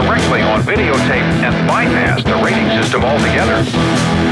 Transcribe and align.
Directly 0.00 0.42
on 0.42 0.60
videotape 0.60 1.24
and 1.42 1.66
bypass 1.66 2.22
the 2.22 2.34
rating 2.44 2.68
system 2.82 3.02
altogether. 3.02 4.25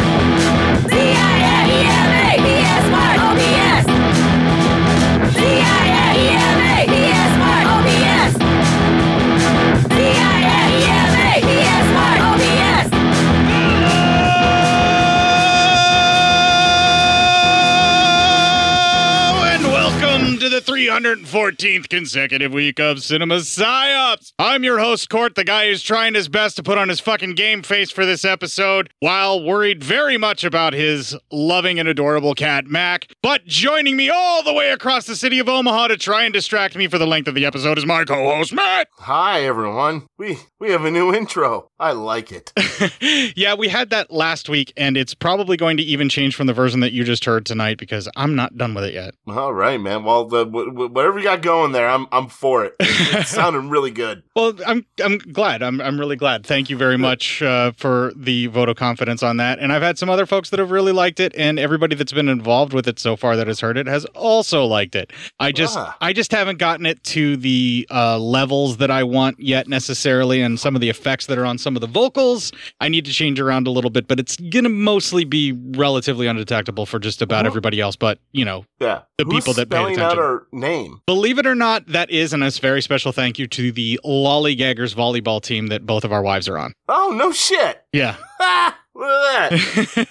314th 20.75 21.89
consecutive 21.89 22.53
week 22.53 22.81
of 22.81 23.01
Cinema 23.01 23.37
Psyops. 23.37 24.33
I'm 24.41 24.65
your 24.65 24.81
host, 24.81 25.09
Court, 25.09 25.37
the 25.37 25.45
guy 25.45 25.69
who's 25.69 25.85
trying 25.85 26.15
his 26.15 26.29
best 26.29 26.57
to 26.57 26.65
put 26.65 26.79
on 26.79 26.89
his 26.89 26.99
fucking 26.99 27.37
game 27.37 27.63
face 27.63 27.93
for 27.93 28.05
this 28.05 28.25
episode 28.25 28.91
while 28.99 29.41
worried 29.41 29.85
very 29.85 30.19
much 30.19 30.43
about 30.43 30.73
his 30.73 31.17
loving 31.31 31.79
and 31.79 31.89
adorable 31.89 32.35
cat, 32.35 32.67
Mac. 32.67 33.07
But 33.23 33.47
joining 33.47 33.97
me 33.97 34.11
all 34.11 34.43
the 34.43 34.53
way 34.53 34.71
across 34.71 35.07
the 35.07 35.15
city 35.15 35.39
of 35.39 35.49
Omaha 35.49 35.89
to 35.89 35.97
try 35.97 36.25
and 36.25 36.35
distract 36.35 36.75
me 36.75 36.89
for 36.89 36.99
the 36.99 37.07
length 37.07 37.29
of 37.29 37.37
the 37.37 37.47
episode 37.47 37.79
is 37.79 37.87
my 37.87 38.03
co 38.03 38.35
host, 38.35 38.53
Matt. 38.53 38.89
Hi 38.99 39.43
everyone. 39.43 40.09
We 40.19 40.39
we 40.59 40.73
have 40.73 40.85
a 40.85 40.91
new 40.91 41.15
intro. 41.15 41.69
I 41.79 41.93
like 41.93 42.33
it. 42.33 42.53
yeah, 43.37 43.55
we 43.55 43.69
had 43.69 43.91
that 43.91 44.11
last 44.11 44.49
week, 44.49 44.73
and 44.77 44.97
it's 44.97 45.15
probably 45.15 45.57
going 45.57 45.77
to 45.77 45.83
even 45.85 46.09
change 46.09 46.35
from 46.35 46.49
the 46.49 46.53
version 46.53 46.81
that 46.81 46.93
you 46.93 47.05
just 47.05 47.27
heard 47.27 47.47
tonight 47.47 47.79
because 47.79 48.09
I'm 48.17 48.35
not 48.35 48.57
done 48.57 48.75
with 48.75 48.85
it 48.85 48.95
yet. 48.95 49.15
All 49.29 49.53
right, 49.53 49.81
man. 49.81 50.03
Well, 50.03 50.25
the, 50.25 50.47
whatever 50.73 51.19
you 51.19 51.25
got 51.25 51.43
going 51.43 51.73
there, 51.73 51.89
I'm 51.89 52.07
I'm 52.13 52.29
for 52.29 52.65
it. 52.65 52.75
It, 52.81 53.27
sounded 53.27 53.61
really 53.61 53.91
good. 53.91 54.23
Well, 54.37 54.55
I'm 54.67 54.87
I'm 55.03 55.19
glad. 55.19 55.63
I'm 55.63 55.81
I'm 55.81 55.99
really 55.99 56.17
glad. 56.17 56.45
Thank 56.47 56.71
you 56.71 56.77
very 56.77 56.97
much 56.99 57.43
uh, 57.43 57.73
for 57.77 58.13
the 58.17 58.47
vote 58.49 58.69
of 58.69 58.77
confidence 58.77 59.23
on 59.23 59.37
that. 59.39 59.59
And 59.59 59.73
I've 59.73 59.83
had 59.83 59.99
some 59.99 60.09
other 60.11 60.27
folks 60.27 60.51
that 60.51 60.59
have 60.59 60.71
really 60.71 60.93
liked 60.93 61.21
it, 61.21 61.35
and 61.37 61.59
everybody 61.59 61.95
that's 61.97 62.13
been 62.13 62.29
involved 62.29 62.73
with 62.73 62.87
it 62.89 62.99
so 62.99 63.17
far 63.17 63.37
that 63.37 63.47
has 63.47 63.61
heard 63.61 63.77
it 63.77 63.87
has 63.87 64.05
also 64.15 64.65
liked 64.65 64.95
it. 64.95 65.13
I 65.41 65.53
just 65.53 65.77
Ah. 65.77 65.97
I 66.01 66.13
just 66.13 66.33
haven't 66.33 66.59
gotten 66.59 66.87
it 66.87 67.03
to 67.05 67.37
the 67.37 67.87
uh, 67.91 68.19
levels 68.19 68.77
that 68.79 68.91
I 68.91 69.03
want 69.03 69.39
yet 69.41 69.69
necessarily, 69.69 70.41
and 70.43 70.59
some 70.59 70.75
of 70.75 70.81
the 70.81 70.89
effects 70.89 71.27
that 71.27 71.39
are 71.39 71.47
on 71.47 71.59
some 71.59 71.77
of 71.77 71.81
the 71.81 71.87
vocals 71.87 72.53
I 72.81 72.89
need 72.89 73.05
to 73.07 73.13
change 73.13 73.41
around 73.41 73.67
a 73.67 73.71
little 73.71 73.91
bit. 73.91 74.09
But 74.09 74.21
it's 74.21 74.37
gonna 74.37 74.69
mostly 74.69 75.25
be 75.25 75.53
relatively 75.53 76.27
undetectable 76.27 76.87
for 76.87 76.99
just 76.99 77.23
about 77.23 77.47
everybody 77.47 77.81
else. 77.81 77.97
But 77.97 78.19
you 78.33 78.45
know, 78.45 78.65
Yeah. 78.81 79.03
The 79.19 79.25
Who's 79.25 79.35
people 79.45 79.55
that 79.55 79.71
paid 79.71 79.77
spelling 79.77 79.99
out 80.01 80.13
attention. 80.13 80.19
our 80.25 80.47
name. 80.55 81.01
Believe 81.07 81.39
it 81.39 81.47
or 81.47 81.55
not, 81.55 81.87
that 81.89 82.11
is, 82.11 82.33
and 82.33 82.43
a 82.45 82.51
very 82.51 82.81
special 82.83 83.13
thank 83.13 83.39
you 83.39 83.47
to 83.49 83.73
the 83.73 84.01
Lollygaggers 84.05 84.95
volleyball 84.95 85.43
team 85.43 85.67
that 85.69 85.87
both 85.87 86.05
of 86.05 86.13
our 86.13 86.23
wives 86.23 86.49
are 86.49 86.59
on. 86.59 86.73
Oh 86.89 87.13
no 87.17 87.33
shit. 87.33 87.83
Yeah. 87.93 88.17
Ah, 88.47 88.79
Look 88.97 89.09
at 89.09 89.51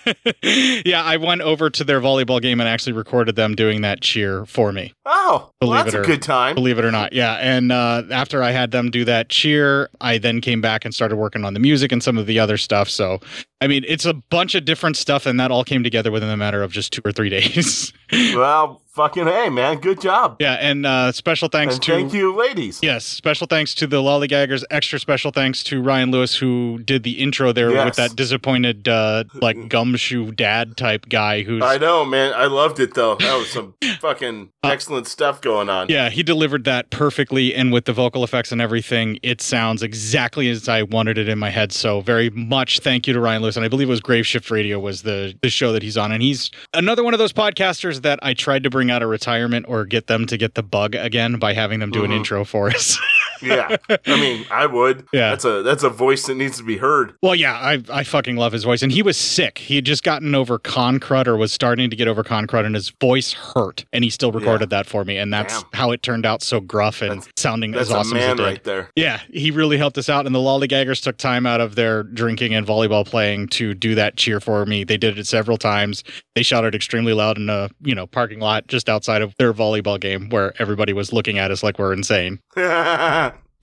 that. 0.06 0.84
yeah, 0.86 1.04
I 1.04 1.18
went 1.18 1.42
over 1.42 1.70
to 1.70 1.84
their 1.84 2.02
volleyball 2.02 2.42
game 2.42 2.60
and 2.60 2.68
actually 2.68 2.94
recorded 2.94 3.36
them 3.36 3.54
doing 3.56 3.82
that 3.82 4.02
cheer 4.02 4.46
for 4.46 4.72
me. 4.72 4.94
Oh, 5.06 5.52
well, 5.62 5.70
Believe 5.70 5.84
that's 5.86 5.94
it 5.96 5.98
a 5.98 6.02
or- 6.02 6.06
good 6.06 6.22
time. 6.22 6.56
Believe 6.56 6.80
it 6.80 6.86
or 6.86 6.92
not. 6.92 7.14
Yeah. 7.14 7.34
And 7.36 7.72
uh, 7.72 8.04
after 8.12 8.42
I 8.44 8.52
had 8.52 8.72
them 8.72 8.90
do 8.92 9.06
that 9.06 9.30
cheer, 9.30 9.90
I 10.02 10.18
then 10.18 10.42
came 10.42 10.62
back 10.62 10.84
and 10.84 10.94
started 10.96 11.16
working 11.18 11.46
on 11.46 11.54
the 11.54 11.60
music 11.60 11.92
and 11.92 12.02
some 12.04 12.18
of 12.18 12.26
the 12.26 12.40
other 12.40 12.58
stuff. 12.58 12.90
So, 12.90 13.20
I 13.64 13.68
mean, 13.68 13.86
it's 13.88 14.06
a 14.06 14.14
bunch 14.14 14.56
of 14.56 14.66
different 14.66 14.98
stuff, 14.98 15.26
and 15.26 15.40
that 15.40 15.50
all 15.52 15.64
came 15.64 15.84
together 15.84 16.12
within 16.12 16.30
a 16.30 16.38
matter 16.38 16.62
of 16.62 16.72
just 16.72 16.92
two 16.94 17.02
or 17.06 17.12
three 17.12 17.30
days. 17.38 17.94
Well, 18.12 18.82
fucking 18.92 19.26
hey, 19.26 19.50
man, 19.50 19.78
good 19.80 20.00
job. 20.00 20.38
yeah. 20.40 20.54
And 20.54 20.86
uh, 20.86 21.12
special 21.14 21.48
thanks 21.50 21.76
And 21.76 21.84
to. 21.84 21.92
thank 21.94 22.14
you, 22.14 22.36
ladies. 22.36 22.80
Yes, 22.84 23.06
special 23.06 23.48
thanks 23.48 23.74
to 23.76 23.88
the 23.88 23.98
Lollygaggers. 23.98 24.64
Extra 24.70 25.00
special 25.00 25.32
thanks 25.32 25.64
to 25.66 25.82
Ryan 25.82 26.12
Lewis, 26.12 26.36
who 26.36 26.80
did 26.86 27.02
the 27.04 27.14
intro 27.14 27.52
there 27.52 27.70
with 27.86 27.96
that 27.96 28.16
disappointed, 28.16 28.88
uh, 28.88 29.24
like 29.34 29.68
gumshoe 29.70 30.32
dad 30.32 30.78
type 30.78 31.10
guy 31.10 31.42
who's. 31.44 31.64
I 31.64 31.78
know, 31.78 32.06
man. 32.06 32.34
I 32.36 32.46
loved 32.46 32.80
it 32.80 32.94
though. 32.94 33.16
That 33.16 33.36
was 33.38 33.50
some 33.50 33.74
fucking 34.00 34.50
excellent 34.64 35.08
stuff 35.08 35.42
going 35.42 35.70
on. 35.70 35.86
Uh, 35.86 35.88
Yeah, 35.90 36.10
he 36.10 36.22
delivered 36.22 36.64
that 36.66 36.92
perfectly, 36.92 37.56
and 37.56 37.74
with 37.74 37.86
the 37.86 37.94
vocal 37.94 38.24
effects 38.24 38.52
and 38.52 38.62
everything, 38.62 39.18
it 39.24 39.42
sounds 39.42 39.82
exactly 39.82 40.50
as 40.50 40.70
I 40.70 40.84
wanted 40.84 41.18
it 41.18 41.28
in 41.30 41.40
my 41.40 41.50
head. 41.50 41.72
So, 41.72 42.02
very 42.02 42.30
much 42.30 42.80
thank 42.80 43.08
you 43.08 43.14
to 43.14 43.20
Ryan 43.20 43.42
Lewis, 43.42 43.53
and 43.58 43.66
I 43.66 43.68
believe 43.70 43.88
it 43.88 43.92
was 43.92 44.02
Graveshift 44.02 44.50
Radio 44.52 44.80
was 44.80 45.02
the 45.04 45.34
the 45.42 45.50
show 45.50 45.72
that 45.74 45.84
he's 45.84 45.98
on, 45.98 46.12
and 46.12 46.22
he's 46.22 46.52
another 46.74 47.04
one 47.04 47.14
of 47.14 47.18
those 47.20 47.34
podcasters 47.34 48.02
that 48.02 48.20
I 48.22 48.34
tried 48.34 48.64
to 48.64 48.70
bring 48.70 48.92
out 48.92 49.02
of 49.04 49.10
retirement 49.10 49.66
or 49.70 49.86
get 49.86 50.08
them 50.08 50.26
to 50.28 50.38
get 50.38 50.56
the 50.56 50.64
bug 50.64 50.96
again 50.96 51.38
by 51.38 51.54
having 51.54 51.80
them 51.80 51.92
do 51.92 52.04
an 52.04 52.12
Mhm. 52.12 52.18
intro 52.18 52.46
for 52.46 52.70
us. 52.70 52.98
yeah. 53.44 53.76
I 53.90 54.20
mean, 54.20 54.46
I 54.52 54.66
would. 54.66 55.06
Yeah. 55.14 55.30
That's 55.30 55.46
a 55.46 55.62
that's 55.64 55.84
a 55.84 55.90
voice 55.90 56.26
that 56.26 56.36
needs 56.36 56.58
to 56.58 56.64
be 56.64 56.78
heard. 56.78 57.14
Well, 57.22 57.36
yeah, 57.36 57.54
I 57.54 57.84
I 57.92 58.04
fucking 58.04 58.36
love 58.36 58.52
his 58.52 58.64
voice, 58.64 58.82
and 58.82 58.92
he 58.92 59.02
was 59.04 59.16
sick. 59.16 59.58
He 59.60 59.76
had 59.76 59.86
just 59.86 60.04
gotten 60.04 60.34
over 60.34 60.58
con 60.58 61.00
crud, 61.00 61.28
or 61.28 61.38
was 61.38 61.52
starting 61.54 61.90
to 61.90 61.96
get 61.96 62.08
over 62.08 62.24
con 62.24 62.48
crud, 62.48 62.66
and 62.66 62.74
his 62.74 62.90
voice 63.02 63.34
hurt, 63.34 63.86
and 63.94 64.04
he 64.04 64.10
still 64.10 64.32
recorded 64.32 64.70
that 64.72 64.88
for 64.88 65.04
me, 65.06 65.18
and 65.18 65.32
that's 65.32 65.62
Damn. 65.62 65.70
how 65.74 65.92
it 65.92 66.02
turned 66.02 66.26
out 66.26 66.42
so 66.42 66.60
gruff 66.60 67.02
and 67.02 67.28
sounding 67.38 67.72
That's 67.72 67.90
as 67.90 67.96
awesome 67.96 68.18
a 68.18 68.20
as 68.22 68.24
it 68.24 68.28
man 68.28 68.38
did. 68.38 68.44
right 68.44 68.64
there. 68.64 68.90
Yeah, 68.96 69.20
he 69.32 69.52
really 69.52 69.78
helped 69.78 69.98
us 69.98 70.10
out, 70.10 70.26
and 70.26 70.34
the 70.34 70.40
Lollygaggers 70.40 71.02
took 71.04 71.18
time 71.18 71.46
out 71.46 71.62
of 71.62 71.76
their 71.76 72.04
drinking 72.04 72.54
and 72.56 72.66
volleyball 72.66 73.06
playing 73.06 73.50
to 73.50 73.74
do 73.76 73.94
that 73.96 74.18
cheer 74.18 74.40
for 74.40 74.66
me. 74.66 74.84
They 74.84 74.98
did 74.98 75.20
it 75.20 75.28
several 75.28 75.58
times. 75.58 76.04
They 76.36 76.44
shouted 76.44 76.74
extremely 76.74 77.14
loud 77.14 77.38
in 77.38 77.50
a 77.50 77.70
you 77.84 77.94
know 77.94 78.08
parking 78.08 78.40
lot 78.40 78.68
just 78.68 78.90
outside 78.90 79.22
of 79.22 79.36
their 79.38 79.54
volleyball 79.54 80.00
game, 80.00 80.30
where 80.30 80.54
everybody 80.60 80.94
was 80.94 81.14
looking 81.14 81.38
at 81.38 81.52
us 81.52 81.62
like 81.62 81.78
we're 81.78 81.94
insane. 81.94 82.40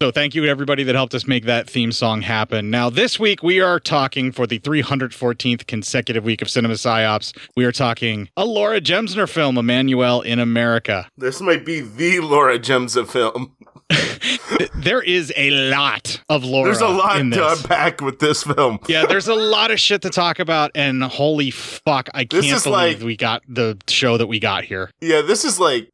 So 0.02 0.10
thank 0.10 0.34
you 0.34 0.40
to 0.44 0.48
everybody 0.48 0.82
that 0.84 0.94
helped 0.94 1.14
us 1.14 1.26
make 1.26 1.44
that 1.44 1.68
theme 1.68 1.92
song 1.92 2.22
happen. 2.22 2.70
Now 2.70 2.88
this 2.88 3.20
week 3.20 3.42
we 3.42 3.60
are 3.60 3.78
talking 3.78 4.32
for 4.32 4.46
the 4.46 4.58
314th 4.58 5.66
consecutive 5.66 6.24
week 6.24 6.40
of 6.40 6.48
Cinema 6.48 6.72
Psyops. 6.72 7.36
We 7.54 7.66
are 7.66 7.72
talking 7.72 8.30
a 8.34 8.46
Laura 8.46 8.80
Gemser 8.80 9.28
film, 9.28 9.56
Emanuelle 9.56 10.24
in 10.24 10.38
America. 10.38 11.06
this 11.18 11.42
might 11.42 11.66
be 11.66 11.80
the 11.82 12.20
Laura 12.20 12.58
Gemser 12.58 13.06
film. 13.06 13.54
There 14.80 15.02
is 15.02 15.30
a 15.36 15.50
lot 15.50 16.22
of 16.30 16.42
Laura. 16.42 16.64
There's 16.64 16.80
a 16.80 16.88
lot 16.88 17.18
to 17.18 17.52
unpack 17.52 18.00
with 18.00 18.18
this 18.18 18.44
film. 18.44 18.78
Yeah, 18.88 19.04
there's 19.04 19.28
a 19.28 19.34
lot 19.34 19.70
of 19.70 19.78
shit 19.78 20.00
to 20.02 20.08
talk 20.10 20.38
about, 20.38 20.70
and 20.74 21.02
holy 21.04 21.50
fuck, 21.50 22.08
I 22.14 22.24
This 22.24 22.46
can't 22.46 22.64
believe 22.64 22.98
like- 23.00 23.04
we 23.06 23.14
got 23.16 23.42
the 23.46 23.76
show 23.88 24.16
that 24.16 24.26
we 24.26 24.40
got 24.40 24.64
here. 24.64 24.90
Yeah, 25.02 25.20
this 25.20 25.44
is 25.44 25.60
like 25.60 25.90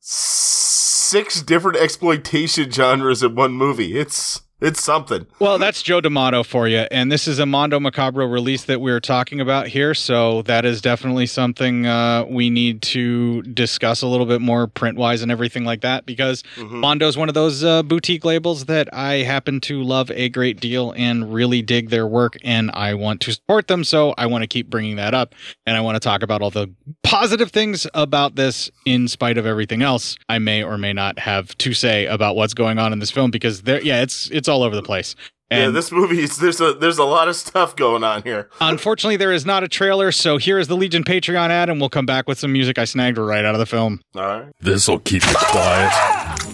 six 1.08 1.41
different 1.41 1.79
exploitation 1.79 2.70
genres 2.70 3.23
in 3.23 3.35
one 3.35 3.53
movie. 3.53 3.97
It's 3.97 4.43
it's 4.61 4.82
something. 4.82 5.26
Well, 5.38 5.58
that's 5.58 5.82
Joe 5.82 6.00
D'Amato 6.00 6.43
for 6.43 6.67
you, 6.67 6.87
and 6.91 7.12
this 7.12 7.29
is 7.29 7.38
a 7.38 7.47
Mondo 7.47 7.79
Macabro 7.79 8.31
release 8.31 8.64
that 8.64 8.81
we're 8.81 9.00
talking 9.00 9.41
about 9.41 9.67
here. 9.69 9.93
So 9.94 10.43
that 10.43 10.64
is 10.64 10.81
definitely 10.81 11.26
something 11.26 11.87
uh, 11.87 12.25
we 12.29 12.49
need 12.50 12.81
to 12.82 13.43
discuss 13.43 14.00
a 14.03 14.06
little 14.06 14.25
bit 14.26 14.41
more 14.41 14.67
print 14.67 14.97
wise 14.97 15.20
and 15.23 15.31
everything 15.31 15.64
like 15.64 15.82
that, 15.82 16.06
because 16.06 16.43
Mhm. 16.56 17.06
is 17.06 17.17
one 17.17 17.29
of 17.29 17.35
those 17.35 17.62
uh, 17.62 17.82
boutique 17.82 18.25
labels 18.25 18.64
that 18.67 18.88
I 18.93 19.17
happen 19.17 19.61
to 19.62 19.82
love 19.82 20.11
a 20.12 20.29
great 20.31 20.59
deal 20.61 20.93
and 20.97 21.32
really 21.32 21.61
dig 21.62 21.91
their 21.91 22.06
work, 22.06 22.37
and 22.43 22.70
I 22.73 22.94
want 22.94 23.20
to 23.23 23.32
support 23.32 23.69
them. 23.69 23.85
So 23.85 24.14
I 24.17 24.26
want 24.26 24.43
to 24.43 24.49
keep 24.49 24.70
bringing 24.70 24.97
that 24.97 25.12
up, 25.12 25.35
and 25.67 25.76
I 25.76 25.81
want 25.81 25.97
to 25.97 26.00
talk 26.00 26.23
about 26.23 26.41
all 26.41 26.50
the 26.50 26.70
positive 27.02 27.50
things 27.50 27.87
about 27.94 28.37
this, 28.37 28.70
in 28.87 29.09
spite 29.09 29.37
of 29.38 29.44
everything 29.47 29.82
else 29.82 30.17
I 30.29 30.38
may 30.38 30.62
or 30.62 30.79
may 30.79 30.93
not 30.93 31.19
have 31.19 31.56
to 31.59 31.75
say 31.75 32.06
about 32.06 32.37
what's 32.37 32.55
going 32.55 32.79
on 32.79 32.93
in 32.93 32.99
this 33.00 33.11
film, 33.11 33.31
because 33.31 33.62
there, 33.62 33.82
yeah, 33.82 34.02
it's 34.02 34.31
it's 34.31 34.46
all 34.49 34.63
over 34.63 34.75
the 34.77 34.83
place. 34.83 35.15
yeah, 35.51 35.69
this 35.71 35.93
movie 35.93 36.21
is 36.23 36.39
there's 36.39 36.61
a 36.61 36.75
there's 36.75 36.99
a 36.99 37.05
lot 37.05 37.29
of 37.29 37.37
stuff 37.37 37.77
going 37.77 38.03
on 38.03 38.23
here. 38.23 38.49
unfortunately, 38.61 39.17
there 39.17 39.33
is 39.33 39.47
not 39.47 39.63
a 39.63 39.69
trailer, 39.69 40.11
so 40.11 40.39
here 40.39 40.59
is 40.59 40.67
the 40.69 40.77
Legion 40.77 41.05
Patreon 41.05 41.51
ad, 41.51 41.69
and 41.71 41.79
we'll 41.81 41.89
come 41.89 42.07
back 42.07 42.27
with 42.27 42.39
some 42.39 42.53
music 42.53 42.79
I 42.79 42.85
snagged 42.85 43.17
right 43.19 43.45
out 43.45 43.55
of 43.55 43.59
the 43.61 43.67
film. 43.67 44.01
All 44.17 44.23
right. 44.23 44.53
This'll 44.61 44.99
keep 44.99 45.23
you 45.25 45.35
quiet. 45.37 45.93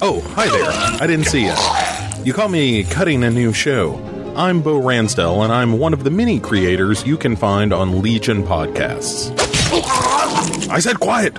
Oh, 0.02 0.20
hi 0.34 0.48
there. 0.48 0.68
I 1.00 1.06
didn't 1.06 1.26
see 1.26 1.44
you. 1.46 1.54
You 2.24 2.32
call 2.34 2.48
me 2.48 2.84
cutting 2.84 3.24
a 3.24 3.30
new 3.30 3.52
show. 3.52 3.94
I'm 4.36 4.62
Bo 4.62 4.80
Ransdell, 4.80 5.42
and 5.44 5.52
I'm 5.52 5.78
one 5.78 5.92
of 5.92 6.04
the 6.04 6.10
many 6.10 6.38
creators 6.40 7.06
you 7.06 7.16
can 7.16 7.36
find 7.36 7.72
on 7.72 8.00
Legion 8.02 8.42
Podcasts. 8.42 9.30
I 10.70 10.78
said 10.80 11.00
quiet! 11.00 11.38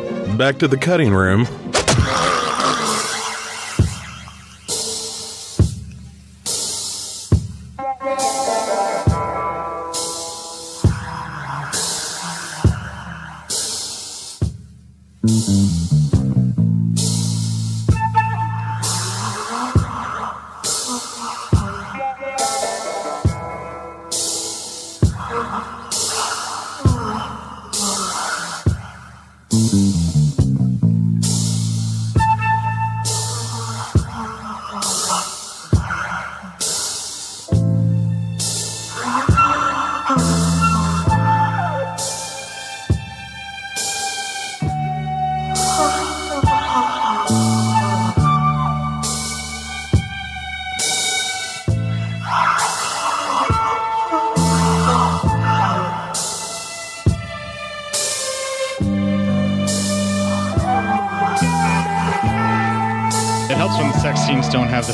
back 0.37 0.57
to 0.59 0.67
the 0.67 0.77
cutting 0.77 1.13
room. 1.13 1.47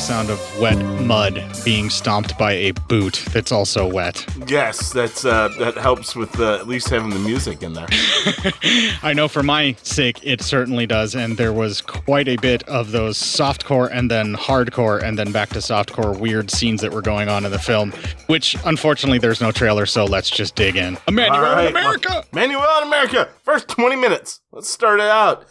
Sound 0.07 0.29
of 0.29 0.59
wet 0.61 0.81
mud 1.01 1.43
being 1.65 1.89
stomped 1.89 2.37
by 2.37 2.53
a 2.53 2.71
boot 2.71 3.25
that's 3.33 3.51
also 3.51 3.85
wet. 3.85 4.25
Yes, 4.47 4.93
that's 4.93 5.25
uh, 5.25 5.49
that 5.59 5.75
helps 5.75 6.15
with 6.15 6.39
uh, 6.39 6.55
at 6.55 6.65
least 6.65 6.87
having 6.87 7.09
the 7.09 7.19
music 7.19 7.61
in 7.61 7.73
there. 7.73 7.87
I 9.03 9.11
know 9.13 9.27
for 9.27 9.43
my 9.43 9.75
sake, 9.83 10.21
it 10.23 10.41
certainly 10.41 10.87
does. 10.87 11.13
And 11.13 11.35
there 11.35 11.51
was 11.51 11.81
quite 11.81 12.29
a 12.29 12.37
bit 12.37 12.63
of 12.69 12.93
those 12.93 13.17
softcore 13.17 13.89
and 13.91 14.09
then 14.09 14.33
hardcore 14.33 15.03
and 15.03 15.19
then 15.19 15.33
back 15.33 15.49
to 15.49 15.59
softcore 15.59 16.17
weird 16.17 16.51
scenes 16.51 16.79
that 16.83 16.93
were 16.93 17.01
going 17.01 17.27
on 17.27 17.43
in 17.43 17.51
the 17.51 17.59
film, 17.59 17.91
which 18.27 18.55
unfortunately 18.63 19.19
there's 19.19 19.41
no 19.41 19.51
trailer, 19.51 19.85
so 19.85 20.05
let's 20.05 20.29
just 20.29 20.55
dig 20.55 20.77
in. 20.77 20.95
Emanuelle 21.07 21.31
All 21.31 21.41
right, 21.41 21.65
in 21.65 21.75
America! 21.75 22.07
well, 22.09 22.23
Manuel 22.31 22.81
in 22.81 22.87
America. 22.87 23.27
First 23.43 23.67
20 23.67 23.97
minutes. 23.97 24.39
Let's 24.53 24.69
start 24.69 25.01
it 25.01 25.07
out. 25.07 25.45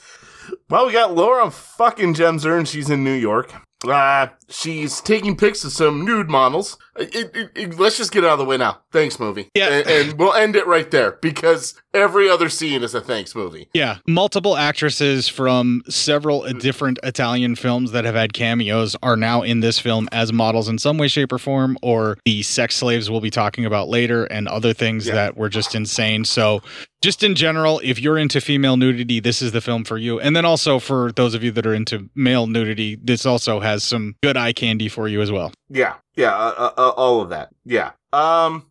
Well, 0.71 0.87
we 0.87 0.95
got 0.95 1.15
Laura 1.15 1.51
fucking 1.51 2.15
Gemser, 2.15 2.57
and 2.57 2.67
she's 2.67 2.89
in 2.89 3.05
New 3.05 3.13
York. 3.13 3.53
Uh, 3.87 4.29
she's 4.49 5.01
taking 5.01 5.37
pics 5.37 5.65
of 5.65 5.73
some 5.73 6.05
nude 6.05 6.29
models. 6.29 6.77
It- 6.99 7.15
it- 7.35 7.51
it- 7.55 7.79
let's 7.79 7.97
just 7.99 8.11
get 8.13 8.25
out 8.25 8.33
of 8.33 8.39
the 8.39 8.45
way 8.45 8.57
now. 8.57 8.81
Thanks, 8.93 9.21
movie. 9.21 9.51
Yeah. 9.55 9.69
And, 9.69 9.87
and 9.89 10.19
we'll 10.19 10.33
end 10.33 10.57
it 10.57 10.67
right 10.67 10.91
there 10.91 11.19
because 11.21 11.75
every 11.93 12.29
other 12.29 12.49
scene 12.49 12.83
is 12.83 12.95
a 12.95 13.01
thanks 13.01 13.35
movie. 13.35 13.69
Yeah, 13.75 13.99
multiple 14.07 14.57
actresses 14.57 15.29
from 15.29 15.83
several 15.89 16.43
different 16.55 16.99
Italian 17.03 17.55
films 17.57 17.93
that 17.93 18.05
have 18.05 18.15
had 18.15 18.33
cameos 18.33 18.97
are 19.03 19.17
now 19.17 19.43
in 19.43 19.61
this 19.61 19.79
film 19.79 20.09
as 20.13 20.33
models 20.33 20.69
in 20.69 20.79
some 20.79 20.97
way, 20.99 21.09
shape, 21.09 21.33
or 21.33 21.39
form, 21.39 21.77
or 21.83 22.17
the 22.25 22.43
sex 22.43 22.77
slaves 22.77 23.11
we'll 23.11 23.21
be 23.21 23.31
talking 23.31 23.65
about 23.67 23.89
later, 23.89 24.25
and 24.25 24.49
other 24.49 24.73
things 24.73 25.05
that 25.07 25.37
were 25.37 25.49
just 25.49 25.75
insane. 25.75 26.25
So, 26.25 26.63
just 27.03 27.23
in 27.23 27.35
general, 27.35 27.81
if 27.85 28.01
you're 28.01 28.19
into 28.19 28.41
female 28.41 28.77
nudity, 28.77 29.21
this 29.21 29.43
is 29.43 29.53
the 29.53 29.61
film 29.61 29.85
for 29.85 29.99
you. 29.99 30.19
And 30.19 30.35
then 30.35 30.45
also 30.45 30.79
for 30.79 31.13
those 31.13 31.35
of 31.35 31.45
you 31.45 31.51
that 31.53 31.67
are 31.67 31.75
into 31.75 32.09
male 32.15 32.47
nudity, 32.47 32.97
this 32.97 33.27
also 33.27 33.61
has 33.61 33.85
some 33.85 34.17
good 34.23 34.37
eye 34.37 34.53
candy 34.53 34.89
for 34.89 35.09
you 35.09 35.21
as 35.21 35.31
well. 35.31 35.53
Yeah, 35.69 35.95
yeah, 36.15 36.35
uh, 36.35 36.55
uh, 36.57 36.73
uh, 36.77 36.91
all 36.91 37.21
of 37.21 37.29
that. 37.31 37.51
Yeah. 37.65 37.93
Um. 38.13 38.71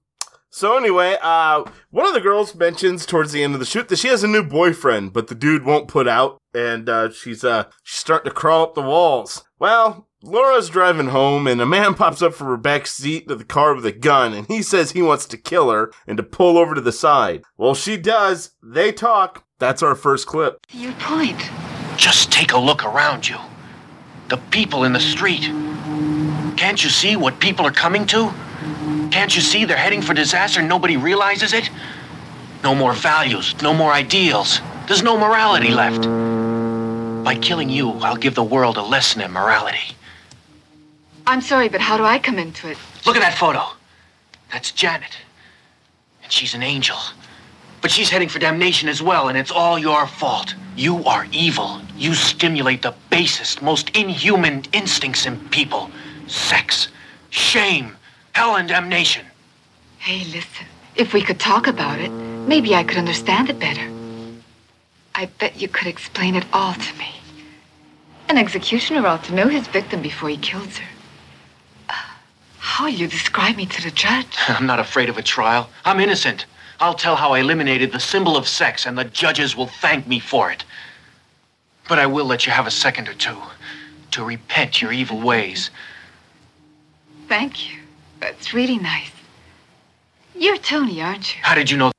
So 0.50 0.78
anyway, 0.78 1.18
uh, 1.22 1.66
one 1.90 2.08
of 2.08 2.14
the 2.14 2.22
girls 2.22 2.56
mentions 2.56 3.06
towards 3.06 3.34
the 3.34 3.44
end 3.44 3.54
of 3.56 3.60
the 3.60 3.66
shoot 3.66 3.90
that 3.90 4.00
she 4.00 4.08
has 4.08 4.24
a 4.24 4.28
new 4.28 4.42
boyfriend, 4.42 5.12
but 5.12 5.28
the 5.28 5.36
dude 5.36 5.66
won't 5.66 5.90
put 5.90 6.08
out, 6.08 6.38
and 6.54 6.88
uh, 6.88 7.12
she's 7.12 7.44
uh 7.44 7.66
she's 7.84 8.00
starting 8.00 8.30
to 8.30 8.34
crawl 8.36 8.64
up 8.64 8.74
the 8.74 8.82
walls. 8.82 9.44
Well, 9.60 10.08
Laura's 10.26 10.70
driving 10.70 11.10
home, 11.10 11.46
and 11.46 11.62
a 11.62 11.68
man 11.68 11.94
pops 11.96 12.22
up 12.22 12.34
from 12.34 12.48
her 12.48 12.58
back 12.58 12.88
seat 12.88 13.30
of 13.30 13.38
the 13.38 13.46
car 13.46 13.76
with 13.76 13.86
a 13.86 13.92
gun, 13.92 14.34
and 14.34 14.48
he 14.48 14.64
says 14.64 14.92
he 14.92 15.02
wants 15.02 15.26
to 15.28 15.38
kill 15.38 15.70
her 15.70 15.92
and 16.08 16.18
to 16.18 16.24
pull 16.24 16.58
over 16.58 16.74
to 16.74 16.82
the 16.82 16.92
side. 16.92 17.44
Well, 17.58 17.76
she 17.76 17.96
does. 17.96 18.52
They 18.64 18.92
talk. 18.92 19.46
That's 19.60 19.84
our 19.84 19.94
first 19.94 20.26
clip. 20.26 20.66
Your 20.72 20.94
point. 20.94 21.40
Just 21.96 22.32
take 22.32 22.54
a 22.54 22.58
look 22.58 22.84
around 22.84 23.30
you. 23.30 23.38
The 24.30 24.38
people 24.50 24.84
in 24.84 24.94
the 24.94 25.00
street. 25.00 25.44
Can't 26.58 26.84
you 26.84 26.90
see 26.90 27.16
what 27.16 27.40
people 27.40 27.66
are 27.66 27.72
coming 27.72 28.08
to? 28.08 28.34
Can't 29.12 29.36
you 29.36 29.42
see 29.42 29.64
they're 29.64 29.78
heading 29.78 30.02
for 30.02 30.14
disaster 30.14 30.60
and 30.60 30.68
nobody 30.68 30.98
realizes 30.98 31.54
it? 31.54 31.70
No 32.64 32.74
more 32.74 32.94
values, 32.94 33.54
no 33.62 33.74
more 33.74 33.92
ideals. 33.92 34.60
There's 34.88 35.04
no 35.04 35.18
morality 35.18 35.70
left. 35.70 36.04
By 37.24 37.36
killing 37.36 37.70
you, 37.70 37.92
I'll 37.92 38.16
give 38.16 38.34
the 38.34 38.44
world 38.44 38.78
a 38.78 38.82
lesson 38.82 39.22
in 39.22 39.32
morality. 39.32 39.96
I'm 41.28 41.42
sorry, 41.42 41.70
but 41.70 41.82
how 41.82 41.98
do 41.98 42.04
I 42.04 42.20
come 42.20 42.38
into 42.38 42.70
it? 42.70 42.78
Look 43.06 43.16
at 43.16 43.22
that 43.22 43.38
photo. 43.38 43.64
That's 44.52 44.72
Janet. 44.72 45.18
And 46.24 46.32
she's 46.32 46.54
an 46.54 46.64
angel. 46.64 46.98
But 47.82 47.92
she's 47.92 48.10
heading 48.10 48.30
for 48.30 48.40
damnation 48.40 48.90
as 48.90 49.02
well, 49.02 49.28
and 49.30 49.38
it's 49.38 49.52
all 49.52 49.78
your 49.78 50.08
fault. 50.08 50.56
You 50.76 51.04
are 51.06 51.28
evil. 51.32 51.82
You 51.96 52.14
stimulate 52.14 52.82
the 52.82 52.94
basest, 53.10 53.62
most 53.62 53.90
inhuman 53.96 54.64
instincts 54.74 55.26
in 55.26 55.40
people 55.50 55.90
sex, 56.28 56.88
shame, 57.30 57.96
hell, 58.34 58.56
and 58.56 58.68
damnation. 58.68 59.24
Hey, 60.00 60.24
listen. 60.26 60.66
If 60.96 61.14
we 61.14 61.22
could 61.22 61.40
talk 61.40 61.68
about 61.68 62.00
it, 62.00 62.10
maybe 62.10 62.74
I 62.74 62.84
could 62.84 62.98
understand 62.98 63.50
it 63.50 63.60
better. 63.60 63.88
I 65.14 65.28
bet 65.40 65.62
you 65.62 65.68
could 65.68 65.88
explain 65.88 66.36
it 66.36 66.46
all 66.52 66.74
to 66.74 66.94
me. 66.98 67.10
An 68.28 68.38
executioner 68.38 69.06
ought 69.06 69.24
to 69.26 69.36
know 69.36 69.48
his 69.48 69.68
victim 69.68 70.02
before 70.02 70.30
he 70.30 70.38
kills 70.38 70.78
her. 70.78 70.95
How 72.66 72.88
you 72.88 73.08
describe 73.08 73.56
me 73.58 73.68
to 73.68 73.82
the 73.84 73.92
judge? 73.92 74.36
I'm 74.48 74.66
not 74.66 74.80
afraid 74.80 75.08
of 75.08 75.20
a 75.20 75.22
trial. 75.22 75.70
I'm 75.86 76.00
innocent. 76.00 76.46
I'll 76.80 76.96
tell 76.96 77.16
how 77.16 77.32
I 77.32 77.40
eliminated 77.40 77.92
the 77.92 78.00
symbol 78.00 78.36
of 78.36 78.48
sex, 78.48 78.88
and 78.88 78.98
the 78.98 79.06
judges 79.06 79.56
will 79.56 79.68
thank 79.68 80.08
me 80.08 80.20
for 80.20 80.52
it. 80.52 80.66
But 81.88 82.00
I 82.00 82.08
will 82.08 82.26
let 82.26 82.48
you 82.48 82.52
have 82.52 82.66
a 82.66 82.72
second 82.72 83.08
or 83.08 83.14
two 83.14 83.38
to 84.12 84.26
repent 84.26 84.82
your 84.82 84.92
evil 84.92 85.22
ways. 85.22 85.70
Thank 87.30 87.70
you. 87.70 87.80
That's 88.20 88.52
really 88.52 88.80
nice. 88.80 89.12
You're 90.34 90.58
Tony, 90.58 91.02
aren't 91.04 91.36
you? 91.36 91.42
How 91.44 91.54
did 91.54 91.70
you 91.70 91.78
know? 91.78 91.92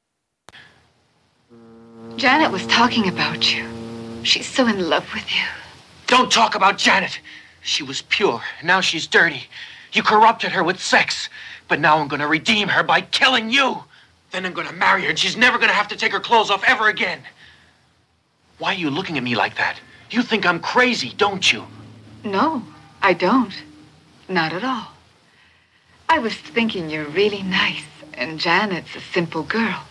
Janet 2.17 2.51
was 2.51 2.67
talking 2.67 3.09
about 3.09 3.55
you. 3.55 3.65
She's 4.25 4.49
so 4.49 4.67
in 4.67 4.91
love 4.91 5.07
with 5.15 5.33
you. 5.33 5.47
Don't 6.09 6.31
talk 6.31 6.57
about 6.57 6.77
Janet. 6.77 7.21
She 7.63 7.85
was 7.85 8.03
pure. 8.03 8.43
Now 8.65 8.81
she's 8.81 9.07
dirty. 9.07 9.49
You 9.93 10.03
corrupted 10.03 10.53
her 10.53 10.63
with 10.63 10.83
sex. 10.83 11.29
But 11.69 11.81
now 11.81 11.99
I'm 11.99 12.09
going 12.09 12.21
to 12.21 12.27
redeem 12.27 12.69
her 12.69 12.83
by 12.83 13.01
killing 13.01 13.51
you. 13.51 13.83
Then 14.31 14.47
I'm 14.47 14.53
going 14.53 14.69
to 14.69 14.75
marry 14.75 15.03
her, 15.03 15.11
and 15.11 15.19
she's 15.19 15.37
never 15.37 15.59
going 15.59 15.69
to 15.69 15.75
have 15.75 15.89
to 15.89 15.97
take 15.97 16.13
her 16.13 16.21
clothes 16.21 16.51
off 16.51 16.65
ever 16.67 16.89
again. 16.89 17.21
Why 18.59 18.73
are 18.73 18.79
you 18.79 18.91
looking 18.91 19.17
at 19.17 19.25
me 19.25 19.35
like 19.35 19.57
that? 19.57 19.79
You 20.11 20.23
think 20.23 20.47
I'm 20.47 20.61
crazy, 20.61 21.13
don't 21.17 21.53
you? 21.53 21.65
No, 22.25 22.63
I 23.03 23.13
don't. 23.13 23.55
Not 24.29 24.53
at 24.53 24.65
all. 24.65 24.89
I 26.09 26.19
was 26.19 26.35
thinking 26.35 26.89
you're 26.89 27.09
really 27.09 27.43
nice, 27.43 27.85
and 28.15 28.39
Janet's 28.39 28.95
a 28.95 29.01
simple 29.01 29.43
girl. 29.43 29.83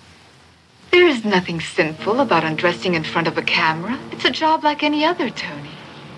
There 0.92 1.08
is 1.08 1.25
nothing 1.25 1.60
sinful 1.60 2.22
about 2.22 2.46
undressing 2.46 2.94
in 2.94 3.04
front 3.04 3.28
of 3.28 3.38
a 3.38 3.42
camera. 3.42 4.00
It's 4.12 4.25
a 4.25 4.32
job 4.32 4.64
like 4.64 4.82
any 4.82 5.04
other, 5.04 5.30
Tony. 5.30 5.75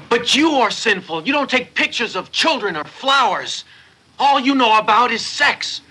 But 0.09 0.35
you 0.35 0.51
are 0.51 0.71
sinful. 0.71 1.27
You 1.27 1.33
don't 1.33 1.49
take 1.49 1.73
pictures 1.73 2.15
of 2.15 2.31
children 2.31 2.75
or 2.75 2.83
flowers. 2.83 3.65
All 4.19 4.39
you 4.39 4.55
know 4.55 4.77
about 4.79 5.11
is 5.11 5.25
sex. 5.25 5.81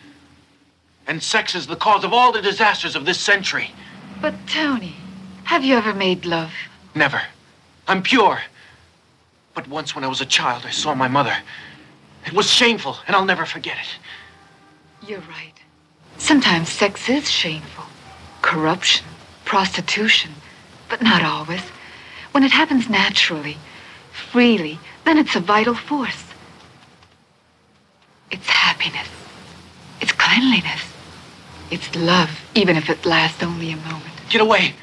And 1.06 1.22
sex 1.22 1.54
is 1.54 1.66
the 1.66 1.76
cause 1.76 2.04
of 2.04 2.12
all 2.12 2.32
the 2.32 2.42
disasters 2.42 2.96
of 2.96 3.04
this 3.04 3.20
century. 3.20 3.70
But, 4.20 4.34
Tony, 4.48 4.96
have 5.44 5.64
you 5.64 5.76
ever 5.76 5.94
made 5.94 6.24
love? 6.24 6.52
Never. 6.94 7.20
I'm 7.86 8.02
pure. 8.02 8.40
But 9.54 9.68
once 9.68 9.94
when 9.94 10.04
I 10.04 10.08
was 10.08 10.20
a 10.20 10.26
child, 10.26 10.64
I 10.66 10.70
saw 10.70 10.94
my 10.94 11.08
mother. 11.08 11.36
It 12.26 12.32
was 12.32 12.50
shameful, 12.50 12.96
and 13.06 13.14
I'll 13.14 13.24
never 13.24 13.46
forget 13.46 13.76
it. 13.76 15.08
You're 15.08 15.20
right. 15.20 15.52
Sometimes 16.18 16.68
sex 16.68 17.08
is 17.08 17.30
shameful. 17.30 17.84
Corruption, 18.42 19.06
prostitution, 19.44 20.32
but 20.88 21.02
not 21.02 21.22
always. 21.22 21.62
When 22.32 22.42
it 22.42 22.50
happens 22.50 22.88
naturally, 22.88 23.56
freely, 24.36 24.78
then 25.06 25.16
it's 25.16 25.34
a 25.34 25.40
vital 25.40 25.74
force. 25.74 26.22
It's 28.30 28.46
happiness. 28.46 29.08
It's 30.02 30.12
cleanliness. 30.12 30.82
It's 31.70 31.96
love, 31.96 32.28
even 32.54 32.76
if 32.76 32.90
it 32.90 33.06
lasts 33.06 33.42
only 33.42 33.72
a 33.72 33.76
moment. 33.76 34.12
Get 34.28 34.42
away. 34.42 34.74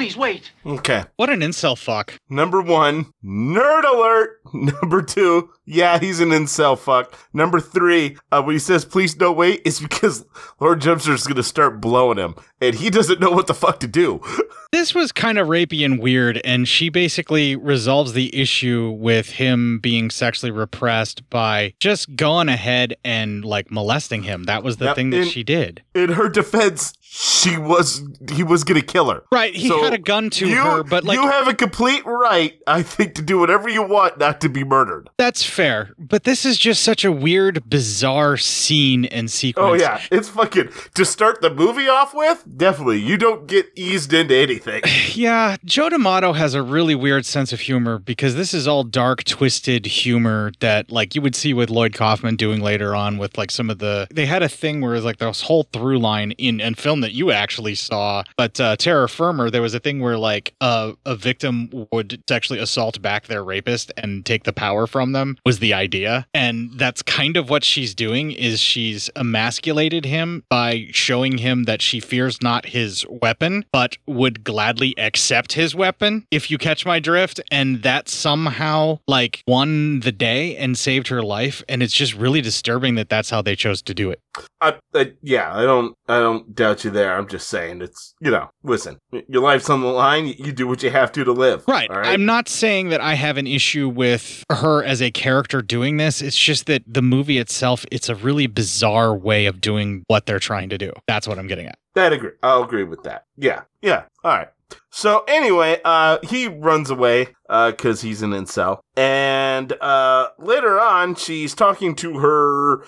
Please 0.00 0.16
wait. 0.16 0.50
Okay. 0.64 1.04
What 1.16 1.28
an 1.28 1.40
incel 1.40 1.76
fuck. 1.76 2.14
Number 2.30 2.62
one, 2.62 3.12
nerd 3.22 3.84
alert. 3.84 4.40
Number 4.54 5.02
two, 5.02 5.50
yeah, 5.66 5.98
he's 5.98 6.20
an 6.20 6.30
incel 6.30 6.78
fuck. 6.78 7.14
Number 7.34 7.60
three, 7.60 8.16
uh, 8.32 8.42
when 8.42 8.54
he 8.54 8.58
says 8.58 8.86
please 8.86 9.12
don't 9.12 9.36
wait, 9.36 9.60
it's 9.66 9.78
because 9.78 10.24
Laura 10.60 10.78
Gemser's 10.78 11.26
gonna 11.26 11.42
start 11.42 11.82
blowing 11.82 12.16
him, 12.16 12.34
and 12.62 12.74
he 12.76 12.88
doesn't 12.88 13.20
know 13.20 13.30
what 13.30 13.46
the 13.46 13.52
fuck 13.54 13.78
to 13.80 13.86
do. 13.86 14.22
This 14.72 14.94
was 14.94 15.10
kind 15.10 15.36
of 15.36 15.48
rapey 15.48 15.84
and 15.84 15.98
weird, 15.98 16.40
and 16.44 16.66
she 16.68 16.90
basically 16.90 17.56
resolves 17.56 18.12
the 18.12 18.32
issue 18.40 18.90
with 18.96 19.28
him 19.30 19.80
being 19.80 20.10
sexually 20.10 20.52
repressed 20.52 21.28
by 21.28 21.74
just 21.80 22.14
going 22.14 22.48
ahead 22.48 22.94
and 23.04 23.44
like 23.44 23.72
molesting 23.72 24.22
him. 24.22 24.44
That 24.44 24.62
was 24.62 24.76
the 24.76 24.84
Yep, 24.84 24.94
thing 24.94 25.10
that 25.10 25.22
and- 25.22 25.28
she 25.28 25.42
did. 25.42 25.82
In 25.92 26.10
her 26.10 26.28
defense, 26.28 26.92
she 27.12 27.58
was 27.58 28.04
he 28.30 28.44
was 28.44 28.62
gonna 28.62 28.80
kill 28.82 29.10
her. 29.10 29.24
Right, 29.32 29.52
he 29.52 29.68
had 29.68 29.92
a 29.92 29.98
gun 29.98 30.30
to 30.30 30.46
you, 30.48 30.62
her, 30.62 30.84
but, 30.84 31.02
like- 31.02 31.16
you 31.18 31.26
have 31.28 31.48
a 31.48 31.54
complete 31.54 32.06
right, 32.06 32.54
I 32.68 32.82
think, 32.82 33.14
to 33.16 33.22
do 33.22 33.36
whatever 33.36 33.68
you 33.68 33.82
want, 33.82 34.18
not 34.18 34.40
to 34.42 34.48
be 34.48 34.62
murdered. 34.62 35.10
That's 35.18 35.42
fair, 35.44 35.90
but 35.98 36.22
this 36.22 36.44
is 36.44 36.56
just 36.56 36.82
such 36.82 37.04
a 37.04 37.10
weird, 37.10 37.68
bizarre 37.68 38.36
scene 38.36 39.06
and 39.06 39.28
sequence. 39.28 39.66
Oh 39.68 39.74
yeah, 39.74 40.00
it's 40.12 40.28
fucking 40.28 40.68
to 40.94 41.04
start 41.04 41.40
the 41.40 41.50
movie 41.52 41.88
off 41.88 42.14
with. 42.14 42.44
Definitely, 42.56 43.00
you 43.00 43.16
don't 43.16 43.48
get 43.48 43.66
eased 43.74 44.12
into 44.12 44.36
anything. 44.36 44.82
Yeah, 45.12 45.56
Joe 45.64 45.88
D'Amato 45.88 46.32
has 46.34 46.54
a 46.54 46.62
really 46.62 46.94
weird 46.94 47.26
sense 47.26 47.52
of 47.52 47.60
humor 47.60 47.98
because 47.98 48.36
this 48.36 48.54
is 48.54 48.68
all 48.68 48.84
dark, 48.84 49.24
twisted 49.24 49.84
humor 49.84 50.52
that 50.60 50.90
like 50.92 51.14
you 51.16 51.20
would 51.20 51.34
see 51.34 51.52
with 51.52 51.68
Lloyd 51.68 51.94
Kaufman 51.94 52.36
doing 52.36 52.60
later 52.60 52.94
on 52.94 53.18
with 53.18 53.36
like 53.36 53.50
some 53.50 53.70
of 53.70 53.78
the 53.80 54.06
they 54.14 54.24
had 54.26 54.42
a 54.42 54.48
thing 54.48 54.80
where 54.80 54.94
it's 54.94 55.04
like 55.04 55.18
this 55.18 55.42
whole 55.42 55.64
through 55.64 55.98
line 55.98 56.30
in 56.32 56.60
and 56.60 56.78
film 56.78 56.99
film 57.00 57.10
that 57.10 57.16
you 57.16 57.30
actually 57.30 57.74
saw, 57.74 58.22
but 58.36 58.60
uh, 58.60 58.76
Terror 58.76 59.08
Firmer, 59.08 59.50
there 59.50 59.62
was 59.62 59.74
a 59.74 59.80
thing 59.80 60.00
where 60.00 60.18
like 60.18 60.54
a 60.60 60.94
victim 61.16 61.86
would 61.92 62.22
sexually 62.28 62.60
assault 62.60 63.00
back 63.02 63.26
their 63.26 63.42
rapist 63.42 63.92
and 63.96 64.24
take 64.24 64.44
the 64.44 64.52
power 64.52 64.86
from 64.86 65.12
them 65.12 65.36
was 65.44 65.58
the 65.58 65.74
idea, 65.74 66.26
and 66.34 66.70
that's 66.78 67.02
kind 67.02 67.36
of 67.36 67.50
what 67.50 67.64
she's 67.64 67.94
doing. 67.94 68.32
Is 68.32 68.60
she's 68.60 69.10
emasculated 69.16 70.04
him 70.04 70.44
by 70.48 70.88
showing 70.92 71.38
him 71.38 71.64
that 71.64 71.82
she 71.82 72.00
fears 72.00 72.42
not 72.42 72.66
his 72.66 73.06
weapon, 73.08 73.64
but 73.72 73.96
would 74.06 74.44
gladly 74.44 74.94
accept 74.98 75.52
his 75.52 75.74
weapon. 75.74 76.26
If 76.30 76.50
you 76.50 76.58
catch 76.58 76.86
my 76.86 77.00
drift, 77.00 77.40
and 77.50 77.82
that 77.82 78.08
somehow 78.08 79.00
like 79.08 79.42
won 79.46 80.00
the 80.00 80.12
day 80.12 80.56
and 80.56 80.76
saved 80.76 81.08
her 81.08 81.22
life, 81.22 81.62
and 81.68 81.82
it's 81.82 81.94
just 81.94 82.14
really 82.14 82.40
disturbing 82.40 82.94
that 82.96 83.08
that's 83.08 83.30
how 83.30 83.42
they 83.42 83.56
chose 83.56 83.82
to 83.82 83.94
do 83.94 84.10
it. 84.10 84.20
I, 84.60 84.74
I, 84.94 85.12
yeah, 85.22 85.54
I 85.54 85.62
don't, 85.62 85.96
I 86.08 86.20
don't 86.20 86.54
doubt 86.54 86.84
you 86.84 86.90
there. 86.90 87.16
I'm 87.16 87.26
just 87.26 87.48
saying, 87.48 87.82
it's 87.82 88.14
you 88.20 88.30
know, 88.30 88.50
listen, 88.62 88.98
your 89.28 89.42
life's 89.42 89.68
on 89.70 89.80
the 89.80 89.88
line. 89.88 90.26
You, 90.26 90.52
do 90.52 90.66
what 90.66 90.82
you 90.82 90.90
have 90.90 91.12
to 91.12 91.24
to 91.24 91.32
live. 91.32 91.64
Right. 91.66 91.90
All 91.90 91.96
right. 91.96 92.08
I'm 92.08 92.24
not 92.24 92.48
saying 92.48 92.90
that 92.90 93.00
I 93.00 93.14
have 93.14 93.36
an 93.36 93.46
issue 93.46 93.88
with 93.88 94.44
her 94.50 94.84
as 94.84 95.00
a 95.00 95.10
character 95.10 95.62
doing 95.62 95.96
this. 95.96 96.22
It's 96.22 96.36
just 96.36 96.66
that 96.66 96.82
the 96.86 97.02
movie 97.02 97.38
itself, 97.38 97.84
it's 97.90 98.08
a 98.08 98.14
really 98.14 98.46
bizarre 98.46 99.16
way 99.16 99.46
of 99.46 99.60
doing 99.60 100.04
what 100.08 100.26
they're 100.26 100.38
trying 100.38 100.68
to 100.70 100.78
do. 100.78 100.92
That's 101.06 101.26
what 101.26 101.38
I'm 101.38 101.46
getting 101.46 101.66
at. 101.66 101.78
That 101.94 102.12
agree. 102.12 102.32
I'll 102.42 102.62
agree 102.62 102.84
with 102.84 103.02
that. 103.04 103.24
Yeah. 103.36 103.62
Yeah. 103.82 104.04
All 104.22 104.32
right. 104.32 104.48
So 104.90 105.24
anyway, 105.28 105.80
uh, 105.84 106.18
he 106.22 106.48
runs 106.48 106.90
away 106.90 107.28
because 107.48 108.00
he's 108.00 108.22
an 108.22 108.30
incel, 108.30 108.78
and 108.96 109.72
uh, 109.80 110.28
later 110.38 110.80
on, 110.80 111.16
she's 111.16 111.54
talking 111.54 111.96
to 111.96 112.18
her. 112.18 112.84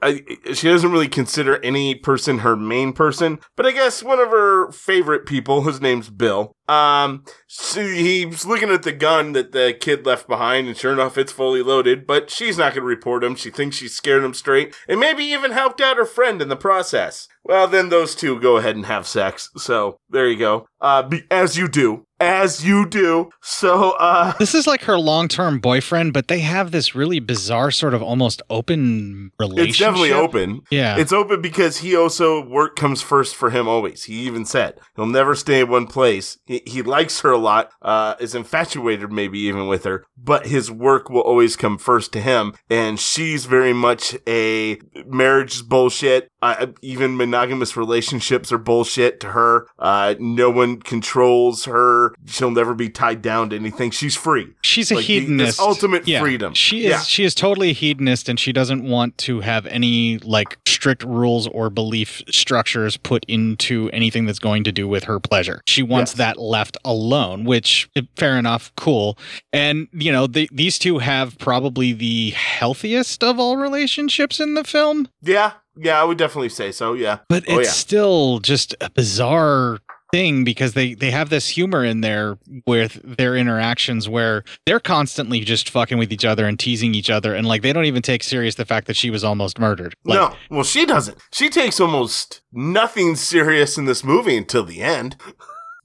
I, 0.00 0.22
she 0.52 0.68
doesn't 0.68 0.92
really 0.92 1.08
consider 1.08 1.58
any 1.64 1.94
person 1.94 2.38
her 2.38 2.56
main 2.56 2.92
person, 2.92 3.38
but 3.56 3.66
I 3.66 3.72
guess 3.72 4.02
one 4.02 4.20
of 4.20 4.28
her 4.28 4.70
favorite 4.70 5.26
people, 5.26 5.62
whose 5.62 5.80
name's 5.80 6.10
Bill. 6.10 6.54
Um, 6.68 7.24
she, 7.48 7.80
he's 7.80 8.46
looking 8.46 8.70
at 8.70 8.82
the 8.82 8.92
gun 8.92 9.32
that 9.32 9.52
the 9.52 9.76
kid 9.78 10.06
left 10.06 10.28
behind, 10.28 10.68
and 10.68 10.76
sure 10.76 10.92
enough, 10.92 11.18
it's 11.18 11.32
fully 11.32 11.62
loaded. 11.62 12.06
But 12.06 12.30
she's 12.30 12.58
not 12.58 12.74
going 12.74 12.82
to 12.82 12.86
report 12.86 13.24
him. 13.24 13.34
She 13.34 13.50
thinks 13.50 13.76
she 13.76 13.88
scared 13.88 14.24
him 14.24 14.34
straight, 14.34 14.74
and 14.88 15.00
maybe 15.00 15.24
even 15.24 15.50
helped 15.50 15.80
out 15.80 15.96
her 15.96 16.04
friend 16.04 16.40
in 16.40 16.48
the 16.48 16.56
process. 16.56 17.28
Well, 17.44 17.66
then 17.66 17.88
those 17.88 18.14
two 18.14 18.38
go 18.40 18.58
ahead 18.58 18.76
and 18.76 18.86
have 18.86 19.06
sex. 19.06 19.50
So 19.56 19.98
there 20.08 20.28
you 20.28 20.38
go. 20.38 20.68
Uh, 20.80 21.02
be, 21.02 21.22
as 21.42 21.56
you 21.58 21.68
do. 21.68 22.06
As 22.20 22.64
you 22.64 22.86
do. 22.88 23.30
So, 23.42 23.90
uh. 23.98 24.32
This 24.38 24.54
is 24.54 24.66
like 24.66 24.82
her 24.82 24.96
long 24.96 25.26
term 25.26 25.58
boyfriend, 25.58 26.12
but 26.12 26.28
they 26.28 26.38
have 26.38 26.70
this 26.70 26.94
really 26.94 27.18
bizarre, 27.18 27.72
sort 27.72 27.94
of 27.94 28.02
almost 28.02 28.42
open 28.48 29.32
relationship. 29.40 29.68
It's 29.70 29.78
definitely 29.78 30.12
open. 30.12 30.60
Yeah. 30.70 30.98
It's 30.98 31.12
open 31.12 31.42
because 31.42 31.78
he 31.78 31.96
also, 31.96 32.46
work 32.46 32.76
comes 32.76 33.02
first 33.02 33.34
for 33.34 33.50
him 33.50 33.66
always. 33.66 34.04
He 34.04 34.14
even 34.20 34.44
said 34.44 34.78
he'll 34.94 35.06
never 35.06 35.34
stay 35.34 35.60
in 35.60 35.68
one 35.68 35.88
place. 35.88 36.38
He, 36.46 36.62
he 36.64 36.82
likes 36.82 37.20
her 37.20 37.32
a 37.32 37.38
lot, 37.38 37.72
uh, 37.82 38.14
is 38.20 38.36
infatuated 38.36 39.10
maybe 39.10 39.40
even 39.40 39.66
with 39.66 39.82
her, 39.82 40.04
but 40.16 40.46
his 40.46 40.70
work 40.70 41.10
will 41.10 41.22
always 41.22 41.56
come 41.56 41.76
first 41.76 42.12
to 42.12 42.20
him. 42.20 42.54
And 42.70 43.00
she's 43.00 43.46
very 43.46 43.72
much 43.72 44.16
a 44.28 44.78
marriage 45.06 45.68
bullshit. 45.68 46.30
Uh, 46.42 46.66
even 46.82 47.16
monogamous 47.16 47.76
relationships 47.76 48.50
are 48.50 48.58
bullshit 48.58 49.20
to 49.20 49.28
her. 49.28 49.66
Uh, 49.78 50.14
no 50.18 50.50
one 50.50 50.80
controls 50.80 51.66
her. 51.66 52.14
She'll 52.26 52.50
never 52.50 52.74
be 52.74 52.88
tied 52.88 53.22
down 53.22 53.50
to 53.50 53.56
anything. 53.56 53.92
She's 53.92 54.16
free. 54.16 54.48
She's 54.62 54.90
a 54.90 54.96
Like, 54.96 55.06
the- 55.06 55.20
hedonist. 55.20 55.60
ultimate 55.60 56.06
Yeah. 56.08 56.20
freedom. 56.20 56.54
She 56.54 56.80
is 56.86 56.90
Yeah. 56.90 57.00
she 57.02 57.24
is 57.24 57.34
totally 57.34 57.70
a 57.70 57.74
hedonist 57.74 58.28
and 58.28 58.40
she 58.40 58.52
doesn't 58.52 58.82
want 58.82 59.16
to 59.18 59.40
have 59.40 59.66
any 59.66 60.18
like 60.18 60.58
strict 60.66 61.04
rules 61.04 61.46
or 61.48 61.70
belief 61.70 62.22
structures 62.28 62.96
put 62.96 63.24
into 63.28 63.88
anything 63.92 64.26
that's 64.26 64.40
going 64.40 64.64
to 64.64 64.72
do 64.72 64.88
with 64.88 65.04
her 65.04 65.20
pleasure. 65.20 65.62
She 65.68 65.82
wants 65.82 66.14
that 66.14 66.38
left 66.38 66.76
alone, 66.84 67.44
which 67.44 67.88
eh, 67.94 68.02
fair 68.16 68.36
enough, 68.36 68.72
cool. 68.76 69.16
And 69.52 69.86
you 69.92 70.10
know, 70.10 70.26
the, 70.26 70.48
these 70.52 70.78
two 70.78 70.98
have 70.98 71.38
probably 71.38 71.92
the 71.92 72.30
healthiest 72.30 73.22
of 73.22 73.38
all 73.38 73.56
relationships 73.56 74.40
in 74.40 74.54
the 74.54 74.64
film. 74.64 75.08
Yeah. 75.22 75.52
Yeah, 75.76 76.00
I 76.00 76.04
would 76.04 76.18
definitely 76.18 76.50
say 76.50 76.72
so. 76.72 76.94
Yeah. 76.94 77.18
But 77.28 77.44
oh, 77.48 77.58
it's 77.58 77.68
yeah. 77.68 77.72
still 77.72 78.38
just 78.40 78.74
a 78.80 78.90
bizarre 78.90 79.78
thing 80.12 80.44
because 80.44 80.74
they 80.74 80.92
they 80.92 81.10
have 81.10 81.30
this 81.30 81.48
humor 81.48 81.82
in 81.82 82.02
there 82.02 82.38
with 82.66 83.00
their 83.02 83.34
interactions 83.34 84.08
where 84.08 84.44
they're 84.66 84.78
constantly 84.78 85.40
just 85.40 85.70
fucking 85.70 85.96
with 85.96 86.12
each 86.12 86.24
other 86.24 86.46
and 86.46 86.58
teasing 86.58 86.94
each 86.94 87.08
other 87.08 87.34
and 87.34 87.46
like 87.46 87.62
they 87.62 87.72
don't 87.72 87.86
even 87.86 88.02
take 88.02 88.22
serious 88.22 88.56
the 88.56 88.66
fact 88.66 88.86
that 88.86 88.96
she 88.96 89.08
was 89.08 89.24
almost 89.24 89.58
murdered. 89.58 89.94
Like, 90.04 90.18
no, 90.18 90.36
well, 90.50 90.64
she 90.64 90.84
doesn't. 90.84 91.16
She 91.32 91.48
takes 91.48 91.80
almost 91.80 92.42
nothing 92.52 93.16
serious 93.16 93.78
in 93.78 93.86
this 93.86 94.04
movie 94.04 94.36
until 94.36 94.64
the 94.64 94.82
end. 94.82 95.16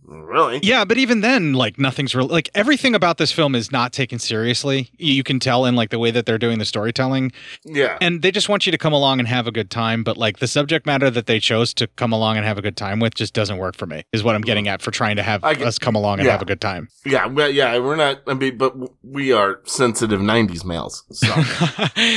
really? 0.07 0.59
Yeah, 0.63 0.85
but 0.85 0.97
even 0.97 1.21
then, 1.21 1.53
like 1.53 1.77
nothing's 1.77 2.15
real. 2.15 2.27
Like 2.27 2.49
everything 2.55 2.95
about 2.95 3.17
this 3.17 3.31
film 3.31 3.53
is 3.55 3.71
not 3.71 3.93
taken 3.93 4.19
seriously. 4.19 4.89
You 4.97 5.23
can 5.23 5.39
tell 5.39 5.65
in 5.65 5.75
like 5.75 5.89
the 5.89 5.99
way 5.99 6.11
that 6.11 6.25
they're 6.25 6.37
doing 6.37 6.59
the 6.59 6.65
storytelling. 6.65 7.31
Yeah. 7.63 7.97
And 8.01 8.21
they 8.21 8.31
just 8.31 8.49
want 8.49 8.65
you 8.65 8.71
to 8.71 8.77
come 8.77 8.93
along 8.93 9.19
and 9.19 9.27
have 9.27 9.47
a 9.47 9.51
good 9.51 9.69
time. 9.69 10.03
But 10.03 10.17
like 10.17 10.39
the 10.39 10.47
subject 10.47 10.85
matter 10.85 11.09
that 11.09 11.25
they 11.25 11.39
chose 11.39 11.73
to 11.75 11.87
come 11.87 12.13
along 12.13 12.37
and 12.37 12.45
have 12.45 12.57
a 12.57 12.61
good 12.61 12.77
time 12.77 12.99
with 12.99 13.15
just 13.15 13.33
doesn't 13.33 13.57
work 13.57 13.75
for 13.75 13.85
me. 13.85 14.03
Is 14.13 14.23
what 14.23 14.35
I'm 14.35 14.41
getting 14.41 14.67
at 14.67 14.81
for 14.81 14.91
trying 14.91 15.17
to 15.17 15.23
have 15.23 15.41
get- 15.41 15.61
us 15.61 15.77
come 15.77 15.95
along 15.95 16.19
and 16.19 16.25
yeah. 16.25 16.31
have 16.31 16.41
a 16.41 16.45
good 16.45 16.61
time. 16.61 16.87
Yeah, 17.05 17.25
well, 17.27 17.49
yeah, 17.49 17.77
we're 17.79 17.95
not. 17.95 18.21
I 18.27 18.33
mean, 18.33 18.57
but 18.57 18.75
we 19.03 19.31
are 19.33 19.61
sensitive 19.65 20.19
'90s 20.21 20.63
males. 20.65 21.03
So 21.11 21.33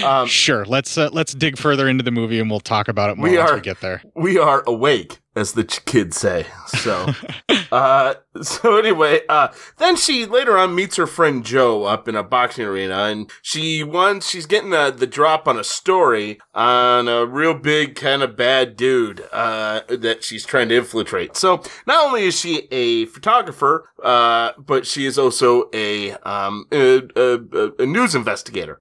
um, 0.06 0.26
sure, 0.26 0.64
let's 0.64 0.96
uh, 0.96 1.10
let's 1.12 1.32
dig 1.34 1.58
further 1.58 1.88
into 1.88 2.02
the 2.04 2.10
movie 2.10 2.38
and 2.40 2.50
we'll 2.50 2.60
talk 2.60 2.88
about 2.88 3.10
it 3.10 3.16
more 3.16 3.28
We 3.28 3.36
once 3.38 3.50
are- 3.50 3.54
we 3.56 3.60
get 3.60 3.80
there. 3.80 4.02
we 4.14 4.38
are 4.38 4.62
awake, 4.66 5.20
as 5.40 5.52
the 5.52 5.64
kids 5.64 6.16
say. 6.18 6.46
So, 6.66 7.08
uh, 7.72 8.14
so 8.42 8.76
anyway, 8.76 9.22
uh, 9.28 9.48
then 9.78 9.96
she 9.96 10.26
later 10.26 10.58
on 10.58 10.74
meets 10.74 10.96
her 10.96 11.06
friend 11.06 11.44
Joe 11.44 11.84
up 11.84 12.06
in 12.06 12.14
a 12.14 12.22
boxing 12.22 12.66
arena, 12.66 13.04
and 13.04 13.30
she 13.42 13.82
wants 13.82 14.28
she's 14.28 14.46
getting 14.46 14.70
the 14.70 14.90
the 14.90 15.06
drop 15.06 15.48
on 15.48 15.58
a 15.58 15.64
story 15.64 16.38
on 16.54 17.08
a 17.08 17.24
real 17.24 17.54
big 17.54 17.96
kind 17.96 18.22
of 18.22 18.36
bad 18.36 18.76
dude 18.76 19.24
uh, 19.32 19.80
that 19.88 20.22
she's 20.22 20.44
trying 20.44 20.68
to 20.68 20.76
infiltrate. 20.76 21.36
So 21.36 21.62
not 21.86 22.04
only 22.04 22.26
is 22.26 22.38
she 22.38 22.68
a 22.70 23.06
photographer, 23.06 23.90
uh, 24.02 24.52
but 24.58 24.86
she 24.86 25.06
is 25.06 25.18
also 25.18 25.70
a 25.72 26.12
um 26.12 26.66
a, 26.70 27.02
a, 27.16 27.72
a 27.78 27.86
news 27.86 28.14
investigator. 28.14 28.80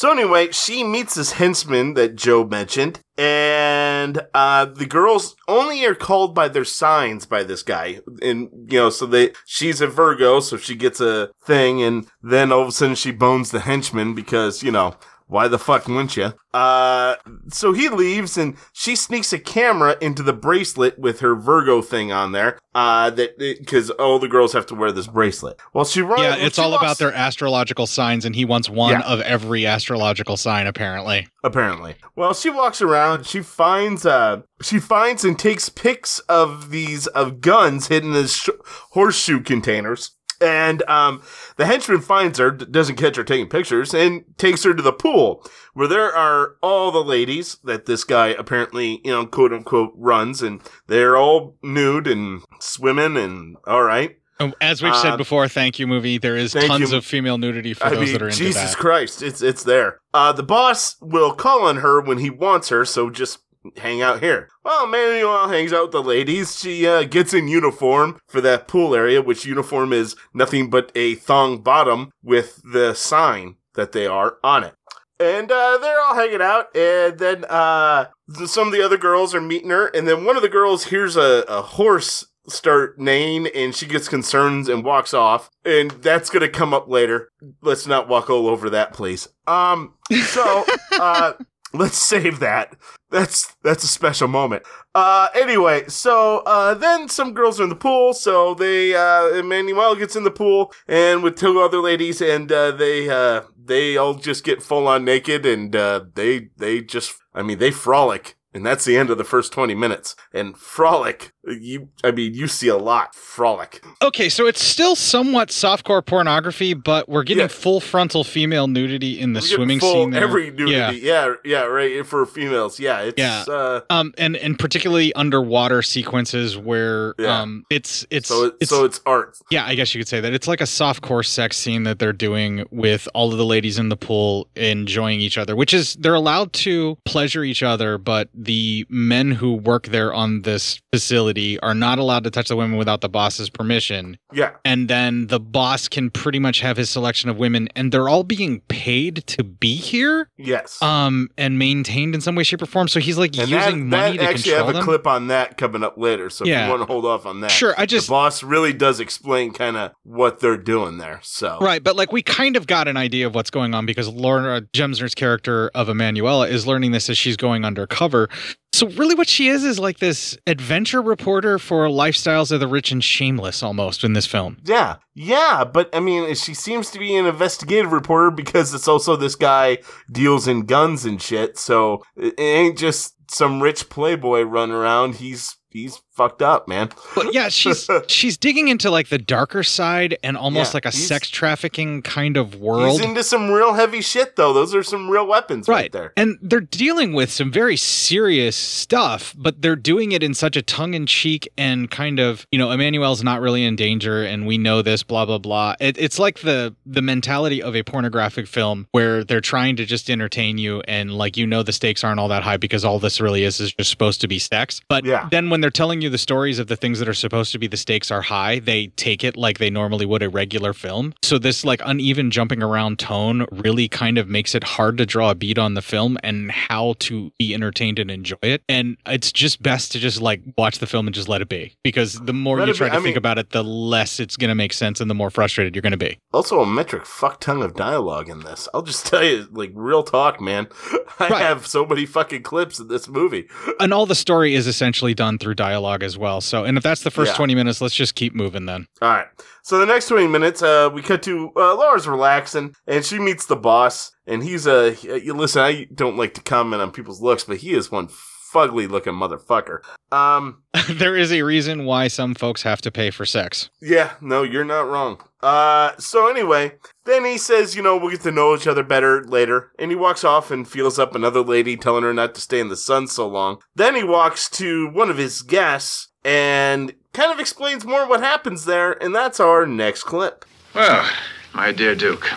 So 0.00 0.10
anyway, 0.10 0.50
she 0.50 0.82
meets 0.82 1.16
this 1.16 1.32
henchman 1.32 1.92
that 1.92 2.16
Joe 2.16 2.42
mentioned, 2.42 3.00
and 3.18 4.18
uh, 4.32 4.64
the 4.64 4.86
girls 4.86 5.36
only 5.46 5.84
are 5.84 5.94
called 5.94 6.34
by 6.34 6.48
their 6.48 6.64
signs 6.64 7.26
by 7.26 7.42
this 7.42 7.62
guy, 7.62 8.00
and 8.22 8.48
you 8.72 8.78
know, 8.78 8.88
so 8.88 9.04
they 9.04 9.34
she's 9.44 9.82
a 9.82 9.86
Virgo, 9.86 10.40
so 10.40 10.56
she 10.56 10.74
gets 10.74 11.02
a 11.02 11.28
thing, 11.44 11.82
and 11.82 12.06
then 12.22 12.50
all 12.50 12.62
of 12.62 12.68
a 12.68 12.72
sudden 12.72 12.94
she 12.94 13.10
bones 13.10 13.50
the 13.50 13.60
henchman 13.60 14.14
because 14.14 14.62
you 14.62 14.70
know. 14.70 14.96
Why 15.30 15.46
the 15.48 15.58
fuck 15.58 15.86
wouldn't 15.86 16.16
you? 16.16 16.32
Uh, 16.52 17.14
so 17.48 17.72
he 17.72 17.88
leaves 17.88 18.36
and 18.36 18.56
she 18.72 18.96
sneaks 18.96 19.32
a 19.32 19.38
camera 19.38 19.96
into 20.00 20.24
the 20.24 20.32
bracelet 20.32 20.98
with 20.98 21.20
her 21.20 21.36
Virgo 21.36 21.80
thing 21.82 22.10
on 22.10 22.32
there. 22.32 22.58
Uh, 22.74 23.10
that, 23.10 23.64
cause 23.66 23.90
all 23.90 24.18
the 24.18 24.26
girls 24.28 24.52
have 24.52 24.66
to 24.66 24.74
wear 24.74 24.90
this 24.90 25.06
bracelet. 25.06 25.56
Well, 25.72 25.84
she 25.84 26.02
runs. 26.02 26.22
Yeah, 26.22 26.34
it's 26.36 26.58
all 26.58 26.74
about 26.74 26.98
their 26.98 27.12
astrological 27.12 27.86
signs, 27.86 28.24
and 28.24 28.34
he 28.34 28.44
wants 28.44 28.68
one 28.68 28.92
Yeah. 28.92 29.00
of 29.02 29.20
every 29.20 29.66
astrological 29.66 30.36
sign, 30.36 30.66
apparently. 30.66 31.28
apparently. 31.44 31.94
Well, 32.16 32.34
she 32.34 32.50
walks 32.50 32.82
around. 32.82 33.24
She 33.26 33.40
finds 33.40 34.04
uh 34.04 34.42
she 34.62 34.78
finds 34.80 35.24
and 35.24 35.38
takes 35.38 35.68
pics 35.68 36.18
of 36.28 36.70
these 36.70 37.06
of 37.08 37.40
guns 37.40 37.86
hidden 37.88 38.14
in 38.14 38.26
sh- 38.26 38.48
horseshoe 38.90 39.40
containers. 39.40 40.16
And 40.40 40.82
um, 40.88 41.22
the 41.56 41.66
henchman 41.66 42.00
finds 42.00 42.38
her, 42.38 42.50
doesn't 42.50 42.96
catch 42.96 43.16
her 43.16 43.24
taking 43.24 43.48
pictures, 43.48 43.92
and 43.92 44.24
takes 44.38 44.62
her 44.64 44.72
to 44.74 44.82
the 44.82 44.92
pool 44.92 45.44
where 45.74 45.86
there 45.88 46.14
are 46.16 46.56
all 46.62 46.90
the 46.90 47.04
ladies 47.04 47.58
that 47.64 47.86
this 47.86 48.04
guy 48.04 48.28
apparently, 48.28 49.00
you 49.04 49.10
know, 49.12 49.26
quote 49.26 49.52
unquote, 49.52 49.92
runs, 49.96 50.42
and 50.42 50.60
they're 50.86 51.16
all 51.16 51.56
nude 51.62 52.06
and 52.06 52.42
swimming 52.58 53.16
and 53.16 53.56
all 53.66 53.82
right. 53.82 54.16
Oh, 54.42 54.52
As 54.62 54.82
we've 54.82 54.96
said 54.96 55.12
Uh, 55.12 55.16
before, 55.18 55.46
thank 55.48 55.78
you, 55.78 55.86
movie. 55.86 56.16
There 56.16 56.36
is 56.36 56.54
tons 56.54 56.92
you. 56.92 56.96
of 56.96 57.04
female 57.04 57.36
nudity 57.36 57.74
for 57.74 57.84
I 57.84 57.90
those 57.90 58.00
mean, 58.00 58.12
that 58.14 58.22
are 58.22 58.28
into 58.28 58.38
Jesus 58.38 58.70
that. 58.70 58.78
Christ, 58.78 59.20
it's 59.22 59.42
it's 59.42 59.64
there. 59.64 60.00
Uh, 60.14 60.32
the 60.32 60.42
boss 60.42 60.96
will 61.02 61.34
call 61.34 61.66
on 61.66 61.76
her 61.76 62.00
when 62.00 62.16
he 62.18 62.30
wants 62.30 62.70
her, 62.70 62.86
so 62.86 63.10
just 63.10 63.40
hang 63.76 64.02
out 64.02 64.20
here. 64.20 64.48
Well, 64.64 64.86
Manuel 64.86 65.48
hangs 65.48 65.72
out 65.72 65.84
with 65.84 65.92
the 65.92 66.02
ladies. 66.02 66.58
She 66.58 66.86
uh, 66.86 67.04
gets 67.04 67.34
in 67.34 67.48
uniform 67.48 68.18
for 68.26 68.40
that 68.40 68.68
pool 68.68 68.94
area, 68.94 69.22
which 69.22 69.44
uniform 69.44 69.92
is 69.92 70.16
nothing 70.34 70.70
but 70.70 70.90
a 70.94 71.14
thong 71.16 71.62
bottom 71.62 72.12
with 72.22 72.60
the 72.64 72.94
sign 72.94 73.56
that 73.74 73.92
they 73.92 74.06
are 74.06 74.36
on 74.42 74.64
it. 74.64 74.74
And 75.18 75.52
uh, 75.52 75.78
they're 75.78 76.00
all 76.00 76.14
hanging 76.14 76.40
out, 76.40 76.74
and 76.74 77.18
then 77.18 77.44
uh, 77.44 78.06
some 78.46 78.68
of 78.68 78.72
the 78.72 78.82
other 78.82 78.96
girls 78.96 79.34
are 79.34 79.40
meeting 79.40 79.68
her, 79.68 79.88
and 79.88 80.08
then 80.08 80.24
one 80.24 80.36
of 80.36 80.42
the 80.42 80.48
girls 80.48 80.84
hears 80.84 81.14
a, 81.14 81.44
a 81.46 81.60
horse 81.60 82.24
start 82.48 82.98
neighing, 82.98 83.46
and 83.48 83.74
she 83.74 83.84
gets 83.84 84.08
concerned 84.08 84.68
and 84.70 84.82
walks 84.82 85.12
off, 85.12 85.50
and 85.62 85.90
that's 85.90 86.30
gonna 86.30 86.48
come 86.48 86.72
up 86.72 86.88
later. 86.88 87.30
Let's 87.60 87.86
not 87.86 88.08
walk 88.08 88.30
all 88.30 88.48
over 88.48 88.70
that, 88.70 88.94
please. 88.94 89.28
Um, 89.46 89.94
so 90.24 90.64
uh, 90.92 91.34
let's 91.74 91.98
save 91.98 92.40
that. 92.40 92.76
That's 93.10 93.56
that's 93.62 93.82
a 93.82 93.88
special 93.88 94.28
moment. 94.28 94.62
Uh, 94.94 95.28
anyway, 95.34 95.84
so 95.88 96.42
uh, 96.46 96.74
then 96.74 97.08
some 97.08 97.34
girls 97.34 97.58
are 97.60 97.64
in 97.64 97.68
the 97.68 97.74
pool, 97.74 98.12
so 98.14 98.54
they 98.54 98.94
uh, 98.94 99.32
Emanuelle 99.32 99.98
gets 99.98 100.16
in 100.16 100.24
the 100.24 100.30
pool 100.30 100.72
and 100.86 101.22
with 101.22 101.36
two 101.36 101.60
other 101.60 101.78
ladies, 101.78 102.20
and 102.20 102.50
uh, 102.52 102.70
they 102.70 103.08
uh, 103.10 103.42
they 103.62 103.96
all 103.96 104.14
just 104.14 104.44
get 104.44 104.62
full 104.62 104.86
on 104.86 105.04
naked, 105.04 105.44
and 105.44 105.74
uh, 105.74 106.04
they 106.14 106.50
they 106.56 106.80
just 106.80 107.14
I 107.34 107.42
mean 107.42 107.58
they 107.58 107.70
frolic. 107.70 108.36
And 108.52 108.66
that's 108.66 108.84
the 108.84 108.96
end 108.96 109.10
of 109.10 109.18
the 109.18 109.22
first 109.22 109.52
20 109.52 109.76
minutes. 109.76 110.16
And 110.34 110.56
frolic, 110.58 111.32
you, 111.46 111.88
I 112.04 112.10
mean, 112.10 112.34
you 112.34 112.46
see 112.48 112.68
a 112.68 112.76
lot. 112.76 113.14
Frolic. 113.14 113.82
Okay, 114.02 114.28
so 114.28 114.46
it's 114.46 114.62
still 114.62 114.94
somewhat 114.94 115.48
softcore 115.48 116.04
pornography, 116.04 116.74
but 116.74 117.08
we're 117.08 117.22
getting 117.22 117.42
Yeah. 117.42 117.48
full 117.48 117.80
frontal 117.80 118.24
female 118.24 118.66
nudity 118.66 119.18
in 119.18 119.32
the 119.32 119.40
swimming 119.40 119.80
full 119.80 119.92
scene. 120.04 120.10
There. 120.10 120.22
Every 120.22 120.50
nudity. 120.50 120.72
Yeah. 120.72 120.90
Yeah. 120.90 121.34
yeah, 121.44 121.62
right. 121.62 122.06
For 122.06 122.26
females. 122.26 122.78
Yeah. 122.78 123.00
It's, 123.00 123.18
Yeah. 123.18 123.44
uh, 123.48 123.80
Um, 123.88 124.12
and 124.18 124.36
and 124.36 124.58
particularly 124.58 125.12
underwater 125.14 125.80
sequences 125.82 126.58
where 126.58 127.14
Yeah. 127.18 127.40
um, 127.40 127.64
it's 127.70 128.06
it's 128.10 128.28
so, 128.28 128.52
it, 128.60 128.68
so 128.68 128.84
it's 128.84 129.00
art. 129.06 129.38
Yeah, 129.50 129.64
I 129.64 129.74
guess 129.74 129.94
you 129.94 130.00
could 130.00 130.08
say 130.08 130.20
that. 130.20 130.34
It's 130.34 130.46
like 130.48 130.60
a 130.60 130.64
softcore 130.64 131.24
sex 131.24 131.56
scene 131.56 131.84
that 131.84 131.98
they're 131.98 132.12
doing 132.12 132.66
with 132.70 133.08
all 133.14 133.32
of 133.32 133.38
the 133.38 133.46
ladies 133.46 133.78
in 133.78 133.88
the 133.88 133.96
pool 133.96 134.46
enjoying 134.56 135.20
each 135.20 135.38
other, 135.38 135.56
which 135.56 135.72
is 135.72 135.94
they're 135.94 136.14
allowed 136.14 136.52
to 136.52 136.98
pleasure 137.06 137.44
each 137.44 137.62
other, 137.62 137.96
but 137.96 138.28
the 138.34 138.84
men 138.90 139.30
who 139.30 139.54
work 139.54 139.86
there 139.88 140.12
on 140.12 140.42
this 140.42 140.80
facility 140.92 141.29
are 141.62 141.74
not 141.74 141.98
allowed 141.98 142.24
to 142.24 142.30
touch 142.30 142.48
the 142.48 142.56
women 142.56 142.76
without 142.76 143.00
the 143.00 143.08
boss's 143.08 143.50
permission. 143.50 144.18
Yeah. 144.32 144.52
And 144.64 144.88
then 144.88 145.26
the 145.28 145.40
boss 145.40 145.88
can 145.88 146.10
pretty 146.10 146.38
much 146.38 146.60
have 146.60 146.76
his 146.76 146.90
selection 146.90 147.28
of 147.30 147.36
women 147.38 147.68
and 147.76 147.92
they're 147.92 148.08
all 148.08 148.24
being 148.24 148.60
paid 148.68 149.24
to 149.28 149.44
be 149.44 149.74
here. 149.76 150.28
Yes. 150.36 150.80
Um 150.82 151.28
and 151.38 151.58
maintained 151.58 152.14
in 152.14 152.20
some 152.20 152.34
way, 152.34 152.42
shape, 152.42 152.62
or 152.62 152.66
form. 152.66 152.88
So 152.88 153.00
he's 153.00 153.18
like 153.18 153.36
And 153.38 153.48
using 153.48 153.90
that, 153.90 153.96
money 153.96 154.16
that 154.18 154.24
to 154.24 154.28
actually 154.30 154.42
control 154.52 154.66
have 154.66 154.68
a 154.68 154.72
them. 154.78 154.84
clip 154.84 155.06
on 155.06 155.26
that 155.28 155.56
coming 155.56 155.82
up 155.82 155.96
later. 155.96 156.30
So 156.30 156.44
if 156.44 156.48
you 156.48 156.68
want 156.70 156.82
to 156.82 156.86
hold 156.86 157.04
off 157.04 157.26
on 157.26 157.40
that, 157.40 157.50
Sure, 157.50 157.74
I 157.76 157.86
just- 157.86 158.06
the 158.06 158.10
boss 158.12 158.42
really 158.42 158.72
does 158.72 159.00
explain 159.00 159.52
kind 159.52 159.76
of 159.76 159.92
what 160.02 160.40
they're 160.40 160.56
doing 160.56 160.98
there. 160.98 161.20
So 161.22 161.58
Right, 161.60 161.82
but 161.82 161.96
like 161.96 162.12
we 162.12 162.22
kind 162.22 162.56
of 162.56 162.66
got 162.66 162.88
an 162.88 162.96
idea 162.96 163.26
of 163.26 163.34
what's 163.34 163.50
going 163.50 163.74
on 163.74 163.86
because 163.86 164.08
Laura 164.08 164.62
Gemser's 164.72 165.14
character 165.14 165.70
of 165.74 165.88
Emanuela 165.88 166.48
is 166.48 166.66
learning 166.66 166.92
this 166.92 167.08
as 167.10 167.18
she's 167.18 167.36
going 167.36 167.64
undercover. 167.64 168.28
So 168.72 168.86
really 168.88 169.14
what 169.14 169.28
she 169.28 169.48
is 169.48 169.64
is 169.64 169.78
like 169.78 169.98
this 169.98 170.38
adventure 170.46 171.02
reporter 171.02 171.58
for 171.58 171.88
lifestyles 171.88 172.52
of 172.52 172.60
the 172.60 172.68
rich 172.68 172.92
and 172.92 173.02
shameless 173.02 173.62
almost 173.62 174.04
in 174.04 174.12
this 174.12 174.26
film. 174.26 174.58
Yeah, 174.64 174.96
yeah, 175.14 175.64
but 175.64 175.94
I 175.94 176.00
mean, 176.00 176.34
she 176.34 176.54
seems 176.54 176.90
to 176.92 176.98
be 176.98 177.16
an 177.16 177.26
investigative 177.26 177.92
reporter 177.92 178.30
because 178.30 178.72
it's 178.72 178.88
also 178.88 179.16
this 179.16 179.34
guy 179.34 179.78
deals 180.10 180.46
in 180.46 180.66
guns 180.66 181.04
and 181.04 181.20
shit. 181.20 181.58
So 181.58 182.02
it 182.16 182.38
ain't 182.38 182.78
just 182.78 183.14
some 183.30 183.62
rich 183.62 183.88
playboy 183.88 184.42
running 184.42 184.74
around. 184.74 185.16
He's 185.16 185.56
he's 185.70 186.00
fucked 186.20 186.42
up, 186.42 186.68
man. 186.68 186.90
But 187.14 187.32
yeah, 187.32 187.48
she's 187.48 187.88
she's 188.08 188.36
digging 188.36 188.68
into 188.68 188.90
like 188.90 189.08
the 189.08 189.18
darker 189.18 189.62
side 189.62 190.18
and 190.22 190.36
almost 190.36 190.72
Yeah, 190.72 190.76
like 190.76 190.84
a 190.86 190.92
sex 190.92 191.30
trafficking 191.30 192.02
kind 192.02 192.36
of 192.36 192.56
world. 192.56 192.92
He's 192.92 193.00
into 193.08 193.22
some 193.24 193.50
real 193.50 193.72
heavy 193.72 194.02
shit, 194.02 194.36
though. 194.36 194.52
Those 194.52 194.74
are 194.74 194.82
some 194.82 195.08
real 195.08 195.26
weapons 195.26 195.66
right, 195.68 195.76
Right. 195.80 195.92
there. 195.92 196.12
And 196.16 196.38
they're 196.42 196.60
dealing 196.60 197.14
with 197.14 197.30
some 197.30 197.50
very 197.50 197.76
serious 197.76 198.54
stuff, 198.56 199.34
but 199.38 199.62
they're 199.62 199.76
doing 199.76 200.12
it 200.12 200.22
in 200.22 200.34
such 200.34 200.56
a 200.56 200.62
tongue 200.62 200.92
in 200.92 201.06
cheek 201.06 201.48
and 201.56 201.90
kind 201.90 202.18
of, 202.18 202.46
you 202.52 202.58
know, 202.58 202.70
Emanuelle's 202.70 203.22
not 203.24 203.40
really 203.40 203.64
in 203.64 203.76
danger 203.76 204.22
and 204.22 204.46
we 204.46 204.58
know 204.58 204.82
this, 204.82 205.02
blah, 205.02 205.24
blah, 205.24 205.38
blah. 205.38 205.74
It, 205.80 205.96
it's 205.98 206.18
like 206.18 206.40
the 206.40 206.74
the 206.84 207.00
mentality 207.02 207.62
of 207.62 207.74
a 207.74 207.82
pornographic 207.82 208.46
film 208.46 208.88
where 208.92 209.24
they're 209.24 209.40
trying 209.40 209.76
to 209.76 209.86
just 209.86 210.10
entertain 210.10 210.58
you 210.58 210.82
and 210.86 211.12
like 211.12 211.36
you 211.38 211.46
know 211.46 211.62
the 211.62 211.72
stakes 211.72 212.04
aren't 212.04 212.20
all 212.20 212.28
that 212.28 212.42
high 212.42 212.56
because 212.58 212.84
all 212.84 212.98
this 212.98 213.20
really 213.20 213.44
is 213.44 213.58
is 213.60 213.72
just 213.72 213.88
supposed 213.90 214.20
to 214.20 214.28
be 214.28 214.38
sex. 214.38 214.80
But 214.88 215.04
Yeah. 215.06 215.28
then 215.30 215.48
when 215.48 215.60
they're 215.62 215.70
telling 215.70 216.02
you 216.02 216.09
the 216.10 216.18
stories 216.18 216.58
of 216.58 216.66
the 216.66 216.76
things 216.76 216.98
that 216.98 217.08
are 217.08 217.14
supposed 217.14 217.52
to 217.52 217.58
be 217.58 217.66
the 217.66 217.76
stakes 217.78 218.10
are 218.10 218.20
high, 218.22 218.58
they 218.58 218.88
take 218.96 219.24
it 219.24 219.36
like 219.36 219.58
they 219.58 219.70
normally 219.70 220.04
would 220.06 220.22
a 220.22 220.28
regular 220.28 220.72
film. 220.74 221.14
So 221.22 221.38
this 221.38 221.64
like 221.64 221.80
uneven 221.84 222.30
jumping 222.30 222.62
around 222.62 222.98
tone 222.98 223.46
really 223.52 223.88
kind 223.88 224.18
of 224.18 224.28
makes 224.28 224.54
it 224.54 224.62
hard 224.64 224.98
to 224.98 225.06
draw 225.06 225.30
a 225.30 225.34
beat 225.34 225.58
on 225.58 225.74
the 225.74 225.82
film 225.82 226.18
and 226.22 226.50
how 226.50 226.94
to 227.00 227.32
be 227.38 227.54
entertained 227.54 227.98
and 227.98 228.10
enjoy 228.10 228.36
it. 228.42 228.62
And 228.68 228.96
it's 229.06 229.32
just 229.32 229.62
best 229.62 229.92
to 229.92 229.98
just 229.98 230.20
like 230.20 230.42
watch 230.58 230.78
the 230.78 230.86
film 230.86 231.06
and 231.06 231.14
just 231.14 231.28
let 231.28 231.40
it 231.40 231.48
be 231.48 231.72
because 231.82 232.14
the 232.14 232.32
more 232.34 232.58
Let 232.58 232.68
you 232.68 232.74
try 232.74 232.88
be. 232.88 232.90
to 232.90 232.96
I 232.96 233.00
think 233.00 233.06
mean- 233.14 233.16
about 233.18 233.38
it, 233.38 233.50
the 233.50 233.64
less 233.64 234.20
it's 234.20 234.36
going 234.36 234.48
to 234.50 234.54
make 234.54 234.72
sense 234.72 235.00
and 235.00 235.08
the 235.08 235.14
more 235.14 235.30
frustrated 235.30 235.74
you're 235.74 235.82
going 235.82 235.92
to 235.92 235.96
be. 235.96 236.18
Also, 236.32 236.60
a 236.60 236.66
metric 236.66 237.06
fuck 237.06 237.40
ton 237.40 237.62
of 237.62 237.74
dialogue 237.74 238.28
in 238.28 238.40
this. 238.40 238.68
I'll 238.74 238.82
just 238.82 239.06
tell 239.08 239.22
you, 239.24 239.46
like, 239.52 239.70
real 239.74 240.02
talk, 240.02 240.40
man. 240.40 240.68
I 241.18 241.28
Right. 241.28 241.42
have 241.42 241.66
so 241.66 241.84
many 241.86 242.06
fucking 242.06 242.42
clips 242.42 242.80
in 242.80 242.88
this 242.88 243.06
movie. 243.08 243.46
And 243.78 243.92
all 243.92 244.06
the 244.06 244.14
story 244.14 244.54
is 244.54 244.66
essentially 244.66 245.14
done 245.14 245.38
through 245.38 245.54
dialogue 245.54 245.99
as 246.02 246.16
well. 246.18 246.40
So, 246.40 246.64
and 246.64 246.76
if 246.76 246.82
that's 246.82 247.02
the 247.02 247.10
first 247.10 247.32
Yeah. 247.32 247.36
20 247.36 247.54
minutes, 247.54 247.80
let's 247.80 247.94
just 247.94 248.14
keep 248.14 248.34
moving 248.34 248.66
then. 248.66 248.86
All 249.02 249.08
right. 249.10 249.26
So 249.62 249.78
the 249.78 249.86
next 249.86 250.08
20 250.08 250.26
minutes, 250.26 250.62
uh, 250.62 250.90
we 250.92 251.02
cut 251.02 251.22
to 251.24 251.50
uh, 251.56 251.74
Laura's 251.76 252.08
relaxing, 252.08 252.74
and 252.86 253.04
she 253.04 253.18
meets 253.18 253.46
the 253.46 253.56
boss, 253.56 254.12
and 254.26 254.42
he's 254.42 254.66
a. 254.66 254.96
you 255.02 255.34
listen, 255.34 255.62
I 255.62 255.86
don't 255.94 256.16
like 256.16 256.34
to 256.34 256.42
comment 256.42 256.82
on 256.82 256.90
people's 256.92 257.20
looks, 257.20 257.44
but 257.44 257.58
he 257.58 257.72
is 257.72 257.90
one 257.90 258.08
fugly 258.52 258.88
looking 258.90 259.12
motherfucker. 259.12 259.78
Um, 260.10 260.62
there 260.90 261.16
is 261.16 261.30
a 261.32 261.42
reason 261.42 261.84
why 261.84 262.08
some 262.08 262.34
folks 262.34 262.62
have 262.62 262.80
to 262.82 262.90
pay 262.90 263.10
for 263.10 263.24
sex. 263.24 263.70
yeah, 263.80 264.12
no, 264.20 264.42
you're 264.42 264.64
not 264.64 264.88
wrong. 264.88 265.22
Uh, 265.40 265.92
so 265.98 266.28
anyway, 266.28 266.72
then 267.10 267.24
he 267.24 267.38
says, 267.38 267.74
you 267.74 267.82
know, 267.82 267.96
we'll 267.96 268.10
get 268.10 268.20
to 268.22 268.30
know 268.30 268.54
each 268.54 268.66
other 268.66 268.82
better 268.82 269.24
later, 269.24 269.72
and 269.78 269.90
he 269.90 269.96
walks 269.96 270.24
off 270.24 270.50
and 270.50 270.68
feels 270.68 270.98
up 270.98 271.14
another 271.14 271.42
lady, 271.42 271.76
telling 271.76 272.04
her 272.04 272.14
not 272.14 272.34
to 272.34 272.40
stay 272.40 272.60
in 272.60 272.68
the 272.68 272.76
sun 272.76 273.06
so 273.06 273.26
long. 273.26 273.60
Then 273.74 273.94
he 273.94 274.04
walks 274.04 274.48
to 274.50 274.88
one 274.90 275.10
of 275.10 275.18
his 275.18 275.42
guests 275.42 276.08
and 276.24 276.94
kind 277.12 277.32
of 277.32 277.40
explains 277.40 277.84
more 277.84 278.06
what 278.06 278.20
happens 278.20 278.64
there, 278.64 278.92
and 279.02 279.14
that's 279.14 279.40
our 279.40 279.66
next 279.66 280.04
clip. 280.04 280.44
Well, 280.74 281.08
my 281.54 281.72
dear 281.72 281.94
Duke, 281.94 282.30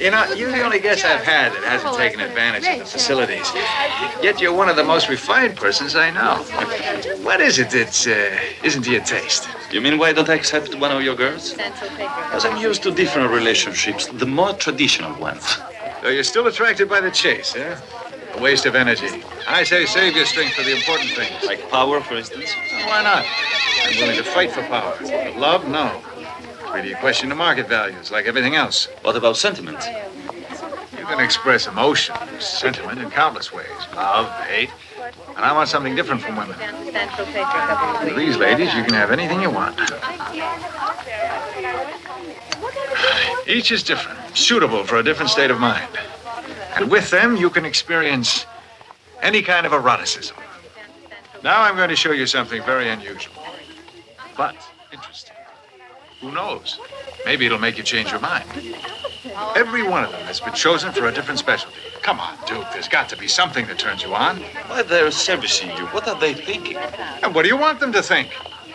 you 0.00 0.10
know, 0.10 0.24
you're 0.34 0.52
the 0.52 0.62
only 0.62 0.78
guest 0.80 1.04
I've 1.04 1.24
had 1.24 1.52
that 1.52 1.64
hasn't 1.64 1.96
taken 1.96 2.20
advantage 2.20 2.66
of 2.66 2.78
the 2.78 2.84
facilities. 2.84 3.50
Yet 4.22 4.40
you're 4.40 4.52
one 4.52 4.68
of 4.68 4.76
the 4.76 4.84
most 4.84 5.08
refined 5.08 5.56
persons 5.56 5.96
I 5.96 6.10
know. 6.10 6.36
What 7.22 7.40
is 7.40 7.58
it 7.58 7.70
that 7.70 7.94
uh, 8.06 8.66
isn't 8.66 8.82
to 8.82 8.90
your 8.90 9.02
taste? 9.02 9.48
You 9.70 9.80
mean 9.80 9.98
why 9.98 10.12
don't 10.12 10.28
I 10.28 10.34
accept 10.34 10.74
one 10.76 10.92
of 10.92 11.02
your 11.02 11.16
girls? 11.16 11.52
Because 11.52 12.44
I'm 12.44 12.56
used 12.56 12.82
to 12.84 12.90
different 12.90 13.30
relationships, 13.30 14.06
the 14.06 14.26
more 14.26 14.52
traditional 14.52 15.18
ones. 15.20 15.58
So 16.02 16.08
you're 16.08 16.24
still 16.24 16.46
attracted 16.46 16.88
by 16.88 17.00
the 17.00 17.10
chase, 17.10 17.56
eh? 17.56 17.76
A 18.34 18.40
waste 18.40 18.66
of 18.66 18.74
energy. 18.74 19.24
I 19.48 19.64
say 19.64 19.86
save 19.86 20.14
your 20.14 20.26
strength 20.26 20.54
for 20.54 20.62
the 20.62 20.76
important 20.76 21.10
things. 21.10 21.44
Like 21.44 21.68
power, 21.70 22.00
for 22.00 22.14
instance? 22.14 22.54
Why 22.86 23.02
not? 23.02 23.24
I'm 23.86 23.96
willing 23.98 24.16
to 24.16 24.24
fight 24.24 24.52
for 24.52 24.62
power. 24.62 24.96
But 25.00 25.36
love, 25.36 25.66
no. 25.68 26.02
Really 26.74 26.92
a 26.92 27.00
question 27.00 27.32
of 27.32 27.38
market 27.38 27.68
values, 27.68 28.10
like 28.10 28.26
everything 28.26 28.54
else. 28.54 28.88
What 29.02 29.16
about 29.16 29.36
sentiment? 29.36 29.78
You 30.98 31.06
can 31.06 31.20
express 31.20 31.66
emotion, 31.66 32.16
sentiment 32.40 33.00
in 33.00 33.10
countless 33.10 33.52
ways. 33.52 33.66
Love, 33.94 34.28
hate. 34.46 34.70
And 35.36 35.44
I 35.44 35.52
want 35.52 35.68
something 35.68 35.94
different 35.94 36.22
from 36.22 36.36
women. 36.36 36.58
With 38.04 38.16
these 38.16 38.36
ladies, 38.36 38.74
you 38.74 38.82
can 38.82 38.94
have 38.94 39.10
anything 39.10 39.40
you 39.40 39.50
want. 39.50 39.78
Each 43.46 43.70
is 43.70 43.82
different, 43.82 44.18
suitable 44.36 44.84
for 44.84 44.96
a 44.96 45.02
different 45.02 45.30
state 45.30 45.50
of 45.50 45.60
mind. 45.60 45.88
And 46.76 46.90
with 46.90 47.10
them, 47.10 47.36
you 47.36 47.50
can 47.50 47.64
experience 47.64 48.46
any 49.22 49.42
kind 49.42 49.66
of 49.66 49.72
eroticism. 49.72 50.36
Now 51.42 51.62
I'm 51.62 51.76
going 51.76 51.90
to 51.90 51.96
show 51.96 52.12
you 52.12 52.26
something 52.26 52.62
very 52.64 52.90
unusual, 52.90 53.34
but 54.36 54.56
interesting. 54.92 55.35
Who 56.20 56.32
knows? 56.32 56.78
Maybe 57.24 57.46
it'll 57.46 57.58
make 57.58 57.76
you 57.76 57.84
change 57.84 58.10
your 58.10 58.20
mind. 58.20 58.48
Every 59.54 59.82
one 59.82 60.04
of 60.04 60.12
them 60.12 60.22
has 60.22 60.40
been 60.40 60.54
chosen 60.54 60.92
for 60.92 61.06
a 61.06 61.12
different 61.12 61.38
specialty. 61.38 61.76
Come 62.02 62.20
on, 62.20 62.36
Duke, 62.46 62.66
there's 62.72 62.88
got 62.88 63.08
to 63.10 63.16
be 63.16 63.28
something 63.28 63.66
that 63.66 63.78
turns 63.78 64.02
you 64.02 64.14
on. 64.14 64.38
Why 64.68 64.82
they're 64.82 65.10
servicing 65.10 65.70
you? 65.70 65.86
What 65.86 66.08
are 66.08 66.18
they 66.18 66.32
thinking? 66.32 66.76
And 67.22 67.34
what 67.34 67.42
do 67.42 67.48
you 67.48 67.56
want 67.56 67.80
them 67.80 67.92
to 67.92 68.02
think? 68.02 68.30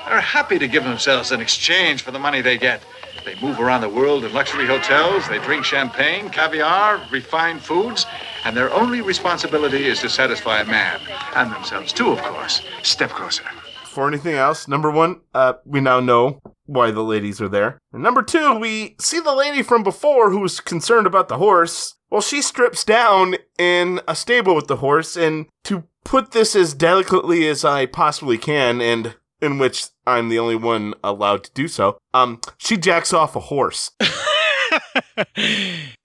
They're 0.07 0.19
happy 0.19 0.59
to 0.59 0.67
give 0.67 0.83
themselves 0.83 1.31
in 1.31 1.41
exchange 1.41 2.03
for 2.03 2.11
the 2.11 2.19
money 2.19 2.41
they 2.41 2.57
get. 2.57 2.83
They 3.23 3.39
move 3.39 3.59
around 3.59 3.81
the 3.81 3.89
world 3.89 4.25
in 4.25 4.33
luxury 4.33 4.65
hotels, 4.65 5.27
they 5.27 5.37
drink 5.39 5.63
champagne, 5.63 6.29
caviar, 6.29 7.01
refined 7.11 7.61
foods, 7.61 8.05
and 8.45 8.57
their 8.57 8.73
only 8.73 9.01
responsibility 9.01 9.85
is 9.85 9.99
to 10.01 10.09
satisfy 10.09 10.61
a 10.61 10.65
man. 10.65 10.99
And 11.35 11.51
themselves, 11.51 11.93
too, 11.93 12.11
of 12.11 12.21
course. 12.21 12.61
Step 12.81 13.11
closer. 13.11 13.43
For 13.85 14.07
anything 14.07 14.35
else, 14.35 14.67
number 14.67 14.89
one, 14.89 15.21
uh, 15.33 15.53
we 15.65 15.81
now 15.81 15.99
know 15.99 16.41
why 16.71 16.89
the 16.89 17.03
ladies 17.03 17.41
are 17.41 17.49
there. 17.49 17.77
And 17.91 18.01
number 18.01 18.23
two, 18.23 18.55
we 18.57 18.95
see 18.99 19.19
the 19.19 19.35
lady 19.35 19.61
from 19.61 19.83
before 19.83 20.31
who 20.31 20.39
was 20.39 20.61
concerned 20.61 21.05
about 21.05 21.27
the 21.27 21.37
horse. 21.37 21.95
Well, 22.09 22.21
she 22.21 22.41
strips 22.41 22.83
down 22.85 23.35
in 23.57 23.99
a 24.07 24.15
stable 24.15 24.55
with 24.55 24.67
the 24.67 24.77
horse, 24.77 25.17
and 25.17 25.47
to 25.65 25.83
put 26.03 26.31
this 26.31 26.55
as 26.55 26.73
delicately 26.73 27.47
as 27.47 27.65
I 27.65 27.85
possibly 27.85 28.37
can, 28.37 28.81
and 28.81 29.15
in 29.41 29.57
which 29.57 29.87
I'm 30.07 30.29
the 30.29 30.39
only 30.39 30.55
one 30.55 30.93
allowed 31.03 31.43
to 31.45 31.51
do 31.53 31.67
so, 31.67 31.97
um, 32.13 32.39
she 32.57 32.77
jacks 32.77 33.13
off 33.13 33.35
a 33.35 33.39
horse. 33.39 33.91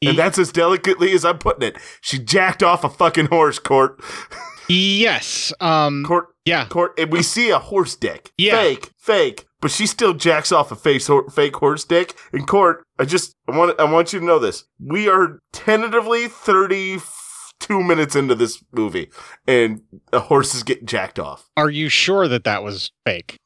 And 0.02 0.18
that's 0.18 0.38
as 0.38 0.50
delicately 0.50 1.12
as 1.12 1.24
I'm 1.24 1.38
putting 1.38 1.68
it. 1.68 1.76
She 2.00 2.18
jacked 2.18 2.62
off 2.62 2.82
a 2.84 2.88
fucking 2.88 3.26
horse, 3.26 3.58
Court. 3.58 4.00
Yes. 4.68 5.52
Um. 5.60 6.02
Court. 6.04 6.26
Yeah. 6.44 6.66
Court. 6.66 6.98
And 6.98 7.12
we 7.12 7.22
see 7.22 7.50
a 7.50 7.58
horse 7.60 7.94
dick. 7.94 8.32
Yeah. 8.36 8.56
Fake. 8.56 8.90
Fake. 8.98 9.46
But 9.66 9.72
she 9.72 9.88
still 9.88 10.14
jacks 10.14 10.52
off 10.52 10.70
a 10.70 10.76
face, 10.76 11.08
hor- 11.08 11.28
fake 11.28 11.56
horse 11.56 11.82
dick. 11.82 12.14
In 12.32 12.46
court, 12.46 12.84
I 13.00 13.04
just, 13.04 13.34
I 13.48 13.58
want, 13.58 13.80
I 13.80 13.82
want 13.90 14.12
you 14.12 14.20
to 14.20 14.24
know 14.24 14.38
this. 14.38 14.62
We 14.78 15.08
are 15.08 15.40
tentatively 15.52 16.28
32 16.28 17.82
minutes 17.82 18.14
into 18.14 18.36
this 18.36 18.62
movie, 18.70 19.10
and 19.48 19.80
a 20.12 20.20
horse 20.20 20.54
is 20.54 20.62
getting 20.62 20.86
jacked 20.86 21.18
off. 21.18 21.48
Are 21.56 21.68
you 21.68 21.88
sure 21.88 22.28
that 22.28 22.44
that 22.44 22.62
was 22.62 22.92
fake? 23.04 23.38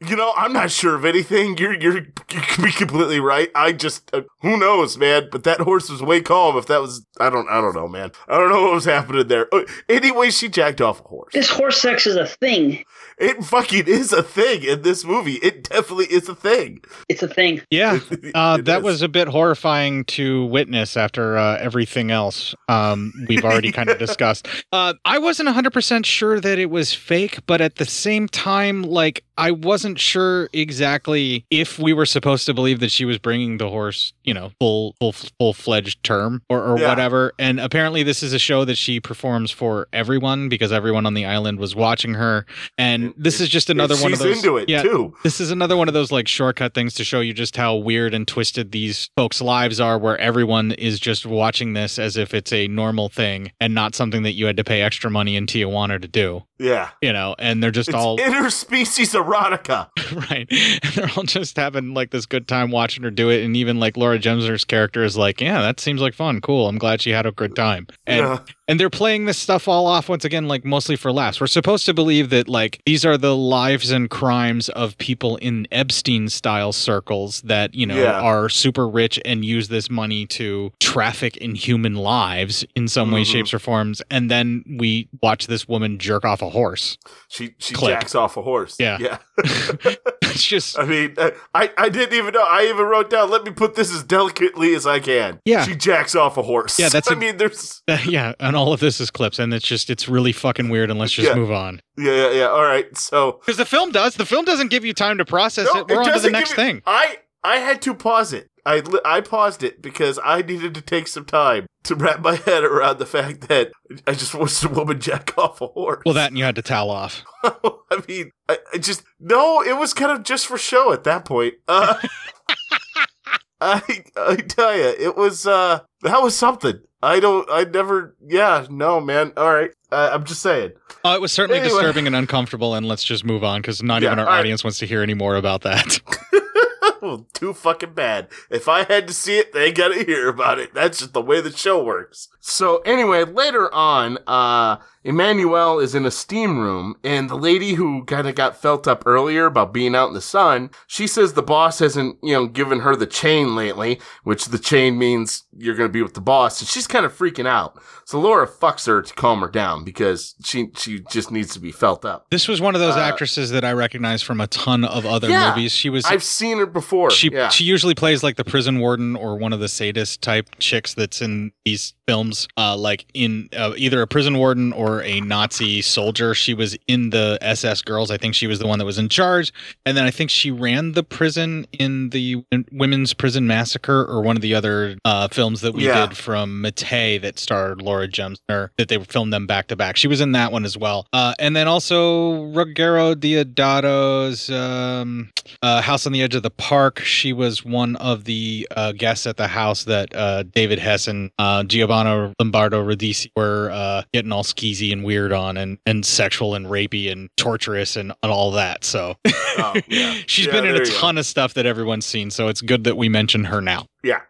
You 0.00 0.14
know, 0.16 0.32
I'm 0.36 0.52
not 0.52 0.70
sure 0.70 0.94
of 0.94 1.04
anything. 1.04 1.58
You're 1.58 1.74
you're 1.74 1.96
you 1.98 2.04
can 2.28 2.64
be 2.64 2.70
completely 2.70 3.18
right. 3.18 3.50
I 3.54 3.72
just 3.72 4.08
uh, 4.14 4.22
who 4.42 4.56
knows, 4.56 4.96
man. 4.96 5.28
But 5.30 5.42
that 5.42 5.60
horse 5.60 5.90
was 5.90 6.00
way 6.00 6.20
calm. 6.20 6.56
If 6.56 6.66
that 6.68 6.80
was, 6.80 7.04
I 7.18 7.28
don't 7.30 7.48
I 7.50 7.60
don't 7.60 7.74
know, 7.74 7.88
man. 7.88 8.12
I 8.28 8.38
don't 8.38 8.48
know 8.48 8.62
what 8.62 8.74
was 8.74 8.84
happening 8.84 9.26
there. 9.26 9.52
Uh, 9.52 9.64
Anyway, 9.88 10.30
she 10.30 10.48
jacked 10.48 10.80
off 10.80 11.00
a 11.00 11.08
horse. 11.08 11.32
This 11.34 11.50
horse 11.50 11.82
sex 11.82 12.06
is 12.06 12.14
a 12.14 12.26
thing. 12.26 12.84
It 13.20 13.44
fucking 13.44 13.86
is 13.86 14.12
a 14.12 14.22
thing 14.22 14.62
in 14.62 14.82
this 14.82 15.04
movie. 15.04 15.34
It 15.36 15.68
definitely 15.68 16.06
is 16.06 16.28
a 16.28 16.34
thing. 16.34 16.80
It's 17.08 17.22
a 17.22 17.28
thing. 17.28 17.62
Yeah, 17.70 17.98
uh, 18.34 18.58
that 18.62 18.82
was 18.82 19.02
a 19.02 19.08
bit 19.08 19.28
horrifying 19.28 20.04
to 20.06 20.44
witness 20.46 20.96
after 20.96 21.36
uh, 21.36 21.58
everything 21.58 22.10
else 22.10 22.54
um, 22.68 23.12
we've 23.28 23.44
already 23.44 23.72
kind 23.78 23.88
of 23.88 23.98
discussed. 23.98 24.46
Uh, 24.72 24.94
I 25.04 25.18
wasn't 25.18 25.48
100% 25.48 26.04
sure 26.04 26.40
that 26.40 26.58
it 26.58 26.70
was 26.70 26.94
fake, 26.94 27.40
but 27.46 27.60
at 27.60 27.76
the 27.76 27.84
same 27.86 28.28
time, 28.28 28.82
like, 28.82 29.24
I 29.36 29.52
wasn't 29.52 30.00
sure 30.00 30.48
exactly 30.52 31.44
if 31.50 31.78
we 31.78 31.92
were 31.92 32.06
supposed 32.06 32.44
to 32.46 32.54
believe 32.54 32.80
that 32.80 32.90
she 32.90 33.04
was 33.04 33.18
bringing 33.18 33.58
the 33.58 33.68
horse, 33.68 34.12
you 34.24 34.34
know, 34.34 34.50
full 34.58 34.94
full 34.98 35.12
full 35.12 35.52
fledged 35.54 36.02
term 36.02 36.42
or, 36.48 36.60
or 36.60 36.78
Yeah. 36.78 36.88
whatever. 36.88 37.32
And 37.38 37.60
apparently, 37.60 38.02
this 38.02 38.22
is 38.24 38.32
a 38.32 38.38
show 38.40 38.64
that 38.64 38.76
she 38.76 38.98
performs 38.98 39.52
for 39.52 39.86
everyone 39.92 40.48
because 40.48 40.72
everyone 40.72 41.06
on 41.06 41.14
the 41.14 41.24
island 41.24 41.60
was 41.60 41.76
watching 41.76 42.14
her. 42.14 42.46
And 42.76 43.07
this 43.16 43.40
is 43.40 43.48
just 43.48 43.70
another 43.70 43.96
one 43.96 44.12
of 44.12 44.18
those. 44.18 44.36
into 44.36 44.56
it, 44.56 44.68
yeah, 44.68 44.82
too. 44.82 45.14
This 45.22 45.40
is 45.40 45.50
another 45.50 45.76
one 45.76 45.88
of 45.88 45.94
those 45.94 46.12
like 46.12 46.28
shortcut 46.28 46.74
things 46.74 46.94
to 46.94 47.04
show 47.04 47.20
you 47.20 47.32
just 47.32 47.56
how 47.56 47.76
weird 47.76 48.14
and 48.14 48.26
twisted 48.26 48.72
these 48.72 49.10
folks' 49.16 49.40
lives 49.40 49.80
are, 49.80 49.98
where 49.98 50.18
everyone 50.18 50.72
is 50.72 50.98
just 51.00 51.26
watching 51.26 51.72
this 51.72 51.98
as 51.98 52.16
if 52.16 52.34
it's 52.34 52.52
a 52.52 52.68
normal 52.68 53.08
thing 53.08 53.52
and 53.60 53.74
not 53.74 53.94
something 53.94 54.22
that 54.22 54.32
you 54.32 54.46
had 54.46 54.56
to 54.56 54.64
pay 54.64 54.82
extra 54.82 55.10
money 55.10 55.36
in 55.36 55.46
Tijuana 55.46 56.00
to 56.00 56.08
do. 56.08 56.44
Yeah. 56.58 56.90
You 57.00 57.12
know, 57.12 57.36
and 57.38 57.62
they're 57.62 57.70
just 57.70 57.88
It's 57.88 57.96
all 57.96 58.18
interspecies 58.18 59.14
erotica. 59.14 59.88
right. 60.30 60.46
And 60.50 60.92
they're 60.94 61.10
all 61.16 61.22
just 61.22 61.56
having 61.56 61.94
like 61.94 62.10
this 62.10 62.26
good 62.26 62.48
time 62.48 62.70
watching 62.70 63.04
her 63.04 63.10
do 63.10 63.30
it. 63.30 63.44
And 63.44 63.56
even 63.56 63.78
like 63.78 63.96
Laura 63.96 64.18
Gemser's 64.18 64.64
character 64.64 65.04
is 65.04 65.16
like, 65.16 65.40
yeah, 65.40 65.60
that 65.62 65.78
seems 65.80 66.00
like 66.00 66.14
fun. 66.14 66.40
Cool. 66.40 66.68
I'm 66.68 66.78
glad 66.78 67.00
she 67.00 67.10
had 67.10 67.26
a 67.26 67.32
good 67.32 67.54
time. 67.54 67.86
And 68.06 68.26
Yeah. 68.26 68.38
And 68.68 68.78
they're 68.78 68.90
playing 68.90 69.24
this 69.24 69.38
stuff 69.38 69.66
all 69.66 69.86
off 69.86 70.08
once 70.08 70.24
again, 70.24 70.46
like 70.46 70.64
mostly 70.64 70.94
for 70.94 71.10
laughs. 71.10 71.40
We're 71.40 71.46
supposed 71.48 71.86
to 71.86 71.94
believe 71.94 72.30
that 72.30 72.48
like 72.48 72.80
these 72.86 73.04
are 73.04 73.16
the 73.16 73.34
lives 73.34 73.90
and 73.90 74.08
crimes 74.10 74.68
of 74.68 74.96
people 74.98 75.36
in 75.38 75.66
Epstein 75.72 76.28
style 76.28 76.72
circles 76.72 77.40
that, 77.42 77.74
you 77.74 77.86
know, 77.86 77.96
Yeah. 77.96 78.20
are 78.20 78.48
super 78.48 78.86
rich 78.88 79.18
and 79.24 79.44
use 79.44 79.68
this 79.68 79.88
money 79.90 80.26
to 80.26 80.72
traffic 80.80 81.36
in 81.38 81.54
human 81.54 81.94
lives 81.94 82.64
in 82.76 82.86
some 82.88 83.10
way, 83.10 83.22
Mhm. 83.22 83.32
shapes, 83.32 83.54
or 83.54 83.58
forms. 83.58 84.02
And 84.10 84.30
then 84.30 84.62
we 84.78 85.08
watch 85.22 85.46
this 85.46 85.66
woman 85.66 85.98
jerk 85.98 86.24
off 86.24 86.42
a 86.42 86.50
horse. 86.50 86.98
She 87.28 87.54
she 87.58 87.74
Click. 87.74 87.94
jacks 87.94 88.14
off 88.14 88.36
a 88.36 88.42
horse. 88.42 88.76
Yeah. 88.78 88.98
Yeah. 89.00 89.18
it's 90.22 90.44
just 90.44 90.78
I 90.78 90.84
mean, 90.84 91.14
uh, 91.16 91.30
I 91.54 91.70
I 91.78 91.88
didn't 91.88 92.14
even 92.16 92.34
know. 92.34 92.42
I 92.44 92.64
even 92.68 92.84
wrote 92.86 93.08
down. 93.10 93.30
Let 93.30 93.44
me 93.44 93.50
put 93.50 93.74
this 93.76 93.92
as 93.92 94.02
delicately 94.02 94.74
as 94.74 94.86
I 94.86 95.00
can. 95.00 95.40
Yeah. 95.44 95.64
She 95.64 95.74
jacks 95.74 96.14
off 96.14 96.36
a 96.36 96.42
horse. 96.42 96.78
Yeah, 96.78 96.88
that's 96.90 97.08
I 97.10 97.14
a- 97.14 97.16
mean, 97.16 97.36
there's. 97.38 97.82
yeah, 98.06 98.32
and 98.40 98.56
all 98.58 98.72
of 98.72 98.80
this 98.80 99.00
is 99.00 99.10
clips, 99.10 99.38
and 99.38 99.54
it's 99.54 99.66
just 99.66 99.88
it's 99.88 100.08
really 100.08 100.32
fucking 100.32 100.68
weird. 100.68 100.90
And 100.90 100.98
let's 100.98 101.12
just 101.12 101.28
Yeah. 101.28 101.34
move 101.34 101.50
on 101.52 101.80
Yeah, 101.96 102.12
yeah, 102.12 102.30
yeah. 102.30 102.46
All 102.48 102.62
right. 102.64 102.94
So 102.96 103.32
because 103.40 103.56
the 103.56 103.64
film 103.64 103.92
does. 103.92 104.16
The 104.16 104.26
film 104.26 104.44
doesn't 104.44 104.68
give 104.68 104.84
you 104.84 104.92
time 104.92 105.18
to 105.18 105.24
process 105.24 105.68
No, 105.72 105.80
it. 105.80 105.88
We're 105.88 106.02
on 106.02 106.12
to 106.12 106.20
the 106.20 106.30
next 106.30 106.50
me- 106.50 106.56
thing. 106.56 106.82
I 106.86 107.18
I 107.44 107.56
had 107.58 107.80
to 107.82 107.94
pause 107.94 108.32
it. 108.32 108.48
I 108.66 108.82
I 109.04 109.20
paused 109.22 109.62
it 109.62 109.80
because 109.80 110.18
I 110.22 110.42
needed 110.42 110.74
to 110.74 110.82
take 110.82 111.08
some 111.08 111.24
time 111.24 111.66
to 111.84 111.94
wrap 111.94 112.20
my 112.20 112.34
head 112.34 112.64
around 112.64 112.98
the 112.98 113.06
fact 113.06 113.48
that 113.48 113.70
I 114.06 114.12
just 114.12 114.34
watched 114.34 114.62
a 114.64 114.68
woman 114.68 115.00
jack 115.00 115.32
off 115.38 115.60
a 115.62 115.68
horse. 115.68 116.02
Well, 116.04 116.14
that 116.14 116.30
and 116.30 116.36
you 116.38 116.44
had 116.44 116.56
to 116.56 116.62
towel 116.62 116.90
off. 116.90 117.24
I 117.44 118.02
mean, 118.06 118.30
I, 118.48 118.58
I 118.74 118.78
just 118.78 119.04
no. 119.20 119.62
It 119.62 119.78
was 119.78 119.94
kind 119.94 120.10
of 120.10 120.22
just 120.24 120.46
for 120.46 120.58
show 120.58 120.92
at 120.92 121.04
that 121.04 121.24
point. 121.24 121.54
Uh, 121.66 121.94
I 123.60 123.82
I 124.16 124.36
tell 124.36 124.76
you, 124.76 124.84
it 124.98 125.16
was 125.16 125.46
uh 125.46 125.80
that 126.02 126.22
was 126.22 126.36
something. 126.36 126.80
I 127.02 127.20
don't. 127.20 127.48
I 127.50 127.64
never. 127.64 128.16
Yeah. 128.26 128.66
No, 128.70 129.00
man. 129.00 129.32
All 129.36 129.52
right. 129.52 129.70
Uh, 129.92 130.10
I'm 130.12 130.24
just 130.24 130.42
saying. 130.42 130.72
Oh, 131.04 131.14
it 131.14 131.20
was 131.20 131.32
certainly 131.32 131.60
Anyway. 131.60 131.74
disturbing 131.74 132.06
and 132.06 132.16
uncomfortable. 132.16 132.74
And 132.74 132.86
let's 132.86 133.04
just 133.04 133.24
move 133.24 133.44
on 133.44 133.60
because 133.62 133.82
not 133.82 134.02
Yeah, 134.02 134.08
even 134.08 134.18
our 134.18 134.26
all 134.26 134.32
right. 134.32 134.40
audience 134.40 134.64
wants 134.64 134.78
to 134.80 134.86
hear 134.86 135.02
any 135.02 135.14
more 135.14 135.36
about 135.36 135.62
that. 135.62 136.00
well, 137.02 137.26
too 137.32 137.54
fucking 137.54 137.92
bad. 137.94 138.28
If 138.50 138.68
I 138.68 138.82
had 138.84 139.06
to 139.08 139.14
see 139.14 139.38
it, 139.38 139.52
they 139.52 139.70
gotta 139.72 140.02
hear 140.04 140.28
about 140.28 140.58
it. 140.58 140.74
That's 140.74 140.98
just 140.98 141.12
the 141.12 141.22
way 141.22 141.40
the 141.40 141.52
show 141.56 141.82
works. 141.82 142.28
So 142.48 142.78
anyway, 142.78 143.24
later 143.24 143.72
on, 143.74 144.18
uh, 144.26 144.76
Emanuelle 145.04 145.82
is 145.82 145.94
in 145.94 146.04
a 146.06 146.10
steam 146.10 146.58
room, 146.58 146.96
and 147.04 147.28
the 147.28 147.34
lady 147.36 147.74
who 147.74 148.04
kind 148.04 148.26
of 148.26 148.34
got 148.34 148.56
felt 148.60 148.88
up 148.88 149.02
earlier 149.06 149.46
about 149.46 149.72
being 149.72 149.94
out 149.94 150.08
in 150.08 150.14
the 150.14 150.20
sun, 150.20 150.70
she 150.86 151.06
says 151.06 151.32
the 151.32 151.42
boss 151.42 151.78
hasn't, 151.78 152.16
you 152.22 152.32
know, 152.32 152.46
given 152.46 152.80
her 152.80 152.96
the 152.96 153.06
chain 153.06 153.54
lately, 153.54 154.00
which 154.24 154.46
the 154.46 154.58
chain 154.58 154.98
means 154.98 155.44
you're 155.56 155.74
gonna 155.74 155.88
be 155.88 156.02
with 156.02 156.14
the 156.14 156.20
boss, 156.20 156.60
and 156.60 156.68
she's 156.68 156.86
kind 156.86 157.04
of 157.06 157.16
freaking 157.16 157.46
out. 157.46 157.80
So 158.04 158.18
Laura 158.18 158.46
fucks 158.46 158.86
her 158.86 159.02
to 159.02 159.14
calm 159.14 159.40
her 159.40 159.48
down 159.48 159.84
because 159.84 160.34
she 160.44 160.70
she 160.76 161.00
just 161.10 161.30
needs 161.30 161.52
to 161.54 161.60
be 161.60 161.70
felt 161.72 162.04
up. 162.04 162.26
this 162.30 162.48
was 162.48 162.60
one 162.60 162.74
of 162.74 162.80
those 162.80 162.96
Uh, 162.96 163.00
actresses 163.00 163.50
that 163.50 163.64
I 163.64 163.72
recognize 163.72 164.22
from 164.22 164.40
a 164.40 164.46
ton 164.46 164.84
of 164.84 165.04
other 165.04 165.28
Yeah, 165.28 165.50
movies. 165.54 165.72
She 165.72 165.90
was. 165.90 166.04
I've 166.06 166.22
seen 166.24 166.58
her 166.58 166.66
before. 166.66 167.10
she 167.10 167.30
yeah. 167.30 167.50
she 167.50 167.64
usually 167.64 167.94
plays 167.94 168.22
like 168.22 168.36
the 168.36 168.44
prison 168.44 168.78
warden 168.78 169.16
or 169.16 169.36
one 169.36 169.52
of 169.52 169.60
the 169.60 169.68
sadist 169.68 170.22
type 170.22 170.48
chicks 170.58 170.94
that's 170.94 171.20
in 171.20 171.52
these 171.64 171.92
films 172.08 172.48
uh 172.56 172.74
like 172.74 173.04
in 173.12 173.50
uh, 173.54 173.74
either 173.76 174.00
a 174.00 174.06
prison 174.06 174.38
warden 174.38 174.72
or 174.72 175.02
a 175.02 175.20
nazi 175.20 175.82
soldier. 175.82 176.34
She 176.34 176.54
was 176.54 176.74
in 176.88 177.10
the 177.10 177.36
ss 177.42 177.82
girls. 177.82 178.10
I 178.10 178.16
think 178.16 178.34
she 178.34 178.46
was 178.46 178.58
the 178.58 178.66
one 178.66 178.78
that 178.78 178.86
was 178.86 178.96
in 178.98 179.10
charge. 179.10 179.52
And 179.84 179.94
then 179.96 180.04
i 180.04 180.10
think 180.10 180.30
she 180.30 180.50
ran 180.50 180.92
the 180.92 181.02
prison 181.02 181.66
in 181.72 182.08
the 182.10 182.42
women's 182.72 183.12
prison 183.12 183.46
massacre 183.46 184.06
or 184.06 184.22
one 184.22 184.36
of 184.36 184.42
the 184.42 184.54
other 184.54 184.96
uh 185.04 185.28
films 185.28 185.60
that 185.60 185.74
we 185.74 185.84
Yeah. 185.84 186.06
did 186.06 186.16
from 186.16 186.62
Mattei 186.62 187.18
that 187.20 187.38
starred 187.38 187.82
laura 187.82 188.08
gemser 188.08 188.70
that 188.78 188.88
they 188.88 188.98
filmed 189.04 189.32
them 189.32 189.46
back 189.46 189.66
to 189.68 189.76
back. 189.76 189.96
She 189.98 190.08
was 190.08 190.20
in 190.22 190.32
that 190.32 190.50
one 190.50 190.64
as 190.64 190.76
well. 190.78 191.06
Uh 191.12 191.34
and 191.38 191.54
then 191.54 191.68
also 191.68 192.44
ruggero 192.54 193.14
deodato's 193.14 194.50
um 194.50 195.30
uh, 195.62 195.80
House 195.80 196.06
on 196.06 196.12
the 196.12 196.20
Edge 196.22 196.34
of 196.34 196.42
the 196.42 196.50
Park. 196.50 196.98
She 197.00 197.32
was 197.32 197.64
one 197.64 197.96
of 197.96 198.24
the 198.24 198.68
uh, 198.76 198.92
guests 198.92 199.26
at 199.26 199.38
the 199.38 199.46
house 199.48 199.84
that 199.84 200.14
uh, 200.14 200.42
David 200.42 200.78
Hess 200.78 201.08
and 201.08 201.30
uh, 201.38 201.62
Giovanni 202.04 202.34
Lombardo 202.38 202.84
Radice 202.84 203.28
were 203.36 203.70
uh, 203.72 204.02
getting 204.12 204.32
all 204.32 204.42
skeezy 204.44 204.92
and 204.92 205.04
weird 205.04 205.32
on, 205.32 205.56
and, 205.56 205.78
and 205.86 206.04
sexual 206.04 206.54
and 206.54 206.66
rapey 206.66 207.10
and 207.10 207.28
torturous 207.36 207.96
and, 207.96 208.12
and 208.22 208.32
all 208.32 208.50
that. 208.52 208.84
So 208.84 209.16
Oh, 209.26 209.74
yeah. 209.88 210.14
she's 210.26 210.46
Yeah, 210.46 210.52
been 210.52 210.64
in 210.66 210.70
a 210.74 210.78
there 210.78 210.84
go. 210.86 210.90
ton 210.92 211.18
of 211.18 211.26
stuff 211.26 211.54
that 211.54 211.66
everyone's 211.66 212.06
seen. 212.06 212.30
So 212.30 212.48
it's 212.48 212.60
good 212.60 212.84
that 212.84 212.96
we 212.96 213.08
mention 213.08 213.44
her 213.44 213.60
now. 213.60 213.86
Yeah. 214.02 214.20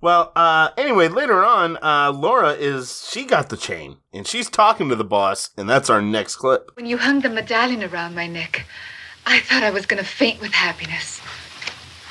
Well, 0.00 0.32
uh, 0.34 0.70
anyway, 0.76 1.06
later 1.08 1.44
on, 1.44 1.78
uh, 1.80 2.10
Laura 2.12 2.52
is, 2.54 3.08
she 3.12 3.24
got 3.24 3.50
the 3.50 3.56
chain 3.56 3.98
and 4.12 4.26
she's 4.26 4.50
talking 4.50 4.88
to 4.88 4.96
the 4.96 5.04
boss, 5.04 5.50
and 5.56 5.68
that's 5.70 5.88
our 5.88 6.02
next 6.02 6.36
clip. 6.36 6.70
When 6.74 6.86
you 6.86 6.98
hung 6.98 7.20
the 7.20 7.28
medallion 7.28 7.84
around 7.84 8.14
my 8.14 8.26
neck, 8.26 8.66
I 9.26 9.38
thought 9.40 9.62
I 9.62 9.70
was 9.70 9.86
going 9.86 10.02
to 10.02 10.08
faint 10.08 10.40
with 10.40 10.52
happiness. 10.52 11.20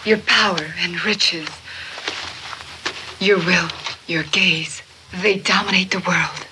Your 0.05 0.19
power 0.19 0.73
and 0.79 1.03
riches, 1.03 1.49
your 3.19 3.37
will, 3.39 3.67
your 4.07 4.23
gaze, 4.23 4.81
they 5.13 5.37
dominate 5.37 5.91
the 5.91 5.99
world. 5.99 6.47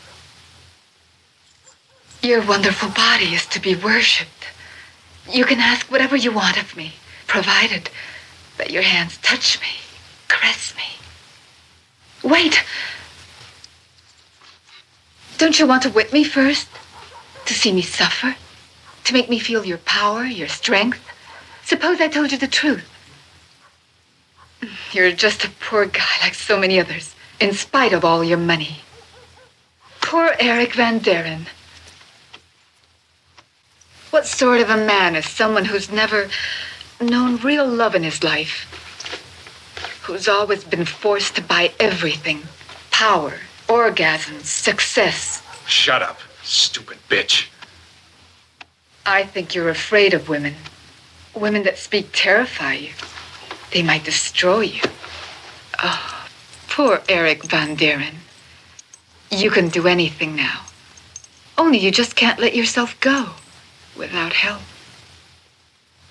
Your 2.22 2.45
wonderful 2.45 2.89
body 2.89 3.34
is 3.34 3.45
to 3.48 3.62
be 3.62 3.76
worshipped. 3.76 4.45
You 5.32 5.45
can 5.45 5.60
ask 5.60 5.89
whatever 5.89 6.15
you 6.15 6.32
want 6.32 6.62
of 6.62 6.76
me, 6.76 6.93
provided 7.28 7.89
that 8.58 8.72
your 8.72 8.82
hands 8.82 9.17
touch 9.17 9.60
me, 9.62 9.67
caress 10.28 10.76
me. 10.76 12.30
Wait! 12.30 12.63
Don't 15.38 15.58
you 15.58 15.65
want 15.65 15.84
to 15.84 15.89
whip 15.89 16.12
me 16.12 16.26
first? 16.26 16.67
To 17.45 17.54
see 17.54 17.72
me 17.72 17.82
suffer? 17.82 18.36
To 19.06 19.13
make 19.13 19.30
me 19.30 19.39
feel 19.39 19.63
your 19.63 19.78
power, 19.78 20.26
your 20.26 20.50
strength? 20.50 21.00
Suppose 21.63 22.02
I 22.02 22.10
told 22.10 22.32
you 22.32 22.38
the 22.38 22.48
truth. 22.48 22.88
You're 24.91 25.13
just 25.13 25.45
a 25.45 25.50
poor 25.50 25.86
guy 25.86 26.04
like 26.22 26.34
so 26.34 26.60
many 26.60 26.80
others, 26.80 27.15
in 27.39 27.54
spite 27.54 27.93
of 27.93 28.04
all 28.06 28.23
your 28.23 28.38
money. 28.38 28.78
Poor 30.02 30.36
Eric 30.39 30.73
Van 30.73 30.99
Deren. 30.99 31.47
What 34.12 34.25
sort 34.25 34.62
of 34.62 34.69
a 34.69 34.78
man 34.78 35.15
is 35.15 35.28
someone 35.28 35.65
who's 35.65 35.91
never 35.91 36.30
known 36.99 37.38
real 37.38 37.67
love 37.67 37.95
in 37.95 38.04
his 38.04 38.23
life? 38.23 38.65
who's 40.10 40.28
always 40.28 40.63
been 40.63 40.86
forced 40.86 41.36
to 41.36 41.41
buy 41.43 41.71
everything 41.80 42.41
power, 42.89 43.34
orgasms, 43.67 44.45
success. 44.45 45.43
Shut 45.67 46.02
up, 46.02 46.17
stupid 46.41 46.97
bitch. 47.08 47.47
I 49.06 49.23
think 49.23 49.54
you're 49.54 49.69
afraid 49.69 50.15
of 50.15 50.28
women. 50.28 50.56
Women 51.36 51.62
that 51.62 51.78
speak 51.78 52.10
terrify 52.12 52.73
you. 52.73 52.89
They 53.71 53.84
might 53.84 54.04
destroy 54.04 54.62
you. 54.62 54.82
Oh, 55.84 56.18
poor 56.80 57.02
Eric 57.10 57.44
Van 57.44 57.76
Deren. 57.76 58.15
You 59.30 59.52
can 59.52 59.68
do 59.68 59.86
anything 59.86 60.34
now. 60.34 60.62
Only 61.58 61.78
you 61.78 61.92
just 61.92 62.15
can't 62.15 62.39
let 62.39 62.56
yourself 62.56 62.98
go 63.02 63.32
without 63.98 64.32
help. 64.32 64.62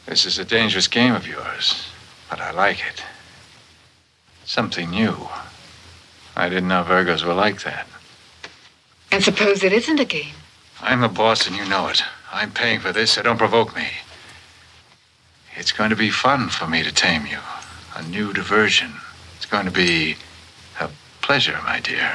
This 0.05 0.27
is 0.27 0.39
a 0.39 0.45
dangerous 0.45 0.87
game 0.87 1.15
of 1.15 1.27
yours, 1.27 1.87
but 2.29 2.39
I 2.39 2.51
like 2.51 2.81
it. 2.81 3.03
Something 4.45 4.91
new. 4.91 5.17
I 6.37 6.51
didn't 6.51 6.69
know 6.69 6.85
Virgos 6.85 7.25
were 7.25 7.33
like 7.33 7.63
that. 7.63 7.87
And 9.11 9.25
suppose 9.25 9.63
it 9.63 9.73
isn't 9.73 10.01
a 10.01 10.05
game. 10.05 10.35
I'm 10.83 11.01
the 11.01 11.09
boss 11.09 11.47
and 11.47 11.57
you 11.57 11.67
know 11.67 11.89
it. 11.89 12.03
I'm 12.31 12.51
paying 12.51 12.81
for 12.81 12.93
this, 12.93 13.13
so 13.13 13.23
don't 13.23 13.39
provoke 13.39 13.75
me. 13.75 13.89
It's 15.57 15.73
going 15.73 15.89
to 15.89 15.97
be 15.97 16.11
fun 16.11 16.51
for 16.51 16.67
me 16.67 16.83
to 16.83 16.93
tame 16.93 17.25
you. 17.25 17.39
A 17.97 18.03
new 18.03 18.35
diversion. 18.35 18.93
It's 19.39 19.47
going 19.47 19.65
to 19.65 19.73
be 19.73 20.17
pleasure, 21.29 21.61
my 21.63 21.79
dear. 21.81 22.11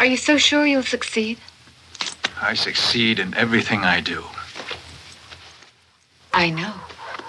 Are 0.00 0.04
you 0.04 0.18
so 0.18 0.36
sure 0.36 0.66
you'll 0.66 0.82
succeed? 0.82 1.38
I 2.42 2.52
succeed 2.52 3.18
in 3.18 3.32
everything 3.32 3.84
I 3.84 4.02
do. 4.02 4.22
I 6.34 6.50
know. 6.50 6.74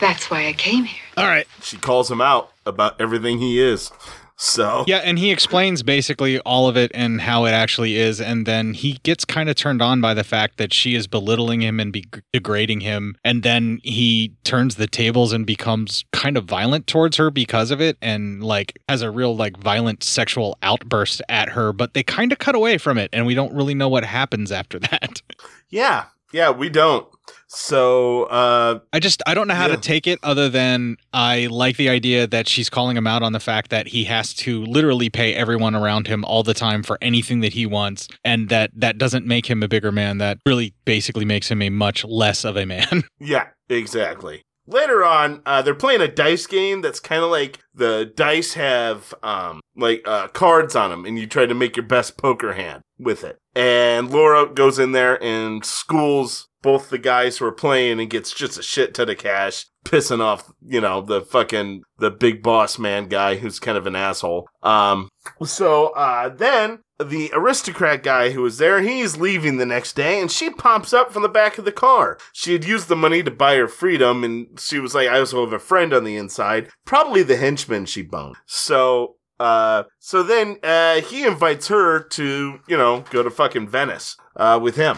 That's 0.02 0.30
why 0.30 0.48
I 0.48 0.52
came 0.52 0.84
here. 0.84 1.06
All 1.16 1.26
right. 1.26 1.48
She 1.62 1.78
calls 1.78 2.12
him 2.12 2.20
out 2.20 2.52
about 2.66 3.00
everything 3.00 3.40
he 3.40 3.62
is. 3.62 3.94
So 4.38 4.84
Yeah, 4.86 4.98
and 4.98 5.18
he 5.18 5.32
explains 5.32 5.82
basically 5.82 6.40
all 6.40 6.68
of 6.68 6.76
it 6.76 6.92
and 6.94 7.22
how 7.22 7.46
it 7.46 7.52
actually 7.52 7.96
is, 7.96 8.20
and 8.20 8.46
then 8.46 8.74
he 8.74 9.00
gets 9.04 9.24
kind 9.24 9.50
of 9.50 9.56
turned 9.56 9.82
on 9.82 10.02
by 10.02 10.14
the 10.14 10.24
fact 10.26 10.58
that 10.58 10.74
she 10.74 10.94
is 10.94 11.08
belittling 11.08 11.62
him 11.62 11.80
and 11.80 11.94
be- 11.94 12.06
degrading 12.34 12.82
him, 12.82 13.16
and 13.24 13.44
then 13.44 13.80
he 13.84 14.34
turns 14.44 14.76
the 14.76 14.88
tables 14.88 15.32
and 15.32 15.46
becomes 15.46 16.04
kind 16.12 16.36
of 16.36 16.46
violent 16.46 16.86
towards 16.86 17.16
her 17.18 17.32
because 17.32 17.72
of 17.72 17.80
it, 17.80 17.98
and 18.02 18.44
like 18.44 18.78
has 18.90 19.02
a 19.02 19.10
real 19.10 19.36
like 19.36 19.58
violent 19.58 20.04
sexual 20.04 20.58
outburst 20.62 21.22
at 21.30 21.50
her. 21.50 21.72
But 21.72 21.94
they 21.94 22.04
kind 22.04 22.32
of 22.34 22.40
cut 22.40 22.56
away 22.56 22.78
from 22.78 22.98
it, 22.98 23.10
and 23.14 23.26
we 23.26 23.36
don't 23.36 23.54
really 23.54 23.74
know 23.74 23.90
what 23.90 24.04
happens 24.04 24.52
after 24.52 24.80
that. 24.92 25.22
yeah, 25.70 26.06
yeah, 26.34 26.50
we 26.50 26.68
don't. 26.70 27.08
So 27.48 28.24
uh 28.24 28.80
I 28.94 29.00
just 29.00 29.22
I 29.26 29.34
don't 29.34 29.48
know 29.48 29.54
how 29.56 29.68
Yeah. 29.68 29.76
to 29.76 29.82
take 29.82 30.08
it 30.08 30.20
other 30.24 30.50
than 30.50 30.98
I 31.14 31.48
like 31.50 31.78
the 31.78 31.90
idea 31.90 32.28
that 32.28 32.48
she's 32.48 32.70
calling 32.70 32.98
him 32.98 33.08
out 33.08 33.24
on 33.24 33.34
the 33.34 33.40
fact 33.40 33.70
that 33.72 33.88
he 33.88 34.04
has 34.06 34.34
to 34.36 34.64
literally 34.66 35.10
pay 35.10 35.34
everyone 35.34 35.76
around 35.76 36.08
him 36.08 36.26
all 36.26 36.44
the 36.44 36.54
time 36.54 36.84
for 36.84 36.98
anything 37.02 37.40
that 37.42 37.54
he 37.54 37.66
wants 37.66 38.08
and 38.24 38.50
that 38.50 38.72
that 38.76 38.98
doesn't 38.98 39.26
make 39.26 39.46
him 39.46 39.64
a 39.64 39.68
bigger 39.68 39.92
man 39.92 40.18
that 40.18 40.40
really 40.46 40.74
basically 40.86 41.26
makes 41.26 41.50
him 41.50 41.62
a 41.62 41.70
much 41.70 42.04
less 42.06 42.44
of 42.44 42.58
a 42.58 42.66
man. 42.66 43.04
Yeah, 43.20 43.48
exactly. 43.70 44.42
Later 44.68 45.04
on, 45.06 45.42
uh, 45.46 45.62
they're 45.62 45.76
playing 45.76 46.02
a 46.02 46.08
dice 46.08 46.48
game 46.48 46.82
that's 46.82 47.00
kind 47.00 47.24
of 47.24 47.30
like 47.30 47.60
the 47.74 48.12
dice 48.16 48.54
have 48.54 49.14
um, 49.24 49.62
like 49.76 50.02
uh, 50.06 50.28
cards 50.30 50.76
on 50.76 50.90
them, 50.90 51.06
and 51.06 51.18
you 51.20 51.28
try 51.28 51.46
to 51.46 51.54
make 51.54 51.76
your 51.78 51.86
best 51.86 52.18
poker 52.18 52.54
hand 52.54 52.82
with 53.00 53.24
it. 53.24 53.38
And 53.56 54.10
Laura 54.12 54.48
goes 54.48 54.80
in 54.80 54.92
there 54.92 55.22
and 55.24 55.64
schools 55.64 56.48
both 56.66 56.90
the 56.90 56.98
guys 56.98 57.38
who 57.38 57.46
are 57.46 57.52
playing 57.52 58.00
and 58.00 58.10
gets 58.10 58.34
just 58.34 58.58
a 58.58 58.64
shit 58.64 58.96
ton 58.96 59.08
of 59.08 59.20
cash, 59.20 59.68
pissing 59.86 60.20
off 60.20 60.52
you 60.66 60.82
know 60.82 61.00
the 61.00 61.22
fucking 61.22 61.84
the 62.00 62.10
big 62.10 62.42
boss 62.42 62.80
man 62.80 63.08
guy 63.08 63.36
who's 63.36 63.60
kind 63.60 63.78
of 63.78 63.86
an 63.86 63.96
asshole. 63.96 64.50
Um, 64.64 65.10
so 65.44 65.90
uh, 65.90 66.30
then 66.30 66.80
the 66.98 67.30
aristocrat 67.34 68.02
guy 68.02 68.32
who 68.32 68.42
was 68.42 68.58
there, 68.58 68.82
he's 68.82 69.16
leaving 69.16 69.58
the 69.58 69.66
next 69.66 69.96
day, 69.96 70.20
and 70.20 70.32
she 70.32 70.50
pops 70.50 70.92
up 70.92 71.14
from 71.14 71.22
the 71.22 71.30
back 71.30 71.60
of 71.60 71.66
the 71.66 71.72
car. 71.72 72.18
She 72.34 72.54
had 72.54 72.66
used 72.66 72.88
the 72.88 72.96
money 72.96 73.22
to 73.22 73.32
buy 73.32 73.58
her 73.58 73.68
freedom, 73.68 74.24
and 74.24 74.60
she 74.60 74.80
was 74.80 74.96
like, 74.96 75.08
I 75.08 75.20
also 75.20 75.44
have 75.44 75.54
a 75.54 75.60
friend 75.60 75.94
on 75.94 76.04
the 76.04 76.18
inside, 76.18 76.70
probably 76.84 77.22
the 77.22 77.38
henchman 77.38 77.86
she 77.86 78.02
boned. 78.02 78.38
So, 78.48 79.18
uh, 79.40 79.84
so 80.00 80.24
then, 80.24 80.58
uh, 80.64 81.02
he 81.02 81.26
invites 81.26 81.68
her 81.68 82.02
to, 82.02 82.60
you 82.68 82.78
know, 82.78 83.04
go 83.12 83.22
to 83.22 83.30
fucking 83.30 83.68
Venice, 83.68 84.18
uh, 84.36 84.60
with 84.62 84.78
him. 84.78 84.98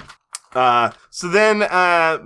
Uh, 0.57 0.91
so 1.09 1.27
then, 1.27 1.61
uh, 1.61 2.17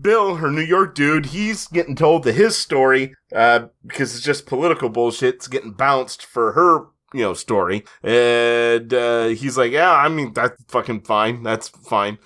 Bill, 0.00 0.36
her 0.36 0.50
New 0.50 0.62
York 0.62 0.94
dude, 0.94 1.26
he's 1.26 1.66
getting 1.66 1.96
told 1.96 2.22
to 2.22 2.32
his 2.32 2.56
story, 2.56 3.14
uh, 3.34 3.68
because 3.86 4.14
it's 4.14 4.24
just 4.24 4.46
political 4.46 4.88
bullshit. 4.88 5.36
It's 5.36 5.48
getting 5.48 5.72
bounced 5.72 6.24
for 6.24 6.52
her, 6.52 6.86
you 7.14 7.24
know, 7.24 7.34
story. 7.34 7.84
And, 8.02 8.92
uh, 8.92 9.28
he's 9.28 9.56
like, 9.56 9.72
yeah, 9.72 9.92
I 9.92 10.08
mean, 10.08 10.34
that's 10.34 10.62
fucking 10.68 11.02
fine. 11.02 11.42
That's 11.42 11.68
fine. 11.68 12.18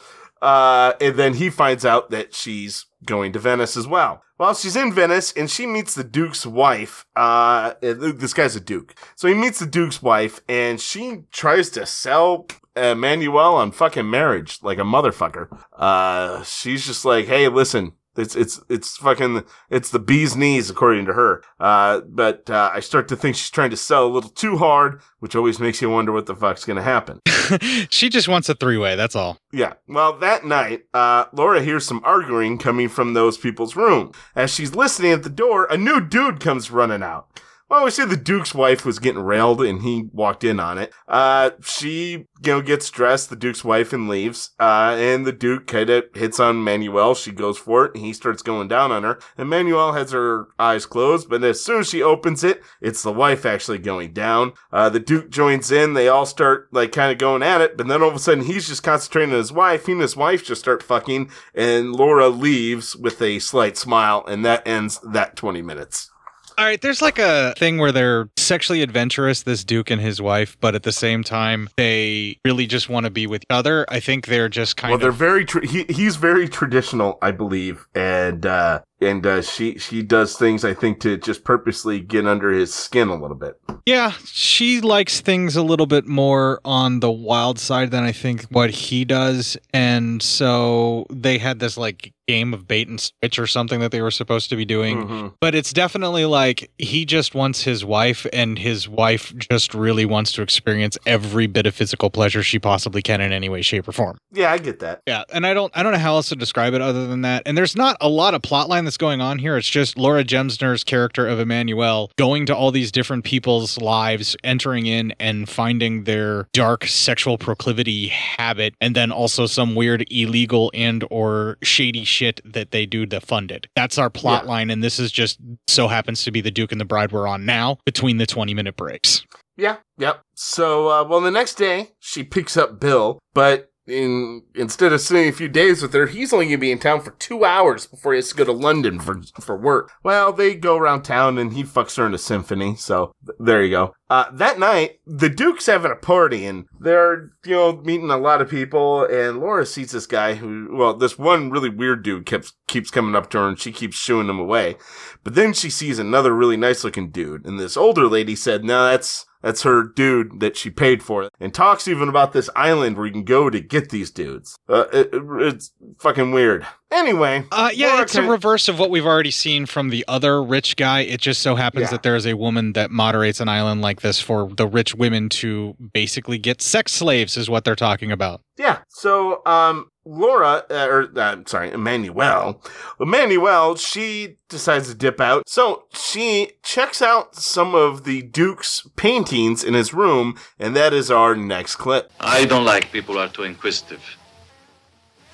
Uh, 0.42 0.94
and 1.01 1.16
then 1.16 1.35
he 1.35 1.48
finds 1.48 1.85
out 1.87 2.11
that 2.11 2.35
she's 2.35 2.87
going 3.07 3.33
to 3.33 3.38
Venice 3.38 3.77
as 3.77 3.87
well. 3.87 4.22
Well, 4.38 4.55
she's 4.55 4.75
in 4.75 4.92
Venice 4.92 5.33
and 5.33 5.48
she 5.48 5.66
meets 5.66 5.94
the 5.94 6.03
Duke's 6.03 6.44
wife. 6.44 7.07
Uh, 7.14 7.75
this 7.81 8.35
guy's 8.35 8.57
a 8.57 8.61
Duke. 8.61 8.94
So 9.14 9.29
he 9.29 9.35
meets 9.35 9.61
the 9.61 9.66
Duke's 9.66 10.03
wife 10.03 10.40
and 10.48 10.81
she 10.81 11.22
tries 11.31 11.70
to 11.70 11.87
sell 11.87 12.48
uh, 12.76 12.94
Manuel 12.94 13.54
on 13.54 13.72
fucking 13.72 14.08
marriage 14.08 14.58
like 14.62 14.78
a 14.78 14.82
motherfucker. 14.82 15.48
Uh, 15.76 16.42
she's 16.42 16.87
just 16.87 17.04
like, 17.04 17.26
hey, 17.26 17.48
listen, 17.48 17.92
it's, 18.16 18.37
it's, 18.37 18.61
it's 18.68 18.96
fucking, 18.96 19.44
it's 19.70 19.90
the 19.90 19.98
bee's 19.98 20.37
knees, 20.37 20.68
according 20.68 21.06
to 21.06 21.14
her. 21.14 21.42
Uh, 21.58 22.00
but, 22.06 22.48
uh, 22.50 22.70
I 22.72 22.80
start 22.80 23.08
to 23.08 23.16
think 23.16 23.37
she's 23.37 23.50
trying 23.50 23.70
to 23.70 23.76
sell 23.76 24.06
a 24.06 24.08
little 24.08 24.30
too 24.30 24.58
hard, 24.58 25.00
which 25.20 25.35
always 25.35 25.58
makes 25.58 25.80
you 25.80 25.88
wonder 25.88 26.12
what 26.12 26.26
the 26.26 26.37
fuck's 26.37 26.64
gonna 26.64 26.82
happen. 26.82 27.20
she 27.90 28.08
just 28.08 28.28
wants 28.28 28.48
a 28.48 28.54
three 28.54 28.76
way, 28.76 28.96
that's 28.96 29.16
all. 29.16 29.38
Yeah. 29.50 29.74
Well, 29.88 30.18
that 30.18 30.44
night, 30.44 30.82
uh, 30.92 31.26
Laura 31.32 31.62
hears 31.62 31.87
some 31.87 32.02
arguing 32.04 32.58
coming 32.58 32.88
from 32.88 33.14
those 33.14 33.38
people's 33.38 33.76
room. 33.76 34.12
As 34.37 34.52
she's 34.52 34.74
listening 34.74 35.12
at 35.12 35.22
the 35.22 35.30
door, 35.30 35.66
a 35.70 35.76
new 35.76 36.00
dude 36.00 36.40
comes 36.40 36.70
running 36.70 37.02
out. 37.02 37.40
We 37.80 37.90
see 37.90 38.04
the 38.04 38.16
Duke's 38.16 38.54
wife 38.54 38.85
was 38.85 38.98
getting 38.98 39.22
railed 39.22 39.62
and 39.62 39.82
he 39.82 40.08
walked 40.12 40.44
in 40.44 40.61
on 40.61 40.78
it. 40.78 40.92
Uh, 41.08 41.50
she, 41.62 42.11
you 42.11 42.26
know, 42.52 42.61
gets 42.61 42.90
dressed, 42.90 43.30
the 43.30 43.37
Duke's 43.37 43.64
wife, 43.64 43.92
and 43.92 44.08
leaves. 44.08 44.50
Uh, 44.61 44.94
and 44.98 45.26
the 45.26 45.32
Duke 45.32 45.66
kind 45.66 45.90
of 45.90 46.04
hits 46.14 46.38
on 46.38 46.62
Manuel. 46.62 47.14
She 47.14 47.32
goes 47.32 47.58
for 47.58 47.87
it 47.87 47.94
and 47.94 48.04
he 48.04 48.12
starts 48.12 48.42
going 48.42 48.68
down 48.68 48.92
on 48.92 49.02
her. 49.02 49.18
And 49.37 49.50
Manuel 49.50 49.94
has 49.94 50.12
her 50.12 50.48
eyes 50.58 50.87
closed, 50.87 51.28
but 51.28 51.42
as 51.42 51.64
soon 51.64 51.80
as 51.80 51.88
she 51.88 52.02
opens 52.02 52.44
it, 52.44 52.62
it's 52.80 53.02
the 53.02 53.12
wife 53.12 53.44
actually 53.44 53.78
going 53.78 54.12
down. 54.12 54.52
Uh, 54.72 54.88
the 54.88 55.00
Duke 55.00 55.30
joins 55.30 55.72
in. 55.72 55.94
They 55.94 56.08
all 56.08 56.26
start, 56.26 56.68
like, 56.72 56.92
kind 56.92 57.11
of 57.11 57.18
going 57.18 57.42
at 57.42 57.61
it, 57.61 57.76
but 57.76 57.88
then 57.88 58.02
all 58.02 58.11
of 58.11 58.14
a 58.14 58.20
sudden 58.20 58.44
he's 58.44 58.68
just 58.68 58.82
concentrating 58.82 59.32
on 59.32 59.38
his 59.38 59.52
wife. 59.52 59.87
He 59.87 59.92
and 59.92 60.00
his 60.00 60.16
wife 60.16 60.44
just 60.44 60.61
start 60.61 60.82
fucking, 60.82 61.30
and 61.54 61.92
Laura 61.92 62.28
leaves 62.28 62.94
with 62.94 63.20
a 63.20 63.38
slight 63.38 63.76
smile, 63.76 64.24
and 64.28 64.44
that 64.44 64.66
ends 64.68 65.00
that 65.02 65.37
20 65.37 65.62
minutes. 65.62 66.12
All 66.58 66.64
right, 66.64 66.80
there's 66.80 67.02
like 67.02 67.18
a 67.18 67.54
thing 67.56 67.78
where 67.78 67.92
they're 67.92 68.28
sexually 68.36 68.82
adventurous, 68.82 69.42
this 69.42 69.64
Duke 69.64 69.90
and 69.90 70.00
his 70.00 70.20
wife, 70.20 70.56
but 70.60 70.74
at 70.74 70.82
the 70.82 70.92
same 70.92 71.24
time, 71.24 71.68
they 71.76 72.38
really 72.44 72.66
just 72.66 72.88
want 72.88 73.04
to 73.04 73.10
be 73.10 73.26
with 73.26 73.42
each 73.42 73.46
other. 73.50 73.86
I 73.88 74.00
think 74.00 74.26
they're 74.26 74.48
just 74.48 74.76
kind 74.76 74.92
of 74.92 75.00
well, 75.00 75.02
they're 75.10 75.12
very 75.12 75.44
tra- 75.44 75.66
he 75.66 75.84
he's 75.88 76.16
very 76.16 76.48
traditional, 76.48 77.18
I 77.22 77.30
believe, 77.30 77.86
and 77.94 78.44
uh, 78.44 78.80
and 79.02 79.26
uh, 79.26 79.42
she 79.42 79.78
she 79.78 80.02
does 80.02 80.36
things 80.36 80.64
I 80.64 80.74
think 80.74 81.00
to 81.00 81.16
just 81.16 81.44
purposely 81.44 82.00
get 82.00 82.26
under 82.26 82.50
his 82.50 82.72
skin 82.72 83.08
a 83.08 83.14
little 83.20 83.36
bit. 83.36 83.58
Yeah, 83.84 84.12
she 84.24 84.80
likes 84.80 85.20
things 85.20 85.56
a 85.56 85.62
little 85.62 85.86
bit 85.86 86.06
more 86.06 86.60
on 86.64 87.00
the 87.00 87.10
wild 87.10 87.58
side 87.58 87.90
than 87.90 88.04
I 88.04 88.12
think 88.12 88.44
what 88.44 88.70
he 88.70 89.04
does. 89.04 89.56
And 89.74 90.22
so 90.22 91.06
they 91.10 91.38
had 91.38 91.58
this 91.58 91.76
like 91.76 92.12
game 92.28 92.54
of 92.54 92.68
bait 92.68 92.86
and 92.86 93.00
switch 93.00 93.36
or 93.38 93.48
something 93.48 93.80
that 93.80 93.90
they 93.90 94.00
were 94.00 94.10
supposed 94.10 94.48
to 94.48 94.54
be 94.56 94.64
doing. 94.64 95.06
Mhm. 95.08 95.34
But 95.40 95.56
it's 95.56 95.72
definitely 95.72 96.24
like 96.24 96.70
he 96.78 97.04
just 97.04 97.34
wants 97.34 97.64
his 97.64 97.84
wife, 97.84 98.24
and 98.32 98.56
his 98.58 98.88
wife 98.88 99.34
just 99.36 99.74
really 99.74 100.04
wants 100.04 100.30
to 100.32 100.42
experience 100.42 100.96
every 101.04 101.48
bit 101.48 101.66
of 101.66 101.74
physical 101.74 102.10
pleasure 102.10 102.42
she 102.44 102.60
possibly 102.60 103.02
can 103.02 103.20
in 103.20 103.32
any 103.32 103.48
way, 103.48 103.60
shape, 103.62 103.88
or 103.88 103.92
form. 103.92 104.18
Yeah, 104.32 104.52
I 104.52 104.58
get 104.58 104.78
that. 104.78 105.00
Yeah, 105.08 105.24
and 105.32 105.44
I 105.44 105.52
don't 105.54 105.72
I 105.76 105.82
don't 105.82 105.92
know 105.92 105.98
how 105.98 106.14
else 106.14 106.28
to 106.28 106.36
describe 106.36 106.74
it 106.74 106.80
other 106.80 107.08
than 107.08 107.22
that. 107.22 107.42
And 107.46 107.58
there's 107.58 107.74
not 107.74 107.96
a 108.00 108.08
lot 108.08 108.34
of 108.34 108.42
plot 108.42 108.68
line 108.68 108.84
that's 108.92 108.98
going 108.98 109.22
on 109.22 109.38
here. 109.38 109.57
It's 109.57 109.70
just 109.70 109.96
Laura 109.96 110.22
Gemser's 110.22 110.85
character 110.85 111.26
of 111.26 111.38
Emanuelle 111.38 112.11
going 112.16 112.44
to 112.44 112.55
all 112.55 112.70
these 112.70 112.92
different 112.92 113.24
people's 113.24 113.78
lives, 113.78 114.37
entering 114.44 114.85
in 114.85 115.14
and 115.18 115.48
finding 115.48 116.05
their 116.05 116.46
dark 116.52 116.85
sexual 116.85 117.38
proclivity 117.38 118.09
habit, 118.09 118.74
and 118.83 118.94
then 118.94 119.11
also 119.11 119.46
some 119.46 119.74
weird 119.74 120.05
illegal 120.11 120.70
and 120.74 121.07
or 121.11 121.57
shady 121.62 122.05
shit 122.05 122.42
that 122.44 122.70
they 122.70 122.85
do 122.85 123.07
to 123.07 123.18
fund 123.22 123.50
it. 123.50 123.66
That's 123.75 123.96
our 123.96 124.10
plot 124.10 124.42
Yeah. 124.44 124.50
line, 124.50 124.69
and 124.71 124.85
this 124.85 124.98
is 124.98 125.10
just 125.10 125.38
so 125.66 125.88
happens 125.88 126.23
to 126.25 126.31
be 126.31 126.42
the 126.42 126.50
Duke 126.50 126.71
and 126.71 126.79
the 126.81 126.85
Bride 126.85 127.12
we're 127.12 127.27
on 127.27 127.46
now 127.46 127.79
between 127.87 128.19
the 128.19 128.27
20 128.27 128.52
minute 128.52 128.77
breaks. 128.77 129.25
Yeah, 129.56 129.77
yep. 129.96 130.21
So, 130.35 130.88
uh, 130.90 131.04
well, 131.04 131.23
the 131.23 131.31
next 131.31 131.54
day 131.54 131.92
she 131.98 132.25
picks 132.25 132.58
up 132.58 132.79
Bill, 132.79 133.19
but 133.33 133.71
in 133.87 134.42
instead 134.54 134.92
of 134.92 135.00
spending 135.00 135.28
a 135.28 135.33
few 135.33 135.48
days 135.48 135.83
with 135.83 135.92
her, 135.92 136.06
he's 136.06 136.33
only 136.33 136.46
gonna 136.46 136.58
be 136.58 136.72
in 136.72 136.78
town 136.78 137.00
for 137.00 137.12
two 137.12 137.44
hours 137.44 137.87
before 137.87 138.12
he 138.12 138.18
has 138.18 138.28
to 138.28 138.37
go 138.37 138.44
to 138.44 138.52
London 138.52 139.00
for 139.00 139.20
for 139.40 139.56
work. 139.56 139.92
Well, 140.02 140.33
they 140.33 140.54
go 140.54 140.76
around 140.76 141.02
town 141.02 141.38
and 141.38 141.52
he 141.52 141.64
fucks 141.64 141.96
her 141.96 142.06
in 142.06 142.14
a 142.14 142.18
symphony. 142.18 142.76
So 142.76 143.14
th- 143.26 143.37
there 143.40 143.62
you 143.62 143.70
go. 143.70 143.94
Uh, 144.08 144.30
that 144.33 144.58
night, 144.58 145.00
the 145.06 145.30
Duke's 145.30 145.66
having 145.66 145.90
a 145.90 145.96
party 145.96 146.44
and 146.44 146.66
they're 146.78 147.33
you 147.44 147.54
know 147.54 147.76
meeting 147.83 148.10
a 148.10 148.18
lot 148.18 148.40
of 148.40 148.50
people. 148.50 149.04
And 149.04 149.40
Laura 149.40 149.66
sees 149.66 149.92
this 149.92 150.06
guy 150.06 150.35
who, 150.35 150.68
well, 150.72 150.94
this 150.94 151.18
one 151.18 151.50
really 151.50 151.70
weird 151.70 152.02
dude 152.02 152.26
keeps 152.26 152.52
keeps 152.68 152.90
coming 152.90 153.16
up 153.16 153.30
to 153.30 153.38
her 153.38 153.48
and 153.48 153.58
she 153.58 153.72
keeps 153.72 153.96
shooing 153.96 154.28
him 154.28 154.38
away. 154.38 154.76
But 155.24 155.35
then 155.35 155.52
she 155.52 155.70
sees 155.70 155.98
another 155.98 156.35
really 156.35 156.56
nice 156.56 156.85
looking 156.85 157.10
dude, 157.10 157.46
and 157.46 157.58
this 157.58 157.76
older 157.76 158.06
lady 158.06 158.37
said, 158.37 158.64
"No, 158.64 158.85
that's." 158.85 159.26
That's 159.42 159.62
her 159.62 159.82
dude 159.82 160.40
that 160.40 160.56
she 160.56 160.70
paid 160.70 161.02
for, 161.02 161.28
and 161.40 161.52
talks 161.52 161.88
even 161.88 162.08
about 162.08 162.32
this 162.32 162.48
island 162.54 162.96
where 162.96 163.06
you 163.06 163.12
can 163.12 163.24
go 163.24 163.50
to 163.50 163.60
get 163.60 163.90
these 163.90 164.10
dudes. 164.10 164.56
Uh, 164.68 164.84
it, 164.92 165.10
it- 165.12 165.22
it's 165.42 165.72
fucking 165.98 166.30
weird. 166.32 166.66
Anyway, 166.90 167.44
Uh, 167.50 167.70
yeah, 167.72 167.88
Laura 167.88 168.02
it's 168.02 168.14
a 168.14 168.22
reverse 168.22 168.68
of 168.68 168.78
what 168.78 168.90
we've 168.90 169.06
already 169.06 169.30
seen 169.30 169.64
from 169.66 169.88
the 169.88 170.04
other 170.06 170.42
rich 170.42 170.76
guy. 170.76 171.00
It 171.00 171.20
just 171.20 171.40
so 171.40 171.54
happens 171.54 171.84
Yeah. 171.84 171.90
that 171.92 172.02
there 172.02 172.16
is 172.16 172.26
a 172.26 172.34
woman 172.36 172.74
that 172.74 172.90
moderates 172.90 173.40
an 173.40 173.48
island 173.48 173.80
like 173.80 174.02
this 174.02 174.20
for 174.20 174.48
the 174.54 174.66
rich 174.66 174.94
women 174.94 175.28
to 175.30 175.74
basically 175.94 176.36
get 176.38 176.60
sex 176.60 176.92
slaves, 176.92 177.36
is 177.36 177.48
what 177.48 177.64
they're 177.64 177.74
talking 177.74 178.12
about. 178.12 178.42
Yeah. 178.58 178.78
So, 178.88 179.40
um, 179.46 179.88
Laura, 180.05 180.65
uh, 180.71 180.87
or 180.87 181.11
uh, 181.17 181.37
sorry, 181.46 181.71
Emanuelle, 181.71 182.61
Emanuelle, 182.98 183.79
she 183.79 184.37
decides 184.48 184.88
to 184.88 184.94
dip 184.94 185.21
out. 185.21 185.48
So 185.48 185.85
she 185.92 186.53
checks 186.63 187.00
out 187.00 187.37
some 187.37 187.75
of 187.75 188.05
the 188.05 188.23
Duke's 188.23 188.88
paintings 188.96 189.63
in 189.63 189.75
his 189.75 189.94
room, 189.94 190.38
and 190.59 190.75
that 190.75 190.92
is 190.92 191.11
our 191.11 191.37
next 191.37 191.77
clip. 191.77 192.11
I 192.21 192.44
don't 192.44 192.65
like 192.65 192.90
people 192.90 193.15
who 193.15 193.21
are 193.21 193.29
too 193.29 193.44
inquisitive. 193.44 194.03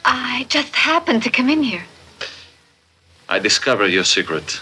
I 0.05 0.47
just 0.49 0.75
happened 0.75 1.23
to 1.25 1.31
come 1.31 1.49
in 1.49 1.62
here. 1.62 1.85
I 3.29 3.39
discovered 3.39 3.89
your 3.89 4.05
secret. 4.05 4.61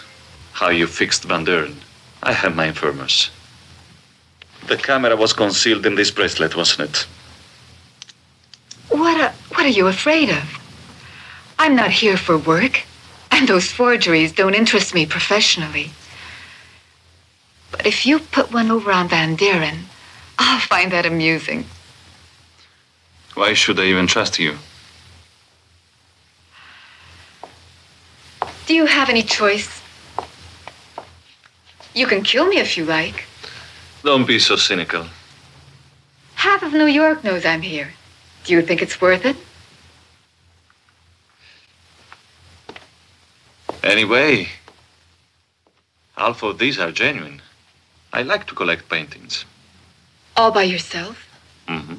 How 0.52 0.70
you 0.70 0.86
fixed 0.86 1.24
Van 1.24 1.44
Duren. 1.44 1.76
I 2.22 2.32
have 2.32 2.56
my 2.56 2.66
informers. 2.66 3.30
The 4.66 4.76
camera 4.76 5.14
was 5.14 5.32
concealed 5.32 5.86
in 5.86 5.94
this 5.94 6.10
bracelet, 6.10 6.56
wasn't 6.56 6.90
it? 6.90 7.06
What, 8.96 9.20
a, 9.20 9.34
what 9.54 9.66
are 9.66 9.76
you 9.78 9.88
afraid 9.88 10.30
of? 10.30 10.58
I'm 11.58 11.76
not 11.76 11.90
here 11.90 12.16
for 12.16 12.38
work, 12.38 12.84
and 13.30 13.46
those 13.46 13.70
forgeries 13.70 14.32
don't 14.32 14.54
interest 14.54 14.94
me 14.94 15.04
professionally. 15.04 15.90
But 17.72 17.84
if 17.84 18.06
you 18.06 18.20
put 18.20 18.54
one 18.54 18.70
over 18.70 18.90
on 18.90 19.08
Van 19.08 19.36
Deren, 19.36 19.80
I'll 20.38 20.60
find 20.60 20.90
that 20.92 21.04
amusing. 21.04 21.66
Why 23.34 23.52
should 23.52 23.78
I 23.78 23.84
even 23.84 24.06
trust 24.06 24.38
you? 24.38 24.56
Do 28.66 28.72
you 28.72 28.86
have 28.86 29.10
any 29.10 29.22
choice? 29.22 29.82
You 31.94 32.06
can 32.06 32.22
kill 32.22 32.46
me 32.46 32.56
if 32.60 32.78
you 32.78 32.86
like. 32.86 33.24
Don't 34.02 34.26
be 34.26 34.38
so 34.38 34.56
cynical. 34.56 35.04
Half 36.36 36.62
of 36.62 36.72
New 36.72 36.86
York 36.86 37.22
knows 37.22 37.44
I'm 37.44 37.60
here. 37.60 37.90
Do 38.46 38.52
you 38.52 38.62
think 38.62 38.80
it's 38.80 39.00
worth 39.00 39.26
it? 39.26 39.36
Anyway, 43.82 44.48
half 46.16 46.44
of 46.44 46.58
these 46.58 46.78
are 46.78 46.92
genuine. 46.92 47.42
I 48.12 48.22
like 48.22 48.46
to 48.46 48.54
collect 48.54 48.88
paintings. 48.88 49.44
All 50.36 50.52
by 50.52 50.62
yourself? 50.62 51.28
Mm-hmm. 51.66 51.96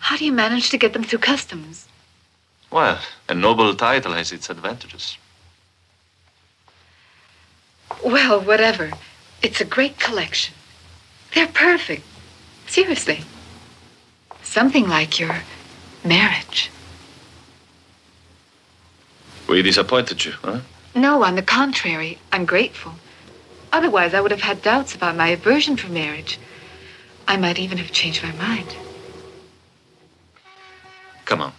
How 0.00 0.16
do 0.16 0.24
you 0.24 0.32
manage 0.32 0.70
to 0.70 0.78
get 0.78 0.92
them 0.92 1.04
through 1.04 1.20
customs? 1.20 1.86
Well, 2.72 2.98
a 3.28 3.34
noble 3.34 3.76
title 3.76 4.12
has 4.12 4.32
its 4.32 4.50
advantages. 4.50 5.16
Well, 8.04 8.40
whatever. 8.40 8.90
It's 9.40 9.60
a 9.60 9.64
great 9.64 10.00
collection. 10.00 10.54
They're 11.32 11.46
perfect. 11.46 12.02
Seriously. 12.66 13.20
Something 14.54 14.88
like 14.88 15.18
your 15.18 15.34
marriage. 16.04 16.70
We 19.48 19.62
disappointed 19.62 20.24
you, 20.24 20.30
huh? 20.30 20.60
No, 20.94 21.24
on 21.24 21.34
the 21.34 21.42
contrary, 21.42 22.18
I'm 22.30 22.44
grateful. 22.44 22.92
Otherwise, 23.72 24.14
I 24.14 24.20
would 24.20 24.30
have 24.30 24.42
had 24.42 24.62
doubts 24.62 24.94
about 24.94 25.16
my 25.16 25.30
aversion 25.30 25.76
for 25.76 25.88
marriage. 25.88 26.38
I 27.26 27.36
might 27.36 27.58
even 27.58 27.78
have 27.78 27.90
changed 27.90 28.22
my 28.22 28.30
mind. 28.30 28.76
Come 31.24 31.40
on. 31.40 31.52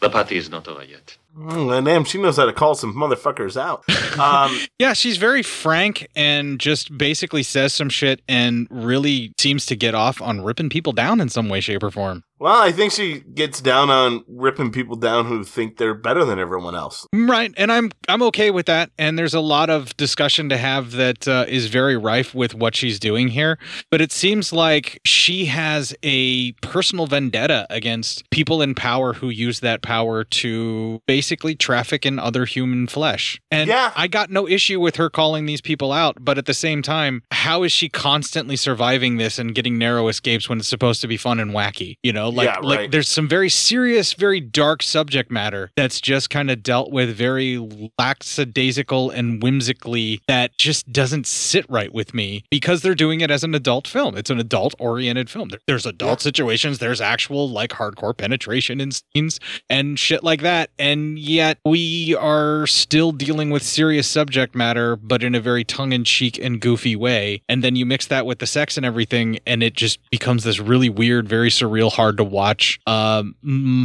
The 0.00 0.10
party 0.10 0.36
is 0.36 0.50
not 0.50 0.68
over 0.68 0.84
yet. 0.84 1.16
Mm, 1.36 1.84
damn, 1.84 2.04
she 2.04 2.18
knows 2.20 2.36
how 2.36 2.44
to 2.46 2.52
call 2.52 2.74
some 2.74 2.94
motherfuckers 2.94 3.56
out. 3.56 3.84
Um, 4.18 4.58
Yeah, 4.78 4.92
she's 4.94 5.16
very 5.16 5.42
frank 5.42 6.08
and 6.16 6.58
just 6.58 6.96
basically 6.98 7.42
says 7.44 7.72
some 7.72 7.88
shit 7.88 8.20
and 8.28 8.66
really 8.70 9.32
seems 9.38 9.64
to 9.66 9.76
get 9.76 9.94
off 9.94 10.20
on 10.20 10.42
ripping 10.42 10.68
people 10.70 10.92
down 10.92 11.20
in 11.20 11.28
some 11.28 11.48
way, 11.48 11.60
shape, 11.60 11.82
or 11.84 11.90
form. 11.90 12.24
well, 12.40 12.60
I 12.60 12.72
think 12.72 12.90
she 12.92 13.20
gets 13.20 13.60
down 13.60 13.88
on 13.90 14.24
ripping 14.26 14.72
people 14.72 14.96
down 14.96 15.26
who 15.26 15.44
think 15.44 15.76
they're 15.76 15.94
better 15.94 16.24
than 16.24 16.40
everyone 16.40 16.74
else. 16.74 17.06
Right, 17.14 17.54
and 17.56 17.70
I'm 17.70 17.92
I'm 18.08 18.22
okay 18.22 18.50
with 18.50 18.66
that. 18.66 18.90
And 18.98 19.16
there's 19.16 19.34
a 19.34 19.40
lot 19.40 19.70
of 19.70 19.96
discussion 19.96 20.48
to 20.48 20.56
have 20.56 20.92
that 20.92 21.28
uh, 21.28 21.44
is 21.48 21.68
very 21.68 21.96
rife 21.96 22.34
with 22.34 22.54
what 22.56 22.74
she's 22.74 22.98
doing 22.98 23.28
here. 23.28 23.56
But 23.90 24.00
it 24.00 24.10
seems 24.10 24.52
like 24.52 25.00
she 25.04 25.44
has 25.44 25.94
a 26.02 26.52
personal 26.54 27.06
vendetta 27.06 27.68
against 27.70 28.28
people 28.30 28.60
in 28.62 28.74
power 28.74 29.12
who 29.12 29.28
use 29.28 29.60
that 29.60 29.82
power 29.82 30.24
to 30.24 31.00
basically 31.06 31.21
traffic 31.58 32.04
in 32.06 32.18
other 32.18 32.44
human 32.44 32.86
flesh. 32.86 33.40
And 33.50 33.68
yeah. 33.68 33.92
I 33.96 34.08
got 34.08 34.30
no 34.30 34.48
issue 34.48 34.80
with 34.80 34.96
her 34.96 35.10
calling 35.10 35.46
these 35.46 35.60
people 35.60 35.92
out, 35.92 36.18
but 36.20 36.38
at 36.38 36.46
the 36.46 36.54
same 36.54 36.82
time, 36.82 37.22
how 37.30 37.62
is 37.62 37.72
she 37.72 37.88
constantly 37.88 38.56
surviving 38.56 39.16
this 39.16 39.38
and 39.38 39.54
getting 39.54 39.78
narrow 39.78 40.08
escapes 40.08 40.48
when 40.48 40.58
it's 40.58 40.68
supposed 40.68 41.00
to 41.02 41.08
be 41.08 41.16
fun 41.16 41.40
and 41.40 41.52
wacky? 41.52 41.96
You 42.02 42.12
know, 42.12 42.28
like 42.28 42.46
Yeah, 42.46 42.58
like 42.60 42.90
there's 42.90 43.08
some 43.08 43.28
very 43.28 43.48
serious, 43.48 44.12
very 44.12 44.40
dark 44.40 44.82
subject 44.82 45.30
matter 45.30 45.70
that's 45.76 46.00
just 46.00 46.30
kind 46.30 46.50
of 46.50 46.62
dealt 46.62 46.92
with 46.92 47.14
very 47.16 47.58
lackadaisical 47.98 49.10
and 49.10 49.42
whimsically 49.42 50.20
that 50.28 50.56
just 50.56 50.92
doesn't 50.92 51.26
sit 51.26 51.64
right 51.68 51.92
with 51.92 52.14
me 52.14 52.44
because 52.50 52.82
they're 52.82 52.94
doing 52.94 53.20
it 53.20 53.30
as 53.30 53.44
an 53.44 53.54
adult 53.54 53.86
film. 53.86 54.16
It's 54.16 54.30
an 54.30 54.38
adult 54.38 54.74
oriented 54.78 55.30
film. 55.30 55.50
There's 55.66 55.86
adult 55.86 56.20
situations, 56.20 56.78
there's 56.78 57.00
actual 57.00 57.48
like 57.48 57.70
hardcore 57.70 58.16
penetration 58.16 58.80
in 58.80 58.90
scenes 58.92 59.38
and 59.68 59.98
shit 59.98 60.22
like 60.24 60.42
that. 60.42 60.70
And 60.78 61.11
yet 61.18 61.58
we 61.64 62.14
are 62.16 62.66
still 62.66 63.12
dealing 63.12 63.50
with 63.50 63.62
serious 63.62 64.06
subject 64.06 64.54
matter, 64.54 64.96
but 64.96 65.22
in 65.22 65.34
a 65.34 65.40
very 65.40 65.64
tongue 65.64 65.92
in 65.92 66.04
cheek 66.04 66.38
and 66.38 66.60
goofy 66.60 66.96
way. 66.96 67.42
And 67.48 67.62
then 67.62 67.76
you 67.76 67.86
mix 67.86 68.06
that 68.08 68.26
with 68.26 68.38
the 68.38 68.46
sex 68.46 68.76
and 68.76 68.86
everything, 68.86 69.38
and 69.46 69.62
it 69.62 69.74
just 69.74 69.98
becomes 70.10 70.44
this 70.44 70.60
really 70.60 70.88
weird, 70.88 71.28
very 71.28 71.50
surreal, 71.50 71.90
hard 71.92 72.16
to 72.16 72.24
watch 72.24 72.80
um, 72.86 73.36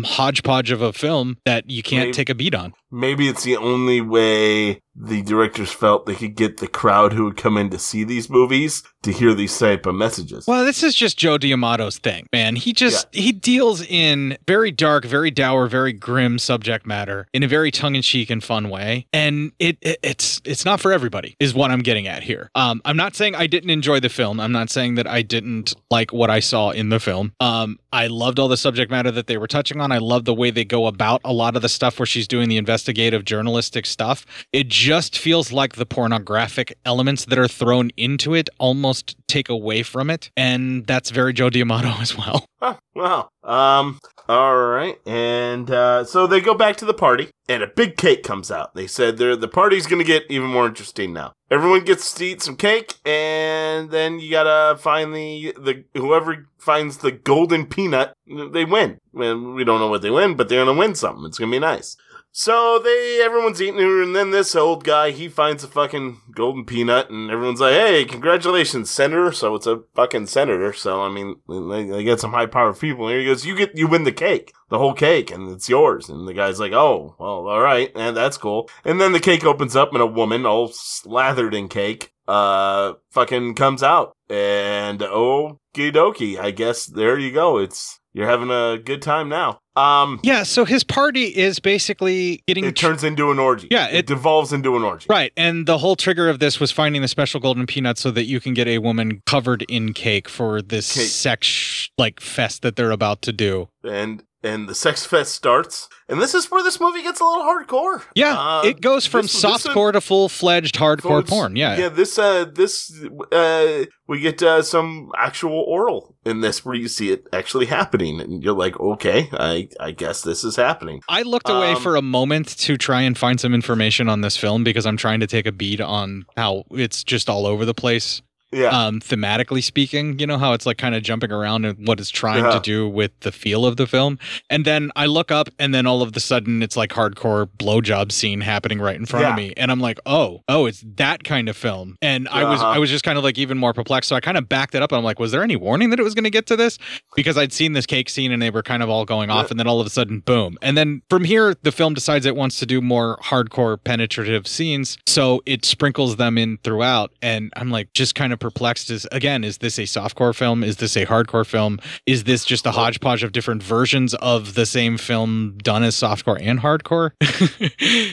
hodgepodge 0.06 0.72
of 0.72 0.82
a 0.82 0.94
film 0.94 1.38
that 1.46 1.70
you 1.70 1.84
can't 1.84 2.08
Maybe- 2.08 2.14
take 2.14 2.30
a 2.30 2.36
beat 2.36 2.56
on. 2.56 2.74
Maybe 2.90 3.28
it's 3.28 3.44
the 3.44 3.58
only 3.58 4.00
way 4.00 4.82
the 5.00 5.22
directors 5.22 5.72
felt 5.72 6.06
they 6.06 6.16
could 6.16 6.36
get 6.36 6.58
the 6.58 6.68
crowd 6.68 7.14
who 7.14 7.26
would 7.26 7.38
come 7.38 7.58
in 7.58 7.70
to 7.70 7.78
see 7.78 8.04
these 8.04 8.30
movies 8.30 8.84
to 9.04 9.12
hear 9.12 9.34
these 9.34 9.58
type 9.58 9.86
of 9.86 9.94
messages. 9.94 10.48
Well, 10.48 10.66
this 10.66 10.82
is 10.82 10.96
just 10.96 11.18
Joe 11.18 11.38
D'Amato's 11.38 12.00
thing, 12.00 12.28
man. 12.34 12.56
He 12.56 12.74
just 12.74 13.08
he 13.14 13.32
deals 13.32 13.82
in 13.82 14.38
very 14.48 14.72
dark, 14.72 15.06
very 15.06 15.30
dour, 15.30 15.68
very 15.68 15.94
grim 15.94 16.40
subject 16.40 16.86
matter 16.88 17.28
in 17.34 17.44
a 17.44 17.48
very 17.48 17.70
tongue-in-cheek 17.70 18.30
and 18.30 18.44
fun 18.44 18.70
way, 18.70 19.06
and 19.14 19.52
it, 19.60 19.78
it 19.82 20.00
it's 20.02 20.42
it's 20.44 20.66
not 20.66 20.80
for 20.80 20.92
everybody. 20.92 21.36
Is 21.40 21.54
what 21.54 21.70
I'm 21.70 21.82
getting 21.82 22.08
at 22.08 22.24
here. 22.24 22.50
Um, 22.56 22.82
I'm 22.84 22.98
not 22.98 23.16
saying 23.16 23.36
I 23.36 23.48
didn't 23.48 23.70
enjoy 23.70 24.00
the 24.00 24.10
film. 24.10 24.40
I'm 24.40 24.52
not 24.52 24.70
saying 24.70 24.96
that 24.96 25.08
I 25.08 25.22
didn't 25.22 25.76
like 25.92 26.12
what 26.12 26.30
I 26.30 26.40
saw 26.40 26.72
in 26.72 26.90
the 26.90 27.00
film. 27.00 27.34
Um, 27.40 27.80
I 27.92 28.08
loved 28.08 28.40
all 28.40 28.48
the 28.48 28.58
subject 28.58 28.92
matter 28.92 29.12
that 29.12 29.28
they 29.28 29.38
were 29.38 29.48
touching 29.48 29.80
on. 29.80 29.92
I 29.92 29.98
love 29.98 30.26
the 30.26 30.34
way 30.34 30.52
they 30.52 30.66
go 30.66 30.88
about 30.88 31.22
a 31.24 31.34
lot 31.34 31.56
of 31.56 31.62
the 31.62 31.70
stuff 31.70 32.00
where 32.00 32.06
she's 32.06 32.28
doing 32.28 32.50
the 32.50 32.58
investigative 32.58 33.26
journalistic 33.26 33.86
stuff. 33.86 34.26
It 34.52 34.68
just 34.68 35.18
feels 35.18 35.52
like 35.52 35.76
the 35.76 35.86
pornographic 35.86 36.78
elements 36.86 37.26
that 37.26 37.40
are 37.40 37.48
thrown 37.48 37.92
into 37.98 38.34
it 38.34 38.50
almost 38.60 39.16
take 39.28 39.50
away 39.50 39.84
from 39.84 40.10
it. 40.10 40.32
And 40.36 40.86
that's 40.86 41.12
very 41.12 41.34
Joe 41.34 41.50
D'Amato 41.50 41.90
as 42.02 42.18
well. 42.18 42.46
Huh, 42.62 42.76
wow. 42.96 43.30
Um. 43.44 44.00
All 44.28 44.58
right. 44.58 45.00
And 45.06 45.72
uh, 45.72 46.04
so 46.04 46.28
they 46.28 46.42
go 46.42 46.54
back 46.54 46.76
to 46.78 46.86
the 46.86 46.94
party, 46.94 47.30
and 47.48 47.64
a 47.64 47.68
big 47.68 47.96
cake 47.96 48.24
comes 48.24 48.52
out. 48.52 48.76
They 48.76 48.88
said 48.88 49.18
the 49.18 49.48
party's 49.48 49.88
going 49.88 50.02
to 50.02 50.08
get 50.08 50.26
even 50.30 50.50
more 50.50 50.68
interesting 50.68 51.14
now. 51.14 51.34
Everyone 51.50 51.86
gets 51.86 52.14
to 52.16 52.26
eat 52.26 52.42
some 52.42 52.58
cake, 52.58 52.96
and 53.06 53.90
then 53.90 54.20
you 54.20 54.30
gotta 54.30 54.78
find 54.78 55.16
the 55.16 55.54
the 55.58 55.86
whoever 55.98 56.50
finds 56.58 56.98
the 56.98 57.12
golden 57.12 57.66
peanut, 57.66 58.12
they 58.28 58.66
win. 58.66 58.98
And 59.14 59.56
we 59.56 59.64
don't 59.64 59.80
know 59.80 59.88
what 59.88 60.02
they 60.02 60.10
win, 60.12 60.36
but 60.36 60.50
they're 60.50 60.66
gonna 60.66 60.78
win 60.78 60.94
something. 60.94 61.26
It's 61.26 61.38
gonna 61.38 61.52
be 61.52 61.60
nice. 61.60 61.96
So 62.32 62.80
they 62.80 63.22
everyone's 63.24 63.62
eating 63.62 63.80
her, 63.80 64.02
and 64.02 64.16
then 64.16 64.32
this 64.32 64.56
old 64.56 64.84
guy 64.84 65.12
he 65.12 65.28
finds 65.28 65.64
a 65.64 65.68
fucking 65.68 66.22
golden 66.36 66.66
peanut, 66.66 67.10
and 67.10 67.32
everyone's 67.32 67.60
like, 67.60 67.74
"Hey, 67.74 68.06
congratulations, 68.06 68.92
senator!" 68.92 69.32
So 69.32 69.56
it's 69.56 69.68
a 69.68 69.84
fucking 69.96 70.28
senator. 70.28 70.72
So 70.74 71.02
I 71.02 71.10
mean, 71.10 71.38
they, 71.48 71.86
they 71.86 72.04
get 72.04 72.20
some 72.20 72.32
high 72.32 72.46
powered 72.46 72.80
people. 72.80 73.08
And 73.08 73.20
he 73.20 73.26
goes, 73.26 73.46
"You 73.46 73.56
get 73.56 73.76
you 73.76 73.88
win 73.88 74.04
the 74.04 74.12
cake, 74.12 74.54
the 74.70 74.78
whole 74.78 74.94
cake, 74.94 75.32
and 75.32 75.50
it's 75.52 75.70
yours." 75.70 76.10
And 76.10 76.28
the 76.28 76.34
guy's 76.34 76.60
like, 76.60 76.74
"Oh, 76.74 77.16
well, 77.18 77.48
all 77.48 77.62
right, 77.62 77.92
and 77.96 78.16
that's 78.16 78.38
cool." 78.38 78.70
And 78.86 79.02
then 79.02 79.14
the 79.14 79.20
cake 79.20 79.44
opens 79.44 79.76
up, 79.76 79.94
and 79.94 80.02
a 80.02 80.06
woman 80.06 80.46
all 80.46 80.68
slathered 80.68 81.54
in 81.54 81.68
cake 81.68 82.14
uh 82.28 82.94
fucking 83.12 83.56
comes 83.56 83.82
out 83.82 84.14
and 84.30 85.00
okie 85.00 85.94
dokie 85.94 86.38
i 86.38 86.52
guess 86.52 86.86
there 86.86 87.18
you 87.18 87.32
go 87.32 87.58
it's 87.58 88.02
you're 88.18 88.28
having 88.28 88.50
a 88.50 88.78
good 88.84 89.02
time 89.02 89.30
now. 89.30 89.60
Um 89.76 90.20
Yeah, 90.24 90.44
so 90.44 90.66
his 90.66 90.84
party 90.84 91.26
is 91.26 91.60
basically 91.60 92.42
getting 92.48 92.66
it 92.66 92.76
turns 92.76 93.04
into 93.04 93.30
an 93.32 93.38
orgy. 93.40 93.68
Yeah, 93.70 93.88
it, 93.90 94.08
devolves 94.08 94.52
into 94.52 94.76
an 94.76 94.84
orgy. 94.84 95.06
Right, 95.10 95.32
and 95.38 95.68
the 95.68 95.78
whole 95.78 95.96
trigger 95.96 96.28
of 96.28 96.40
this 96.40 96.60
was 96.60 96.72
finding 96.72 97.02
the 97.04 97.08
special 97.08 97.40
golden 97.40 97.68
peanut 97.68 97.98
so 98.00 98.10
that 98.12 98.26
you 98.26 98.40
can 98.40 98.54
get 98.56 98.68
a 98.68 98.80
woman 98.80 99.22
covered 99.28 99.64
in 99.70 99.94
cake 99.94 100.28
for 100.28 100.62
this 100.62 100.88
sex 100.88 101.90
like 101.98 102.20
fest 102.20 102.64
that 102.64 102.76
they're 102.76 102.92
about 102.92 103.22
to 103.24 103.32
do. 103.32 103.70
and 103.84 104.24
and 104.48 104.68
the 104.70 104.76
sex 104.76 105.06
fest 105.06 105.34
starts 105.34 105.90
and 106.10 106.22
this 106.22 106.34
is 106.34 106.50
where 106.50 106.64
this 106.64 106.80
movie 106.80 107.02
gets 107.04 107.20
a 107.20 107.24
little 107.26 107.44
hardcore 107.44 108.02
Yeah, 108.16 108.34
Uh, 108.40 108.62
it 108.64 108.80
goes 108.82 109.06
from 109.06 109.24
this- 109.24 109.42
this- 109.42 109.68
softcore 109.68 109.92
to 109.92 110.00
full 110.02 110.30
fledged 110.30 110.76
hardcore 110.76 111.28
porn. 111.28 111.56
Yeah, 111.58 111.78
yeah. 111.78 111.90
This, 111.90 112.18
uh, 112.18 112.46
this, 112.46 112.92
uh, 113.32 113.84
we 114.08 114.20
get 114.22 114.42
uh, 114.42 114.62
some 114.62 115.12
actual 115.18 115.60
oral 115.68 116.16
in 116.26 116.40
this 116.42 116.64
where 116.64 116.76
you 116.76 116.88
see 116.88 117.12
it 117.12 117.26
actually 117.34 117.66
happening, 117.66 118.22
and 118.22 118.42
you're 118.42 118.56
like, 118.56 118.80
okay, 118.80 119.30
I, 119.34 119.68
I 119.82 119.92
guess 119.92 120.22
this 120.22 120.44
is 120.46 120.56
happening. 120.56 121.02
I 121.10 121.24
looked 121.24 121.50
away 121.50 121.74
Um, 121.74 121.82
for 121.82 121.96
a 121.98 122.02
moment 122.02 122.48
to 122.60 122.78
try 122.78 123.02
and 123.02 123.18
find 123.18 123.40
some 123.40 123.54
information 123.54 124.08
on 124.08 124.22
this 124.22 124.38
film 124.38 124.64
because 124.64 124.86
I'm 124.86 124.98
trying 124.98 125.20
to 125.20 125.28
take 125.28 125.46
a 125.46 125.52
beat 125.52 125.82
on 125.82 126.26
how 126.38 126.64
it's 126.72 127.04
just 127.04 127.30
all 127.30 127.46
over 127.46 127.66
the 127.66 127.74
place. 127.74 128.22
Yeah. 128.52 128.68
Um, 128.70 129.00
thematically 129.02 129.62
speaking, 129.64 130.20
you 130.20 130.28
know 130.28 130.38
how 130.38 130.54
it's 130.54 130.66
like 130.66 130.78
kind 130.78 130.96
of 130.96 131.04
jumping 131.04 131.32
around 131.32 131.66
and 131.66 131.86
what 131.88 132.00
it's 132.00 132.10
trying 132.10 132.44
Yeah. 132.46 132.52
to 132.52 132.60
do 132.60 132.88
with 132.88 133.12
the 133.22 133.32
feel 133.32 133.66
of 133.66 133.76
the 133.78 133.86
film. 133.88 134.20
And 134.50 134.64
then 134.64 134.90
I 134.96 135.06
look 135.06 135.32
up 135.32 135.50
and 135.60 135.74
then 135.74 135.86
all 135.86 136.02
of 136.02 136.16
a 136.16 136.20
sudden 136.20 136.64
it's 136.64 136.78
like 136.78 136.92
hardcore 136.92 137.48
blowjob 137.60 138.12
scene 138.12 138.42
happening 138.42 138.80
right 138.80 138.96
in 138.96 139.06
front 139.06 139.26
of 139.26 139.36
me. 139.36 139.54
And 139.58 139.70
I'm 139.72 139.80
like, 139.82 140.00
oh, 140.06 140.44
oh, 140.48 140.66
it's 140.66 140.84
that 140.96 141.24
kind 141.26 141.50
of 141.50 141.58
film. 141.58 141.98
And 142.02 142.28
I 142.30 142.44
was 142.46 142.62
Uh-huh. 142.62 142.70
I 142.72 142.78
was 142.80 142.90
just 142.90 143.04
kind 143.04 143.18
of 143.18 143.24
like 143.24 143.38
even 143.38 143.58
more 143.58 143.74
perplexed. 143.74 144.08
So 144.10 144.16
I 144.16 144.20
kind 144.22 144.38
of 144.38 144.48
backed 144.48 144.76
it 144.76 144.82
up 144.82 144.92
and 144.92 144.98
I'm 145.00 145.04
like, 145.04 145.20
was 145.20 145.32
there 145.32 145.44
any 145.44 145.56
warning 145.58 145.90
that 145.90 146.00
it 146.00 146.04
was 146.04 146.16
gonna 146.16 146.30
get 146.30 146.46
to 146.48 146.56
this? 146.56 146.78
Because 147.16 147.38
I'd 147.38 147.52
seen 147.52 147.74
this 147.74 147.86
cake 147.86 148.10
scene 148.10 148.32
and 148.32 148.42
they 148.42 148.50
were 148.50 148.64
kind 148.64 148.82
of 148.82 148.90
all 148.90 149.04
going 149.06 149.30
off, 149.30 149.52
and 149.52 149.60
then 149.60 149.68
all 149.68 149.82
of 149.82 149.88
a 149.88 149.90
sudden, 149.90 150.20
boom. 150.20 150.58
And 150.62 150.78
then 150.78 151.02
from 151.10 151.24
here, 151.24 151.56
the 151.64 151.72
film 151.72 151.94
decides 151.94 152.26
it 152.26 152.36
wants 152.36 152.60
to 152.60 152.66
do 152.66 152.80
more 152.82 153.18
hardcore 153.24 153.78
penetrative 153.84 154.48
scenes. 154.48 154.98
So 155.08 155.42
it 155.46 155.66
sprinkles 155.66 156.16
them 156.18 156.38
in 156.38 156.58
throughout. 156.64 157.12
And 157.22 157.52
I'm 157.56 157.72
like, 157.72 157.92
just 157.94 158.16
kind 158.16 158.32
of 158.34 158.37
perplexed 158.40 158.90
is 158.90 159.08
again, 159.12 159.44
is 159.44 159.60
this 159.60 159.78
a 159.78 159.84
softcore 159.84 160.36
film? 160.36 160.64
Is 160.64 160.78
this 160.78 160.96
a 160.96 161.06
hardcore 161.06 161.46
film? 161.46 161.80
Is 162.06 162.24
this 162.24 162.46
just 162.46 162.66
a 162.66 162.72
hodgepodge 162.72 163.24
of 163.24 163.32
different 163.32 163.64
versions 163.64 164.14
of 164.16 164.54
the 164.54 164.66
same 164.66 164.98
film 164.98 165.58
done 165.62 165.84
as 165.84 165.96
softcore 165.96 166.40
and 166.42 166.60
hardcore? 166.60 167.12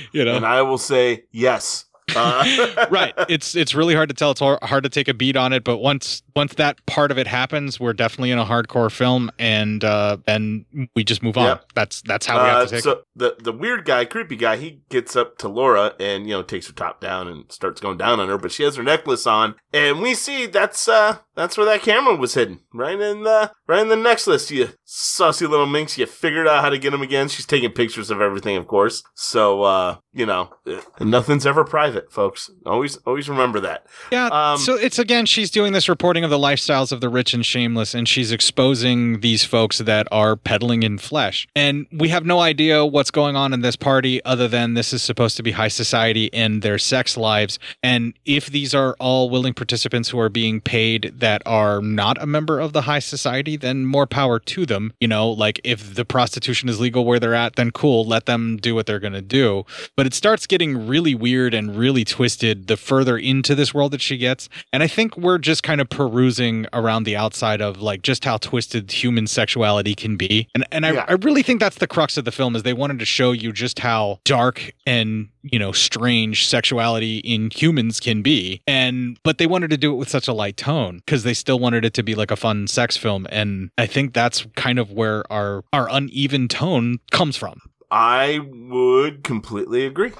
you 0.12 0.24
know? 0.24 0.36
And 0.36 0.46
I 0.46 0.62
will 0.62 0.78
say 0.78 1.24
yes. 1.32 1.86
Uh, 2.14 2.86
right. 2.90 3.14
It's 3.28 3.54
it's 3.54 3.74
really 3.74 3.94
hard 3.94 4.08
to 4.08 4.14
tell. 4.14 4.30
It's 4.30 4.40
hard, 4.40 4.84
to 4.84 4.88
take 4.90 5.08
a 5.08 5.14
beat 5.14 5.36
on 5.36 5.52
it, 5.52 5.64
but 5.64 5.78
once 5.78 6.22
once 6.36 6.54
that 6.54 6.84
part 6.86 7.10
of 7.10 7.18
it 7.18 7.26
happens, 7.26 7.80
we're 7.80 7.92
definitely 7.92 8.30
in 8.30 8.38
a 8.38 8.44
hardcore 8.44 8.90
film, 8.90 9.30
and 9.38 9.82
uh, 9.84 10.18
and 10.26 10.64
we 10.94 11.04
just 11.04 11.22
move 11.22 11.36
on. 11.38 11.46
Yep. 11.46 11.64
That's 11.74 12.02
that's 12.02 12.26
how 12.26 12.42
we 12.42 12.48
have 12.48 12.56
Uh, 12.56 12.64
to 12.66 12.70
take 12.70 12.82
so 12.82 12.90
it. 12.92 13.04
the 13.16 13.36
the 13.40 13.52
weird 13.52 13.84
guy, 13.84 14.04
creepy 14.04 14.36
guy, 14.36 14.56
he 14.56 14.80
gets 14.90 15.16
up 15.16 15.38
to 15.38 15.48
Laura 15.48 15.94
and 15.98 16.26
you 16.28 16.34
know 16.34 16.42
takes 16.42 16.66
her 16.66 16.72
top 16.74 17.00
down 17.00 17.28
and 17.28 17.50
starts 17.50 17.80
going 17.80 17.96
down 17.98 18.20
on 18.20 18.28
her, 18.28 18.38
but 18.38 18.52
she 18.52 18.62
has 18.64 18.76
her 18.76 18.82
necklace 18.82 19.26
on, 19.26 19.54
and 19.72 20.00
we 20.02 20.14
see 20.14 20.46
that's 20.46 20.86
uh 20.88 21.18
that's 21.34 21.56
where 21.56 21.66
that 21.66 21.82
camera 21.82 22.14
was 22.16 22.34
hidden, 22.34 22.60
right 22.72 22.98
in 22.98 23.22
the 23.22 23.52
right 23.66 23.82
in 23.82 23.88
the 23.88 23.96
necklace. 23.96 24.50
You 24.50 24.70
saucy 24.84 25.46
little 25.46 25.66
minx, 25.66 25.98
you 25.98 26.06
figured 26.06 26.46
out 26.46 26.62
how 26.62 26.70
to 26.70 26.78
get 26.78 26.94
him 26.94 27.02
again. 27.02 27.28
She's 27.28 27.46
taking 27.46 27.70
pictures 27.72 28.10
of 28.10 28.20
everything, 28.20 28.56
of 28.56 28.66
course. 28.66 29.02
So 29.14 29.62
uh 29.62 29.96
you 30.12 30.26
know 30.26 30.50
uh, 30.66 30.80
nothing's 31.00 31.46
ever 31.46 31.64
private, 31.64 32.12
folks. 32.12 32.50
Always 32.64 32.96
always 32.98 33.28
remember 33.28 33.60
that. 33.60 33.86
Yeah. 34.12 34.26
Um, 34.26 34.58
so 34.58 34.74
it's 34.74 34.98
again, 34.98 35.26
she's 35.26 35.50
doing 35.50 35.72
this 35.72 35.88
reporting 35.88 36.24
of 36.24 36.30
the 36.30 36.38
lifestyles 36.38 36.92
of 36.92 37.00
the 37.00 37.08
rich 37.08 37.34
and 37.34 37.44
shameless, 37.44 37.94
and 37.94 38.08
she's 38.08 38.32
exposing 38.32 39.20
these 39.20 39.44
folks 39.44 39.78
that 39.78 40.06
are 40.12 40.36
peddling 40.36 40.82
in 40.82 40.98
flesh. 40.98 41.46
And 41.56 41.86
we 41.92 42.08
have 42.10 42.24
no 42.24 42.40
idea 42.40 42.84
what's 42.84 43.10
going 43.10 43.36
on 43.36 43.52
in 43.52 43.60
this 43.60 43.76
party 43.76 44.24
other 44.24 44.48
than 44.48 44.74
this 44.74 44.92
is 44.92 45.02
supposed 45.02 45.36
to 45.36 45.42
be 45.42 45.52
high 45.52 45.68
society 45.68 46.32
and 46.32 46.62
their 46.62 46.78
sex 46.78 47.16
lives. 47.16 47.58
And 47.82 48.14
if 48.24 48.46
these 48.46 48.74
are 48.74 48.96
all 49.00 49.30
willing 49.30 49.54
participants 49.54 50.08
who 50.08 50.18
are 50.20 50.28
being 50.28 50.60
paid 50.60 51.12
that 51.24 51.40
are 51.46 51.80
not 51.80 52.20
a 52.22 52.26
member 52.26 52.60
of 52.60 52.74
the 52.74 52.82
high 52.82 52.98
society, 52.98 53.56
then 53.56 53.86
more 53.86 54.06
power 54.06 54.38
to 54.38 54.66
them. 54.66 54.92
You 55.00 55.08
know, 55.08 55.30
like 55.30 55.58
if 55.64 55.94
the 55.94 56.04
prostitution 56.04 56.68
is 56.68 56.78
legal 56.78 57.06
where 57.06 57.18
they're 57.18 57.34
at, 57.34 57.56
then 57.56 57.70
cool, 57.70 58.04
let 58.04 58.26
them 58.26 58.58
do 58.58 58.74
what 58.74 58.84
they're 58.84 59.00
going 59.00 59.14
to 59.14 59.22
do. 59.22 59.64
But 59.96 60.04
it 60.04 60.12
starts 60.12 60.46
getting 60.46 60.86
really 60.86 61.14
weird 61.14 61.54
and 61.54 61.74
really 61.74 62.04
twisted 62.04 62.66
the 62.66 62.76
further 62.76 63.16
into 63.16 63.54
this 63.54 63.72
world 63.72 63.92
that 63.92 64.02
she 64.02 64.18
gets. 64.18 64.50
And 64.70 64.82
I 64.82 64.86
think 64.86 65.16
we're 65.16 65.38
just 65.38 65.62
kind 65.62 65.80
of 65.80 65.88
perusing 65.88 66.66
around 66.74 67.04
the 67.04 67.16
outside 67.16 67.62
of 67.62 67.80
like 67.80 68.02
just 68.02 68.26
how 68.26 68.36
twisted 68.36 68.92
human 68.92 69.26
sexuality 69.26 69.94
can 69.94 70.18
be. 70.18 70.48
And 70.54 70.66
and 70.70 70.84
I, 70.84 70.96
I 71.08 71.12
really 71.12 71.42
think 71.42 71.58
that's 71.58 71.78
the 71.78 71.86
crux 71.86 72.18
of 72.18 72.26
the 72.26 72.32
film 72.32 72.54
is 72.54 72.64
they 72.64 72.74
wanted 72.74 72.98
to 72.98 73.06
show 73.06 73.32
you 73.32 73.50
just 73.50 73.78
how 73.78 74.20
dark 74.24 74.72
and 74.86 75.30
you 75.44 75.58
know 75.58 75.72
strange 75.72 76.46
sexuality 76.46 77.18
in 77.18 77.50
humans 77.50 78.00
can 78.00 78.22
be. 78.22 78.62
And 78.66 79.18
but 79.22 79.38
they 79.38 79.46
wanted 79.46 79.70
to 79.70 79.76
do 79.76 79.92
it 79.92 79.96
with 79.96 80.08
such 80.08 80.28
a 80.28 80.32
light 80.32 80.56
tone 80.56 80.98
because 80.98 81.22
they 81.22 81.34
still 81.34 81.58
wanted 81.58 81.84
it 81.84 81.94
to 81.94 82.02
be 82.02 82.14
like 82.14 82.30
a 82.30 82.36
fun 82.36 82.66
sex 82.66 82.96
film. 82.96 83.26
And 83.30 83.70
i 83.78 83.86
think 83.86 84.14
that's 84.14 84.46
kind 84.56 84.78
of 84.78 84.90
where 84.90 85.30
our 85.32 85.64
our 85.72 85.88
uneven 85.90 86.48
tone 86.48 86.98
comes 87.10 87.36
from 87.36 87.60
I 87.96 88.40
would 88.40 89.22
completely 89.22 89.86
agree. 89.86 90.10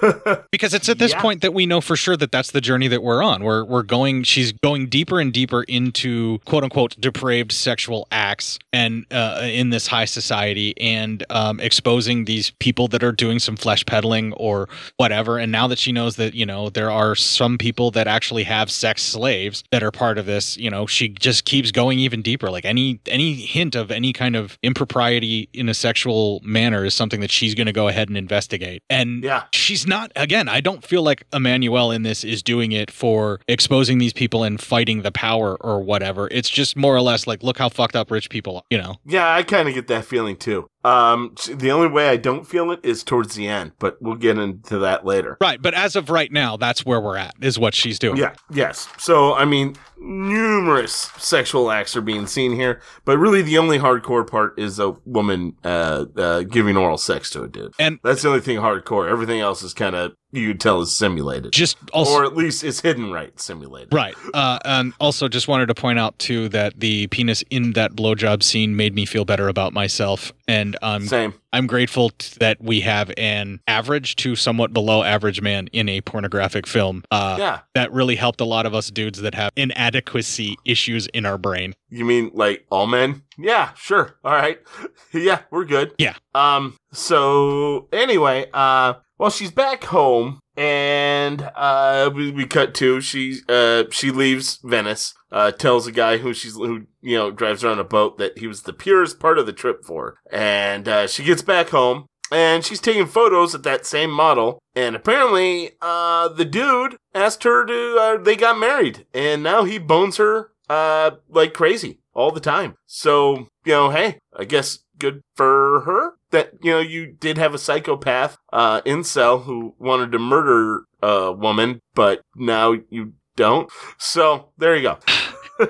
because 0.50 0.72
it's 0.72 0.88
at 0.88 0.98
this 0.98 1.12
Yeah. 1.12 1.20
point 1.20 1.42
that 1.42 1.52
we 1.52 1.66
know 1.66 1.82
for 1.82 1.94
sure 1.94 2.16
that 2.16 2.32
that's 2.32 2.52
the 2.52 2.62
journey 2.62 2.88
that 2.88 3.02
we're 3.02 3.22
on. 3.22 3.44
We're 3.44 3.62
we're 3.62 3.82
going. 3.82 4.22
She's 4.22 4.52
going 4.52 4.86
deeper 4.88 5.20
and 5.20 5.30
deeper 5.30 5.62
into 5.64 6.38
quote 6.46 6.64
unquote 6.64 6.98
depraved 6.98 7.52
sexual 7.52 8.08
acts 8.10 8.58
and 8.72 9.04
uh, 9.10 9.40
in 9.42 9.68
this 9.68 9.88
high 9.88 10.06
society 10.06 10.72
and 10.80 11.22
um, 11.28 11.60
exposing 11.60 12.24
these 12.24 12.52
people 12.52 12.88
that 12.88 13.04
are 13.04 13.12
doing 13.12 13.38
some 13.38 13.54
flesh 13.54 13.84
peddling 13.84 14.32
or 14.34 14.70
whatever. 14.96 15.36
And 15.36 15.52
now 15.52 15.66
that 15.68 15.78
she 15.78 15.92
knows 15.92 16.16
that 16.16 16.32
you 16.32 16.46
know 16.46 16.70
there 16.70 16.90
are 16.90 17.14
some 17.14 17.58
people 17.58 17.90
that 17.90 18.06
actually 18.06 18.44
have 18.44 18.70
sex 18.70 19.02
slaves 19.02 19.62
that 19.72 19.82
are 19.82 19.90
part 19.90 20.16
of 20.16 20.24
this, 20.24 20.56
you 20.56 20.70
know, 20.70 20.86
she 20.86 21.10
just 21.10 21.44
keeps 21.44 21.70
going 21.70 21.98
even 21.98 22.22
deeper. 22.22 22.50
Like 22.50 22.64
any 22.64 22.98
any 23.06 23.34
hint 23.34 23.74
of 23.74 23.90
any 23.90 24.14
kind 24.14 24.36
of 24.36 24.58
impropriety 24.62 25.50
in 25.52 25.68
a 25.68 25.74
sexual 25.74 26.40
manner 26.42 26.82
is 26.86 26.94
something 26.94 27.09
that 27.18 27.32
she's 27.32 27.56
going 27.56 27.66
to 27.66 27.72
go 27.72 27.88
ahead 27.88 28.08
and 28.08 28.16
investigate. 28.16 28.84
And 28.88 29.24
yeah. 29.24 29.44
she's 29.52 29.88
not 29.88 30.12
again, 30.14 30.48
I 30.48 30.60
don't 30.60 30.84
feel 30.84 31.02
like 31.02 31.28
Emanuelle 31.30 31.92
in 31.92 32.04
this 32.04 32.22
is 32.22 32.44
doing 32.44 32.70
it 32.70 32.92
for 32.92 33.40
exposing 33.48 33.98
these 33.98 34.12
people 34.12 34.44
and 34.44 34.60
fighting 34.60 35.02
the 35.02 35.10
power 35.10 35.56
or 35.60 35.82
whatever. 35.82 36.28
It's 36.30 36.48
just 36.48 36.76
more 36.76 36.94
or 36.94 37.02
less 37.02 37.26
like 37.26 37.42
look 37.42 37.58
how 37.58 37.68
fucked 37.68 37.96
up 37.96 38.12
rich 38.12 38.30
people 38.30 38.58
are, 38.58 38.62
you 38.70 38.78
know. 38.78 38.96
Yeah, 39.04 39.34
I 39.34 39.42
kind 39.42 39.68
of 39.68 39.74
get 39.74 39.88
that 39.88 40.04
feeling 40.04 40.36
too. 40.36 40.68
Um, 40.82 41.34
the 41.54 41.70
only 41.70 41.88
way 41.88 42.08
I 42.08 42.16
don't 42.16 42.46
feel 42.46 42.70
it 42.70 42.80
is 42.82 43.04
towards 43.04 43.34
the 43.34 43.46
end, 43.48 43.72
but 43.78 44.00
we'll 44.00 44.16
get 44.16 44.38
into 44.38 44.78
that 44.78 45.04
later. 45.04 45.36
Right, 45.40 45.60
but 45.60 45.74
as 45.74 45.94
of 45.96 46.08
right 46.08 46.32
now, 46.32 46.56
that's 46.56 46.86
where 46.86 47.00
we're 47.00 47.16
at 47.16 47.34
is 47.40 47.58
what 47.58 47.74
she's 47.74 47.98
doing. 47.98 48.16
Yeah, 48.16 48.34
yes. 48.50 48.88
So, 48.98 49.34
I 49.34 49.44
mean, 49.44 49.76
numerous 49.98 51.10
sexual 51.18 51.70
acts 51.70 51.94
are 51.96 52.00
being 52.00 52.26
seen 52.26 52.52
here, 52.52 52.80
but 53.04 53.18
really 53.18 53.42
the 53.42 53.58
only 53.58 53.78
hardcore 53.78 54.26
part 54.26 54.58
is 54.58 54.78
a 54.78 54.92
woman 55.04 55.54
uh, 55.64 56.06
uh, 56.16 56.40
giving 56.42 56.76
oral 56.76 56.98
sex 56.98 57.28
to 57.30 57.42
a 57.42 57.48
dude. 57.48 57.74
And 57.78 57.98
that's 58.02 58.22
the 58.22 58.28
only 58.28 58.40
thing 58.40 58.56
hardcore. 58.58 59.08
Everything 59.08 59.40
else 59.40 59.62
is 59.62 59.74
kind 59.74 59.94
of, 59.94 60.12
you 60.32 60.48
could 60.48 60.60
tell, 60.60 60.80
is 60.80 60.96
simulated. 60.96 61.52
Just 61.52 61.76
also- 61.92 62.12
or 62.12 62.24
at 62.24 62.36
least 62.36 62.62
it's 62.64 62.80
hidden 62.80 63.10
right, 63.10 63.38
simulated. 63.40 63.92
Right. 63.92 64.14
Uh, 64.34 64.58
and 64.64 64.92
also, 65.00 65.28
just 65.28 65.48
wanted 65.48 65.66
to 65.66 65.74
point 65.74 65.98
out 65.98 66.18
too 66.18 66.48
that 66.50 66.78
the 66.80 67.06
penis 67.08 67.42
in 67.50 67.72
that 67.72 67.92
blowjob 67.92 68.42
scene 68.42 68.76
made 68.76 68.94
me 68.94 69.04
feel 69.06 69.24
better 69.24 69.48
about 69.48 69.72
myself, 69.72 70.32
and 70.48 70.76
um, 70.82 71.06
Same. 71.06 71.34
I'm 71.52 71.66
grateful 71.66 72.10
t- 72.10 72.36
that 72.38 72.60
we 72.62 72.80
have 72.82 73.10
an 73.16 73.60
average 73.66 74.16
to 74.16 74.36
somewhat 74.36 74.72
below 74.72 75.02
average 75.02 75.40
man 75.40 75.68
in 75.72 75.88
a 75.88 76.00
pornographic 76.00 76.66
film. 76.66 77.02
Uh, 77.10 77.36
Yeah. 77.38 77.60
That 77.74 77.92
really 77.92 78.16
helped 78.16 78.40
a 78.40 78.44
lot 78.44 78.66
of 78.66 78.74
us 78.74 78.90
dudes 78.90 79.20
that 79.22 79.34
have 79.34 79.50
inadequacy 79.56 80.56
issues 80.64 81.06
in 81.08 81.26
our 81.26 81.38
brain. 81.38 81.74
You 81.88 82.04
mean 82.04 82.30
like 82.34 82.66
all 82.70 82.86
men? 82.86 83.22
Yeah, 83.38 83.70
sure. 83.74 84.16
All 84.24 84.32
right. 84.32 84.60
yeah, 85.12 85.40
we're 85.50 85.64
good. 85.64 85.92
Yeah. 85.98 86.14
Um 86.34 86.76
so 86.92 87.88
anyway, 87.92 88.46
uh 88.52 88.94
well 89.20 89.30
she's 89.30 89.50
back 89.50 89.84
home 89.84 90.40
and 90.56 91.50
uh 91.54 92.10
we, 92.14 92.30
we 92.30 92.46
cut 92.46 92.74
to 92.74 93.02
she 93.02 93.36
uh 93.50 93.84
she 93.90 94.10
leaves 94.10 94.58
Venice, 94.64 95.12
uh 95.30 95.52
tells 95.52 95.86
a 95.86 95.92
guy 95.92 96.16
who 96.16 96.32
she's 96.32 96.54
who 96.54 96.86
you 97.02 97.16
know 97.18 97.30
drives 97.30 97.60
her 97.60 97.68
on 97.68 97.78
a 97.78 97.84
boat 97.84 98.16
that 98.16 98.38
he 98.38 98.46
was 98.46 98.62
the 98.62 98.72
purest 98.72 99.20
part 99.20 99.38
of 99.38 99.44
the 99.44 99.52
trip 99.52 99.84
for. 99.84 100.16
And 100.32 100.88
uh 100.88 101.06
she 101.06 101.22
gets 101.22 101.42
back 101.42 101.68
home 101.68 102.06
and 102.32 102.64
she's 102.64 102.80
taking 102.80 103.06
photos 103.06 103.54
at 103.54 103.62
that 103.64 103.84
same 103.84 104.10
model. 104.10 104.62
And 104.74 104.94
apparently, 104.96 105.72
uh, 105.82 106.28
the 106.28 106.44
dude 106.44 106.96
asked 107.12 107.42
her 107.42 107.66
to. 107.66 107.96
Uh, 107.98 108.16
they 108.18 108.36
got 108.36 108.56
married, 108.56 109.04
and 109.12 109.42
now 109.42 109.64
he 109.64 109.78
bones 109.78 110.16
her 110.18 110.52
uh, 110.68 111.10
like 111.28 111.54
crazy 111.54 111.98
all 112.14 112.30
the 112.30 112.38
time. 112.38 112.76
So 112.86 113.48
you 113.64 113.72
know, 113.72 113.90
hey, 113.90 114.20
I 114.32 114.44
guess 114.44 114.78
good 114.96 115.22
for 115.34 115.80
her 115.80 116.12
that 116.30 116.52
you 116.62 116.70
know 116.72 116.80
you 116.80 117.06
did 117.06 117.38
have 117.38 117.54
a 117.54 117.58
psychopath 117.58 118.38
uh, 118.52 118.80
incel 118.82 119.44
who 119.44 119.74
wanted 119.78 120.12
to 120.12 120.18
murder 120.18 120.82
a 121.02 121.32
woman, 121.32 121.80
but 121.94 122.22
now 122.36 122.74
you 122.90 123.14
don't. 123.36 123.70
So 123.98 124.50
there 124.58 124.76
you 124.76 124.82
go. 124.82 124.98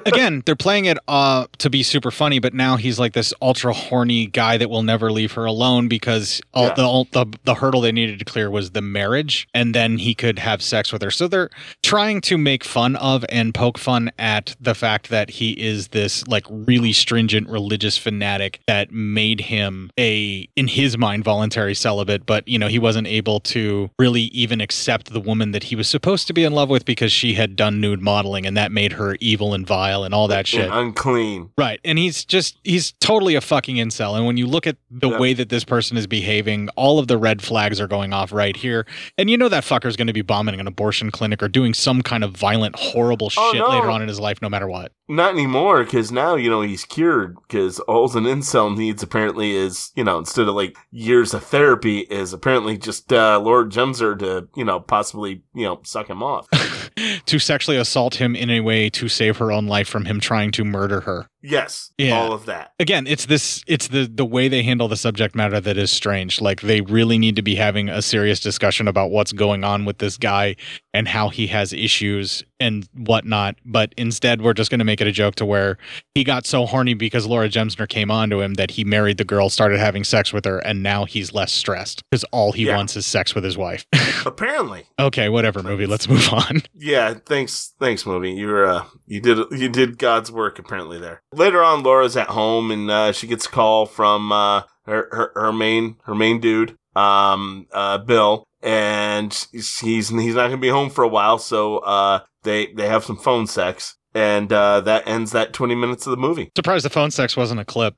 Again, 0.07 0.43
they're 0.47 0.57
playing 0.57 0.85
it 0.87 0.99
uh, 1.09 1.47
to 1.59 1.71
be 1.71 1.83
super 1.83 2.11
funny, 2.11 2.39
but 2.39 2.55
now 2.55 2.77
he's 2.77 2.99
like 2.99 3.13
this 3.13 3.33
ultra 3.43 3.73
horny 3.73 4.27
guy 4.27 4.57
that 4.57 4.71
will 4.71 4.83
never 4.83 5.11
leave 5.13 5.33
her 5.33 5.45
alone 5.45 5.89
because 5.89 6.41
all, 6.55 6.67
Yeah. 6.67 6.75
the, 6.75 6.83
all, 6.85 7.05
the 7.13 7.27
the 7.45 7.55
hurdle 7.55 7.81
they 7.81 7.93
needed 7.93 8.19
to 8.19 8.25
clear 8.25 8.51
was 8.51 8.71
the 8.73 8.83
marriage, 8.83 9.49
and 9.55 9.75
then 9.75 9.99
he 9.99 10.15
could 10.15 10.39
have 10.39 10.63
sex 10.63 10.93
with 10.93 11.03
her. 11.03 11.11
So 11.11 11.29
they're 11.29 11.51
trying 11.83 12.21
to 12.23 12.39
make 12.39 12.65
fun 12.65 12.97
of 12.97 13.25
and 13.29 13.55
poke 13.55 13.79
fun 13.79 14.11
at 14.19 14.55
the 14.61 14.75
fact 14.75 15.09
that 15.11 15.31
he 15.31 15.53
is 15.61 15.89
this 15.89 16.27
like 16.29 16.45
really 16.49 16.93
stringent 16.93 17.49
religious 17.49 17.97
fanatic 17.97 18.61
that 18.67 18.93
made 18.93 19.41
him 19.43 19.91
a, 19.99 20.49
in 20.57 20.69
his 20.69 20.97
mind, 20.99 21.25
voluntary 21.25 21.75
celibate. 21.75 22.27
But 22.27 22.47
you 22.47 22.59
know, 22.59 22.69
he 22.69 22.79
wasn't 22.79 23.07
able 23.07 23.41
to 23.41 23.91
really 23.99 24.23
even 24.23 24.61
accept 24.61 25.13
the 25.13 25.21
woman 25.21 25.51
that 25.53 25.65
he 25.65 25.77
was 25.77 25.89
supposed 25.89 26.27
to 26.29 26.33
be 26.33 26.45
in 26.45 26.53
love 26.53 26.69
with 26.69 26.85
because 26.85 27.13
she 27.13 27.35
had 27.35 27.57
done 27.57 27.81
nude 27.81 28.01
modeling, 28.03 28.47
and 28.47 28.57
that 28.57 28.71
made 28.73 28.93
her 28.93 29.17
evil 29.21 29.55
and 29.55 29.67
vile 29.81 30.05
and 30.05 30.13
all 30.15 30.29
that 30.29 30.47
shit. 30.47 30.67
And 30.67 30.73
unclean. 30.75 31.51
Right. 31.57 31.81
And 31.85 31.99
he's 31.99 32.25
just, 32.25 32.59
he's 32.65 32.93
totally 33.01 33.35
a 33.35 33.41
fucking 33.41 33.77
incel. 33.77 34.15
And 34.17 34.27
when 34.27 34.37
you 34.37 34.47
look 34.47 34.67
at 34.67 34.77
the 34.91 35.09
Yep. 35.11 35.21
way 35.21 35.33
that 35.35 35.49
this 35.49 35.65
person 35.65 35.97
is 35.97 36.07
behaving, 36.07 36.69
all 36.77 36.99
of 36.99 37.07
the 37.09 37.17
red 37.17 37.41
flags 37.43 37.81
are 37.81 37.87
going 37.89 38.13
off 38.13 38.33
right 38.33 38.57
here. 38.57 38.87
And 39.17 39.31
you 39.31 39.37
know 39.39 39.49
that 39.49 39.65
fucker's 39.65 39.97
going 39.97 40.07
to 40.09 40.13
be 40.13 40.23
bombing 40.23 40.59
an 40.61 40.67
abortion 40.67 41.11
clinic 41.11 41.43
or 41.43 41.49
doing 41.49 41.73
some 41.75 42.03
kind 42.03 42.23
of 42.25 42.33
violent, 42.33 42.77
horrible 42.77 43.31
Oh, 43.37 43.53
shit 43.53 43.61
no. 43.61 43.69
later 43.71 43.91
on 43.91 44.03
in 44.03 44.09
his 44.09 44.21
life, 44.21 44.43
no 44.43 44.49
matter 44.49 44.69
what. 44.69 44.93
Not 45.11 45.33
anymore, 45.33 45.83
because 45.83 46.13
now 46.13 46.37
you 46.37 46.49
know 46.49 46.61
he's 46.61 46.85
cured. 46.85 47.37
Because 47.43 47.81
all 47.81 48.05
an 48.17 48.25
incel 48.25 48.77
needs 48.77 49.03
apparently 49.03 49.57
is 49.57 49.91
you 49.97 50.05
know 50.05 50.19
instead 50.19 50.47
of 50.47 50.55
like 50.55 50.77
years 50.93 51.35
of 51.35 51.43
therapy 51.43 52.01
is 52.01 52.33
apparently 52.33 52.79
just 52.79 53.13
uh, 53.13 53.41
Laura 53.41 53.67
Gemser 53.67 54.17
to 54.21 54.49
you 54.55 54.65
know 54.65 54.79
possibly 54.79 55.43
you 55.53 55.65
know 55.65 55.81
suck 55.83 56.09
him 56.09 56.23
off. 56.23 56.47
to 57.27 57.39
sexually 57.41 57.77
assault 57.77 58.15
him 58.21 58.37
in 58.37 58.51
a 58.51 58.61
way 58.61 58.89
to 58.91 59.09
save 59.09 59.39
her 59.39 59.51
own 59.51 59.67
life 59.67 59.89
from 59.89 60.05
him 60.05 60.21
trying 60.21 60.53
to 60.53 60.65
murder 60.65 61.01
her. 61.01 61.29
Yes, 61.43 61.91
Yeah. 61.99 62.19
all 62.19 62.33
of 62.33 62.47
that. 62.47 62.73
Again, 62.79 63.07
it's 63.07 63.27
this 63.27 63.63
it's 63.67 63.89
the 63.89 64.11
the 64.13 64.25
way 64.25 64.49
they 64.49 64.63
handle 64.63 64.89
the 64.89 64.97
subject 64.97 65.35
matter 65.35 65.61
that 65.61 65.77
is 65.79 65.91
strange. 65.91 66.41
Like 66.41 66.61
they 66.61 66.81
really 66.83 67.19
need 67.19 67.37
to 67.37 67.43
be 67.43 67.55
having 67.55 67.89
a 67.89 68.03
serious 68.03 68.41
discussion 68.41 68.87
about 68.89 69.11
what's 69.11 69.33
going 69.33 69.65
on 69.65 69.85
with 69.85 69.99
this 69.99 70.17
guy 70.17 70.57
and 70.93 71.09
how 71.09 71.29
he 71.29 71.47
has 71.49 71.73
issues 71.73 72.45
and 72.59 72.87
whatnot. 72.95 73.57
But 73.65 73.95
instead 73.97 74.43
we're 74.43 74.53
just 74.55 74.71
gonna 74.71 74.85
make 74.85 75.01
it 75.01 75.07
a 75.07 75.13
joke 75.13 75.35
to 75.37 75.47
where 75.47 75.79
he 76.15 76.25
got 76.25 76.47
so 76.47 76.67
horny 76.67 76.95
because 76.95 77.27
Laura 77.27 77.49
Gemser 77.49 77.89
came 77.89 78.11
on 78.11 78.29
to 78.31 78.41
him 78.41 78.55
that 78.55 78.73
he 78.73 78.85
married 78.85 79.17
the 79.17 79.25
girl, 79.25 79.49
started 79.49 79.79
having 79.79 80.05
sex 80.05 80.33
with 80.33 80.45
her, 80.45 80.59
and 80.59 80.83
now 80.83 81.05
he's 81.07 81.33
less 81.33 81.53
stressed 81.53 82.03
because 82.11 82.25
all 82.25 82.53
he 82.53 82.67
Yeah. 82.67 82.77
wants 82.77 82.97
is 82.97 83.07
sex 83.07 83.35
with 83.35 83.45
his 83.45 83.57
wife. 83.57 83.87
Apparently, 84.27 84.85
okay, 84.99 85.29
whatever 85.31 85.63
movie, 85.63 85.87
let's 85.87 86.09
move 86.09 86.29
on. 86.33 86.63
yeah. 86.75 87.15
Thanks, 87.15 87.73
thanks, 87.81 88.05
movie. 88.05 88.33
You're 88.33 88.67
uh, 88.67 88.85
you 89.07 89.21
did 89.21 89.39
you 89.53 89.69
did 89.71 89.97
God's 89.99 90.31
work 90.31 90.59
apparently 90.59 90.99
there. 90.99 91.23
Later 91.33 91.63
on, 91.63 91.83
Laura's 91.83 92.17
at 92.17 92.29
home 92.29 92.71
and 92.71 92.91
uh, 92.91 93.13
she 93.13 93.27
gets 93.27 93.47
a 93.47 93.51
call 93.51 93.87
from 93.87 94.33
uh, 94.33 94.63
her, 94.87 95.09
her 95.13 95.33
her 95.35 95.53
main 95.53 95.97
her 96.05 96.15
main 96.15 96.41
dude, 96.41 96.77
um, 96.97 97.67
uh, 97.73 97.99
Bill, 97.99 98.45
and 98.63 99.33
he's 99.53 99.79
he's 99.79 100.11
not 100.11 100.49
gonna 100.49 100.57
be 100.57 100.69
home 100.69 100.91
for 100.91 101.05
a 101.05 101.09
while, 101.09 101.39
so 101.39 101.79
uh, 101.79 102.21
they 102.43 102.73
they 102.73 102.89
have 102.89 103.05
some 103.05 103.17
phone 103.17 103.47
sex, 103.47 103.97
and 104.13 104.53
uh, 104.53 104.81
that 104.81 105.07
ends 105.07 105.31
that 105.33 105.53
twenty 105.53 105.75
minutes 105.75 106.07
of 106.07 106.11
the 106.11 106.17
movie. 106.17 106.51
Surprised 106.57 106.85
the 106.85 106.91
phone 106.91 107.11
sex 107.11 107.37
wasn't 107.37 107.61
a 107.61 107.65
clip. 107.65 107.95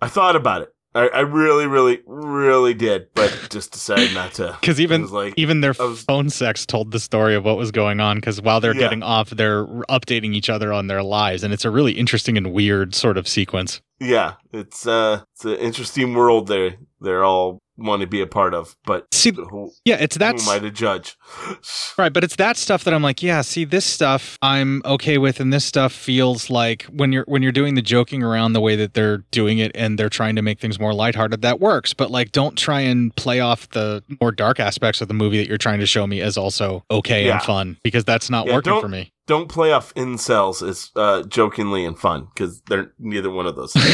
I 0.00 0.08
thought 0.08 0.36
about 0.36 0.62
it. 0.62 0.70
I, 0.94 1.08
I 1.08 1.20
really, 1.20 1.66
really, 1.66 2.00
really 2.06 2.74
did, 2.74 3.08
but 3.14 3.48
just 3.50 3.70
decided 3.72 4.12
not 4.12 4.32
to. 4.34 4.56
Because 4.60 4.80
even 4.80 5.06
like 5.08 5.34
even 5.36 5.60
their 5.60 5.74
phone 5.74 6.30
sex 6.30 6.66
told 6.66 6.90
the 6.90 6.98
story 6.98 7.34
of 7.36 7.44
what 7.44 7.56
was 7.56 7.70
going 7.70 8.00
on. 8.00 8.16
Because 8.16 8.40
while 8.42 8.60
they're 8.60 8.74
Yeah. 8.74 8.80
getting 8.80 9.02
off, 9.02 9.30
they're 9.30 9.66
updating 9.88 10.34
each 10.34 10.50
other 10.50 10.72
on 10.72 10.88
their 10.88 11.02
lives, 11.02 11.44
and 11.44 11.54
it's 11.54 11.64
a 11.64 11.70
really 11.70 11.92
interesting 11.92 12.36
and 12.36 12.52
weird 12.52 12.94
sort 12.94 13.16
of 13.16 13.28
sequence. 13.28 13.80
Yeah, 14.00 14.34
it's 14.52 14.86
uh, 14.86 15.22
it's 15.34 15.44
an 15.44 15.56
interesting 15.56 16.14
world. 16.14 16.48
They 16.48 16.76
they're 17.00 17.24
all 17.24 17.58
want 17.76 18.02
to 18.02 18.06
be 18.06 18.20
a 18.20 18.26
part 18.26 18.52
of, 18.52 18.76
but 18.84 19.06
see, 19.14 19.30
who, 19.32 19.72
yeah, 19.86 19.96
it's 19.98 20.18
that. 20.18 20.32
who 20.32 20.36
that's 20.38 20.48
am 20.48 20.54
I 20.56 20.58
to 20.58 20.70
judge? 20.70 21.16
Right, 21.98 22.12
but 22.12 22.24
it's 22.24 22.36
that 22.36 22.56
stuff 22.56 22.84
that 22.84 22.94
I'm 22.94 23.02
like, 23.02 23.22
yeah, 23.22 23.42
see 23.42 23.64
this 23.66 23.84
stuff 23.84 24.38
I'm 24.40 24.80
okay 24.86 25.18
with 25.18 25.38
and 25.38 25.52
this 25.52 25.66
stuff 25.66 25.92
feels 25.92 26.48
like 26.48 26.84
when 26.84 27.12
you're 27.12 27.24
when 27.26 27.42
you're 27.42 27.52
doing 27.52 27.74
the 27.74 27.82
joking 27.82 28.22
around 28.22 28.54
the 28.54 28.60
way 28.60 28.74
that 28.76 28.94
they're 28.94 29.18
doing 29.30 29.58
it 29.58 29.70
and 29.74 29.98
they're 29.98 30.08
trying 30.08 30.34
to 30.36 30.42
make 30.42 30.60
things 30.60 30.80
more 30.80 30.94
lighthearted, 30.94 31.42
that 31.42 31.60
works. 31.60 31.92
But 31.92 32.10
like 32.10 32.32
don't 32.32 32.56
try 32.56 32.80
and 32.80 33.14
play 33.16 33.40
off 33.40 33.68
the 33.70 34.02
more 34.20 34.32
dark 34.32 34.60
aspects 34.60 35.02
of 35.02 35.08
the 35.08 35.14
movie 35.14 35.36
that 35.38 35.46
you're 35.48 35.58
trying 35.58 35.80
to 35.80 35.86
show 35.86 36.06
me 36.06 36.22
as 36.22 36.38
also 36.38 36.84
okay 36.90 37.26
Yeah. 37.26 37.34
and 37.34 37.42
fun 37.42 37.76
because 37.84 38.04
that's 38.04 38.30
not 38.30 38.46
Yeah, 38.46 38.54
working 38.54 38.80
for 38.80 38.88
me. 38.88 39.12
Don't 39.30 39.48
play 39.48 39.70
off 39.70 39.94
incels 39.94 40.60
as 40.68 40.90
uh, 40.96 41.22
jokingly 41.22 41.84
and 41.84 41.96
fun 41.96 42.26
because 42.34 42.60
they're 42.62 42.90
neither 42.98 43.30
one 43.30 43.46
of 43.46 43.54
those. 43.54 43.72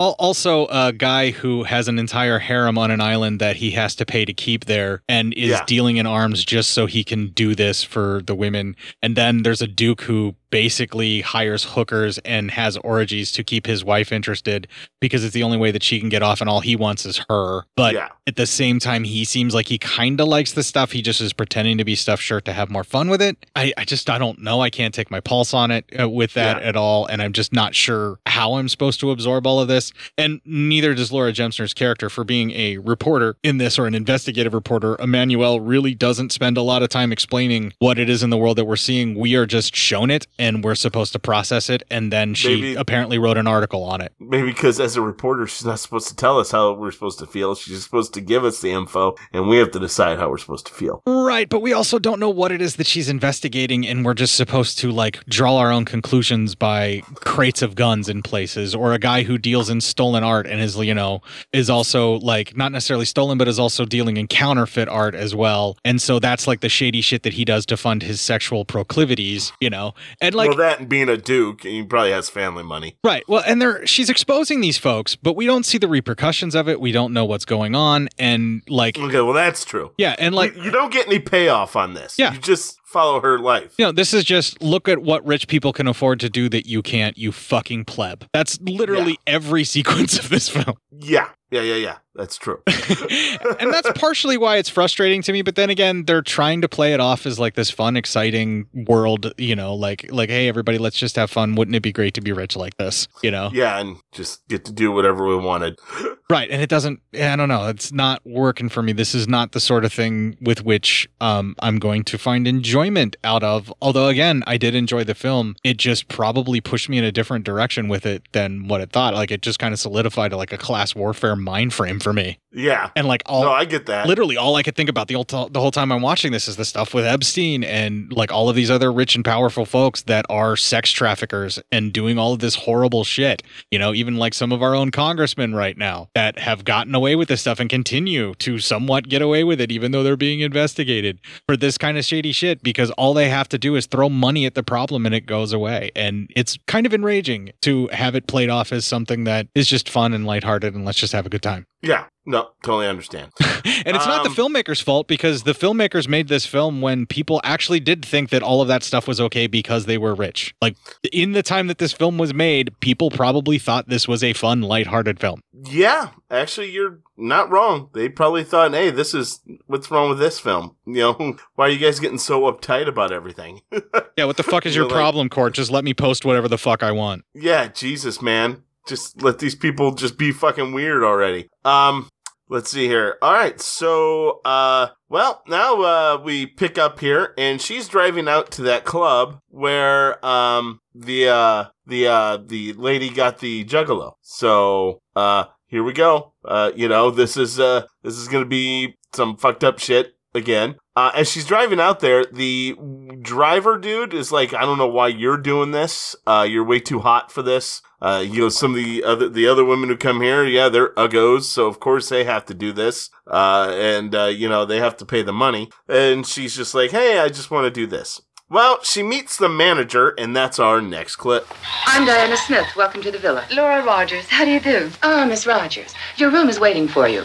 Also, 0.00 0.66
a 0.66 0.92
guy 0.92 1.30
who 1.30 1.62
has 1.62 1.86
an 1.86 1.96
entire 1.98 2.40
harem 2.40 2.76
on 2.76 2.90
an 2.90 3.00
island 3.00 3.40
that 3.40 3.54
he 3.56 3.70
has 3.70 3.94
to 3.96 4.04
pay 4.04 4.24
to 4.24 4.32
keep 4.32 4.64
there 4.64 5.02
and 5.08 5.32
is 5.34 5.50
Yeah. 5.50 5.64
dealing 5.66 5.96
in 5.98 6.06
arms 6.06 6.44
just 6.44 6.70
so 6.70 6.86
he 6.86 7.04
can 7.04 7.28
do 7.28 7.54
this 7.54 7.84
for 7.84 8.20
the 8.26 8.34
women. 8.34 8.74
And 9.00 9.16
then 9.16 9.42
there's 9.44 9.62
a 9.62 9.68
duke 9.68 10.02
who 10.02 10.34
basically 10.52 11.22
hires 11.22 11.64
hookers 11.64 12.18
and 12.18 12.52
has 12.52 12.76
orgies 12.76 13.32
to 13.32 13.42
keep 13.42 13.66
his 13.66 13.84
wife 13.84 14.12
interested 14.12 14.68
because 15.00 15.24
it's 15.24 15.34
the 15.34 15.42
only 15.42 15.56
way 15.56 15.72
that 15.72 15.82
she 15.82 15.98
can 15.98 16.08
get 16.10 16.22
off 16.22 16.40
and 16.40 16.48
all 16.48 16.60
he 16.60 16.76
wants 16.76 17.04
is 17.04 17.20
her. 17.28 17.62
But 17.76 17.94
Yeah. 17.94 18.10
at 18.28 18.36
the 18.36 18.46
same 18.46 18.78
time, 18.78 19.02
he 19.02 19.24
seems 19.24 19.54
like 19.54 19.66
he 19.68 19.78
kind 19.78 20.20
of 20.20 20.28
likes 20.28 20.52
the 20.52 20.62
stuff. 20.62 20.92
He 20.92 21.02
just 21.02 21.20
is 21.20 21.32
pretending 21.32 21.78
to 21.78 21.84
be 21.84 21.96
stuffed 21.96 22.22
shirt 22.22 22.44
to 22.44 22.52
have 22.52 22.70
more 22.70 22.84
fun 22.84 23.08
with 23.08 23.20
it. 23.22 23.36
I, 23.56 23.72
I 23.76 23.84
just, 23.84 24.08
I 24.10 24.18
don't 24.18 24.40
know. 24.40 24.60
I 24.60 24.70
can't 24.70 24.94
take 24.94 25.10
my 25.10 25.20
pulse 25.20 25.54
on 25.54 25.70
it 25.72 25.86
uh, 25.98 26.08
with 26.08 26.34
that 26.34 26.60
Yeah. 26.62 26.68
at 26.68 26.76
all. 26.76 27.06
And 27.06 27.20
I'm 27.22 27.32
just 27.32 27.52
not 27.52 27.74
sure 27.74 28.18
how 28.26 28.54
I'm 28.54 28.68
supposed 28.68 29.00
to 29.00 29.10
absorb 29.10 29.46
all 29.46 29.58
of 29.58 29.68
this. 29.68 29.92
And 30.18 30.40
neither 30.44 30.94
does 30.94 31.10
Laura 31.10 31.32
Gemser's 31.32 31.72
character 31.74 32.10
for 32.10 32.24
being 32.24 32.50
a 32.52 32.76
reporter 32.76 33.36
in 33.42 33.56
this 33.56 33.78
or 33.78 33.86
an 33.86 33.94
investigative 33.94 34.52
reporter. 34.52 34.96
Emanuelle 34.96 35.58
really 35.62 35.94
doesn't 35.94 36.30
spend 36.30 36.58
a 36.58 36.62
lot 36.62 36.82
of 36.82 36.90
time 36.90 37.10
explaining 37.10 37.72
what 37.78 37.98
it 37.98 38.10
is 38.10 38.22
in 38.22 38.28
the 38.28 38.36
world 38.36 38.58
that 38.58 38.66
we're 38.66 38.76
seeing. 38.76 39.14
We 39.18 39.34
are 39.34 39.46
just 39.46 39.74
shown 39.74 40.10
it 40.10 40.26
and 40.42 40.64
we're 40.64 40.74
supposed 40.74 41.12
to 41.12 41.18
process 41.18 41.70
it. 41.70 41.82
And 41.90 42.12
then 42.12 42.34
she 42.34 42.54
Maybe- 42.56 42.74
apparently 42.74 43.18
wrote 43.18 43.38
an 43.38 43.46
article 43.46 43.84
on 43.84 44.00
it. 44.00 44.12
Maybe 44.18 44.48
because 44.48 44.80
as 44.80 44.96
a 44.96 45.00
reporter, 45.00 45.46
she's 45.46 45.64
not 45.64 45.78
supposed 45.78 46.08
to 46.08 46.16
tell 46.16 46.38
us 46.38 46.50
how 46.50 46.72
we're 46.72 46.90
supposed 46.90 47.18
to 47.20 47.26
feel. 47.26 47.54
She's 47.54 47.84
supposed 47.84 48.12
to 48.14 48.20
give 48.20 48.44
us 48.44 48.60
the 48.60 48.72
info, 48.72 49.14
and 49.32 49.48
we 49.48 49.56
have 49.58 49.70
to 49.70 49.78
decide 49.78 50.18
how 50.18 50.28
we're 50.28 50.38
supposed 50.38 50.66
to 50.66 50.74
feel. 50.74 51.02
Right, 51.06 51.48
but 51.48 51.60
we 51.60 51.72
also 51.72 51.98
don't 51.98 52.18
know 52.20 52.30
what 52.30 52.50
it 52.52 52.60
is 52.60 52.76
that 52.76 52.86
she's 52.86 53.08
investigating, 53.08 53.86
and 53.86 54.04
we're 54.04 54.14
just 54.14 54.34
supposed 54.34 54.78
to 54.80 54.90
like 54.90 55.24
draw 55.26 55.56
our 55.58 55.70
own 55.72 55.84
conclusions 55.84 56.54
by 56.54 57.02
crates 57.14 57.62
of 57.62 57.74
guns 57.76 58.08
in 58.08 58.22
places, 58.22 58.74
or 58.74 58.92
a 58.92 58.98
guy 58.98 59.22
who 59.22 59.38
deals 59.38 59.70
in 59.70 59.80
stolen 59.80 60.24
art 60.24 60.46
and 60.46 60.60
is, 60.60 60.76
you 60.76 60.94
know, 60.94 61.22
is 61.52 61.70
also 61.70 62.14
like 62.18 62.56
not 62.56 62.72
necessarily 62.72 63.04
stolen, 63.06 63.38
but 63.38 63.46
is 63.48 63.58
also 63.58 63.84
dealing 63.84 64.16
in 64.16 64.26
counterfeit 64.26 64.88
art 64.88 65.14
as 65.14 65.34
well. 65.34 65.76
And 65.84 66.00
so 66.02 66.18
that's 66.18 66.46
like 66.46 66.60
the 66.60 66.68
shady 66.68 67.00
shit 67.00 67.22
that 67.22 67.34
he 67.34 67.44
does 67.44 67.64
to 67.66 67.76
fund 67.76 68.02
his 68.02 68.20
sexual 68.20 68.64
proclivities, 68.64 69.52
you 69.60 69.70
know, 69.70 69.94
and 70.20 70.31
like 70.34 70.48
well, 70.50 70.58
that 70.58 70.80
and 70.80 70.88
being 70.88 71.08
a 71.08 71.16
duke, 71.16 71.62
he 71.62 71.82
probably 71.82 72.10
has 72.12 72.28
family 72.28 72.62
money. 72.62 72.96
Right. 73.04 73.22
Well, 73.28 73.42
and 73.46 73.60
they're 73.60 73.86
she's 73.86 74.10
exposing 74.10 74.60
these 74.60 74.78
folks, 74.78 75.16
but 75.16 75.36
we 75.36 75.46
don't 75.46 75.64
see 75.64 75.78
the 75.78 75.88
repercussions 75.88 76.54
of 76.54 76.68
it. 76.68 76.80
We 76.80 76.92
don't 76.92 77.12
know 77.12 77.24
what's 77.24 77.44
going 77.44 77.74
on, 77.74 78.08
and 78.18 78.62
like, 78.68 78.98
Okay, 78.98 79.20
well, 79.20 79.32
that's 79.32 79.64
true. 79.64 79.92
yeah, 79.98 80.14
and 80.18 80.34
like, 80.34 80.56
you, 80.56 80.64
you 80.64 80.70
don't 80.70 80.92
get 80.92 81.06
any 81.06 81.18
payoff 81.18 81.76
on 81.76 81.94
this. 81.94 82.16
Yeah. 82.18 82.32
you 82.32 82.38
just 82.40 82.78
follow 82.84 83.20
her 83.20 83.38
life. 83.38 83.74
You 83.78 83.86
know, 83.86 83.92
this 83.92 84.12
is 84.12 84.22
just 84.24 84.60
look 84.62 84.88
at 84.88 84.98
what 85.00 85.24
rich 85.26 85.48
people 85.48 85.72
can 85.72 85.88
afford 85.88 86.20
to 86.20 86.28
do 86.28 86.48
that 86.50 86.66
you 86.66 86.82
can't, 86.82 87.16
you 87.16 87.32
fucking 87.32 87.86
pleb. 87.86 88.26
That's 88.32 88.60
literally 88.60 89.18
every 89.26 89.64
sequence 89.76 90.18
of 90.18 90.28
this 90.28 90.48
film. 90.48 90.76
Yeah, 90.90 91.28
yeah, 91.50 91.62
yeah, 91.62 91.76
yeah. 91.76 91.96
That's 92.14 92.36
true. 92.36 92.62
and 92.66 93.72
that's 93.72 93.90
partially 93.94 94.36
why 94.36 94.56
it's 94.56 94.68
frustrating 94.68 95.22
to 95.22 95.32
me, 95.32 95.42
but 95.42 95.56
then 95.56 95.70
again, 95.70 96.04
they're 96.04 96.22
trying 96.22 96.60
to 96.60 96.68
play 96.68 96.92
it 96.92 97.00
off 97.00 97.24
as 97.24 97.38
like 97.38 97.54
this 97.54 97.70
fun, 97.70 97.96
exciting 97.96 98.66
world, 98.74 99.32
you 99.38 99.56
know, 99.56 99.74
like 99.74 100.10
like 100.12 100.28
hey 100.28 100.48
everybody, 100.48 100.78
let's 100.78 100.98
just 100.98 101.16
have 101.16 101.30
fun. 101.30 101.54
Wouldn't 101.54 101.74
it 101.74 101.80
be 101.80 101.92
great 101.92 102.14
to 102.14 102.20
be 102.20 102.32
rich 102.32 102.54
like 102.54 102.76
this? 102.76 103.08
You 103.22 103.30
know? 103.30 103.50
yeah, 103.52 103.78
and 103.80 103.96
just 104.12 104.46
get 104.48 104.64
to 104.66 104.72
do 104.72 104.92
whatever 104.92 105.26
we 105.26 105.36
wanted. 105.36 105.78
Right, 106.32 106.50
and 106.50 106.62
it 106.62 106.70
doesn't. 106.70 107.02
I 107.12 107.36
don't 107.36 107.50
know. 107.50 107.68
It's 107.68 107.92
not 107.92 108.22
working 108.24 108.70
for 108.70 108.82
me. 108.82 108.94
This 108.94 109.14
is 109.14 109.28
not 109.28 109.52
the 109.52 109.60
sort 109.60 109.84
of 109.84 109.92
thing 109.92 110.38
with 110.40 110.64
which 110.64 111.06
um, 111.20 111.54
I'm 111.58 111.78
going 111.78 112.04
to 112.04 112.16
find 112.16 112.48
enjoyment 112.48 113.16
out 113.22 113.42
of. 113.42 113.70
Although, 113.82 114.08
again, 114.08 114.42
I 114.46 114.56
did 114.56 114.74
enjoy 114.74 115.04
the 115.04 115.14
film. 115.14 115.56
It 115.62 115.76
just 115.76 116.08
probably 116.08 116.62
pushed 116.62 116.88
me 116.88 116.96
in 116.96 117.04
a 117.04 117.12
different 117.12 117.44
direction 117.44 117.86
with 117.86 118.06
it 118.06 118.22
than 118.32 118.66
what 118.66 118.80
it 118.80 118.92
thought. 118.92 119.12
Like 119.12 119.30
it 119.30 119.42
just 119.42 119.58
kind 119.58 119.74
of 119.74 119.80
solidified 119.80 120.32
like 120.32 120.54
a 120.54 120.56
class 120.56 120.94
warfare 120.94 121.36
mind 121.36 121.74
frame 121.74 122.00
for 122.02 122.12
me. 122.12 122.38
Yeah. 122.52 122.90
And 122.94 123.06
like 123.06 123.22
all, 123.26 123.44
no, 123.44 123.50
I 123.50 123.64
get 123.64 123.86
that. 123.86 124.06
literally 124.06 124.36
all 124.36 124.56
I 124.56 124.62
could 124.62 124.76
think 124.76 124.90
about 124.90 125.08
the 125.08 125.14
whole 125.14 125.24
the 125.24 125.60
whole 125.60 125.70
time 125.70 125.90
I'm 125.90 126.02
watching 126.02 126.32
this 126.32 126.48
is 126.48 126.56
the 126.56 126.64
stuff 126.64 126.92
with 126.92 127.06
Epstein 127.06 127.64
and 127.64 128.12
like 128.12 128.30
all 128.30 128.50
of 128.50 128.56
these 128.56 128.70
other 128.70 128.92
rich 128.92 129.14
and 129.14 129.24
powerful 129.24 129.64
folks 129.64 130.02
that 130.02 130.26
are 130.28 130.56
sex 130.56 130.90
traffickers 130.90 131.58
and 131.70 131.92
doing 131.92 132.18
all 132.18 132.34
of 132.34 132.40
this 132.40 132.54
horrible 132.54 133.04
shit. 133.04 133.42
You 133.70 133.78
know, 133.78 133.94
even 133.94 134.16
like 134.16 134.34
some 134.34 134.52
of 134.52 134.62
our 134.62 134.74
own 134.74 134.90
congressmen 134.90 135.54
right 135.54 135.76
now 135.76 136.08
that 136.14 136.38
have 136.38 136.64
gotten 136.64 136.94
away 136.94 137.16
with 137.16 137.28
this 137.28 137.40
stuff 137.40 137.58
and 137.58 137.70
continue 137.70 138.34
to 138.34 138.58
somewhat 138.58 139.08
get 139.08 139.22
away 139.22 139.44
with 139.44 139.60
it, 139.60 139.72
even 139.72 139.92
though 139.92 140.02
they're 140.02 140.16
being 140.16 140.40
investigated 140.40 141.20
for 141.46 141.56
this 141.56 141.78
kind 141.78 141.96
of 141.96 142.04
shady 142.04 142.32
shit. 142.32 142.62
Because 142.62 142.90
all 142.92 143.14
they 143.14 143.30
have 143.30 143.48
to 143.50 143.58
do 143.58 143.76
is 143.76 143.86
throw 143.86 144.08
money 144.08 144.44
at 144.44 144.54
the 144.54 144.62
problem 144.62 145.06
and 145.06 145.14
it 145.14 145.26
goes 145.26 145.52
away. 145.52 145.90
And 145.96 146.30
it's 146.36 146.58
kind 146.66 146.84
of 146.84 146.92
enraging 146.92 147.52
to 147.62 147.88
have 147.88 148.14
it 148.14 148.26
played 148.26 148.50
off 148.50 148.72
as 148.72 148.84
something 148.84 149.24
that 149.24 149.46
is 149.54 149.68
just 149.68 149.88
fun 149.88 150.12
and 150.12 150.26
lighthearted 150.26 150.74
and 150.74 150.84
let's 150.84 150.98
just 150.98 151.12
have 151.12 151.24
a 151.26 151.30
good 151.30 151.42
time. 151.42 151.66
Yeah. 151.82 152.06
No, 152.24 152.50
totally 152.62 152.86
understand. 152.86 153.32
And 153.84 153.96
it's 153.96 154.06
not 154.06 154.22
the 154.24 154.28
um, 154.30 154.34
filmmaker's 154.36 154.80
fault 154.80 155.06
because 155.08 155.42
the 155.44 155.52
filmmakers 155.52 156.06
made 156.08 156.26
this 156.28 156.46
film 156.46 156.80
when 156.80 157.06
people 157.06 157.40
actually 157.44 157.78
did 157.80 158.04
think 158.04 158.30
that 158.30 158.42
all 158.42 158.60
of 158.60 158.66
that 158.68 158.82
stuff 158.84 159.06
was 159.08 159.20
okay 159.20 159.46
because 159.48 159.86
they 159.86 159.98
were 159.98 160.14
rich. 160.14 160.54
Like 160.60 160.76
in 161.12 161.32
the 161.32 161.42
time 161.44 161.66
that 161.68 161.78
this 161.78 161.92
film 161.92 162.18
was 162.18 162.32
made, 162.34 162.78
people 162.80 163.10
probably 163.10 163.58
thought 163.58 163.88
this 163.88 164.06
was 164.08 164.22
a 164.24 164.32
fun, 164.32 164.62
lighthearted 164.62 165.18
film. 165.20 165.42
Yeah, 165.64 166.10
actually, 166.30 166.70
you're 166.70 167.00
not 167.16 167.50
wrong. 167.50 167.88
They 167.94 168.08
probably 168.08 168.42
thought, 168.44 168.72
"Hey, 168.72 168.90
this 168.90 169.14
is 169.14 169.40
what's 169.66 169.90
wrong 169.90 170.08
with 170.10 170.18
this 170.18 170.38
film? 170.40 170.76
You 170.86 170.94
know, 170.94 171.36
why 171.54 171.66
are 171.66 171.70
you 171.70 171.78
guys 171.78 172.00
getting 172.00 172.18
so 172.18 172.42
uptight 172.42 172.88
about 172.88 173.12
everything?" 173.12 173.62
Yeah, 174.18 174.26
what 174.26 174.36
the 174.36 174.42
fuck 174.42 174.66
is 174.66 174.76
your 174.76 174.84
like- 174.84 174.92
problem, 174.94 175.28
Court? 175.28 175.54
Just 175.54 175.70
let 175.70 175.84
me 175.84 175.94
post 175.94 176.24
whatever 176.24 176.46
the 176.48 176.58
fuck 176.58 176.82
I 176.82 176.92
want. 176.92 177.24
yeah, 177.34 177.68
Jesus, 177.68 178.20
man, 178.20 178.62
just 178.86 179.22
let 179.22 179.38
these 179.38 179.54
people 179.54 179.92
just 179.92 180.18
be 180.18 180.32
fucking 180.32 180.72
weird 180.72 181.02
already. 181.02 181.48
Um, 181.64 182.08
let's 182.48 182.70
see 182.70 182.86
here. 182.86 183.16
All 183.22 183.32
right, 183.32 183.60
so 183.60 184.40
uh, 184.44 184.88
well, 185.08 185.42
now 185.48 185.80
uh, 185.82 186.20
we 186.22 186.46
pick 186.46 186.78
up 186.78 187.00
here, 187.00 187.34
and 187.38 187.60
she's 187.60 187.88
driving 187.88 188.28
out 188.28 188.50
to 188.52 188.62
that 188.62 188.84
club 188.84 189.38
where 189.48 190.24
um 190.24 190.80
the 190.94 191.28
uh 191.28 191.64
the 191.86 192.06
uh 192.06 192.38
the 192.44 192.72
lady 192.74 193.08
got 193.08 193.38
the 193.38 193.64
juggalo. 193.64 194.12
So 194.20 195.00
uh, 195.16 195.44
here 195.66 195.82
we 195.82 195.92
go. 195.92 196.34
Uh, 196.44 196.72
you 196.74 196.88
know, 196.88 197.10
this 197.10 197.36
is 197.36 197.58
uh 197.58 197.86
this 198.02 198.16
is 198.16 198.28
gonna 198.28 198.44
be 198.44 198.96
some 199.14 199.36
fucked 199.36 199.64
up 199.64 199.78
shit 199.78 200.14
again. 200.34 200.76
Uh, 200.94 201.10
as 201.14 201.30
she's 201.30 201.46
driving 201.46 201.80
out 201.80 202.00
there, 202.00 202.24
the 202.26 202.76
driver 203.22 203.78
dude 203.78 204.12
is 204.12 204.30
like, 204.30 204.52
I 204.52 204.62
don't 204.62 204.78
know 204.78 204.86
why 204.86 205.08
you're 205.08 205.38
doing 205.38 205.70
this. 205.70 206.14
Uh, 206.26 206.46
you're 206.48 206.64
way 206.64 206.80
too 206.80 207.00
hot 207.00 207.32
for 207.32 207.42
this. 207.42 207.82
Uh, 208.00 208.22
you 208.26 208.40
know, 208.40 208.48
some 208.48 208.72
of 208.72 208.76
the 208.76 209.04
other, 209.04 209.28
the 209.28 209.46
other 209.46 209.64
women 209.64 209.88
who 209.88 209.96
come 209.96 210.20
here, 210.20 210.44
yeah, 210.44 210.68
they're 210.68 210.92
uggos. 210.94 211.42
So 211.42 211.66
of 211.66 211.80
course 211.80 212.08
they 212.08 212.24
have 212.24 212.44
to 212.46 212.54
do 212.54 212.72
this. 212.72 213.10
Uh, 213.26 213.70
and, 213.74 214.14
uh, 214.14 214.24
you 214.26 214.48
know, 214.48 214.64
they 214.64 214.78
have 214.78 214.96
to 214.98 215.06
pay 215.06 215.22
the 215.22 215.32
money. 215.32 215.70
And 215.88 216.26
she's 216.26 216.54
just 216.56 216.74
like, 216.74 216.90
Hey, 216.90 217.18
I 217.18 217.28
just 217.28 217.50
want 217.50 217.64
to 217.64 217.70
do 217.70 217.86
this. 217.86 218.20
Well, 218.50 218.82
she 218.82 219.02
meets 219.02 219.38
the 219.38 219.48
manager 219.48 220.10
and 220.18 220.36
that's 220.36 220.58
our 220.58 220.82
next 220.82 221.16
clip. 221.16 221.46
I'm 221.86 222.04
Diana 222.04 222.36
Smith. 222.36 222.66
Welcome 222.76 223.00
to 223.00 223.10
the 223.10 223.18
villa. 223.18 223.46
Laura 223.50 223.82
Rogers, 223.82 224.28
how 224.28 224.44
do 224.44 224.50
you 224.50 224.60
do? 224.60 224.90
Ah, 225.02 225.24
Miss 225.24 225.46
Rogers. 225.46 225.94
Your 226.16 226.30
room 226.30 226.50
is 226.50 226.60
waiting 226.60 226.86
for 226.86 227.08
you. 227.08 227.24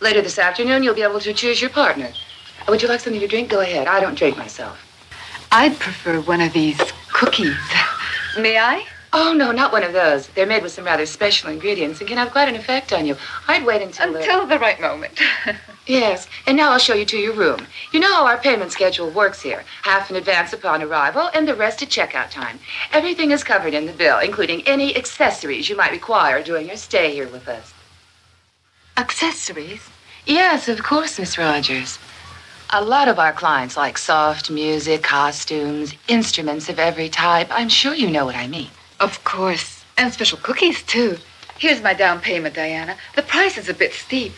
Later 0.00 0.22
this 0.22 0.38
afternoon, 0.38 0.82
you'll 0.82 0.94
be 0.94 1.02
able 1.02 1.20
to 1.20 1.34
choose 1.34 1.60
your 1.60 1.70
partner. 1.70 2.10
Would 2.68 2.82
you 2.82 2.88
like 2.88 3.00
something 3.00 3.20
to 3.20 3.28
drink? 3.28 3.50
Go 3.50 3.60
ahead. 3.60 3.86
I 3.86 4.00
don't 4.00 4.16
drink 4.16 4.36
myself. 4.36 4.80
I'd 5.52 5.78
prefer 5.78 6.20
one 6.20 6.40
of 6.40 6.52
these 6.52 6.80
cookies. 7.12 7.56
May 8.38 8.58
I? 8.58 8.86
Oh, 9.12 9.32
no, 9.32 9.52
not 9.52 9.70
one 9.70 9.84
of 9.84 9.92
those. 9.92 10.26
They're 10.28 10.46
made 10.46 10.64
with 10.64 10.72
some 10.72 10.84
rather 10.84 11.06
special 11.06 11.50
ingredients 11.50 12.00
and 12.00 12.08
can 12.08 12.18
have 12.18 12.32
quite 12.32 12.48
an 12.48 12.56
effect 12.56 12.92
on 12.92 13.06
you. 13.06 13.16
I'd 13.46 13.64
wait 13.64 13.80
until. 13.80 14.16
Until 14.16 14.46
the 14.46 14.58
right 14.58 14.80
moment. 14.80 15.20
Yes, 15.86 16.28
and 16.46 16.56
now 16.56 16.72
I'll 16.72 16.78
show 16.78 16.94
you 16.94 17.04
to 17.04 17.18
your 17.18 17.34
room. 17.34 17.66
You 17.92 18.00
know 18.00 18.14
how 18.14 18.26
our 18.26 18.38
payment 18.38 18.72
schedule 18.72 19.10
works 19.10 19.42
here 19.42 19.64
half 19.82 20.08
in 20.08 20.16
advance 20.16 20.54
upon 20.54 20.82
arrival 20.82 21.28
and 21.34 21.46
the 21.46 21.54
rest 21.54 21.82
at 21.82 21.90
checkout 21.90 22.30
time. 22.30 22.58
Everything 22.92 23.32
is 23.32 23.44
covered 23.44 23.74
in 23.74 23.84
the 23.84 23.92
bill, 23.92 24.18
including 24.18 24.62
any 24.66 24.96
accessories 24.96 25.68
you 25.68 25.76
might 25.76 25.92
require 25.92 26.42
during 26.42 26.68
your 26.68 26.78
stay 26.78 27.12
here 27.12 27.28
with 27.28 27.46
us. 27.48 27.74
Accessories? 28.96 29.82
Yes, 30.24 30.68
of 30.68 30.82
course, 30.82 31.18
Miss 31.18 31.36
Rogers. 31.36 31.98
A 32.70 32.82
lot 32.82 33.08
of 33.08 33.18
our 33.18 33.32
clients 33.32 33.76
like 33.76 33.98
soft 33.98 34.50
music, 34.50 35.02
costumes, 35.02 35.94
instruments 36.08 36.68
of 36.68 36.78
every 36.78 37.08
type. 37.08 37.48
I'm 37.50 37.68
sure 37.68 37.94
you 37.94 38.10
know 38.10 38.24
what 38.24 38.34
I 38.34 38.48
mean. 38.48 38.70
Of 39.00 39.22
course. 39.24 39.84
And 39.96 40.12
special 40.12 40.38
cookies, 40.38 40.82
too. 40.82 41.18
Here's 41.58 41.82
my 41.82 41.94
down 41.94 42.20
payment, 42.20 42.54
Diana. 42.54 42.96
The 43.14 43.22
price 43.22 43.56
is 43.58 43.68
a 43.68 43.74
bit 43.74 43.92
steep. 43.92 44.32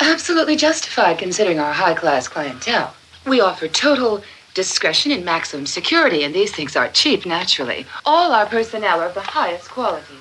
Absolutely 0.00 0.56
justified 0.56 1.18
considering 1.18 1.60
our 1.60 1.72
high 1.72 1.94
class 1.94 2.26
clientele. 2.26 2.94
We 3.26 3.40
offer 3.40 3.68
total 3.68 4.22
discretion 4.54 5.12
and 5.12 5.24
maximum 5.24 5.66
security, 5.66 6.24
and 6.24 6.34
these 6.34 6.52
things 6.52 6.74
aren't 6.74 6.94
cheap, 6.94 7.24
naturally. 7.24 7.86
All 8.04 8.32
our 8.32 8.46
personnel 8.46 9.00
are 9.00 9.06
of 9.06 9.14
the 9.14 9.20
highest 9.20 9.70
quality. 9.70 10.14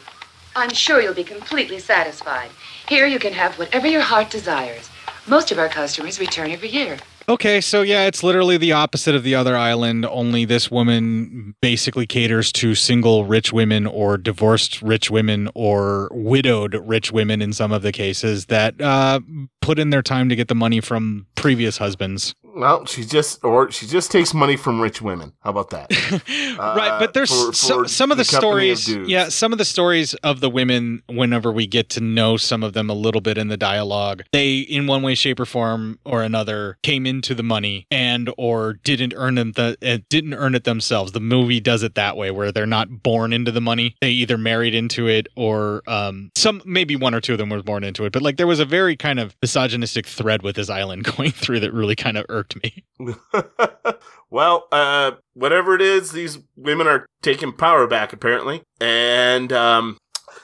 I'm 0.56 0.74
sure 0.74 1.02
you'll 1.02 1.14
be 1.14 1.24
completely 1.24 1.80
satisfied. 1.80 2.50
Here 2.88 3.08
you 3.08 3.18
can 3.18 3.34
have 3.34 3.58
whatever 3.58 3.88
your 3.88 4.02
heart 4.02 4.30
desires. 4.30 4.90
Most 5.26 5.52
of 5.52 5.58
our 5.58 5.70
customers 5.70 6.20
return 6.20 6.52
every 6.52 6.70
year. 6.70 6.98
Okay, 7.30 7.62
so 7.62 7.84
yeah, 7.84 8.08
it's 8.08 8.24
literally 8.24 8.58
the 8.58 8.72
opposite 8.72 9.14
of 9.14 9.22
the 9.22 9.36
other 9.36 9.56
island, 9.56 10.04
only 10.08 10.46
this 10.46 10.72
woman 10.72 11.54
basically 11.62 12.08
caters 12.08 12.52
to 12.54 12.74
single 12.74 13.24
rich 13.24 13.54
women 13.54 13.86
or 13.86 14.18
divorced 14.18 14.82
rich 14.82 15.12
women 15.12 15.48
or 15.54 16.10
widowed 16.12 16.74
rich 16.88 17.12
women 17.12 17.40
in 17.40 17.54
some 17.54 17.72
of 17.72 17.84
the 17.84 17.92
cases 17.92 18.48
that 18.48 18.82
uh, 18.82 19.20
put 19.62 19.78
in 19.78 19.92
their 19.92 20.02
time 20.02 20.28
to 20.30 20.36
get 20.36 20.48
the 20.48 20.56
money 20.56 20.82
from 20.82 21.28
previous 21.36 21.78
husbands. 21.78 22.34
Well, 22.60 22.86
she 22.86 23.06
just, 23.06 23.42
or 23.44 23.72
she 23.72 23.88
just 23.88 24.12
takes 24.12 24.34
money 24.34 24.58
from 24.58 24.82
rich 24.82 25.02
women. 25.02 25.32
How 25.40 25.52
about 25.52 25.70
that? 25.70 25.90
right, 26.60 27.00
but 27.00 27.14
there's 27.14 27.32
Uh, 27.32 27.46
for- 27.48 27.54
so, 27.54 27.84
some 27.86 28.12
of 28.12 28.18
the, 28.18 28.22
of 28.22 28.28
stories. 28.28 28.86
dudes. 28.86 29.10
yeah, 29.10 29.30
some 29.30 29.54
of 29.54 29.58
the 29.58 29.64
stories 29.66 30.14
of 30.16 30.42
the 30.42 30.50
women. 30.50 31.02
Whenever 31.08 31.52
we 31.54 31.68
get 31.68 31.88
to 31.92 32.02
know 32.02 32.36
some 32.36 32.62
of 32.64 32.74
them 32.74 32.90
a 32.90 32.94
little 32.94 33.22
bit 33.22 33.38
in 33.38 33.48
the 33.48 33.56
dialogue, 33.56 34.24
they, 34.34 34.58
in 34.60 34.88
one 34.88 35.02
way, 35.04 35.16
shape, 35.16 35.40
or 35.40 35.46
form 35.46 36.00
or 36.04 36.22
another, 36.22 36.78
came 36.84 37.06
into 37.06 37.34
the 37.34 37.44
money 37.44 37.88
and 37.90 38.30
or 38.38 38.74
didn't 38.84 39.14
earn 39.16 39.36
them. 39.36 39.54
The 39.54 39.78
uh, 39.82 40.00
didn't 40.10 40.34
earn 40.34 40.54
it 40.54 40.66
themselves. 40.66 41.14
The 41.14 41.22
movie 41.22 41.62
does 41.62 41.82
it 41.82 41.96
that 41.96 42.18
way, 42.18 42.30
where 42.30 42.52
they're 42.52 42.66
not 42.66 43.04
born 43.04 43.32
into 43.32 43.52
the 43.54 43.62
money. 43.62 43.96
They 44.02 44.12
either 44.12 44.38
married 44.38 44.76
into 44.76 45.08
it 45.08 45.28
or 45.38 45.82
um, 45.88 46.30
some 46.36 46.62
maybe 46.66 46.98
one 46.98 47.16
or 47.16 47.22
two 47.22 47.32
of 47.34 47.38
them 47.38 47.50
were 47.50 47.64
born 47.64 47.86
into 47.86 48.04
it. 48.04 48.12
But 48.12 48.22
like 48.22 48.36
there 48.36 48.48
was 48.48 48.60
a 48.60 48.66
very 48.66 48.98
kind 48.98 49.18
of 49.20 49.34
misogynistic 49.42 50.06
thread 50.06 50.42
with 50.42 50.58
this 50.58 50.70
island 50.70 51.04
going 51.16 51.32
through 51.32 51.62
that 51.62 51.74
really 51.74 51.96
kind 51.96 52.18
of 52.18 52.26
irked 52.28 52.49
me. 52.58 52.84
well, 54.30 54.68
uh, 54.72 55.12
whatever 55.34 55.76
it 55.76 55.82
is, 55.82 56.12
these 56.12 56.40
women 56.56 56.88
are 56.88 57.06
taking 57.22 57.54
power 57.54 57.88
back 57.88 58.14
apparently, 58.14 58.64
and 58.80 59.52
um, 59.54 59.98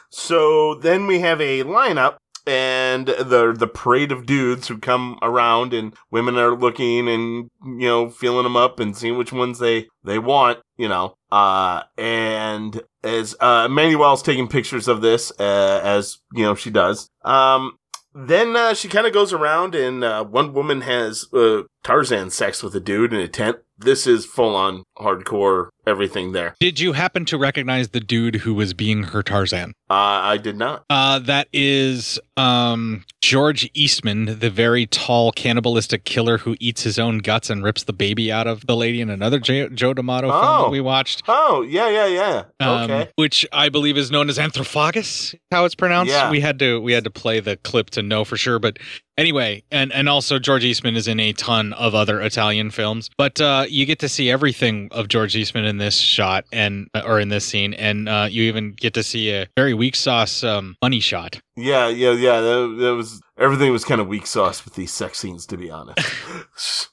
so 0.10 0.76
then 0.76 1.08
we 1.08 1.20
have 1.20 1.41
a 1.41 1.64
lineup. 1.64 2.18
And 2.47 3.08
the 3.08 3.56
the 3.58 3.66
parade 3.66 4.12
of 4.12 4.28
dudes 4.28 4.68
who 4.68 4.78
come 4.78 5.18
around 5.24 5.74
and 5.74 5.95
women 6.12 6.38
are 6.38 6.56
looking 6.56 7.10
and 7.10 7.49
you 7.66 7.88
know 7.88 8.12
feeling 8.12 8.43
them 8.43 8.56
up 8.56 8.80
and 8.80 8.95
seeing 8.95 9.18
which 9.18 9.34
ones 9.34 9.58
they 9.58 9.88
they 10.03 10.20
want 10.20 10.60
you 10.78 10.88
know 10.88 11.16
uh 11.32 11.82
and 11.97 12.84
as 13.03 13.36
uh 13.39 13.68
Manuel's 13.68 14.22
taking 14.22 14.47
pictures 14.47 14.88
of 14.88 15.01
this 15.01 15.32
uh, 15.39 15.82
as 15.84 16.20
you 16.34 16.43
know 16.43 16.53
she 16.53 16.70
does 16.70 17.10
um 17.24 17.80
then 18.16 18.56
uh, 18.56 18.74
she 18.74 18.88
kind 18.88 19.06
of 19.06 19.14
goes 19.14 19.34
around 19.34 19.76
and 19.76 20.03
uh, 20.03 20.24
one 20.24 20.53
woman 20.53 20.82
has 20.82 21.28
uh, 21.34 21.64
Tarzan 21.86 22.32
sex 22.32 22.64
with 22.64 22.74
a 22.76 22.80
dude 22.80 23.14
in 23.14 23.20
a 23.20 23.28
tent. 23.28 23.58
This 23.78 24.08
is 24.08 24.26
full 24.26 24.56
on 24.56 24.84
hardcore 24.98 25.68
everything 25.86 26.32
there. 26.32 26.56
Did 26.60 26.80
you 26.80 26.94
happen 26.94 27.26
to 27.26 27.38
recognize 27.38 27.90
the 27.90 28.00
dude 28.00 28.36
who 28.38 28.54
was 28.56 28.74
being 28.74 29.04
her 29.04 29.22
Tarzan? 29.22 29.74
Uh, 29.90 29.94
I 29.94 30.38
did 30.38 30.58
not. 30.58 30.86
Uh, 30.90 31.20
that 31.20 31.48
is 31.54 32.18
um, 32.38 33.04
George 33.22 33.70
Eastman, 33.76 34.40
the 34.40 34.50
very 34.50 34.88
tall 34.88 35.32
cannibalistic 35.34 36.06
killer 36.06 36.38
who 36.40 36.56
eats 36.62 36.84
his 36.84 36.98
own 36.98 37.18
guts 37.20 37.50
and 37.52 37.64
rips 37.64 37.84
the 37.84 37.94
baby 37.94 38.32
out 38.32 38.48
of 38.48 38.66
the 38.66 38.76
lady 38.78 39.00
in 39.02 39.10
another 39.12 39.40
Joe 39.40 39.94
D'Amato 39.94 40.30
film 40.30 40.42
Oh. 40.44 40.64
that 40.64 40.72
we 40.72 40.80
watched. 40.82 41.22
Oh 41.28 41.62
yeah, 41.62 41.90
yeah, 41.90 42.08
yeah. 42.08 42.44
Um, 42.66 42.90
okay. 42.90 43.12
Which 43.18 43.46
I 43.52 43.68
believe 43.70 43.98
is 43.98 44.10
known 44.10 44.30
as 44.30 44.40
Anthrophagus, 44.40 45.36
how 45.52 45.66
it's 45.66 45.76
pronounced. 45.76 46.12
Yeah. 46.14 46.32
We 46.32 46.40
had 46.40 46.58
to 46.60 46.80
we 46.80 46.94
had 46.94 47.04
to 47.04 47.12
play 47.12 47.42
the 47.42 47.58
clip 47.58 47.90
to 47.92 48.02
know 48.02 48.24
for 48.24 48.38
sure, 48.38 48.58
but 48.58 48.80
Anyway, 49.18 49.63
and 49.72 49.93
and 49.93 50.09
also 50.09 50.39
George 50.39 50.66
Eastman 50.66 50.95
is 50.95 51.07
in 51.07 51.20
a 51.20 51.32
ton 51.34 51.72
of 51.74 51.95
other 51.95 52.22
Italian 52.22 52.70
films, 52.70 53.09
but 53.18 53.39
uh, 53.39 53.66
you 53.70 53.86
get 53.86 53.99
to 53.99 54.09
see 54.09 54.30
everything 54.30 54.89
of 54.91 55.07
George 55.07 55.36
Eastman 55.36 55.63
in 55.63 55.78
this 55.78 55.97
shot 55.97 56.45
and 56.51 56.89
or 57.05 57.20
in 57.20 57.30
this 57.30 57.45
scene, 57.45 57.74
and 57.76 58.09
uh, 58.09 58.28
you 58.30 58.43
even 58.43 58.74
get 58.74 58.93
to 58.95 59.03
see 59.03 59.32
a 59.32 59.47
very 59.55 59.74
weak 59.74 59.95
sauce 59.95 60.43
um, 60.43 60.76
money 60.82 60.99
shot. 60.99 61.39
Yeah, 61.56 61.88
yeah, 61.88 62.12
yeah. 62.12 62.41
That, 62.41 62.76
that 62.80 62.95
was 62.95 63.22
everything 63.38 63.72
was 63.72 63.84
kind 63.86 63.99
of 64.01 64.08
weak 64.08 64.26
sauce 64.28 64.64
with 64.66 64.76
these 64.76 64.91
sex 64.91 65.20
scenes, 65.20 65.45
to 65.47 65.58
be 65.58 65.70
honest. 65.70 65.99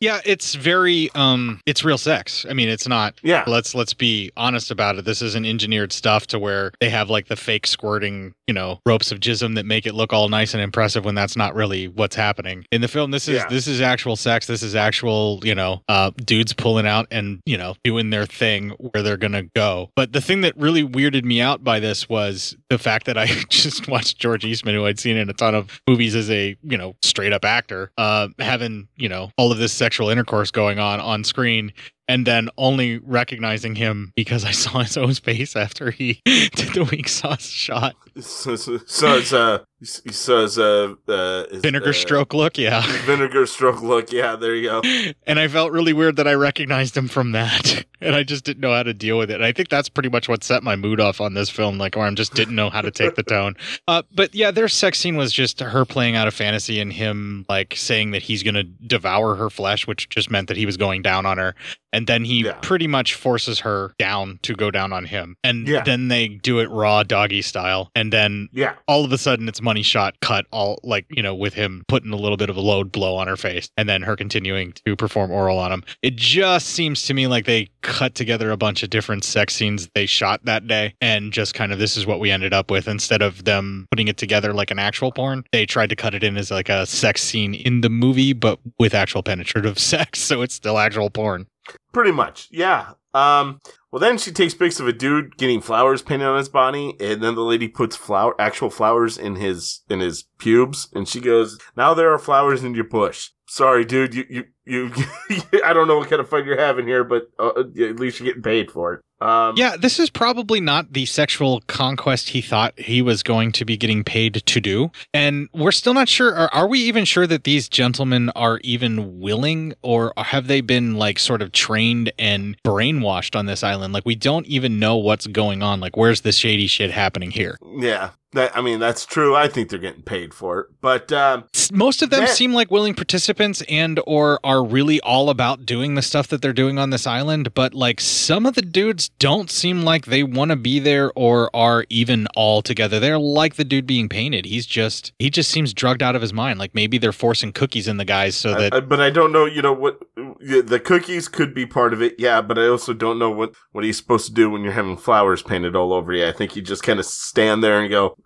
Yeah, 0.01 0.21
it's 0.25 0.57
very 0.57 1.09
um 1.15 1.61
it's 1.65 1.85
real 1.85 1.97
sex. 1.99 2.45
I 2.51 2.55
mean, 2.55 2.69
it's 2.69 2.89
not 2.89 3.15
Yeah. 3.23 3.45
Let's 3.47 3.73
let's 3.77 3.95
be 3.95 4.33
honest 4.37 4.73
about 4.73 4.97
it. 4.99 5.05
This 5.05 5.23
isn't 5.23 5.47
engineered 5.47 5.93
stuff 5.93 6.27
to 6.29 6.41
where 6.41 6.73
they 6.81 6.91
have 6.91 7.09
like 7.09 7.29
the 7.29 7.37
fake 7.37 7.69
squirting, 7.69 8.35
you 8.49 8.55
know, 8.55 8.81
ropes 8.85 9.13
of 9.13 9.21
jism 9.21 9.55
that 9.55 9.65
make 9.65 9.87
it 9.87 9.95
look 9.95 10.13
all 10.13 10.29
nice 10.29 10.55
and 10.55 10.61
impressive 10.63 11.05
when 11.05 11.15
that's 11.15 11.37
not 11.37 11.55
really 11.55 11.87
what's 11.87 12.17
happening. 12.17 12.65
In 12.73 12.81
the 12.81 12.89
film, 12.89 13.13
this 13.13 13.29
is 13.29 13.37
Yeah. 13.37 13.49
this 13.49 13.69
is 13.69 13.81
actual 13.81 14.17
sex. 14.17 14.49
This 14.49 14.65
is 14.65 14.75
actual, 14.75 15.39
you 15.45 15.55
know, 15.55 15.83
uh 15.89 16.11
dudes 16.25 16.53
pulling 16.53 16.87
out 16.89 17.07
and, 17.13 17.39
you 17.47 17.57
know, 17.57 17.77
doing 17.85 18.11
their 18.11 18.27
thing 18.27 18.71
where 18.79 19.05
they're 19.05 19.17
going 19.17 19.33
to 19.35 19.49
go. 19.55 19.91
But 19.95 20.13
the 20.13 20.21
thing 20.21 20.41
that 20.41 20.57
really 20.57 20.83
weirded 20.83 21.23
me 21.25 21.41
out 21.41 21.63
by 21.63 21.79
this 21.79 22.09
was 22.09 22.57
the 22.71 22.79
fact 22.79 23.07
that 23.07 23.17
I 23.17 23.27
just 23.51 23.87
watched 23.87 24.19
George 24.19 24.45
Eastman 24.53 24.75
who 24.75 24.87
I'd 24.87 25.01
seen 25.01 25.17
in 25.17 25.29
a 25.29 25.33
ton 25.33 25.55
of 25.55 25.81
movies 25.89 26.15
as 26.15 26.31
a, 26.31 26.57
you 26.63 26.77
know, 26.77 26.95
straight 27.03 27.33
up 27.33 27.45
actor, 27.45 27.91
uh 27.99 28.29
having, 28.39 28.89
you 28.97 29.09
know, 29.09 29.31
all 29.37 29.51
of 29.51 29.59
this 29.59 29.73
sexual 29.73 30.09
intercourse 30.09 30.51
going 30.51 30.79
on 30.79 31.01
on 31.01 31.25
screen 31.25 31.73
and 32.09 32.27
then 32.27 32.51
only 32.59 32.99
recognizing 32.99 33.75
him 33.75 34.13
because 34.15 34.45
I 34.45 34.51
saw 34.51 34.81
his 34.81 34.97
own 34.97 35.15
face 35.15 35.57
after 35.57 35.91
he 35.91 36.21
did 36.27 36.75
the 36.75 36.89
weak 36.91 37.09
sauce 37.09 37.47
shot. 37.47 37.97
So, 38.21 38.57
so, 38.57 38.79
so 38.87 39.17
it's 39.17 39.33
uh, 39.33 39.61
so 39.83 40.11
says, 40.11 40.59
uh, 40.59 40.95
uh, 41.09 41.45
Vinegar 41.53 41.91
uh, 41.91 41.93
stroke 41.93 42.35
look, 42.35 42.59
yeah. 42.59 42.83
vinegar 43.05 43.47
stroke 43.47 43.83
look. 43.83 44.13
Yeah, 44.13 44.37
there 44.37 44.55
you 44.55 44.69
go. 44.69 44.83
And 45.27 45.39
I 45.39 45.49
felt 45.49 45.73
really 45.73 45.93
weird 45.93 46.17
that 46.17 46.27
I 46.29 46.35
recognized 46.35 46.97
him 46.97 47.09
from 47.09 47.33
that. 47.33 47.85
And 48.03 48.17
I 48.17 48.25
just 48.25 48.43
didn't 48.43 48.61
know 48.63 48.75
how 48.75 48.83
to 48.83 48.93
deal 48.93 49.17
with 49.17 49.31
it. 49.31 49.35
And 49.35 49.45
I 49.45 49.53
think 49.53 49.69
that's 49.69 49.89
pretty 49.89 50.09
much 50.09 50.29
what 50.29 50.43
set 50.43 50.65
my 50.65 50.75
mood 50.75 50.99
off 50.99 51.21
on 51.21 51.35
this 51.35 51.49
film, 51.49 51.79
like, 51.79 51.97
or 51.97 52.05
I 52.05 52.11
just 52.11 52.35
didn't 52.35 52.57
know 52.57 52.69
how 52.69 52.81
to 52.81 52.91
take 52.91 53.15
the 53.15 53.23
tone. 53.23 53.55
Uh, 53.87 54.03
but 54.13 54.35
yeah, 54.35 54.51
their 54.51 54.67
sex 54.67 54.99
scene 54.99 55.15
was 55.15 55.33
just 55.33 55.61
her 55.61 55.85
playing 55.85 56.17
out 56.17 56.27
a 56.27 56.33
fantasy 56.33 56.81
and 56.81 56.93
him, 56.93 57.47
like, 57.49 57.75
saying 57.77 58.11
that 58.11 58.23
he's 58.23 58.43
going 58.43 58.57
to 58.57 58.65
devour 58.65 59.37
her 59.37 59.49
flesh, 59.51 59.87
which 59.87 60.09
just 60.09 60.33
meant 60.33 60.49
that 60.49 60.57
he 60.57 60.67
was 60.67 60.77
going 60.77 61.01
down 61.03 61.27
on 61.27 61.39
her. 61.39 61.55
And 61.93 62.09
then 62.09 62.25
he 62.25 62.51
pretty 62.61 62.89
much 62.89 63.15
forces 63.15 63.61
her 63.61 63.93
down 64.01 64.41
to 64.43 64.55
go 64.55 64.73
down 64.73 64.93
on 64.93 65.05
him. 65.05 65.37
And 65.45 65.69
Yeah. 65.69 65.85
then 65.85 66.09
they 66.09 66.27
do 66.27 66.59
it 66.59 66.69
raw 66.71 67.05
doggy 67.05 67.43
style. 67.43 67.93
And 67.95 68.13
then 68.13 68.49
Yeah. 68.53 68.73
all 68.89 69.05
of 69.05 69.13
a 69.13 69.19
sudden 69.19 69.47
it's 69.47 69.63
money 69.63 69.72
shot 69.81 70.21
cut 70.21 70.45
all 70.51 70.79
like 70.83 71.07
you 71.09 71.23
know 71.23 71.35
with 71.35 71.55
him 71.55 71.83
putting 71.89 72.13
a 72.13 72.17
little 72.17 72.37
bit 72.37 72.51
of 72.51 72.57
a 72.57 72.61
load 72.61 72.93
blow 72.93 73.17
on 73.17 73.27
her 73.27 73.37
face 73.39 73.71
and 73.79 73.89
then 73.89 74.03
her 74.03 74.15
continuing 74.15 74.73
to 74.85 74.95
perform 74.95 75.31
oral 75.31 75.59
on 75.59 75.73
him. 75.73 75.83
It 76.03 76.17
just 76.17 76.67
seems 76.69 77.05
to 77.05 77.15
me 77.15 77.27
like 77.27 77.47
they 77.47 77.71
cut 77.81 78.15
together 78.15 78.51
a 78.51 78.57
bunch 78.59 78.83
of 78.83 78.91
different 78.91 79.25
sex 79.25 79.55
scenes 79.55 79.89
they 79.95 80.05
shot 80.05 80.45
that 80.45 80.67
day 80.67 80.95
and 81.01 81.33
just 81.33 81.55
kind 81.55 81.73
of 81.73 81.79
this 81.79 81.97
is 81.97 82.07
what 82.07 82.21
we 82.21 82.31
ended 82.31 82.53
up 82.53 82.71
with. 82.71 82.87
Instead 82.87 83.23
of 83.23 83.45
them 83.45 83.87
putting 83.91 84.09
it 84.09 84.19
together 84.19 84.53
like 84.53 84.71
an 84.71 84.79
actual 84.79 85.13
porn 85.13 85.45
they 85.53 85.65
tried 85.65 85.89
to 85.89 85.97
cut 85.97 86.15
it 86.15 86.23
in 86.23 86.37
as 86.37 86.51
like 86.51 86.69
a 86.69 86.85
sex 86.85 87.23
scene 87.23 87.55
in 87.55 87.81
the 87.81 87.89
movie 87.89 88.35
but 88.35 88.59
with 88.79 88.93
actual 88.93 89.23
penetrative 89.23 89.79
sex 89.79 90.19
so 90.19 90.43
it's 90.43 90.55
still 90.55 90.79
actual 90.79 91.09
porn. 91.09 91.47
Pretty 91.93 92.11
much, 92.11 92.49
yeah. 92.51 92.93
Um, 93.15 93.61
well, 93.91 94.01
then 94.01 94.17
she 94.17 94.33
takes 94.33 94.55
pics 94.55 94.81
of 94.81 94.89
a 94.89 94.93
dude 94.93 95.37
getting 95.37 95.61
flowers 95.61 96.01
painted 96.01 96.27
on 96.27 96.39
his 96.39 96.49
body, 96.49 96.97
and 96.99 97.23
then 97.23 97.35
the 97.35 97.43
lady 97.43 97.69
puts 97.69 97.95
flower, 97.95 98.35
actual 98.41 98.71
flowers 98.71 99.19
in 99.19 99.37
his 99.37 99.83
in 99.91 100.01
his 100.01 100.25
pubes, 100.39 100.89
and 100.95 101.07
she 101.07 101.21
goes, 101.21 101.59
"Now 101.77 101.93
there 101.93 102.13
are 102.13 102.19
flowers 102.19 102.65
in 102.65 102.75
your 102.75 102.85
bush." 102.85 103.31
Sorry, 103.47 103.85
dude. 103.85 104.15
You 104.15 104.25
you 104.31 104.45
you. 104.65 104.91
I 105.65 105.75
don't 105.75 105.89
know 105.89 105.99
what 105.99 106.09
kind 106.09 106.21
of 106.21 106.29
fun 106.31 106.47
you're 106.47 106.59
having 106.59 106.87
here, 106.87 107.05
but 107.05 107.25
uh, 107.39 107.61
at 107.61 108.01
least 108.01 108.19
you're 108.19 108.29
getting 108.29 108.43
paid 108.43 108.71
for 108.71 108.95
it. 108.95 109.01
Um, 109.23 109.57
yeah, 109.57 109.77
this 109.77 109.99
is 110.01 110.11
probably 110.11 110.61
not 110.61 110.93
the 110.93 111.07
sexual 111.07 111.63
conquest 111.69 112.31
he 112.31 112.43
thought 112.43 112.79
he 112.79 113.03
was 113.03 113.23
going 113.23 113.53
to 113.53 113.65
be 113.65 113.77
getting 113.77 114.03
paid 114.03 114.35
to 114.35 114.61
do. 114.61 114.91
And 115.15 115.49
we're 115.53 115.73
still 115.73 115.95
not 115.95 116.09
sure. 116.09 116.35
Are, 116.35 116.51
are 116.53 116.67
we 116.67 116.81
even 116.81 117.05
sure 117.05 117.27
that 117.29 117.45
these 117.45 117.69
gentlemen 117.69 118.31
are 118.31 118.59
even 118.65 119.21
willing, 119.21 119.75
or 119.83 120.13
have 120.17 120.49
they 120.49 120.61
been 120.61 120.97
like 120.97 121.19
sort 121.19 121.41
of 121.41 121.53
trained 121.53 122.13
and 122.19 122.57
brainwashed 122.65 123.37
on 123.39 123.47
this 123.47 123.63
island? 123.63 123.95
Like, 123.95 124.05
we 124.05 124.17
don't 124.17 124.47
even 124.47 124.79
know 124.79 124.97
what's 124.97 125.27
going 125.29 125.63
on. 125.63 125.79
Like, 125.79 125.97
where's 125.97 126.23
the 126.23 126.33
shady 126.33 126.67
shit 126.67 126.91
happening 126.91 127.31
here? 127.31 127.59
yeah. 127.79 128.11
That, 128.35 128.57
I 128.57 128.63
mean, 128.63 128.79
that's 128.81 129.05
true. 129.05 129.35
I 129.37 129.47
think 129.49 129.69
they're 129.69 129.79
getting 129.79 130.03
paid 130.03 130.33
for 130.33 130.61
it, 130.61 130.67
but 130.81 131.13
um, 131.13 131.45
most 131.73 132.01
of 132.03 132.11
them 132.11 132.21
that- 132.25 132.31
seem 132.31 132.53
like 132.53 132.71
willing 132.71 132.95
participants 132.95 133.63
and 133.69 134.01
or 134.07 134.41
are 134.45 134.65
really 134.65 135.01
all 135.03 135.29
about 135.31 135.67
doing 135.67 135.95
the 135.95 136.03
stuff 136.03 136.29
that 136.29 136.41
they're 136.43 136.53
doing 136.53 136.79
on 136.79 136.91
this 136.91 137.07
island 137.07 137.53
but 137.55 137.75
like 137.75 138.01
some 138.01 138.47
of 138.47 138.55
the 138.55 138.63
dudes 138.63 139.09
don't 139.19 139.51
seem 139.51 139.83
like 139.83 140.07
they 140.07 140.23
want 140.23 140.51
to 140.51 140.57
be 140.57 140.79
there 140.79 141.13
or 141.17 141.55
are 141.55 141.85
even 141.89 142.27
all 142.37 142.63
together 142.63 142.99
they're 143.01 143.19
like 143.19 143.55
the 143.57 143.65
dude 143.65 143.87
being 143.87 144.09
painted 144.09 144.45
he's 144.47 144.67
just 144.67 145.13
he 145.19 145.31
just 145.31 145.51
seems 145.51 145.73
drugged 145.75 146.03
out 146.03 146.15
of 146.17 146.23
his 146.23 146.33
mind 146.33 146.59
like 146.59 146.75
maybe 146.75 146.99
they're 146.99 147.13
forcing 147.13 147.53
cookies 147.53 147.89
in 147.89 147.97
the 147.97 148.05
guys 148.05 148.35
so 148.37 148.55
that 148.55 148.75
I- 148.75 148.81
but 148.81 149.01
I 149.01 149.11
don't 149.11 149.33
know. 149.33 149.45
You 149.47 149.63
know 149.63 149.73
what? 149.73 150.01
The 150.41 150.81
cookies 150.85 151.29
could 151.29 151.55
be 151.55 151.67
part 151.67 151.93
of 151.93 152.03
it, 152.03 152.17
yeah. 152.19 152.41
But 152.43 152.59
I 152.59 152.67
also 152.67 152.93
don't 152.93 153.19
know 153.19 153.31
what 153.31 153.55
what 153.73 153.85
he's 153.85 153.97
supposed 153.97 154.27
to 154.27 154.33
do 154.33 154.51
when 154.51 154.63
you're 154.63 154.73
having 154.73 154.97
flowers 154.97 155.43
painted 155.43 155.75
all 155.77 155.93
over 155.93 156.13
you. 156.13 156.27
I 156.27 156.33
think 156.33 156.57
you 156.57 156.63
just 156.63 156.83
kind 156.83 156.99
of 156.99 157.07
stand 157.07 157.63
there 157.63 157.81
and 157.81 157.91
go, 157.91 158.09
"Uh, 158.09 158.22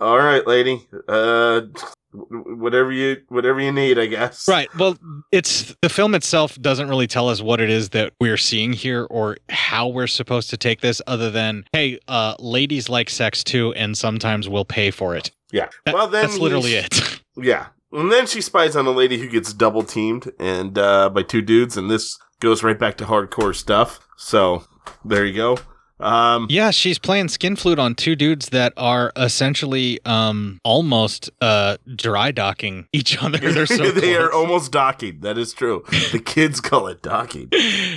"All 0.00 0.18
right, 0.18 0.46
lady, 0.46 0.86
uh, 1.08 1.62
whatever 2.12 2.90
you 2.92 3.18
whatever 3.28 3.60
you 3.60 3.72
need, 3.72 3.98
I 3.98 4.06
guess." 4.06 4.46
Right. 4.48 4.68
Well, 4.76 4.96
it's 5.32 5.74
the 5.82 5.88
film 5.88 6.14
itself 6.14 6.60
doesn't 6.60 6.88
really 6.88 7.06
tell 7.06 7.28
us 7.28 7.40
what 7.42 7.60
it 7.60 7.70
is 7.70 7.90
that 7.90 8.12
we're 8.20 8.36
seeing 8.36 8.72
here 8.72 9.04
or 9.10 9.36
how 9.48 9.88
we're 9.88 10.06
supposed 10.06 10.50
to 10.50 10.56
take 10.56 10.80
this 10.80 11.02
other 11.06 11.30
than, 11.30 11.64
hey, 11.72 11.98
uh, 12.08 12.34
ladies 12.38 12.88
like 12.88 13.10
sex 13.10 13.44
too, 13.44 13.72
and 13.74 13.96
sometimes 13.96 14.48
we'll 14.48 14.64
pay 14.64 14.90
for 14.90 15.16
it. 15.16 15.30
Yeah. 15.52 15.68
That- 15.84 15.94
well, 15.94 16.08
then 16.08 16.26
that's 16.26 16.38
literally 16.38 16.74
it. 16.74 17.20
Yeah. 17.36 17.66
And 17.92 18.12
then 18.12 18.26
she 18.26 18.40
spies 18.42 18.76
on 18.76 18.86
a 18.86 18.90
lady 18.90 19.16
who 19.18 19.28
gets 19.28 19.52
double 19.54 19.82
teamed 19.82 20.30
and 20.38 20.76
uh, 20.76 21.08
by 21.08 21.22
two 21.22 21.40
dudes, 21.40 21.76
and 21.76 21.90
this 21.90 22.18
goes 22.40 22.62
right 22.62 22.78
back 22.78 22.96
to 22.98 23.04
hardcore 23.06 23.54
stuff. 23.54 24.00
So 24.16 24.64
there 25.04 25.24
you 25.24 25.34
go. 25.34 25.56
Um, 26.00 26.46
Yeah, 26.48 26.70
she's 26.70 26.98
playing 26.98 27.28
skin 27.28 27.56
flute 27.56 27.78
on 27.78 27.94
two 27.94 28.14
dudes 28.16 28.50
that 28.50 28.72
are 28.76 29.12
essentially 29.16 29.98
um 30.04 30.60
almost 30.64 31.30
uh 31.40 31.76
dry 31.94 32.30
docking 32.30 32.86
each 32.92 33.16
other. 33.22 33.38
They're 33.38 33.66
so 33.66 33.90
they 33.92 34.16
are 34.16 34.32
almost 34.32 34.72
docking. 34.72 35.20
That 35.20 35.38
is 35.38 35.52
true. 35.52 35.84
The 36.12 36.20
kids 36.24 36.60
call 36.60 36.86
it 36.88 37.02
docking. 37.02 37.50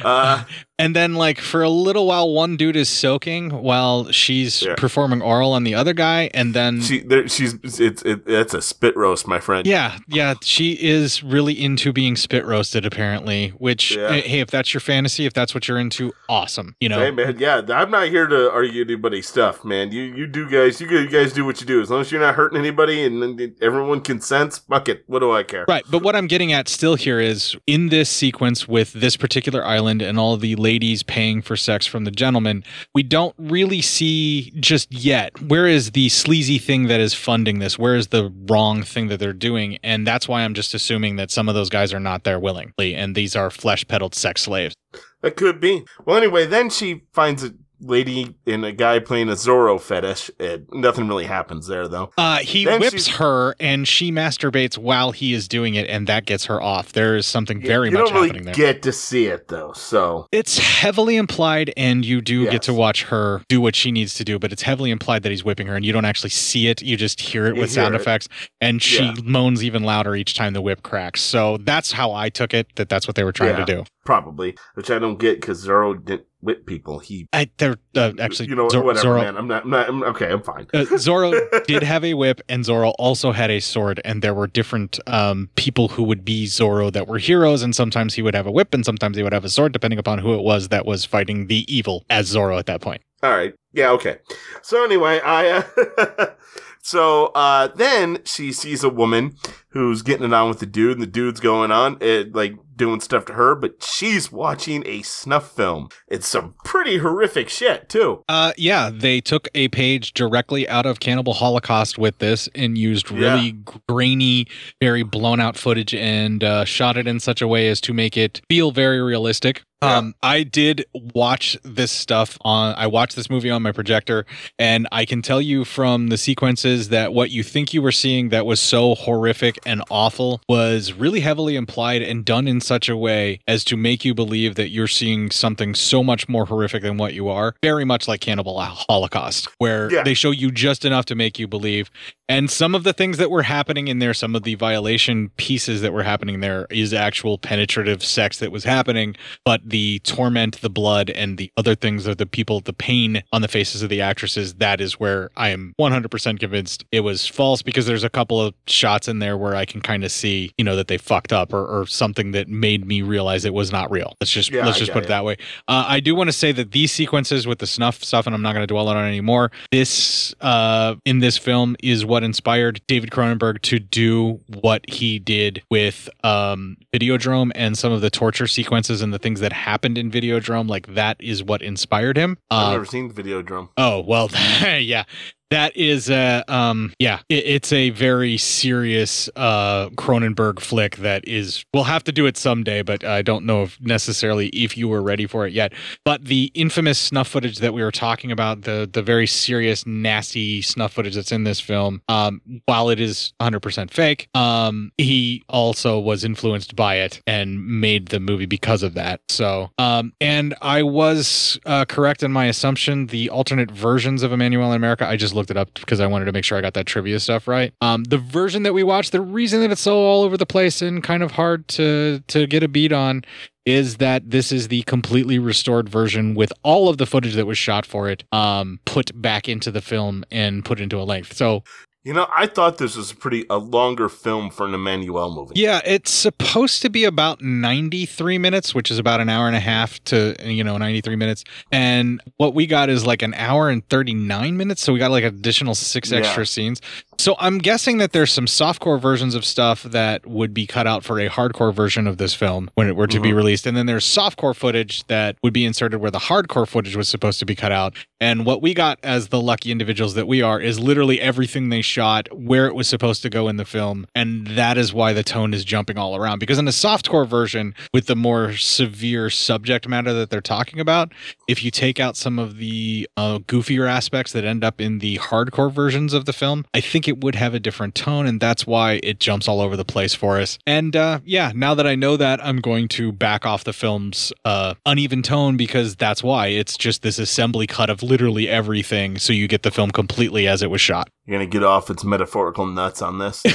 Uh, 0.04 0.44
and 0.82 0.96
then 0.96 1.14
like 1.16 1.40
for 1.40 1.62
a 1.64 1.70
little 1.70 2.08
while 2.08 2.30
one 2.32 2.58
dude 2.58 2.76
is 2.76 2.90
soaking 2.90 3.50
while 3.52 4.12
she's 4.12 4.66
performing 4.78 5.22
oral 5.22 5.54
on 5.54 5.64
the 5.64 5.76
other 5.76 5.94
guy 5.94 6.30
and 6.34 6.54
then 6.54 6.82
she, 6.82 7.00
there, 7.00 7.28
she's 7.28 7.56
it's 7.80 8.02
it, 8.02 8.22
it's 8.26 8.54
a 8.54 8.62
spit 8.62 8.96
roast, 8.98 9.28
my 9.28 9.40
friend. 9.40 9.66
Yeah, 9.68 9.98
yeah, 10.08 10.34
she 10.42 10.74
is 10.74 11.24
really 11.24 11.54
into 11.62 11.94
being 11.94 12.16
spit 12.16 12.46
roasted 12.46 12.86
apparently, 12.86 13.50
which 13.58 13.96
Yeah. 13.96 14.10
hey, 14.12 14.22
hey, 14.22 14.40
if 14.40 14.50
that's 14.50 14.74
your 14.74 14.82
fantasy, 14.82 15.26
if 15.26 15.34
that's 15.34 15.54
what 15.54 15.68
you're 15.68 15.80
into, 15.80 16.14
awesome. 16.28 16.76
You 16.80 16.90
know. 16.90 17.00
Hey 17.00 17.12
man, 17.12 17.38
yeah, 17.40 17.62
I'm 17.70 17.92
not 17.92 18.08
here 18.08 18.28
to 18.28 18.52
argue 18.52 18.82
anybody's 18.84 19.28
stuff, 19.28 19.64
man. 19.64 19.92
You 19.92 20.04
you 20.04 20.28
do 20.28 20.50
guys, 20.50 20.82
you 20.82 21.08
guys 21.08 21.34
do 21.34 21.46
what 21.46 21.62
you 21.62 21.68
do. 21.68 21.82
As 21.82 21.90
long 21.90 22.02
as 22.02 22.12
you're 22.12 22.22
not 22.22 22.36
hurting 22.36 22.58
anybody 22.58 23.04
and 23.04 23.56
everyone 23.62 24.02
consents, 24.02 24.60
fuck 24.60 24.90
it. 24.90 25.04
What 25.08 25.20
do 25.20 25.32
I 25.32 25.44
care? 25.44 25.66
Right, 25.68 25.84
but 25.90 26.02
what 26.04 26.16
I'm 26.16 26.28
getting 26.28 26.54
at 26.54 26.68
still 26.68 26.96
here 26.96 27.20
is 27.20 27.56
in 27.68 27.90
this 27.90 28.10
sequence 28.10 28.68
with 28.68 28.94
this 28.94 29.18
particular 29.18 29.64
island 29.64 30.02
and 30.02 30.18
all 30.20 30.38
the 30.38 30.56
ladies 30.72 31.04
paying 31.04 31.42
for 31.42 31.58
sex 31.58 31.86
from 31.86 32.06
the 32.06 32.12
gentlemen, 32.12 32.64
we 32.96 33.04
don't 33.04 33.36
really 33.38 33.82
see 33.82 34.54
just 34.58 34.90
yet 34.90 35.30
where 35.42 35.68
is 35.68 35.92
the 35.92 36.08
sleazy 36.08 36.58
thing 36.58 36.88
that 36.88 37.02
is 37.02 37.14
funding 37.14 37.60
this? 37.60 37.78
Where 37.78 37.96
is 37.96 38.08
the 38.08 38.34
wrong 38.50 38.82
thing 38.82 39.10
that 39.10 39.20
they're 39.20 39.34
doing? 39.34 39.78
And 39.84 40.08
that's 40.08 40.30
why 40.30 40.44
I'm 40.44 40.54
just 40.54 40.74
assuming 40.74 41.18
that 41.18 41.30
some 41.30 41.50
of 41.50 41.56
those 41.56 41.70
guys 41.70 41.94
are 41.94 42.00
not 42.00 42.24
there 42.24 42.40
willingly 42.40 42.96
and 42.96 43.16
these 43.16 43.36
are 43.36 43.52
flesh 43.52 43.86
peddled 43.86 44.16
sex 44.16 44.44
slaves. 44.44 44.74
That 45.20 45.36
could 45.36 45.60
be. 45.60 45.84
Well, 46.06 46.16
anyway, 46.16 46.46
then 46.46 46.70
she 46.70 47.02
finds 47.12 47.44
a 47.44 47.54
lady 47.82 48.36
and 48.46 48.64
a 48.64 48.72
guy 48.72 49.00
playing 49.00 49.30
a 49.30 49.34
Zorro 49.34 49.80
fetish. 49.82 50.30
And 50.40 50.68
nothing 50.72 51.08
really 51.08 51.26
happens 51.26 51.68
there, 51.68 51.88
though. 51.88 52.12
Uh, 52.18 52.38
he 52.38 52.66
Then 52.66 52.80
whips 52.80 53.06
she- 53.08 53.12
her 53.14 53.56
and 53.60 53.88
she 53.88 54.12
masturbates 54.12 54.78
while 54.78 55.12
he 55.12 55.34
is 55.34 55.48
doing 55.48 55.76
it, 55.76 55.88
and 55.90 56.08
that 56.08 56.26
gets 56.26 56.46
her 56.46 56.62
off. 56.62 56.94
There 56.94 57.16
is 57.16 57.26
something 57.26 57.62
very 57.62 57.90
you 57.90 57.94
much 57.98 58.06
don't 58.06 58.14
really 58.14 58.28
happening 58.28 58.46
there. 58.46 58.54
get 58.54 58.82
to 58.84 58.92
see 58.92 59.26
it 59.26 59.48
though, 59.48 59.74
so 59.74 60.28
It's 60.32 60.58
heavily 60.58 61.16
implied, 61.18 61.74
and 61.76 62.06
you 62.06 62.22
do 62.22 62.50
get 62.50 62.62
to 62.64 62.74
watch 62.74 63.04
her 63.06 63.42
do 63.50 63.60
what 63.62 63.76
she 63.76 63.92
needs 63.92 64.14
to 64.16 64.24
do, 64.24 64.38
but 64.40 64.52
it's 64.52 64.62
heavily 64.62 64.92
implied 64.92 65.24
that 65.24 65.30
he's 65.32 65.44
whipping 65.44 65.68
her, 65.68 65.76
and 65.76 65.84
you 65.86 65.92
don't 65.92 66.06
actually 66.06 66.30
see 66.30 66.68
it. 66.68 66.82
You 66.82 66.98
just 66.98 67.20
hear 67.22 67.48
it 67.48 67.56
You 67.56 67.62
with 67.62 67.72
sound 67.72 67.96
it. 67.96 68.02
effects, 68.02 68.28
and 68.60 68.82
she 68.82 69.04
Yeah. 69.06 69.14
moans 69.24 69.64
even 69.64 69.84
louder 69.84 70.16
each 70.16 70.36
time 70.36 70.54
the 70.54 70.62
whip 70.62 70.84
cracks. 70.84 71.22
So 71.22 71.58
that's 71.58 71.92
how 71.94 72.12
I 72.14 72.30
took 72.30 72.54
it, 72.54 72.68
that 72.76 72.90
that's 72.90 73.08
what 73.08 73.16
they 73.16 73.24
were 73.24 73.32
trying 73.32 73.58
Yeah. 73.58 73.66
to 73.66 73.76
do. 73.76 73.84
probably, 74.04 74.56
which 74.74 74.90
I 74.90 74.98
don't 75.00 75.20
get 75.20 75.40
because 75.40 75.66
Zorro 75.66 75.94
didn't 76.04 76.26
whip 76.42 76.66
people. 76.66 77.00
He, 77.00 77.28
I, 77.34 77.50
they're 77.58 77.78
uh, 77.96 78.14
actually 78.20 78.50
you 78.50 78.56
know, 78.56 78.70
Zor- 78.70 78.84
whatever, 78.84 79.08
Zorro, 79.08 79.24
man. 79.24 79.38
I'm 79.38 79.48
not, 79.48 79.64
I'm 79.64 79.70
not, 79.70 79.90
I'm, 79.90 80.04
okay, 80.04 80.32
I'm 80.32 80.42
fine. 80.44 80.68
uh, 80.74 80.86
Zorro 80.92 81.34
did 81.66 81.84
have 81.84 82.04
a 82.04 82.14
whip, 82.14 82.42
and 82.50 82.64
Zorro 82.64 82.94
also 82.98 83.32
had 83.32 83.50
a 83.50 83.60
sword, 83.60 84.02
and 84.04 84.22
there 84.22 84.34
were 84.34 84.48
different 84.48 85.00
um, 85.08 85.50
people 85.56 85.90
who 85.90 86.04
would 86.04 86.26
be 86.26 86.46
Zorro 86.46 86.92
that 86.92 87.08
were 87.08 87.18
heroes, 87.18 87.64
and 87.64 87.76
sometimes 87.76 88.16
he 88.16 88.22
would 88.22 88.36
have 88.36 88.48
a 88.48 88.52
whip, 88.52 88.74
and 88.74 88.86
sometimes 88.86 89.18
he 89.18 89.24
would 89.24 89.34
have 89.34 89.46
a 89.46 89.50
sword, 89.50 89.72
depending 89.72 90.00
upon 90.00 90.20
who 90.20 90.34
it 90.34 90.44
was 90.44 90.70
that 90.70 90.86
was 90.86 91.06
fighting 91.06 91.48
the 91.48 91.66
evil 91.74 92.06
as 92.10 92.34
Zorro 92.34 92.58
at 92.58 92.66
that 92.66 92.82
point. 92.82 93.02
All 93.24 93.32
right. 93.32 93.54
Yeah, 93.74 93.92
okay. 93.92 94.18
So 94.64 94.84
anyway, 94.84 95.20
I 95.24 95.50
uh 95.50 96.26
so 96.82 97.28
uh 97.28 97.68
then 97.76 98.20
she 98.26 98.52
sees 98.52 98.84
a 98.84 98.90
woman 98.90 99.36
who's 99.70 100.02
getting 100.02 100.26
it 100.26 100.34
on 100.34 100.50
with 100.50 100.60
the 100.60 100.66
dude 100.66 100.94
and 100.94 101.02
the 101.02 101.08
dude's 101.08 101.40
going 101.40 101.72
on 101.72 101.98
it 102.02 102.34
like 102.34 102.56
doing 102.82 103.00
stuff 103.00 103.26
to 103.26 103.34
her, 103.34 103.54
but 103.54 103.84
she's 103.84 104.32
watching 104.32 104.82
a 104.88 105.04
snuff 105.04 105.56
film. 105.56 105.88
It's 106.08 106.28
some 106.28 106.56
pretty 106.66 106.98
horrific 106.98 107.48
shit 107.48 107.88
too. 107.90 108.24
Uh, 108.28 108.54
yeah, 108.58 108.90
they 108.92 109.22
took 109.22 109.48
a 109.54 109.68
page 109.68 110.16
directly 110.16 110.68
out 110.68 110.88
of 110.88 111.00
Cannibal 111.00 111.34
Holocaust 111.34 112.00
with 112.00 112.18
this 112.18 112.50
and 112.56 112.80
used 112.80 113.12
really 113.12 113.52
grainy, 113.88 114.48
very 114.82 115.04
blown 115.04 115.40
out 115.40 115.58
footage 115.58 115.94
and 115.94 116.44
uh, 116.44 116.66
shot 116.66 116.98
it 116.98 117.06
in 117.08 117.20
such 117.20 117.40
a 117.40 117.48
way 117.48 117.68
as 117.68 117.80
to 117.82 117.94
make 117.94 118.18
it 118.18 118.42
feel 118.50 118.72
very 118.72 119.00
realistic. 119.00 119.62
Um, 119.82 120.14
I 120.22 120.44
did 120.44 120.86
watch 120.94 121.58
this 121.64 121.92
stuff 121.92 122.38
on. 122.42 122.76
I 122.78 122.88
watched 122.88 123.16
this 123.16 123.30
movie 123.30 123.50
on 123.50 123.62
my 123.64 123.72
projector, 123.72 124.26
and 124.60 124.88
I 124.92 125.06
can 125.06 125.22
tell 125.22 125.42
you 125.42 125.66
from 125.66 126.08
the 126.10 126.18
sequences 126.18 126.90
that 126.90 127.14
what 127.14 127.32
you 127.32 127.42
think 127.44 127.74
you 127.74 127.82
were 127.82 127.92
seeing 127.92 128.30
that 128.30 128.46
was 128.46 128.60
so 128.62 128.94
horrific 128.96 129.58
and 129.66 129.82
awful 129.90 130.42
was 130.48 130.94
really 130.94 131.22
heavily 131.22 131.56
implied 131.56 132.02
and 132.02 132.24
done 132.24 132.48
in 132.48 132.62
such 132.62 132.90
a 132.90 132.96
way 132.98 133.40
as 133.48 133.64
to 133.66 133.78
make 133.78 134.06
you 134.06 134.14
believe 134.14 134.56
that 134.56 134.70
you're 134.70 134.88
seeing 134.88 135.32
something 135.32 135.74
so 135.74 136.04
much 136.04 136.30
more 136.30 136.46
horrific 136.46 136.84
than 136.84 136.98
what 136.98 137.14
you 137.14 137.28
are. 137.30 137.56
Very 137.64 137.86
much 137.86 138.08
like 138.08 138.22
Cannibal 138.22 138.60
Holocaust, 138.60 139.48
where 139.58 139.92
Yeah. 139.92 140.04
they 140.04 140.14
show 140.14 140.32
you 140.32 140.52
just 140.52 140.86
enough 140.86 141.06
to 141.06 141.16
make 141.16 141.40
you 141.40 141.48
believe. 141.48 141.90
And 142.32 142.50
some 142.50 142.76
of 142.76 142.86
the 142.86 142.94
things 142.94 143.18
that 143.18 143.30
were 143.30 143.44
happening 143.44 143.90
in 143.90 144.00
there, 144.00 144.14
some 144.14 144.38
of 144.38 144.44
the 144.44 144.56
violation 144.56 145.32
pieces 145.36 145.82
that 145.82 145.92
were 145.92 146.04
happening 146.04 146.40
there 146.40 146.66
is 146.70 146.94
actual 146.94 147.38
penetrative 147.38 148.02
sex 148.06 148.40
that 148.40 148.54
was 148.54 148.64
happening, 148.64 149.18
but 149.44 149.60
the 149.66 150.00
torment, 150.06 150.62
the 150.62 150.70
blood, 150.70 151.10
and 151.10 151.38
the 151.38 151.52
other 151.58 151.76
things 151.76 152.08
of 152.08 152.16
the 152.16 152.26
people, 152.26 152.62
the 152.62 152.72
pain 152.72 153.22
on 153.34 153.42
the 153.42 153.50
faces 153.50 153.82
of 153.82 153.90
the 153.90 154.00
actresses, 154.00 154.54
that 154.56 154.80
is 154.80 154.98
where 154.98 155.30
I 155.36 155.50
am 155.50 155.76
100% 155.78 156.40
convinced 156.40 156.86
it 156.94 157.02
was 157.02 157.28
false 157.28 157.62
because 157.62 157.86
there's 157.86 158.06
a 158.06 158.10
couple 158.10 158.40
of 158.40 158.54
shots 158.66 159.10
in 159.10 159.20
there 159.20 159.38
where 159.38 159.54
I 159.54 159.66
can 159.66 159.82
kind 159.82 160.06
of 160.06 160.12
see, 160.14 160.54
you 160.58 160.64
know, 160.64 160.78
that 160.78 160.88
they 160.88 160.98
fucked 160.98 161.34
up 161.34 161.52
or, 161.52 161.66
or 161.66 161.86
something 161.86 162.32
that 162.32 162.48
made 162.48 162.88
me 162.88 163.02
realize 163.02 163.44
it 163.44 163.54
was 163.54 163.74
not 163.74 163.92
real. 163.92 164.16
Let's 164.22 164.32
just 164.32 164.52
Yeah, 164.52 164.66
let's 164.66 164.78
just 164.78 164.92
got 164.92 164.94
put 164.94 165.04
it 165.04 165.08
that 165.10 165.26
way. 165.26 165.36
Uh, 165.68 165.84
I 165.86 166.00
do 166.00 166.16
want 166.16 166.30
to 166.30 166.34
say 166.34 166.54
that 166.54 166.72
these 166.72 166.94
sequences 166.94 167.46
with 167.46 167.60
the 167.60 167.68
snuff 167.68 168.02
stuff, 168.02 168.26
and 168.26 168.34
I'm 168.34 168.42
not 168.42 168.54
going 168.54 168.64
to 168.64 168.74
dwell 168.74 168.88
on 168.88 168.96
it 168.96 169.06
anymore. 169.06 169.52
This 169.70 170.34
uh, 170.40 170.96
in 171.04 171.20
this 171.20 171.38
film 171.38 171.76
is 171.84 172.06
what 172.06 172.21
inspired 172.24 172.82
David 172.88 173.10
Cronenberg 173.12 173.62
to 173.64 173.80
do 173.80 174.40
what 174.62 174.88
he 174.90 175.20
did 175.20 175.62
with 175.70 176.10
um, 176.24 176.78
Videodrome 176.94 177.52
and 177.56 177.78
some 177.78 177.92
of 177.92 178.02
the 178.02 178.10
torture 178.10 178.48
sequences 178.48 179.02
and 179.02 179.14
the 179.14 179.20
things 179.20 179.40
that 179.40 179.54
happened 179.54 179.98
in 179.98 180.12
Videodrome. 180.12 180.70
Like 180.70 180.94
that 180.96 181.18
is 181.20 181.44
what 181.44 181.62
inspired 181.62 182.18
him. 182.18 182.38
I've 182.50 182.68
Uh, 182.68 182.72
never 182.72 182.86
seen 182.86 183.08
the 183.08 183.24
Videodrome. 183.24 183.70
Oh 183.78 184.02
well, 184.02 184.30
yeah. 184.62 185.04
That 185.52 185.76
is 185.76 186.10
a 186.10 186.44
um 186.48 186.94
yeah, 186.98 187.20
it, 187.28 187.46
it's 187.46 187.74
a 187.74 187.90
very 187.92 188.38
serious 188.38 189.30
uh 189.36 189.90
Cronenberg 189.90 190.62
flick 190.62 190.96
that 190.98 191.28
is 191.28 191.66
we'll 191.74 191.84
have 191.84 192.06
to 192.06 192.14
do 192.14 192.26
it 192.26 192.38
someday, 192.38 192.82
but 192.82 193.04
I 193.04 193.22
don't 193.22 193.46
know 193.46 193.64
if 193.64 193.80
necessarily 193.82 194.48
if 194.48 194.78
you 194.78 194.88
were 194.88 195.02
ready 195.02 195.28
for 195.28 195.46
it 195.46 195.52
yet. 195.52 195.74
But 196.06 196.24
the 196.26 196.52
infamous 196.54 196.98
snuff 196.98 197.28
footage 197.28 197.58
that 197.58 197.74
we 197.74 197.84
were 197.84 197.92
talking 197.92 198.32
about, 198.32 198.62
the 198.62 198.90
the 198.92 199.02
very 199.02 199.28
serious, 199.28 199.86
nasty 199.86 200.62
snuff 200.62 200.94
footage 200.94 201.16
that's 201.16 201.34
in 201.34 201.44
this 201.44 201.60
film, 201.60 202.02
um, 202.08 202.42
while 202.66 202.90
it 202.90 203.02
is 203.02 203.34
100% 203.42 203.92
fake, 203.92 204.30
um, 204.34 204.92
he 204.98 205.44
also 205.50 206.00
was 206.00 206.24
influenced 206.24 206.76
by 206.78 206.96
it 206.96 207.22
and 207.28 207.66
made 207.82 208.08
the 208.08 208.20
movie 208.22 208.46
because 208.46 208.84
of 208.84 208.94
that. 208.94 209.20
So, 209.28 209.70
um, 209.78 210.14
and 210.22 210.56
I 210.62 210.84
was 210.84 211.60
uh, 211.66 211.84
correct 211.86 212.24
in 212.24 212.32
my 212.32 212.46
assumption. 212.46 213.08
The 213.08 213.30
alternate 213.30 213.70
versions 213.70 214.24
of 214.24 214.32
Emanuelle 214.32 214.70
in 214.70 214.76
America, 214.76 215.06
I 215.06 215.18
just 215.18 215.34
looked 215.34 215.41
it 215.50 215.58
up 215.58 215.74
because 215.74 216.00
I 216.00 216.08
wanted 216.08 216.26
to 216.26 216.32
make 216.32 216.44
sure 216.44 216.58
I 216.58 216.62
got 216.62 216.74
that 216.76 216.86
trivia 216.86 217.20
stuff 217.20 217.48
right. 217.48 217.74
Um, 217.82 218.04
the 218.04 218.18
version 218.18 218.64
that 218.64 218.74
we 218.74 218.84
watched, 218.84 219.12
the 219.12 219.22
reason 219.22 219.62
that 219.62 219.72
it's 219.72 219.82
so 219.82 219.98
all 219.98 220.24
over 220.24 220.38
the 220.38 220.46
place 220.46 220.82
and 220.82 221.04
kind 221.04 221.24
of 221.24 221.32
hard 221.32 221.68
to 221.70 222.22
to 222.28 222.46
get 222.46 222.64
a 222.64 222.68
beat 222.68 222.92
on 222.92 223.24
is 223.66 223.98
that 223.98 224.30
this 224.30 224.52
is 224.52 224.68
the 224.68 224.82
completely 224.84 225.40
restored 225.40 225.88
version 225.88 226.36
with 226.36 226.52
all 226.64 226.90
of 226.90 226.98
the 226.98 227.06
footage 227.06 227.36
that 227.36 227.46
was 227.46 227.60
shot 227.60 227.86
for 227.86 228.10
it 228.10 228.24
um 228.32 228.80
put 228.86 229.20
back 229.22 229.48
into 229.48 229.70
the 229.72 229.82
film 229.82 230.26
and 230.32 230.66
put 230.66 230.80
into 230.80 231.00
a 231.00 231.04
length. 231.04 231.34
So 231.34 231.64
You 232.04 232.14
know, 232.14 232.28
I 232.36 232.48
thought 232.48 232.80
this 232.80 232.96
was 232.96 233.12
a 233.12 233.16
pretty 233.16 233.46
a 233.48 233.58
longer 233.60 234.10
film 234.10 234.50
for 234.50 234.66
an 234.66 234.72
Emanuelle 234.72 235.36
movie. 235.36 235.54
Yeah, 235.56 235.82
it's 235.86 236.10
supposed 236.10 236.82
to 236.82 236.90
be 236.90 237.04
about 237.04 237.42
93 237.44 238.40
minutes, 238.40 238.74
which 238.74 238.90
is 238.90 238.98
about 238.98 239.22
an 239.22 239.30
hour 239.30 239.46
and 239.46 239.56
a 239.56 239.60
half 239.60 240.04
to, 240.06 240.36
you 240.44 240.64
know, 240.64 240.78
93 240.80 241.16
minutes. 241.16 241.44
And 241.72 242.20
what 242.38 242.56
we 242.56 242.66
got 242.66 242.90
is 242.90 243.06
like 243.06 243.22
an 243.22 243.36
hour 243.36 243.70
and 243.70 243.88
39 243.90 244.58
minutes. 244.58 244.82
So 244.82 244.94
we 244.94 244.98
got 244.98 245.12
like 245.12 245.24
additional 245.24 245.76
six 245.76 246.12
Yeah. 246.12 246.20
extra 246.20 246.44
scenes. 246.48 246.82
So 247.22 247.36
I'm 247.38 247.60
guessing 247.60 248.00
that 248.00 248.14
there's 248.14 248.32
some 248.32 248.48
softcore 248.48 249.00
versions 249.00 249.36
of 249.36 249.46
stuff 249.46 249.84
that 249.84 250.26
would 250.26 250.56
be 250.56 250.66
cut 250.66 250.88
out 250.88 251.04
for 251.04 251.20
a 251.20 251.30
hardcore 251.30 251.72
version 251.72 252.08
of 252.08 252.18
this 252.18 252.34
film 252.34 252.72
when 252.74 252.88
it 252.88 252.96
were 252.96 253.06
to 253.06 253.20
be 253.20 253.30
Mhm. 253.30 253.36
released. 253.36 253.68
And 253.68 253.78
then 253.78 253.86
there's 253.86 254.06
softcore 254.08 254.56
footage 254.56 255.06
that 255.06 255.36
would 255.44 255.54
be 255.54 255.64
inserted 255.64 256.02
where 256.02 256.10
the 256.10 256.18
hardcore 256.18 256.68
footage 256.68 256.96
was 256.96 257.08
supposed 257.08 257.38
to 257.38 257.46
be 257.46 257.54
cut 257.54 257.72
out. 257.72 257.94
And 258.20 258.44
what 258.44 258.60
we 258.64 258.74
got 258.74 258.98
as 259.04 259.28
the 259.28 259.40
lucky 259.40 259.72
individuals 259.72 260.16
that 260.16 260.28
we 260.28 260.42
are 260.42 260.60
is 260.60 260.80
literally 260.80 261.22
everything 261.22 261.70
they 261.70 261.84
shot 261.84 262.28
where 262.32 262.66
it 262.66 262.74
was 262.74 262.88
supposed 262.88 263.22
to 263.22 263.30
go 263.30 263.48
in 263.48 263.58
the 263.58 263.66
film. 263.66 264.08
And 264.16 264.48
that 264.48 264.80
is 264.80 264.92
why 264.92 265.14
the 265.14 265.24
tone 265.24 265.54
is 265.54 265.64
jumping 265.64 266.00
all 266.00 266.16
around. 266.16 266.40
Because 266.40 266.58
in 266.58 266.66
the 266.66 266.72
softcore 266.72 267.28
version, 267.28 267.76
with 267.94 268.08
the 268.08 268.16
more 268.16 268.54
severe 268.58 269.30
subject 269.30 269.88
matter 269.88 270.12
that 270.14 270.32
they're 270.32 270.42
talking 270.42 270.80
about, 270.80 271.12
if 271.48 271.64
you 271.64 271.70
take 271.70 272.00
out 272.00 272.18
some 272.18 272.40
of 272.40 272.58
the 272.58 273.08
uh, 273.16 273.38
goofier 273.40 273.88
aspects 273.88 274.32
that 274.32 274.44
end 274.44 274.64
up 274.64 274.82
in 274.82 274.98
the 275.00 275.18
hardcore 275.20 275.72
versions 275.72 276.14
of 276.14 276.26
the 276.26 276.34
film, 276.34 276.66
I 276.74 276.82
think 276.82 277.11
it 277.12 277.22
would 277.22 277.36
have 277.36 277.54
a 277.54 277.60
different 277.60 277.94
tone. 277.94 278.26
And 278.26 278.40
that's 278.40 278.66
why 278.66 279.00
it 279.04 279.20
jumps 279.20 279.48
all 279.48 279.62
over 279.62 279.76
the 279.76 279.86
place 279.86 280.16
for 280.16 280.40
us. 280.40 280.58
And 280.66 280.96
uh, 280.96 281.20
yeah, 281.26 281.52
now 281.54 281.74
that 281.76 281.86
I 281.86 281.96
know 281.96 282.18
that, 282.18 282.44
I'm 282.44 282.58
going 282.58 282.88
to 282.90 283.12
back 283.12 283.46
off 283.46 283.64
the 283.66 283.74
film's 283.74 284.32
uh, 284.46 284.76
uneven 284.86 285.22
tone 285.22 285.58
because 285.58 285.96
that's 285.96 286.24
why 286.24 286.48
it's 286.48 286.78
just 286.78 287.02
this 287.02 287.20
assembly 287.20 287.68
cut 287.68 287.90
of 287.90 288.02
literally 288.02 288.48
everything. 288.48 289.18
So 289.20 289.34
you 289.34 289.48
get 289.48 289.64
the 289.64 289.72
film 289.72 289.92
completely 289.92 290.48
as 290.48 290.62
it 290.62 290.72
was 290.72 290.82
shot. 290.82 291.10
You're 291.26 291.38
gonna 291.38 291.50
get 291.50 291.64
off 291.64 291.90
its 291.90 292.04
metaphorical 292.04 292.66
nuts 292.66 293.02
on 293.02 293.20
this. 293.20 293.44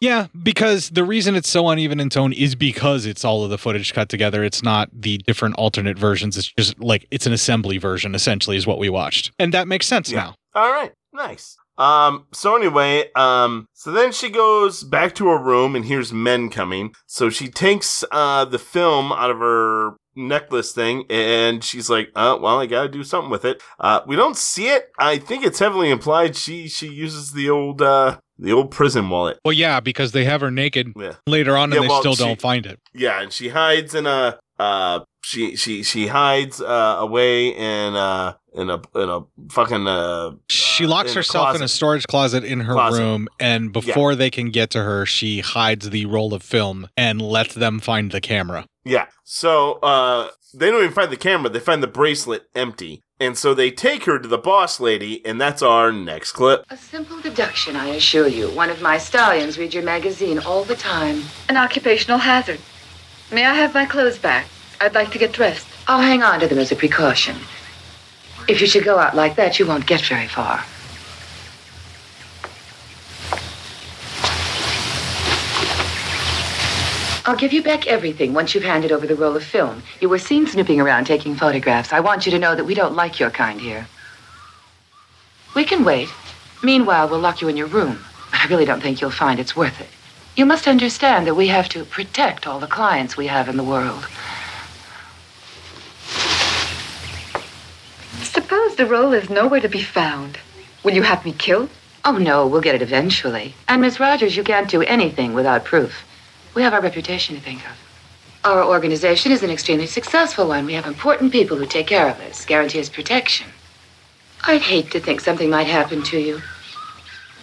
Yeah, 0.00 0.28
because 0.42 0.90
the 0.90 1.04
reason 1.04 1.34
it's 1.34 1.48
so 1.48 1.68
uneven 1.68 1.98
in 1.98 2.08
tone 2.08 2.32
is 2.32 2.54
because 2.54 3.04
it's 3.04 3.24
all 3.24 3.42
of 3.42 3.50
the 3.50 3.58
footage 3.58 3.92
cut 3.92 4.08
together. 4.08 4.44
It's 4.44 4.62
not 4.62 4.88
the 4.92 5.18
different 5.18 5.56
alternate 5.56 5.98
versions. 5.98 6.36
It's 6.36 6.52
just 6.52 6.78
like 6.78 7.06
it's 7.10 7.26
an 7.26 7.32
assembly 7.32 7.78
version, 7.78 8.14
essentially, 8.14 8.56
is 8.56 8.66
what 8.66 8.78
we 8.78 8.88
watched. 8.88 9.32
And 9.38 9.52
that 9.54 9.66
makes 9.66 9.86
sense 9.86 10.10
now. 10.12 10.36
All 10.54 10.70
right, 10.70 10.92
nice. 11.12 11.56
Um, 11.78 12.26
so 12.32 12.56
anyway, 12.56 13.10
um, 13.14 13.66
so 13.72 13.90
then 13.92 14.12
she 14.12 14.28
goes 14.30 14.82
back 14.82 15.14
to 15.16 15.28
her 15.28 15.38
room 15.42 15.76
and 15.76 15.84
hears 15.84 16.12
men 16.12 16.50
coming. 16.50 16.92
So 17.06 17.30
she 17.30 17.48
takes 17.48 18.04
uh 18.10 18.44
the 18.44 18.58
film 18.58 19.12
out 19.12 19.30
of 19.30 19.38
her 19.38 19.92
necklace 20.16 20.72
thing 20.72 21.04
and 21.08 21.62
she's 21.62 21.88
like, 21.88 22.08
uh, 22.16 22.36
well, 22.40 22.58
I 22.60 22.66
gotta 22.66 22.88
do 22.88 23.04
something 23.04 23.30
with 23.30 23.44
it. 23.44 23.62
Uh, 23.78 24.00
we 24.06 24.16
don't 24.16 24.36
see 24.36 24.68
it. 24.68 24.90
I 24.98 25.18
think 25.18 25.44
it's 25.44 25.60
heavily 25.60 25.90
implied 25.90 26.34
she 26.34 26.66
she 26.68 26.88
uses 26.88 27.32
the 27.32 27.48
old 27.48 27.80
uh 27.80 28.18
the 28.40 28.52
old 28.52 28.70
prison 28.72 29.08
wallet. 29.10 29.38
Well, 29.44 29.52
yeah, 29.52 29.80
because 29.80 30.12
they 30.12 30.24
have 30.24 30.40
her 30.40 30.50
naked 30.50 30.92
Yeah. 30.96 31.14
later 31.26 31.56
on 31.56 31.64
and 31.72 31.74
Yeah, 31.74 31.80
they 31.82 31.88
well, 31.88 32.00
still 32.00 32.14
she- 32.16 32.24
don't 32.24 32.40
find 32.40 32.66
it. 32.66 32.80
Yeah, 32.92 33.22
and 33.22 33.32
she 33.32 33.48
hides 33.50 33.94
in 33.94 34.06
a 34.06 34.38
uh 34.58 35.00
she 35.22 35.54
she 35.54 35.84
she 35.84 36.08
hides 36.08 36.60
uh 36.60 36.96
away 36.98 37.48
in 37.48 37.94
uh 37.94 38.34
in 38.58 38.68
a 38.70 38.76
in 38.94 39.08
a 39.08 39.20
fucking 39.50 39.86
uh 39.86 40.32
She 40.48 40.86
locks 40.86 41.12
in 41.12 41.16
a 41.16 41.20
herself 41.20 41.56
in 41.56 41.62
a 41.62 41.68
storage 41.68 42.06
closet 42.06 42.44
in 42.44 42.60
her 42.60 42.74
Closet. 42.74 43.00
room, 43.00 43.28
and 43.40 43.72
before 43.72 44.14
they 44.14 44.30
can 44.30 44.50
get 44.50 44.70
to 44.70 44.82
her, 44.82 45.06
she 45.06 45.40
hides 45.40 45.88
the 45.90 46.04
roll 46.06 46.34
of 46.34 46.42
film 46.42 46.88
and 46.96 47.22
lets 47.22 47.54
them 47.54 47.78
find 47.80 48.10
the 48.10 48.20
camera. 48.20 48.66
Yeah. 48.84 49.06
So 49.24 49.74
uh 49.74 50.28
they 50.54 50.70
don't 50.70 50.82
even 50.82 50.94
find 50.94 51.12
the 51.12 51.16
camera, 51.16 51.50
they 51.50 51.60
find 51.60 51.82
the 51.82 51.86
bracelet 51.86 52.48
empty. 52.54 53.02
And 53.20 53.36
so 53.36 53.52
they 53.52 53.72
take 53.72 54.04
her 54.04 54.18
to 54.20 54.28
the 54.28 54.38
boss 54.38 54.78
lady, 54.78 55.26
and 55.26 55.40
that's 55.40 55.60
our 55.60 55.90
next 55.90 56.32
clip. 56.32 56.64
A 56.70 56.76
simple 56.76 57.20
deduction, 57.20 57.74
I 57.74 57.88
assure 57.88 58.28
you. 58.28 58.48
One 58.50 58.70
of 58.70 58.80
my 58.80 58.96
stallions 58.96 59.58
read 59.58 59.74
your 59.74 59.82
magazine 59.82 60.38
all 60.38 60.62
the 60.62 60.76
time. 60.76 61.22
An 61.48 61.56
occupational 61.56 62.18
hazard. 62.18 62.60
May 63.32 63.44
I 63.44 63.54
have 63.54 63.74
my 63.74 63.86
clothes 63.86 64.18
back? 64.18 64.46
I'd 64.80 64.94
like 64.94 65.10
to 65.10 65.18
get 65.18 65.32
dressed. 65.32 65.66
I'll 65.88 66.00
hang 66.00 66.22
on 66.22 66.38
to 66.40 66.46
them 66.46 66.58
as 66.58 66.70
a 66.70 66.76
precaution. 66.76 67.36
If 68.48 68.62
you 68.62 68.66
should 68.66 68.84
go 68.84 68.98
out 68.98 69.14
like 69.14 69.36
that, 69.36 69.58
you 69.58 69.66
won't 69.66 69.86
get 69.86 70.00
very 70.00 70.26
far. 70.26 70.64
I'll 77.26 77.36
give 77.36 77.52
you 77.52 77.62
back 77.62 77.86
everything 77.86 78.32
once 78.32 78.54
you've 78.54 78.64
handed 78.64 78.90
over 78.90 79.06
the 79.06 79.14
roll 79.14 79.36
of 79.36 79.44
film. 79.44 79.82
You 80.00 80.08
were 80.08 80.18
seen 80.18 80.46
snooping 80.46 80.80
around 80.80 81.04
taking 81.04 81.34
photographs. 81.34 81.92
I 81.92 82.00
want 82.00 82.24
you 82.24 82.32
to 82.32 82.38
know 82.38 82.54
that 82.54 82.64
we 82.64 82.74
don't 82.74 82.96
like 82.96 83.20
your 83.20 83.28
kind 83.28 83.60
here. 83.60 83.86
We 85.54 85.64
can 85.64 85.84
wait. 85.84 86.08
Meanwhile, 86.62 87.10
we'll 87.10 87.20
lock 87.20 87.42
you 87.42 87.48
in 87.48 87.56
your 87.58 87.66
room. 87.66 88.02
I 88.32 88.46
really 88.46 88.64
don't 88.64 88.80
think 88.80 89.02
you'll 89.02 89.10
find 89.10 89.38
it's 89.38 89.54
worth 89.54 89.78
it. 89.78 89.88
You 90.36 90.46
must 90.46 90.66
understand 90.66 91.26
that 91.26 91.34
we 91.34 91.48
have 91.48 91.68
to 91.70 91.84
protect 91.84 92.46
all 92.46 92.60
the 92.60 92.66
clients 92.66 93.18
we 93.18 93.26
have 93.26 93.50
in 93.50 93.58
the 93.58 93.62
world. 93.62 94.08
The 98.78 98.86
roll 98.86 99.12
is 99.12 99.28
nowhere 99.28 99.58
to 99.58 99.68
be 99.68 99.82
found. 99.82 100.38
Will 100.84 100.94
you 100.94 101.02
have 101.02 101.24
me 101.24 101.32
killed? 101.32 101.68
Oh, 102.04 102.16
no, 102.16 102.46
we'll 102.46 102.60
get 102.60 102.76
it 102.76 102.80
eventually. 102.80 103.56
And, 103.66 103.82
Miss 103.82 103.98
Rogers, 103.98 104.36
you 104.36 104.44
can't 104.44 104.70
do 104.70 104.82
anything 104.82 105.34
without 105.34 105.64
proof. 105.64 106.04
We 106.54 106.62
have 106.62 106.72
our 106.72 106.80
reputation 106.80 107.34
to 107.34 107.42
think 107.42 107.58
of. 107.68 107.76
Our 108.44 108.64
organization 108.64 109.32
is 109.32 109.42
an 109.42 109.50
extremely 109.50 109.88
successful 109.88 110.46
one. 110.46 110.64
We 110.64 110.74
have 110.74 110.86
important 110.86 111.32
people 111.32 111.56
who 111.56 111.66
take 111.66 111.88
care 111.88 112.08
of 112.08 112.20
us, 112.20 112.46
guarantee 112.46 112.78
us 112.78 112.88
protection. 112.88 113.48
I'd 114.44 114.62
hate 114.62 114.92
to 114.92 115.00
think 115.00 115.22
something 115.22 115.50
might 115.50 115.66
happen 115.66 116.04
to 116.04 116.20
you. 116.20 116.40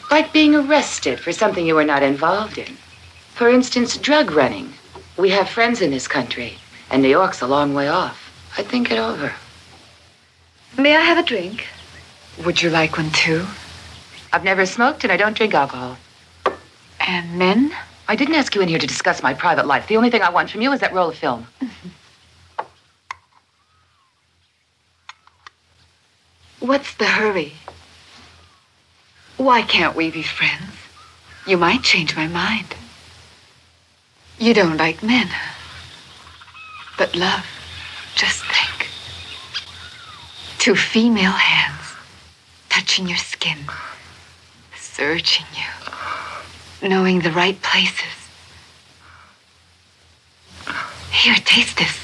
Like 0.10 0.32
being 0.32 0.56
arrested 0.56 1.20
for 1.20 1.34
something 1.34 1.68
you 1.68 1.76
were 1.76 1.84
not 1.84 2.02
involved 2.02 2.58
in. 2.58 2.78
For 3.34 3.50
instance, 3.50 3.98
drug 3.98 4.32
running. 4.32 4.72
We 5.18 5.32
have 5.32 5.50
friends 5.50 5.82
in 5.82 5.92
this 5.92 6.08
country, 6.08 6.60
and 6.90 7.02
New 7.02 7.10
York's 7.10 7.42
a 7.42 7.48
long 7.48 7.74
way 7.74 7.90
off. 7.90 8.32
I'd 8.58 8.68
think 8.68 8.90
it 8.90 8.98
over. 8.98 9.34
May 10.78 10.96
I 10.96 11.02
have 11.02 11.18
a 11.18 11.24
drink? 11.24 11.66
Would 12.44 12.62
you 12.62 12.70
like 12.70 12.98
one 12.98 13.10
too? 13.12 13.46
I've 14.34 14.44
never 14.44 14.66
smoked 14.66 15.04
and 15.06 15.14
I 15.14 15.18
don't 15.18 15.36
drink 15.36 15.54
alcohol. 15.54 15.98
And 17.00 17.40
men? 17.40 17.72
I 18.10 18.16
didn't 18.18 18.36
ask 18.36 18.54
you 18.54 18.62
in 18.62 18.68
here 18.68 18.80
to 18.80 18.86
discuss 18.86 19.24
my 19.24 19.34
private 19.34 19.66
life. 19.66 19.88
The 19.88 19.96
only 19.96 20.10
thing 20.10 20.22
I 20.22 20.30
want 20.30 20.50
from 20.50 20.62
you 20.62 20.74
is 20.74 20.82
that 20.82 20.94
roll 20.94 21.10
of 21.10 21.16
film. 21.16 21.48
What's 26.60 26.94
the 26.96 27.06
hurry? 27.06 27.54
Why 29.38 29.62
can't 29.62 29.96
we 29.96 30.12
be 30.12 30.24
friends? 30.24 30.74
You 31.48 31.58
might 31.58 31.84
change 31.84 32.16
my 32.18 32.28
mind. 32.28 32.76
You 34.40 34.54
don't 34.54 34.78
like 34.78 35.02
men. 35.02 35.30
But 36.98 37.16
love, 37.16 37.46
just 38.16 38.44
think. 38.46 38.75
Two 40.66 40.74
female 40.74 41.30
hands 41.30 41.94
touching 42.70 43.08
your 43.08 43.20
skin, 43.20 43.60
searching 44.76 45.46
you, 45.54 46.90
knowing 46.90 47.20
the 47.20 47.30
right 47.30 47.62
places. 47.62 48.16
Here, 51.12 51.36
taste 51.46 51.78
this. 51.78 52.00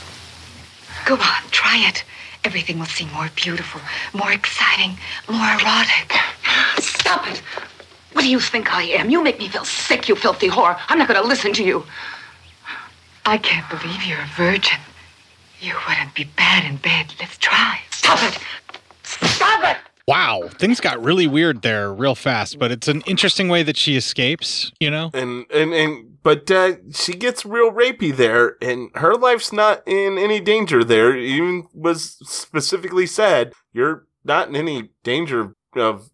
Go 1.08 1.16
on, 1.16 1.42
try 1.50 1.84
it. 1.88 2.04
Everything 2.44 2.78
will 2.78 2.86
seem 2.86 3.12
more 3.14 3.32
beautiful, 3.36 3.82
more 4.14 4.32
exciting, 4.32 4.96
more 5.28 5.54
erotic. 5.60 6.14
Stop 6.78 7.28
it! 7.32 7.42
What 8.14 8.22
do 8.22 8.30
you 8.30 8.40
think 8.40 8.72
I 8.72 8.84
am? 8.84 9.10
You 9.10 9.24
make 9.24 9.40
me 9.40 9.48
feel 9.48 9.66
sick, 9.66 10.08
you 10.08 10.16
filthy 10.16 10.50
whore. 10.50 10.80
I'm 10.88 11.00
not 11.00 11.08
going 11.08 11.20
to 11.20 11.28
listen 11.28 11.52
to 11.54 11.64
you. 11.64 11.84
I 13.26 13.40
can't 13.40 13.68
believe 13.72 14.04
you're 14.04 14.22
a 14.22 14.30
virgin. 14.38 14.78
You 15.62 15.74
wouldn't 15.88 16.16
be 16.16 16.24
bad 16.24 16.66
in 16.66 16.78
bed. 16.78 17.14
Let's 17.20 17.38
try. 17.38 17.80
Stop 17.92 18.20
it! 18.24 18.40
Stop 19.04 19.64
it! 19.64 19.78
Wow, 20.08 20.50
things 20.58 20.80
got 20.80 21.02
really 21.02 21.28
weird 21.28 21.62
there 21.62 21.94
real 21.94 22.16
fast, 22.16 22.58
but 22.58 22.72
it's 22.72 22.88
an 22.88 23.02
interesting 23.02 23.48
way 23.48 23.62
that 23.64 23.78
she 23.78 23.96
escapes, 23.96 24.72
you 24.80 24.90
know? 24.90 25.12
And 25.14 25.46
and 25.52 25.72
and 25.74 26.18
but 26.24 26.50
uh, 26.50 26.74
she 26.92 27.14
gets 27.14 27.46
real 27.46 27.72
rapey 27.72 28.16
there, 28.16 28.58
and 28.60 28.90
her 28.96 29.14
life's 29.14 29.54
not 29.54 29.84
in 29.88 30.18
any 30.18 30.40
danger 30.40 30.84
there. 30.84 31.16
Even 31.16 31.68
was 31.74 32.18
specifically 32.24 33.06
said, 33.06 33.54
you're 33.72 34.08
not 34.24 34.50
in 34.50 34.56
any 34.56 34.90
danger 35.04 35.40
of 35.42 35.54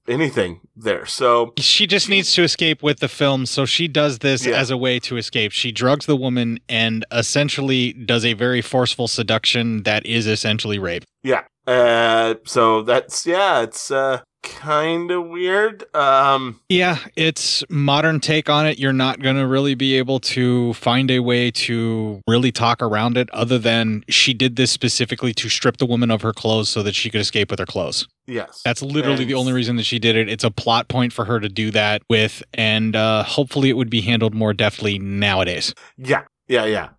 anything 0.07 0.61
there. 0.75 1.05
So 1.05 1.53
She 1.57 1.87
just 1.87 2.09
needs 2.09 2.33
to 2.35 2.43
escape 2.43 2.83
with 2.83 2.99
the 2.99 3.07
film, 3.07 3.45
so 3.45 3.65
she 3.65 3.87
does 3.87 4.19
this 4.19 4.45
Yeah. 4.45 4.55
as 4.57 4.69
a 4.69 4.77
way 4.77 4.99
to 4.99 5.17
escape. 5.17 5.51
She 5.51 5.71
drugs 5.71 6.05
the 6.05 6.15
woman 6.15 6.59
and 6.69 7.05
essentially 7.11 7.93
does 7.93 8.23
a 8.25 8.33
very 8.33 8.61
forceful 8.61 9.07
seduction 9.07 9.83
that 9.83 10.05
is 10.05 10.27
essentially 10.27 10.79
rape. 10.79 11.03
yeah, 11.23 11.43
uh, 11.65 12.35
so 12.45 12.81
that's 12.83 13.25
yeah, 13.25 13.61
it's 13.61 13.91
uh 13.91 14.21
kind 14.55 15.11
of 15.11 15.27
weird. 15.27 15.83
Um, 15.95 16.59
Yeah, 16.69 16.97
it's 17.15 17.63
modern 17.69 18.19
take 18.19 18.49
on 18.49 18.65
it. 18.65 18.79
You're 18.79 18.93
not 18.93 19.21
going 19.21 19.35
to 19.35 19.45
really 19.47 19.75
be 19.75 19.95
able 19.97 20.19
to 20.21 20.73
find 20.73 21.09
a 21.11 21.19
way 21.19 21.51
to 21.51 22.21
really 22.27 22.51
talk 22.51 22.81
around 22.81 23.17
it 23.17 23.29
other 23.31 23.57
than 23.57 24.03
she 24.09 24.33
did 24.33 24.55
this 24.55 24.71
specifically 24.71 25.33
to 25.33 25.49
strip 25.49 25.77
the 25.77 25.85
woman 25.85 26.09
of 26.11 26.21
her 26.21 26.33
clothes 26.33 26.69
so 26.69 26.81
that 26.83 26.95
she 26.95 27.09
could 27.09 27.21
escape 27.21 27.49
with 27.51 27.59
her 27.59 27.65
clothes. 27.65 28.07
yes, 28.27 28.61
That's 28.65 28.81
literally 28.81 29.21
And- 29.23 29.29
the 29.29 29.35
only 29.35 29.53
reason 29.53 29.75
that 29.77 29.85
she 29.85 29.99
did 29.99 30.15
it. 30.15 30.29
It's 30.29 30.43
a 30.43 30.51
plot 30.51 30.87
point 30.87 31.13
for 31.13 31.25
her 31.25 31.39
to 31.39 31.49
do 31.49 31.71
that 31.71 32.01
with, 32.09 32.43
and 32.53 32.95
uh, 32.95 33.23
hopefully 33.23 33.69
it 33.69 33.77
would 33.77 33.89
be 33.89 34.01
handled 34.01 34.33
more 34.33 34.53
deftly 34.53 34.99
nowadays. 34.99 35.73
Yeah, 35.97 36.23
yeah, 36.47 36.65
yeah. 36.65 36.89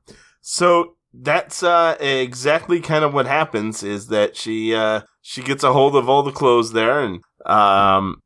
So 0.41 0.95
that's 1.15 1.63
uh 1.63 1.97
exactly 2.01 2.81
kind 2.81 3.03
of 3.03 3.15
what 3.15 3.27
happens 3.27 3.83
is 3.83 4.09
that 4.09 4.37
she 4.37 4.75
uh 4.75 5.01
she 5.23 5.43
gets 5.43 5.65
a 5.65 5.73
hold 5.73 5.97
of 5.97 6.07
all 6.09 6.23
the 6.23 6.31
clothes 6.31 6.73
there 6.73 7.01
and 7.01 7.21
um 7.47 8.21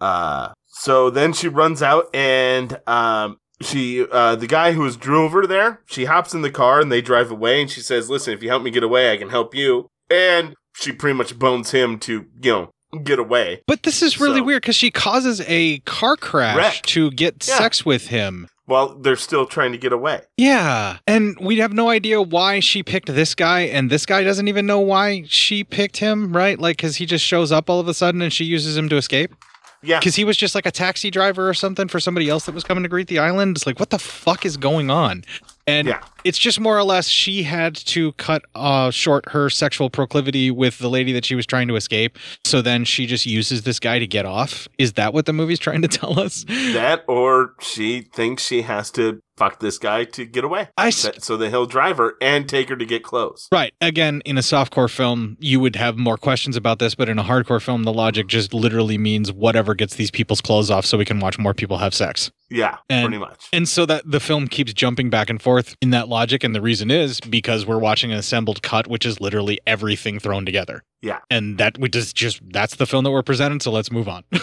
uh 0.00 0.52
so 0.66 1.08
then 1.10 1.32
she 1.32 1.48
runs 1.48 1.82
out 1.82 2.14
and 2.14 2.78
um 2.86 3.38
she 3.62 4.04
uh 4.10 4.36
the 4.36 4.46
guy 4.46 4.72
who 4.72 4.82
was 4.82 4.96
drove 4.96 5.32
her 5.32 5.46
there, 5.46 5.80
she 5.86 6.04
hops 6.04 6.34
in 6.34 6.42
the 6.42 6.50
car 6.50 6.80
and 6.80 6.92
they 6.92 7.00
drive 7.00 7.30
away 7.30 7.60
and 7.62 7.70
she 7.70 7.80
says, 7.80 8.10
"Listen, 8.10 8.34
if 8.34 8.42
you 8.42 8.50
help 8.50 8.62
me 8.62 8.70
get 8.70 8.82
away, 8.82 9.10
I 9.12 9.16
can 9.16 9.30
help 9.30 9.54
you." 9.54 9.88
And 10.10 10.54
she 10.74 10.92
pretty 10.92 11.16
much 11.16 11.38
bones 11.38 11.70
him 11.70 11.98
to, 12.00 12.26
you 12.42 12.52
know, 12.52 12.70
get 13.02 13.18
away. 13.18 13.62
But 13.66 13.82
this 13.84 14.02
is 14.02 14.20
really 14.20 14.40
So- 14.40 14.44
weird 14.44 14.60
because 14.62 14.76
she 14.76 14.90
causes 14.90 15.40
a 15.46 15.78
car 15.80 16.16
crash 16.18 16.56
Wreck. 16.56 16.82
to 16.82 17.10
get 17.12 17.46
Yeah. 17.48 17.56
sex 17.56 17.86
with 17.86 18.08
him. 18.08 18.48
While 18.66 18.96
they're 18.98 19.16
still 19.16 19.46
trying 19.46 19.72
to 19.72 19.78
get 19.78 19.92
away. 19.92 20.22
Yeah. 20.36 20.98
And 21.06 21.36
we 21.40 21.58
have 21.58 21.72
no 21.72 21.88
idea 21.88 22.20
why 22.20 22.58
she 22.58 22.82
picked 22.82 23.06
this 23.06 23.34
guy, 23.34 23.60
and 23.60 23.90
this 23.90 24.04
guy 24.04 24.24
doesn't 24.24 24.48
even 24.48 24.66
know 24.66 24.80
why 24.80 25.22
she 25.28 25.62
picked 25.62 25.98
him, 25.98 26.36
right? 26.36 26.58
Like, 26.58 26.76
because 26.76 26.96
he 26.96 27.06
just 27.06 27.24
shows 27.24 27.52
up 27.52 27.70
all 27.70 27.78
of 27.78 27.86
a 27.86 27.94
sudden 27.94 28.22
and 28.22 28.32
she 28.32 28.44
uses 28.44 28.76
him 28.76 28.88
to 28.88 28.96
escape? 28.96 29.34
Yeah. 29.82 30.00
Because 30.00 30.16
he 30.16 30.24
was 30.24 30.36
just 30.36 30.56
like 30.56 30.66
a 30.66 30.72
taxi 30.72 31.12
driver 31.12 31.48
or 31.48 31.54
something 31.54 31.86
for 31.86 32.00
somebody 32.00 32.28
else 32.28 32.46
that 32.46 32.54
was 32.56 32.64
coming 32.64 32.82
to 32.82 32.88
greet 32.88 33.06
the 33.06 33.20
island. 33.20 33.56
It's 33.56 33.66
like, 33.66 33.78
what 33.78 33.90
the 33.90 34.00
fuck 34.00 34.44
is 34.44 34.56
going 34.56 34.90
on? 34.90 35.24
And 35.68 35.88
Yeah. 35.88 36.00
it's 36.24 36.38
just 36.38 36.60
more 36.60 36.78
or 36.78 36.84
less 36.84 37.08
she 37.08 37.42
had 37.42 37.74
to 37.76 38.12
cut 38.12 38.42
uh, 38.54 38.90
short 38.90 39.28
her 39.30 39.50
sexual 39.50 39.90
proclivity 39.90 40.50
with 40.50 40.78
the 40.78 40.88
lady 40.88 41.12
that 41.12 41.24
she 41.24 41.34
was 41.34 41.44
trying 41.44 41.66
to 41.68 41.76
escape. 41.76 42.18
So 42.44 42.62
then 42.62 42.84
she 42.84 43.06
just 43.06 43.26
uses 43.26 43.62
this 43.62 43.80
guy 43.80 43.98
to 43.98 44.06
get 44.06 44.26
off. 44.26 44.68
Is 44.78 44.92
that 44.92 45.12
what 45.12 45.26
the 45.26 45.32
movie's 45.32 45.58
trying 45.58 45.82
to 45.82 45.88
tell 45.88 46.18
us? 46.20 46.44
That 46.48 47.04
or 47.08 47.54
she 47.60 48.02
thinks 48.02 48.44
she 48.44 48.62
has 48.62 48.90
to 48.92 49.20
fuck 49.36 49.60
this 49.60 49.78
guy 49.78 50.04
to 50.04 50.24
get 50.24 50.44
away. 50.44 50.68
I 50.76 50.90
so 50.90 51.36
that 51.36 51.48
he'll 51.50 51.66
drive 51.66 51.98
her 51.98 52.14
and 52.20 52.48
take 52.48 52.68
her 52.68 52.76
to 52.76 52.84
get 52.86 53.02
clothes. 53.02 53.48
Right. 53.52 53.72
Again, 53.80 54.22
in 54.24 54.38
a 54.38 54.40
softcore 54.40 54.90
film, 54.90 55.36
you 55.40 55.60
would 55.60 55.76
have 55.76 55.96
more 55.96 56.16
questions 56.16 56.56
about 56.56 56.78
this, 56.78 56.94
but 56.94 57.08
in 57.08 57.18
a 57.18 57.24
hardcore 57.24 57.62
film, 57.62 57.84
the 57.84 57.92
logic 57.92 58.26
just 58.26 58.54
literally 58.54 58.98
means 58.98 59.32
whatever 59.32 59.74
gets 59.74 59.96
these 59.96 60.10
people's 60.10 60.40
clothes 60.40 60.70
off 60.70 60.86
so 60.86 60.96
we 60.98 61.04
can 61.04 61.20
watch 61.20 61.38
more 61.38 61.54
people 61.54 61.78
have 61.78 61.94
sex. 61.94 62.30
Yeah, 62.48 62.76
And- 62.88 63.06
pretty 63.06 63.18
much. 63.18 63.48
And 63.52 63.68
so 63.68 63.86
that 63.86 64.08
the 64.08 64.20
film 64.20 64.46
keeps 64.46 64.72
jumping 64.72 65.10
back 65.10 65.28
and 65.28 65.42
forth 65.42 65.74
in 65.82 65.90
that 65.90 66.08
logic. 66.08 66.44
And 66.44 66.54
the 66.54 66.60
reason 66.62 66.90
is 66.92 67.20
because 67.20 67.66
we're 67.66 67.78
watching 67.78 68.12
an 68.12 68.18
assembled 68.18 68.62
cut, 68.62 68.86
which 68.86 69.04
is 69.04 69.20
literally 69.20 69.58
everything 69.66 70.20
thrown 70.20 70.46
together. 70.46 70.84
Yeah. 71.02 71.18
And 71.30 71.58
that 71.58 71.76
we 71.78 71.88
just, 71.88 72.14
just 72.14 72.40
that's 72.52 72.76
the 72.76 72.86
film 72.86 73.02
that 73.04 73.10
we're 73.10 73.22
presented. 73.24 73.62
So 73.62 73.70
let's 73.72 73.90
move 73.90 74.08
on. 74.08 74.24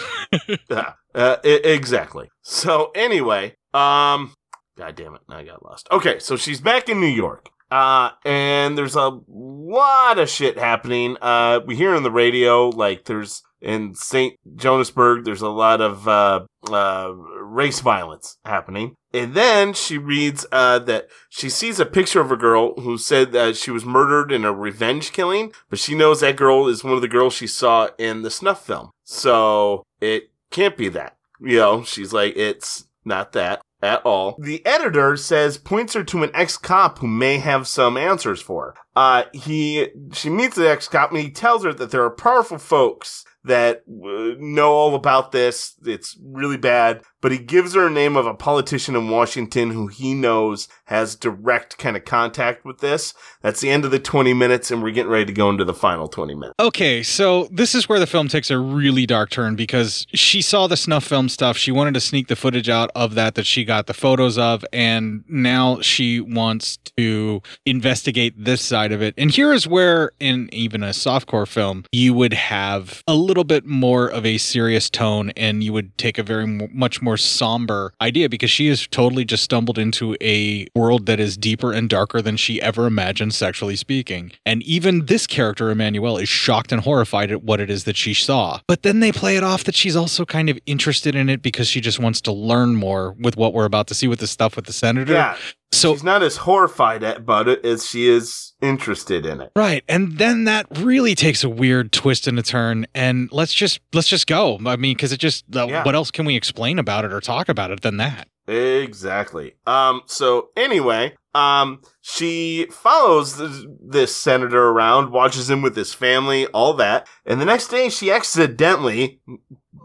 Yeah, 0.68 0.94
uh, 1.14 1.36
e- 1.44 1.60
exactly. 1.62 2.28
So 2.42 2.90
anyway, 2.96 3.54
um, 3.72 4.34
god 4.76 4.96
damn 4.96 5.14
it, 5.14 5.22
I 5.28 5.44
got 5.44 5.64
lost. 5.64 5.88
Okay, 5.90 6.18
so 6.18 6.36
she's 6.36 6.60
back 6.60 6.88
in 6.88 7.00
New 7.00 7.06
York. 7.06 7.50
Uh, 7.70 8.10
and 8.24 8.78
there's 8.78 8.94
a 8.94 9.18
lot 9.26 10.18
of 10.18 10.30
shit 10.30 10.56
happening. 10.56 11.16
Uh, 11.20 11.60
we 11.66 11.74
hear 11.74 11.94
on 11.94 12.02
the 12.02 12.10
radio, 12.10 12.68
like 12.68 13.04
there's 13.04 13.42
in 13.60 13.94
St. 13.94 14.38
Jonasburg, 14.56 15.24
there's 15.24 15.40
a 15.40 15.48
lot 15.48 15.80
of, 15.80 16.06
uh, 16.06 16.44
uh, 16.70 17.12
race 17.14 17.80
violence 17.80 18.36
happening. 18.44 18.94
And 19.12 19.34
then 19.34 19.72
she 19.72 19.96
reads, 19.96 20.44
uh, 20.52 20.80
that 20.80 21.08
she 21.30 21.48
sees 21.48 21.80
a 21.80 21.86
picture 21.86 22.20
of 22.20 22.30
a 22.30 22.36
girl 22.36 22.74
who 22.80 22.98
said 22.98 23.32
that 23.32 23.56
she 23.56 23.70
was 23.70 23.84
murdered 23.84 24.30
in 24.30 24.44
a 24.44 24.52
revenge 24.52 25.12
killing, 25.12 25.52
but 25.70 25.78
she 25.78 25.94
knows 25.94 26.20
that 26.20 26.36
girl 26.36 26.68
is 26.68 26.84
one 26.84 26.92
of 26.92 27.00
the 27.00 27.08
girls 27.08 27.32
she 27.32 27.46
saw 27.46 27.88
in 27.98 28.22
the 28.22 28.30
snuff 28.30 28.66
film. 28.66 28.90
So 29.04 29.84
it 30.00 30.30
can't 30.50 30.76
be 30.76 30.88
that. 30.90 31.16
You 31.40 31.56
know, 31.56 31.82
she's 31.84 32.12
like, 32.12 32.36
it's 32.36 32.86
not 33.04 33.32
that. 33.32 33.62
At 33.84 34.04
all. 34.04 34.36
The 34.38 34.64
editor 34.66 35.16
says 35.16 35.58
points 35.58 35.94
her 35.94 36.02
to 36.04 36.22
an 36.22 36.30
ex-cop 36.34 36.98
who 36.98 37.06
may 37.06 37.38
have 37.38 37.68
some 37.68 37.96
answers 37.96 38.40
for 38.40 38.64
her. 38.64 38.74
Uh, 38.96 39.24
he, 39.32 39.88
she 40.12 40.30
meets 40.30 40.56
the 40.56 40.68
ex-cop 40.68 41.10
and 41.10 41.20
he 41.20 41.30
tells 41.30 41.64
her 41.64 41.72
that 41.74 41.90
there 41.90 42.04
are 42.04 42.10
powerful 42.10 42.58
folks 42.58 43.24
that 43.44 43.82
uh, 43.86 44.34
know 44.38 44.72
all 44.72 44.94
about 44.94 45.32
this. 45.32 45.74
It's 45.84 46.18
really 46.22 46.56
bad, 46.56 47.02
but 47.20 47.30
he 47.30 47.38
gives 47.38 47.74
her 47.74 47.88
a 47.88 47.90
name 47.90 48.16
of 48.16 48.26
a 48.26 48.34
politician 48.34 48.96
in 48.96 49.10
Washington 49.10 49.70
who 49.70 49.88
he 49.88 50.14
knows 50.14 50.68
has 50.86 51.14
direct 51.14 51.78
kind 51.78 51.96
of 51.96 52.04
contact 52.04 52.64
with 52.64 52.78
this. 52.78 53.14
That's 53.40 53.60
the 53.60 53.70
end 53.70 53.84
of 53.84 53.90
the 53.90 53.98
20 53.98 54.34
minutes 54.34 54.70
and 54.70 54.82
we're 54.82 54.90
getting 54.90 55.10
ready 55.10 55.26
to 55.26 55.32
go 55.32 55.48
into 55.48 55.64
the 55.64 55.74
final 55.74 56.08
20 56.08 56.34
minutes. 56.34 56.54
Okay, 56.60 57.02
so 57.02 57.48
this 57.50 57.74
is 57.74 57.88
where 57.88 57.98
the 57.98 58.06
film 58.06 58.28
takes 58.28 58.50
a 58.50 58.58
really 58.58 59.06
dark 59.06 59.30
turn 59.30 59.56
because 59.56 60.06
she 60.12 60.42
saw 60.42 60.66
the 60.66 60.76
snuff 60.76 61.04
film 61.04 61.28
stuff. 61.28 61.56
She 61.56 61.72
wanted 61.72 61.94
to 61.94 62.00
sneak 62.00 62.28
the 62.28 62.36
footage 62.36 62.68
out 62.68 62.90
of 62.94 63.14
that 63.14 63.34
that 63.34 63.46
she 63.46 63.64
got 63.64 63.86
the 63.86 63.94
photos 63.94 64.36
of, 64.36 64.64
and 64.72 65.24
now 65.28 65.80
she 65.80 66.20
wants 66.20 66.78
to 66.96 67.42
investigate 67.64 68.34
this 68.36 68.60
side 68.60 68.92
of 68.92 69.02
it. 69.02 69.14
And 69.16 69.30
here 69.30 69.52
is 69.52 69.66
where, 69.66 70.12
in 70.20 70.48
even 70.52 70.82
a 70.82 70.90
softcore 70.90 71.48
film, 71.48 71.84
you 71.92 72.14
would 72.14 72.32
have 72.32 73.02
a 73.06 73.14
little 73.14 73.44
bit 73.44 73.64
more 73.64 74.08
of 74.08 74.26
a 74.26 74.38
serious 74.38 74.90
tone 74.90 75.30
and 75.36 75.62
you 75.64 75.72
would 75.72 75.96
take 75.98 76.18
a 76.18 76.22
very 76.22 76.46
much 76.46 77.00
more 77.00 77.16
somber 77.16 77.92
idea 78.00 78.28
because 78.28 78.50
she 78.50 78.68
has 78.68 78.86
totally 78.86 79.24
just 79.24 79.42
stumbled 79.42 79.78
into 79.78 80.16
a 80.20 80.66
world 80.74 81.06
that 81.06 81.20
is 81.20 81.36
deeper 81.36 81.72
and 81.72 81.88
darker 81.88 82.20
than 82.20 82.36
she 82.36 82.60
ever 82.60 82.86
imagined, 82.86 83.32
sexually 83.32 83.76
speaking. 83.76 84.32
And 84.44 84.62
even 84.64 85.06
this 85.06 85.26
character, 85.26 85.72
Emanuelle, 85.72 86.20
is 86.20 86.28
shocked 86.28 86.72
and 86.72 86.82
horrified 86.82 87.30
at 87.30 87.44
what 87.44 87.60
it 87.60 87.70
is 87.70 87.84
that 87.84 87.96
she 87.96 88.12
saw. 88.12 88.60
But 88.66 88.82
then 88.82 89.00
they 89.00 89.12
play 89.12 89.36
it 89.36 89.44
off 89.44 89.64
that 89.64 89.74
she's 89.74 89.94
also 89.94 90.24
kind 90.24 90.48
of 90.48 90.58
interested 90.66 91.14
in 91.14 91.28
it 91.28 91.42
because 91.42 91.68
she 91.68 91.80
just 91.80 92.00
wants 92.00 92.20
to 92.22 92.32
learn 92.32 92.74
more 92.74 93.12
with 93.18 93.36
what 93.36 93.54
we're 93.54 93.64
about 93.66 93.86
to 93.88 93.94
see 93.94 94.08
with 94.08 94.18
the 94.18 94.26
stuff 94.26 94.56
with 94.56 94.66
the 94.66 94.72
senator. 94.72 95.12
Yeah. 95.12 95.36
So 95.74 95.92
she's 95.94 96.02
not 96.04 96.22
as 96.22 96.36
horrified 96.38 97.02
at- 97.04 97.18
about 97.18 97.48
it 97.48 97.64
as 97.64 97.86
she 97.88 98.08
is 98.08 98.52
interested 98.60 99.26
in 99.26 99.40
it. 99.40 99.52
Right. 99.56 99.84
And 99.88 100.18
then 100.18 100.44
that 100.44 100.66
really 100.78 101.14
takes 101.14 101.44
a 101.44 101.48
weird 101.48 101.92
twist 101.92 102.26
and 102.26 102.38
a 102.38 102.42
turn. 102.42 102.86
And 102.94 103.28
let's 103.32 103.52
just 103.54 103.80
let's 103.92 104.08
just 104.08 104.26
go. 104.26 104.58
I 104.66 104.76
mean, 104.76 104.94
because 104.96 105.12
it 105.12 105.18
just 105.18 105.44
Yeah. 105.50 105.84
what 105.84 105.94
else 105.94 106.10
can 106.10 106.24
we 106.24 106.36
explain 106.36 106.78
about 106.78 107.04
it 107.04 107.12
or 107.12 107.20
talk 107.20 107.48
about 107.48 107.70
it 107.70 107.80
than 107.82 107.96
that? 107.98 108.28
Exactly. 108.46 109.54
Um, 109.66 110.02
so 110.06 110.50
anyway, 110.56 111.14
um, 111.34 111.80
she 112.02 112.66
follows 112.70 113.38
this, 113.38 113.64
this 113.80 114.14
senator 114.14 114.68
around, 114.68 115.10
watches 115.10 115.48
him 115.48 115.62
with 115.62 115.74
his 115.74 115.94
family, 115.94 116.46
all 116.48 116.74
that. 116.74 117.08
And 117.24 117.40
the 117.40 117.46
next 117.46 117.68
day 117.68 117.88
she 117.88 118.10
accidentally, 118.10 119.20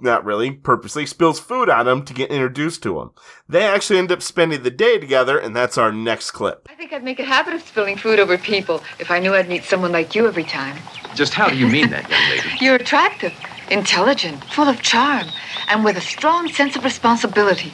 not 0.01 0.25
really, 0.25 0.51
purposely 0.51 1.05
spills 1.05 1.39
food 1.39 1.69
on 1.69 1.87
him 1.87 2.05
to 2.05 2.13
get 2.13 2.31
introduced 2.31 2.83
to 2.83 2.99
him. 2.99 3.11
They 3.47 3.63
actually 3.63 3.99
end 3.99 4.11
up 4.11 4.21
spending 4.21 4.63
the 4.63 4.71
day 4.71 4.97
together 4.97 5.37
and 5.37 5.55
that's 5.55 5.77
our 5.77 5.91
next 5.91 6.31
clip. 6.31 6.67
I 6.69 6.75
think 6.75 6.93
I'd 6.93 7.03
make 7.03 7.19
a 7.19 7.25
habit 7.25 7.53
of 7.53 7.61
spilling 7.61 7.97
food 7.97 8.19
over 8.19 8.37
people 8.37 8.81
if 8.99 9.11
I 9.11 9.19
knew 9.19 9.33
I'd 9.33 9.49
meet 9.49 9.63
someone 9.63 9.91
like 9.91 10.15
you 10.15 10.27
every 10.27 10.43
time. 10.43 10.77
Just 11.15 11.33
how 11.33 11.49
do 11.49 11.57
you 11.57 11.67
mean 11.67 11.89
that, 11.89 12.09
young 12.09 12.29
lady? 12.29 12.49
You're 12.61 12.75
attractive, 12.75 13.33
intelligent, 13.71 14.43
full 14.45 14.67
of 14.67 14.81
charm, 14.81 15.27
and 15.67 15.83
with 15.83 15.97
a 15.97 16.01
strong 16.01 16.49
sense 16.49 16.75
of 16.75 16.83
responsibility. 16.83 17.73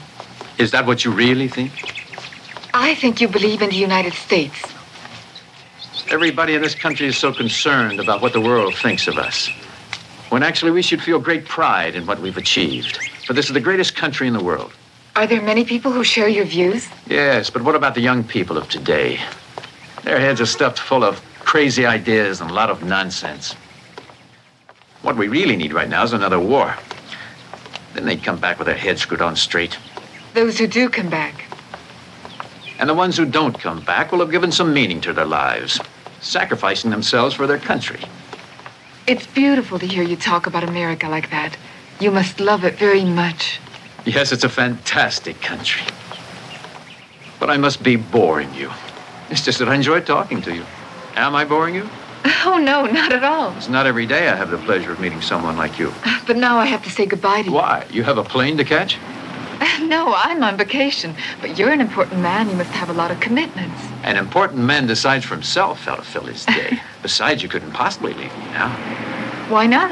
Is 0.58 0.72
that 0.72 0.86
what 0.86 1.04
you 1.04 1.12
really 1.12 1.48
think? 1.48 1.72
I 2.74 2.96
think 2.96 3.22
you 3.22 3.28
believe 3.28 3.62
in 3.62 3.70
the 3.70 3.76
United 3.76 4.14
States. 4.14 4.62
Everybody 6.10 6.54
in 6.54 6.62
this 6.62 6.76
country 6.76 7.08
is 7.08 7.18
so 7.18 7.34
concerned 7.34 8.00
about 8.00 8.22
what 8.22 8.34
the 8.34 8.42
world 8.42 8.76
thinks 8.76 9.08
of 9.08 9.18
us. 9.18 9.50
When 10.36 10.44
actually 10.44 10.72
we 10.72 10.82
should 10.82 11.02
feel 11.02 11.18
great 11.18 11.46
pride 11.46 11.96
in 11.96 12.06
what 12.06 12.20
we've 12.20 12.36
achieved. 12.36 12.98
For 13.26 13.32
this 13.32 13.46
is 13.46 13.54
the 13.54 13.62
greatest 13.62 13.96
country 13.96 14.28
in 14.28 14.34
the 14.34 14.44
world. 14.44 14.74
Are 15.16 15.26
there 15.26 15.42
many 15.42 15.64
people 15.64 15.94
who 15.94 16.04
share 16.04 16.28
your 16.28 16.44
views? 16.44 16.90
Yes, 17.08 17.50
but 17.50 17.62
what 17.62 17.74
about 17.74 17.96
the 17.96 18.02
young 18.02 18.22
people 18.22 18.58
of 18.58 18.68
today? 18.68 19.18
Their 20.04 20.20
heads 20.20 20.42
are 20.42 20.46
stuffed 20.46 20.78
full 20.78 21.06
of 21.06 21.22
crazy 21.40 21.86
ideas 21.86 22.42
and 22.42 22.52
a 22.52 22.54
lot 22.54 22.70
of 22.70 22.84
nonsense. 22.84 23.54
What 25.04 25.16
we 25.16 25.30
really 25.30 25.56
need 25.56 25.72
right 25.72 25.88
now 25.88 26.04
is 26.04 26.12
another 26.12 26.38
war. 26.38 26.76
Then 27.94 28.04
they'd 28.04 28.22
come 28.22 28.38
back 28.38 28.60
with 28.60 28.66
their 28.66 28.76
heads 28.76 29.04
screwed 29.04 29.22
on 29.22 29.38
straight. 29.38 29.78
Those 30.34 30.60
who 30.60 30.68
do 30.68 30.90
come 30.90 31.10
back. 31.10 31.46
And 32.78 32.90
the 32.90 32.94
ones 32.94 33.16
who 33.16 33.26
don't 33.26 33.58
come 33.58 33.80
back 33.80 34.12
will 34.12 34.20
have 34.20 34.32
given 34.32 34.52
some 34.52 34.74
meaning 34.74 35.00
to 35.00 35.14
their 35.14 35.24
lives, 35.24 35.80
sacrificing 36.20 36.92
themselves 36.92 37.34
for 37.34 37.48
their 37.48 37.58
country. 37.58 38.02
It's 39.08 39.28
beautiful 39.28 39.78
to 39.78 39.86
hear 39.86 40.02
you 40.02 40.16
talk 40.16 40.48
about 40.48 40.64
America 40.64 41.08
like 41.08 41.30
that. 41.30 41.56
You 42.00 42.10
must 42.10 42.40
love 42.40 42.66
it 42.66 42.74
very 42.74 43.06
much. 43.06 43.60
Yes, 44.04 44.32
it's 44.32 44.44
a 44.44 44.50
fantastic 44.50 45.40
country. 45.42 45.86
But 47.40 47.52
I 47.52 47.58
must 47.58 47.84
be 47.84 47.98
boring 47.98 48.52
you. 48.56 48.72
It's 49.30 49.46
just 49.46 49.60
that 49.60 49.70
I 49.70 49.76
enjoy 49.76 50.02
talking 50.02 50.42
to 50.42 50.56
you. 50.56 50.66
Am 51.16 51.36
I 51.36 51.46
boring 51.46 51.76
you? 51.76 51.88
Oh, 52.46 52.58
no, 52.58 52.86
not 52.86 53.12
at 53.12 53.24
all. 53.24 53.56
It's 53.58 53.70
not 53.70 53.86
every 53.86 54.08
day 54.08 54.28
I 54.28 54.36
have 54.36 54.50
the 54.50 54.58
pleasure 54.58 54.92
of 54.92 55.00
meeting 55.00 55.22
someone 55.22 55.56
like 55.56 55.78
you. 55.78 55.94
But 56.26 56.38
now 56.38 56.58
I 56.58 56.66
have 56.66 56.84
to 56.86 56.90
say 56.90 57.06
goodbye 57.06 57.44
to 57.44 57.48
you. 57.48 57.54
Why? 57.54 57.86
You 57.92 58.02
have 58.04 58.18
a 58.18 58.24
plane 58.24 58.58
to 58.58 58.64
catch? 58.64 58.98
No, 59.86 60.14
I'm 60.16 60.44
on 60.44 60.58
vacation. 60.58 61.16
But 61.42 61.60
you're 61.60 61.72
an 61.72 61.82
important 61.82 62.22
man. 62.22 62.50
You 62.50 62.56
must 62.56 62.72
have 62.72 62.90
a 62.90 62.94
lot 62.94 63.12
of 63.12 63.20
commitments. 63.20 63.80
An 64.04 64.18
important 64.18 64.62
man 64.64 64.88
decides 64.88 65.26
for 65.26 65.36
himself 65.36 65.86
how 65.86 65.96
to 65.96 66.02
fill 66.02 66.24
his 66.24 66.46
day. 66.46 66.80
Besides, 67.02 67.44
you 67.44 67.50
couldn't 67.50 67.72
possibly 67.72 68.14
leave 68.14 68.36
me 68.38 68.46
now. 68.46 68.70
Why 69.50 69.68
not? 69.68 69.92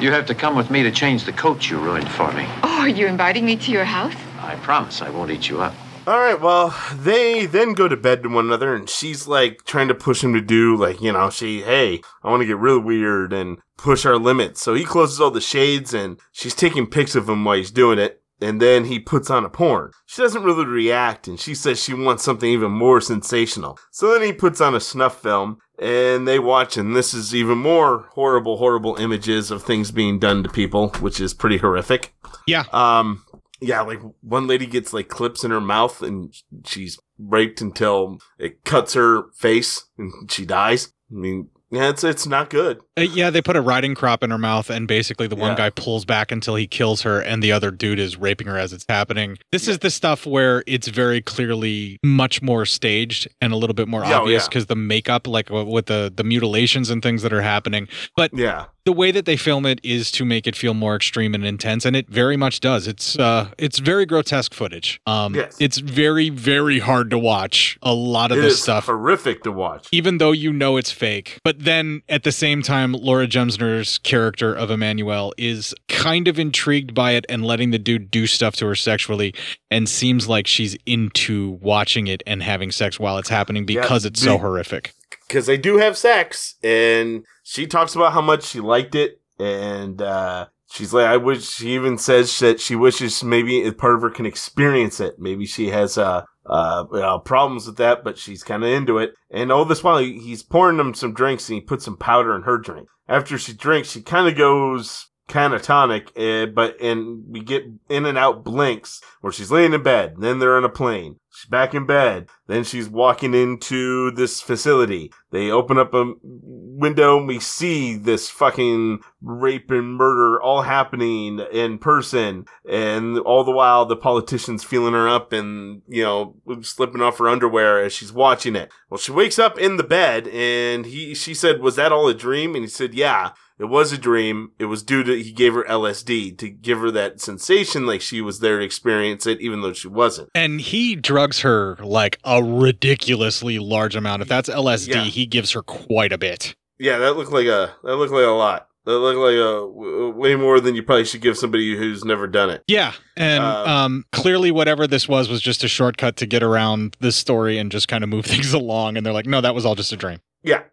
You 0.00 0.12
have 0.12 0.26
to 0.26 0.34
come 0.34 0.56
with 0.56 0.70
me 0.70 0.82
to 0.82 0.90
change 0.90 1.24
the 1.24 1.32
coat 1.32 1.68
you 1.68 1.78
ruined 1.78 2.08
for 2.10 2.32
me. 2.32 2.46
Oh, 2.62 2.80
are 2.80 2.88
you 2.88 3.06
inviting 3.06 3.44
me 3.44 3.56
to 3.56 3.70
your 3.70 3.84
house? 3.84 4.14
I 4.40 4.56
promise 4.56 5.02
I 5.02 5.10
won't 5.10 5.30
eat 5.30 5.48
you 5.48 5.60
up. 5.60 5.74
All 6.06 6.18
right, 6.18 6.38
well, 6.38 6.74
they 6.94 7.46
then 7.46 7.72
go 7.72 7.88
to 7.88 7.96
bed 7.96 8.22
to 8.22 8.28
one 8.28 8.44
another, 8.44 8.74
and 8.74 8.90
she's 8.90 9.26
like 9.26 9.64
trying 9.64 9.88
to 9.88 9.94
push 9.94 10.22
him 10.22 10.34
to 10.34 10.40
do, 10.42 10.76
like, 10.76 11.00
you 11.00 11.12
know, 11.12 11.30
she, 11.30 11.62
hey, 11.62 12.02
I 12.22 12.30
want 12.30 12.42
to 12.42 12.46
get 12.46 12.58
real 12.58 12.78
weird 12.78 13.32
and 13.32 13.56
push 13.78 14.04
our 14.04 14.18
limits. 14.18 14.60
So 14.60 14.74
he 14.74 14.84
closes 14.84 15.18
all 15.18 15.30
the 15.30 15.40
shades, 15.40 15.94
and 15.94 16.18
she's 16.30 16.54
taking 16.54 16.86
pics 16.86 17.14
of 17.14 17.28
him 17.28 17.44
while 17.44 17.56
he's 17.56 17.70
doing 17.70 17.98
it. 17.98 18.20
And 18.44 18.60
then 18.60 18.84
he 18.84 18.98
puts 18.98 19.30
on 19.30 19.44
a 19.44 19.48
porn. 19.48 19.90
She 20.06 20.20
doesn't 20.20 20.42
really 20.44 20.66
react, 20.66 21.26
and 21.28 21.40
she 21.40 21.54
says 21.54 21.82
she 21.82 21.94
wants 21.94 22.22
something 22.22 22.48
even 22.48 22.72
more 22.72 23.00
sensational. 23.00 23.78
So 23.90 24.12
then 24.12 24.22
he 24.22 24.32
puts 24.34 24.60
on 24.60 24.74
a 24.74 24.80
snuff 24.80 25.22
film, 25.22 25.58
and 25.78 26.28
they 26.28 26.38
watch, 26.38 26.76
and 26.76 26.94
this 26.94 27.14
is 27.14 27.34
even 27.34 27.56
more 27.56 28.06
horrible, 28.12 28.58
horrible 28.58 28.96
images 28.96 29.50
of 29.50 29.62
things 29.62 29.90
being 29.90 30.18
done 30.18 30.42
to 30.42 30.50
people, 30.50 30.90
which 31.00 31.20
is 31.20 31.32
pretty 31.32 31.56
horrific. 31.56 32.12
Yeah. 32.46 32.64
Um, 32.72 33.24
yeah, 33.60 33.80
like 33.80 34.00
one 34.20 34.46
lady 34.46 34.66
gets 34.66 34.92
like 34.92 35.08
clips 35.08 35.42
in 35.42 35.50
her 35.50 35.60
mouth 35.60 36.02
and 36.02 36.34
she's 36.66 36.98
raped 37.18 37.60
until 37.60 38.18
it 38.38 38.64
cuts 38.64 38.92
her 38.94 39.30
face 39.32 39.84
and 39.96 40.30
she 40.30 40.44
dies. 40.44 40.92
I 41.10 41.14
mean, 41.14 41.48
yeah, 41.74 41.88
it's 41.88 42.04
it's 42.04 42.26
not 42.26 42.50
good. 42.50 42.80
Uh, 42.96 43.02
yeah, 43.02 43.30
they 43.30 43.42
put 43.42 43.56
a 43.56 43.60
riding 43.60 43.94
crop 43.94 44.22
in 44.22 44.30
her 44.30 44.38
mouth, 44.38 44.70
and 44.70 44.86
basically 44.86 45.26
the 45.26 45.36
one 45.36 45.50
Yeah. 45.50 45.56
guy 45.56 45.70
pulls 45.70 46.04
back 46.04 46.30
until 46.32 46.54
he 46.54 46.66
kills 46.66 47.02
her, 47.02 47.20
and 47.20 47.42
the 47.42 47.52
other 47.52 47.70
dude 47.70 47.98
is 47.98 48.16
raping 48.16 48.46
her 48.46 48.58
as 48.58 48.72
it's 48.72 48.84
happening. 48.88 49.38
This 49.52 49.68
is 49.68 49.78
the 49.80 49.90
stuff 49.90 50.26
where 50.26 50.62
it's 50.66 50.88
very 50.88 51.20
clearly 51.20 51.98
much 52.02 52.42
more 52.42 52.64
staged 52.66 53.28
and 53.40 53.52
a 53.52 53.56
little 53.56 53.74
bit 53.74 53.88
more 53.88 54.04
oh, 54.04 54.12
obvious 54.12 54.44
yeah. 54.44 54.48
because 54.48 54.66
the 54.66 54.76
makeup, 54.76 55.26
like 55.26 55.50
with 55.50 55.86
the 55.86 56.12
the 56.14 56.24
mutilations 56.24 56.90
and 56.90 57.02
things 57.02 57.22
that 57.22 57.32
are 57.32 57.42
happening. 57.42 57.88
But 58.16 58.32
yeah, 58.34 58.66
the 58.84 58.92
way 58.92 59.10
that 59.10 59.24
they 59.24 59.36
film 59.36 59.64
it 59.64 59.80
is 59.82 60.10
to 60.12 60.24
make 60.26 60.46
it 60.46 60.54
feel 60.54 60.74
more 60.74 60.94
extreme 60.94 61.34
and 61.34 61.44
intense, 61.44 61.86
and 61.86 61.96
it 61.96 62.08
very 62.08 62.36
much 62.36 62.60
does. 62.60 62.86
It's 62.86 63.18
uh, 63.18 63.48
it's 63.56 63.78
very 63.78 64.04
grotesque 64.06 64.52
footage. 64.52 65.00
Um, 65.06 65.34
Yes. 65.34 65.56
it's 65.58 65.78
very 65.78 66.28
very 66.28 66.78
hard 66.80 67.10
to 67.10 67.18
watch. 67.18 67.78
A 67.82 67.94
lot 67.94 68.30
of 68.30 68.38
It 68.38 68.42
this 68.42 68.54
is 68.54 68.62
stuff 68.62 68.86
horrific 68.86 69.42
to 69.44 69.52
watch. 69.52 69.88
even 69.90 70.18
though 70.18 70.32
you 70.32 70.52
know 70.52 70.76
it's 70.76 70.90
fake. 70.90 71.38
But 71.44 71.60
then 71.60 72.02
at 72.08 72.24
the 72.24 72.32
same 72.32 72.60
time, 72.62 72.92
Laura 72.92 73.26
Gemser's 73.26 73.98
character 73.98 74.54
of 74.54 74.68
Emanuelle 74.68 75.32
is 75.38 75.74
kind 75.88 76.28
of 76.28 76.38
intrigued 76.38 76.94
by 76.94 77.12
it 77.12 77.24
and 77.28 77.44
letting 77.44 77.70
the 77.70 77.78
dude 77.78 78.10
do 78.10 78.26
stuff 78.26 78.54
to 78.56 78.66
her 78.66 78.74
sexually 78.74 79.34
and 79.70 79.88
seems 79.88 80.28
like 80.28 80.46
she's 80.46 80.76
into 80.84 81.52
watching 81.62 82.06
it 82.06 82.22
and 82.26 82.42
having 82.42 82.70
sex 82.70 83.00
while 83.00 83.16
it's 83.18 83.30
happening 83.30 83.66
Yeah, 83.66 83.80
because 83.80 84.04
it's 84.04 84.20
so 84.20 84.36
horrific. 84.38 84.92
because 85.26 85.46
they 85.46 85.56
do 85.56 85.78
have 85.78 85.96
sex, 85.96 86.56
and 86.62 87.24
she 87.44 87.66
talks 87.66 87.94
about 87.94 88.14
how 88.14 88.22
much 88.22 88.42
she 88.44 88.58
liked 88.58 88.94
it, 88.94 89.20
and 89.38 90.00
uh, 90.00 90.46
she's 90.72 90.92
like, 90.92 91.06
I 91.06 91.18
wish. 91.18 91.48
She 91.48 91.74
even 91.74 91.98
says 91.98 92.36
that 92.40 92.58
she 92.58 92.74
wishes 92.74 93.22
maybe 93.22 93.62
a 93.62 93.72
part 93.72 93.94
of 93.94 94.02
her 94.02 94.10
can 94.10 94.26
experience 94.26 94.98
it. 94.98 95.18
Maybe 95.18 95.44
she 95.44 95.68
has 95.68 95.98
uh, 95.98 96.24
uh, 96.46 96.84
know, 96.90 97.18
problems 97.18 97.66
with 97.66 97.76
that, 97.76 98.02
but 98.02 98.18
she's 98.18 98.42
kind 98.42 98.64
of 98.64 98.70
into 98.70 98.96
it. 98.98 99.14
And 99.30 99.52
all 99.52 99.66
this 99.66 99.84
while, 99.84 99.98
he's 99.98 100.42
pouring 100.42 100.78
them 100.78 100.94
some 100.94 101.12
drinks, 101.12 101.48
and 101.48 101.56
he 101.56 101.60
puts 101.60 101.84
some 101.84 101.98
powder 101.98 102.34
in 102.34 102.42
her 102.42 102.56
drink. 102.56 102.88
After 103.06 103.36
she 103.36 103.52
drinks, 103.52 103.90
she 103.90 104.00
kind 104.00 104.26
of 104.26 104.36
goes 104.36 105.08
catatonic, 105.28 106.08
uh, 106.16 106.46
but 106.46 106.80
and 106.80 107.24
we 107.28 107.40
get 107.40 107.64
in 107.90 108.06
and 108.06 108.16
out 108.16 108.42
blinks 108.42 109.02
where 109.20 109.32
she's 109.32 109.50
laying 109.50 109.74
in 109.74 109.82
bed, 109.82 110.14
then 110.18 110.38
they're 110.38 110.56
on 110.56 110.64
a 110.64 110.70
plane. 110.70 111.16
She's 111.34 111.50
back 111.50 111.74
in 111.74 111.84
bed. 111.84 112.28
Then 112.46 112.62
she's 112.62 112.88
walking 112.88 113.34
into 113.34 114.12
this 114.12 114.40
facility. 114.40 115.12
They 115.32 115.50
open 115.50 115.78
up 115.78 115.92
a 115.92 116.12
window 116.22 117.18
and 117.18 117.26
we 117.26 117.40
see 117.40 117.96
this 117.96 118.30
fucking 118.30 119.00
rape 119.20 119.70
and 119.70 119.96
murder 119.96 120.40
all 120.40 120.62
happening 120.62 121.40
in 121.52 121.78
person. 121.78 122.44
And 122.68 123.18
all 123.18 123.42
the 123.42 123.50
while 123.50 123.84
the 123.84 123.96
politician's 123.96 124.62
feeling 124.62 124.92
her 124.92 125.08
up 125.08 125.32
and, 125.32 125.82
you 125.88 126.04
know, 126.04 126.36
slipping 126.62 127.02
off 127.02 127.18
her 127.18 127.28
underwear 127.28 127.82
as 127.82 127.92
she's 127.92 128.12
watching 128.12 128.54
it. 128.54 128.70
Well, 128.88 128.98
she 128.98 129.10
wakes 129.10 129.38
up 129.38 129.58
in 129.58 129.76
the 129.76 129.82
bed 129.82 130.28
and 130.28 130.86
he, 130.86 131.14
she 131.14 131.34
said, 131.34 131.60
was 131.60 131.74
that 131.76 131.90
all 131.90 132.06
a 132.08 132.14
dream? 132.14 132.54
And 132.54 132.62
he 132.62 132.68
said, 132.68 132.94
yeah. 132.94 133.32
It 133.56 133.66
was 133.66 133.92
a 133.92 133.98
dream. 133.98 134.50
It 134.58 134.64
was 134.64 134.82
due 134.82 135.04
to 135.04 135.22
he 135.22 135.30
gave 135.30 135.54
her 135.54 135.62
LSD 135.62 136.36
to 136.38 136.50
give 136.50 136.80
her 136.80 136.90
that 136.90 137.20
sensation 137.20 137.86
like 137.86 138.00
she 138.00 138.20
was 138.20 138.40
there 138.40 138.58
to 138.58 138.64
experience 138.64 139.26
it, 139.26 139.40
even 139.40 139.62
though 139.62 139.72
she 139.72 139.86
wasn't. 139.86 140.30
And 140.34 140.60
he 140.60 140.96
drugs 141.24 141.40
her 141.40 141.76
like 141.82 142.18
a 142.24 142.42
ridiculously 142.42 143.58
large 143.58 143.96
amount. 143.96 144.20
If 144.22 144.28
that's 144.28 144.48
LSD, 144.50 145.04
he 145.06 145.24
gives 145.26 145.52
her 145.52 145.62
quite 145.62 146.12
a 146.12 146.18
bit. 146.18 146.54
Yeah, 146.78 146.98
that 146.98 147.16
looked 147.16 147.32
like 147.32 147.46
a 147.46 147.74
that 147.82 147.96
looked 147.96 148.12
like 148.12 148.24
a 148.24 148.30
lot. 148.30 148.68
That 148.84 148.98
looked 148.98 149.18
like 149.18 149.36
a 149.36 149.66
w- 149.66 150.10
way 150.10 150.34
more 150.36 150.60
than 150.60 150.74
you 150.74 150.82
probably 150.82 151.06
should 151.06 151.22
give 151.22 151.38
somebody 151.38 151.74
who's 151.74 152.04
never 152.04 152.26
done 152.26 152.50
it. 152.50 152.62
Yeah. 152.66 152.92
And 153.16 153.42
Um, 153.42 153.68
um, 153.68 154.04
clearly, 154.12 154.50
whatever 154.50 154.86
this 154.86 155.08
was, 155.08 155.30
was 155.30 155.40
just 155.40 155.64
a 155.64 155.68
shortcut 155.68 156.16
to 156.16 156.26
get 156.26 156.42
around 156.42 156.94
this 157.00 157.16
story 157.16 157.56
and 157.56 157.72
just 157.72 157.88
kind 157.88 158.04
of 158.04 158.10
move 158.10 158.26
things 158.34 158.52
along. 158.52 158.98
And 158.98 159.06
they're 159.06 159.14
like, 159.14 159.24
no, 159.26 159.40
that 159.40 159.54
was 159.54 159.64
all 159.64 159.74
just 159.74 159.90
a 159.92 159.96
dream. 159.96 160.20
Yeah. 160.42 160.64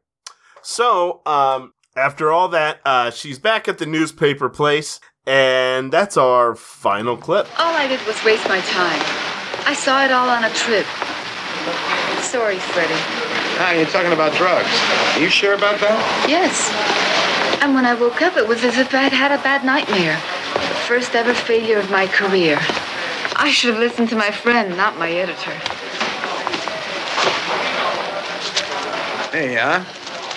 So, 0.62 1.22
um, 1.26 1.74
after 1.96 2.34
all 2.34 2.50
that, 2.50 2.82
uh, 2.84 3.12
she's 3.12 3.40
back 3.40 3.70
at 3.70 3.78
the 3.78 3.86
newspaper 3.86 4.50
place, 4.50 5.00
and 5.26 5.90
that's 5.90 6.18
our 6.18 6.54
final 6.56 7.16
clip. 7.16 7.48
All 7.58 7.74
I 7.74 7.88
did 7.88 8.06
was 8.06 8.22
waste 8.26 8.46
my 8.50 8.60
time. 8.60 9.31
I 9.66 9.74
saw 9.74 10.04
it 10.04 10.12
all 10.12 10.30
on 10.30 10.44
a 10.44 10.50
trip. 10.52 10.86
Sorry, 12.22 12.58
Freddie. 12.58 12.94
Ah, 13.60 13.74
you're 13.74 13.86
talking 13.88 14.12
about 14.12 14.34
drugs. 14.36 14.70
Are 15.16 15.20
you 15.20 15.30
sure 15.30 15.54
about 15.54 15.80
that? 15.82 16.26
Yes. 16.28 16.72
And 17.62 17.76
when 17.76 17.86
I 17.86 17.94
woke 17.94 18.22
up, 18.22 18.38
it 18.38 18.48
was 18.48 18.64
as 18.64 18.78
if 18.78 18.94
I 18.94 19.04
had 19.04 19.14
had 19.14 19.32
a 19.32 19.42
bad 19.44 19.64
nightmare. 19.64 20.16
The 20.54 20.82
first 20.88 21.14
ever 21.16 21.34
failure 21.34 21.78
of 21.78 21.92
my 21.92 22.08
career. 22.08 22.58
I 23.36 23.52
should 23.52 23.72
have 23.72 23.80
listened 23.80 24.10
to 24.10 24.16
my 24.16 24.32
friend, 24.32 24.76
not 24.78 24.98
my 24.98 25.12
editor. 25.12 25.52
Hey, 29.32 29.56
huh? 29.56 29.84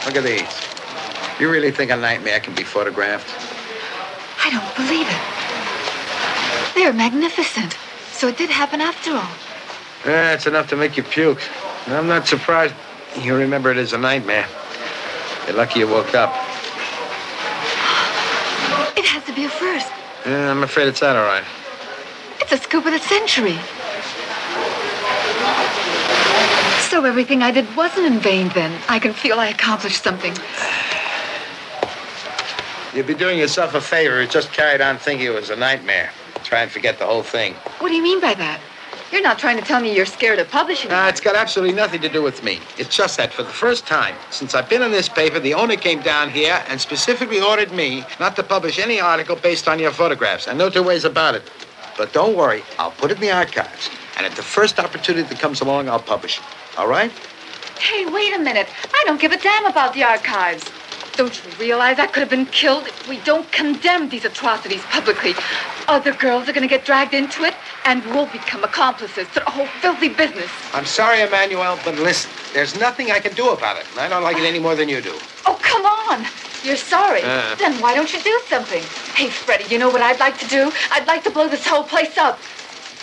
Look 0.07 0.17
at 0.17 0.25
these. 0.25 1.41
You 1.41 1.51
really 1.51 1.71
think 1.71 1.91
a 1.91 1.97
nightmare 1.97 2.41
can 2.41 2.55
be 2.55 2.63
photographed? 2.63 3.29
I 4.45 4.51
don't 4.51 4.75
believe 4.77 5.09
it. 5.09 6.75
They're 6.75 6.93
magnificent. 6.93 7.77
So 8.25 8.29
it 8.29 8.39
did 8.39 8.49
happen 8.49 8.81
after 8.81 9.11
all. 9.11 9.29
Yeah, 10.07 10.33
it's 10.33 10.47
enough 10.47 10.71
to 10.71 10.77
make 10.77 10.97
you 10.97 11.03
puke. 11.03 11.43
And 11.85 11.95
I'm 11.95 12.07
not 12.07 12.27
surprised 12.27 12.75
you 13.21 13.37
remember 13.37 13.71
it 13.71 13.77
as 13.77 13.93
a 13.93 13.99
nightmare. 13.99 14.47
You're 15.47 15.57
lucky 15.57 15.81
you 15.81 15.89
woke 15.89 16.15
up. 16.15 16.31
It 18.97 19.05
has 19.05 19.23
to 19.25 19.35
be 19.35 19.45
a 19.45 19.51
first. 19.51 19.93
Yeah, 20.25 20.51
I'm 20.51 20.63
afraid 20.63 20.89
it's 20.89 21.01
that 21.01 21.17
all 21.17 21.27
right. 21.27 21.45
It's 22.41 22.51
a 22.53 22.57
scoop 22.57 22.87
of 22.87 22.93
the 22.93 22.99
century. 22.99 23.59
So 26.89 27.05
everything 27.05 27.43
I 27.43 27.51
did 27.51 27.67
wasn't 27.77 28.07
in 28.07 28.21
vain 28.21 28.49
then. 28.55 28.81
I 28.89 29.01
can 29.01 29.13
feel 29.13 29.39
I 29.39 29.49
accomplished 29.49 30.03
something. 30.03 30.33
You'd 32.95 33.07
be 33.07 33.13
doing 33.13 33.39
yourself 33.39 33.75
a 33.75 33.83
favor 33.83 34.23
if 34.23 34.29
you 34.29 34.33
just 34.33 34.51
carried 34.51 34.81
on 34.81 34.97
thinking 34.97 35.27
it 35.27 35.35
was 35.35 35.51
a 35.51 35.57
nightmare. 35.57 36.11
Try 36.45 36.61
and 36.61 36.71
forget 36.71 36.99
the 36.99 37.07
whole 37.07 37.23
thing. 37.23 37.55
What 37.81 37.89
do 37.89 37.95
you 37.95 38.03
mean 38.03 38.21
by 38.21 38.35
that? 38.35 38.61
You're 39.11 39.23
not 39.23 39.39
trying 39.39 39.59
to 39.59 39.65
tell 39.65 39.81
me 39.81 39.95
you're 39.95 40.07
scared 40.07 40.39
of 40.39 40.51
publishing. 40.51 40.91
Uh, 40.91 41.07
it's 41.09 41.21
got 41.21 41.37
absolutely 41.37 41.75
nothing 41.75 42.01
to 42.03 42.09
do 42.09 42.23
with 42.23 42.43
me. 42.43 42.61
It's 42.79 42.95
just 42.95 43.17
that 43.17 43.33
for 43.33 43.43
the 43.43 43.49
first 43.49 43.87
time 43.87 44.15
since 44.31 44.55
I've 44.55 44.69
been 44.69 44.83
in 44.83 44.91
this 44.91 45.09
paper, 45.09 45.41
the 45.41 45.55
owner 45.55 45.77
came 45.77 46.01
down 46.03 46.31
here 46.31 46.63
and 46.69 46.81
specifically 46.81 47.41
ordered 47.41 47.73
me 47.73 48.05
not 48.21 48.37
to 48.37 48.43
publish 48.43 48.79
any 48.79 49.01
article 49.01 49.37
based 49.37 49.69
on 49.69 49.79
your 49.79 49.91
photographs. 49.91 50.47
And 50.49 50.59
no 50.59 50.69
two 50.69 50.83
ways 50.83 51.05
about 51.05 51.35
it. 51.35 51.51
But 51.97 52.13
don't 52.13 52.37
worry, 52.37 52.63
I'll 52.79 52.91
put 52.91 53.11
it 53.11 53.15
in 53.15 53.21
the 53.21 53.31
archives. 53.31 53.89
And 54.17 54.27
at 54.27 54.33
the 54.33 54.43
first 54.43 54.79
opportunity 54.79 55.29
that 55.29 55.39
comes 55.39 55.61
along, 55.61 55.89
I'll 55.89 56.01
publish 56.01 56.39
it. 56.39 56.45
All 56.79 56.89
right? 56.89 57.11
Hey, 57.79 58.07
wait 58.07 58.35
a 58.35 58.39
minute. 58.39 58.69
I 58.93 59.03
don't 59.07 59.21
give 59.21 59.33
a 59.33 59.39
damn 59.39 59.67
about 59.67 59.95
the 59.95 60.03
archives. 60.03 60.65
Don't 61.17 61.45
you 61.45 61.51
realize 61.61 62.01
I 62.01 62.09
could 62.09 62.21
have 62.21 62.31
been 62.31 62.47
killed 62.47 62.89
if 62.89 63.09
we 63.09 63.19
don't 63.21 63.51
condemn 63.53 64.09
these 64.09 64.25
atrocities 64.25 64.83
publicly? 64.91 65.35
Other 65.87 66.13
girls 66.13 66.49
are 66.49 66.53
going 66.53 66.67
to 66.67 66.69
get 66.69 66.85
dragged 66.85 67.15
into 67.15 67.45
it, 67.45 67.55
and 67.85 68.05
we'll 68.07 68.27
become 68.27 68.65
accomplices 68.65 69.29
to 69.29 69.35
the 69.41 69.51
whole 69.51 69.67
filthy 69.81 70.09
business. 70.09 70.51
I'm 70.73 70.85
sorry, 70.85 71.19
Emanuelle, 71.19 71.83
but 71.85 71.95
listen, 71.97 72.31
there's 72.53 72.79
nothing 72.81 73.13
I 73.13 73.21
can 73.21 73.33
do 73.35 73.51
about 73.51 73.77
it. 73.77 73.87
and 73.93 74.01
I 74.01 74.09
don't 74.09 74.25
like 74.25 74.39
it 74.39 74.45
any 74.45 74.59
more 74.59 74.75
than 74.75 74.89
you 74.89 75.01
do. 75.01 75.15
Oh, 75.47 75.57
come 75.63 75.87
on. 75.87 76.27
You're 76.65 76.77
sorry. 76.77 77.21
Uh. 77.23 77.55
Then 77.57 77.81
why 77.81 77.95
don't 77.95 78.13
you 78.13 78.21
do 78.21 78.41
something? 78.49 78.83
Hey, 79.15 79.29
Freddie, 79.29 79.73
you 79.73 79.79
know 79.79 79.91
what 79.91 80.03
I'd 80.03 80.19
like 80.19 80.39
to 80.39 80.49
do? 80.49 80.73
I'd 80.91 81.07
like 81.07 81.23
to 81.25 81.31
blow 81.31 81.47
this 81.47 81.65
whole 81.65 81.85
place 81.85 82.19
up. 82.19 82.41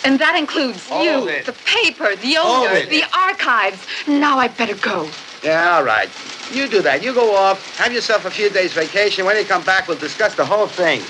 And 0.04 0.18
that 0.18 0.36
includes 0.36 0.86
Hold 0.88 1.04
you, 1.04 1.42
the 1.44 1.52
paper, 1.64 2.14
the 2.16 2.36
owner, 2.36 2.84
the 2.86 3.04
archives. 3.16 3.86
Now 4.06 4.36
I 4.38 4.48
better 4.48 4.74
go. 4.74 5.08
Yeah, 5.44 5.76
all 5.76 5.84
right. 5.84 6.08
You 6.52 6.68
do 6.68 6.82
that. 6.82 7.02
You 7.02 7.14
go 7.14 7.34
off, 7.34 7.76
have 7.78 7.92
yourself 7.92 8.24
a 8.26 8.30
few 8.30 8.50
days 8.50 8.72
vacation. 8.72 9.24
When 9.24 9.36
you 9.36 9.44
come 9.44 9.64
back, 9.64 9.88
we'll 9.88 9.98
discuss 9.98 10.34
the 10.34 10.44
whole 10.44 10.66
thing. 10.66 11.00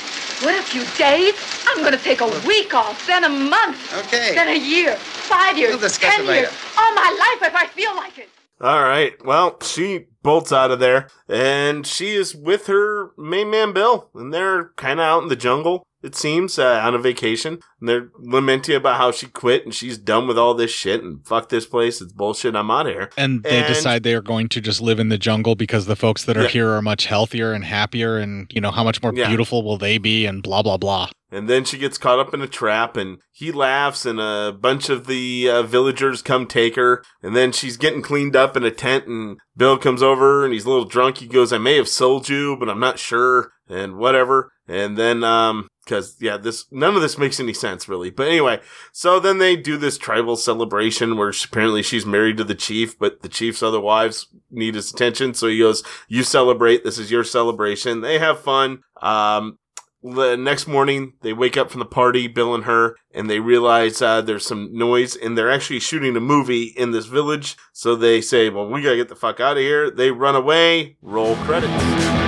What 0.44 0.58
a 0.58 0.62
few 0.62 0.84
days? 0.96 1.34
I'm 1.68 1.78
going 1.78 1.92
to 1.92 1.98
take 2.02 2.20
a 2.20 2.28
week 2.46 2.74
off, 2.74 3.06
then 3.06 3.24
a 3.24 3.28
month. 3.28 3.78
Okay. 4.06 4.34
Then 4.34 4.48
a 4.48 4.58
year, 4.58 4.96
five 4.96 5.56
years, 5.58 5.70
We'll 5.70 5.80
discuss 5.80 6.14
ten 6.14 6.24
it 6.24 6.28
later. 6.28 6.40
years. 6.48 6.54
All 6.78 6.94
my 6.94 7.36
life 7.40 7.48
if 7.48 7.54
I 7.54 7.66
feel 7.66 7.94
like 7.96 8.18
it. 8.18 8.28
All 8.60 8.82
right. 8.82 9.12
Well, 9.24 9.58
she 9.62 10.06
bolts 10.22 10.52
out 10.52 10.70
of 10.70 10.78
there, 10.78 11.08
and 11.28 11.84
she 11.86 12.14
is 12.14 12.34
with 12.34 12.66
her 12.68 13.10
main 13.18 13.50
man 13.50 13.72
Bill, 13.72 14.08
and 14.14 14.32
they're 14.32 14.70
kind 14.76 15.00
of 15.00 15.04
out 15.04 15.22
in 15.24 15.28
the 15.28 15.36
jungle. 15.36 15.84
It 16.02 16.14
seems 16.16 16.58
uh, 16.58 16.80
on 16.84 16.94
a 16.94 16.98
vacation, 16.98 17.60
and 17.80 17.88
they're 17.88 18.08
lamenting 18.18 18.74
about 18.74 18.96
how 18.96 19.12
she 19.12 19.26
quit 19.26 19.64
and 19.64 19.72
she's 19.74 19.98
done 19.98 20.26
with 20.26 20.36
all 20.36 20.54
this 20.54 20.70
shit 20.70 21.02
and 21.02 21.24
fuck 21.26 21.48
this 21.48 21.64
place. 21.66 22.00
It's 22.00 22.12
bullshit. 22.12 22.56
I'm 22.56 22.70
out 22.70 22.86
of 22.86 22.92
here. 22.92 23.10
And 23.16 23.42
they 23.44 23.62
decide 23.66 24.02
they 24.02 24.14
are 24.14 24.20
going 24.20 24.48
to 24.50 24.60
just 24.60 24.80
live 24.80 24.98
in 24.98 25.10
the 25.10 25.18
jungle 25.18 25.54
because 25.54 25.86
the 25.86 25.96
folks 25.96 26.24
that 26.24 26.36
are 26.36 26.42
Yeah. 26.42 26.48
here 26.48 26.70
are 26.70 26.82
much 26.82 27.06
healthier 27.06 27.52
and 27.52 27.64
happier, 27.64 28.18
and 28.18 28.50
you 28.52 28.60
know 28.60 28.70
how 28.72 28.82
much 28.84 29.00
more 29.02 29.12
Yeah. 29.14 29.28
beautiful 29.28 29.62
will 29.62 29.78
they 29.78 29.98
be, 29.98 30.26
and 30.26 30.42
blah 30.42 30.62
blah 30.62 30.76
blah. 30.76 31.08
And 31.30 31.48
then 31.48 31.64
she 31.64 31.78
gets 31.78 31.96
caught 31.96 32.18
up 32.18 32.34
in 32.34 32.42
a 32.42 32.46
trap, 32.46 32.96
and 32.96 33.18
he 33.30 33.52
laughs, 33.52 34.04
and 34.04 34.20
a 34.20 34.52
bunch 34.52 34.90
of 34.90 35.06
the 35.06 35.48
uh, 35.48 35.62
villagers 35.62 36.20
come 36.20 36.46
take 36.46 36.76
her. 36.76 37.02
And 37.22 37.34
then 37.34 37.52
she's 37.52 37.78
getting 37.78 38.02
cleaned 38.02 38.36
up 38.36 38.54
in 38.56 38.64
a 38.64 38.70
tent, 38.70 39.06
and 39.06 39.38
Bill 39.56 39.78
comes 39.78 40.02
over, 40.02 40.44
and 40.44 40.52
he's 40.52 40.66
a 40.66 40.68
little 40.68 40.84
drunk. 40.84 41.18
He 41.18 41.26
goes, 41.26 41.52
"I 41.52 41.58
may 41.58 41.76
have 41.76 41.88
sold 41.88 42.28
you, 42.28 42.56
but 42.58 42.68
I'm 42.68 42.80
not 42.80 42.98
sure," 42.98 43.52
and 43.68 43.96
whatever. 43.96 44.50
And 44.68 44.96
then, 44.98 45.24
um, 45.24 45.68
because 45.84 46.16
yeah, 46.20 46.36
this 46.36 46.66
none 46.70 46.94
of 46.94 47.02
this 47.02 47.18
makes 47.18 47.40
any 47.40 47.52
sense 47.52 47.88
really. 47.88 48.10
But 48.10 48.28
anyway, 48.28 48.60
so 48.92 49.18
then 49.18 49.38
they 49.38 49.56
do 49.56 49.76
this 49.76 49.98
tribal 49.98 50.36
celebration 50.36 51.16
where 51.16 51.32
she, 51.32 51.46
apparently 51.50 51.82
she's 51.82 52.06
married 52.06 52.36
to 52.38 52.44
the 52.44 52.54
chief, 52.54 52.98
but 52.98 53.22
the 53.22 53.28
chief's 53.28 53.62
other 53.62 53.80
wives 53.80 54.28
need 54.50 54.74
his 54.74 54.92
attention. 54.92 55.34
So 55.34 55.48
he 55.48 55.58
goes, 55.58 55.82
"You 56.08 56.22
celebrate. 56.22 56.84
This 56.84 56.98
is 56.98 57.10
your 57.10 57.24
celebration." 57.24 58.00
They 58.00 58.18
have 58.18 58.40
fun. 58.40 58.82
Um, 59.00 59.58
the 60.02 60.36
next 60.36 60.66
morning 60.66 61.12
they 61.22 61.32
wake 61.32 61.56
up 61.56 61.70
from 61.70 61.78
the 61.78 61.84
party 61.84 62.26
bill 62.26 62.54
and 62.54 62.64
her 62.64 62.96
and 63.14 63.30
they 63.30 63.38
realize 63.38 64.02
uh, 64.02 64.20
there's 64.20 64.44
some 64.44 64.76
noise 64.76 65.14
and 65.14 65.38
they're 65.38 65.50
actually 65.50 65.78
shooting 65.78 66.16
a 66.16 66.20
movie 66.20 66.74
in 66.76 66.90
this 66.90 67.06
village 67.06 67.56
so 67.72 67.94
they 67.94 68.20
say 68.20 68.50
well 68.50 68.66
we 68.68 68.82
gotta 68.82 68.96
get 68.96 69.08
the 69.08 69.14
fuck 69.14 69.38
out 69.38 69.56
of 69.56 69.62
here 69.62 69.90
they 69.90 70.10
run 70.10 70.34
away 70.34 70.96
roll 71.02 71.36
credits 71.36 72.21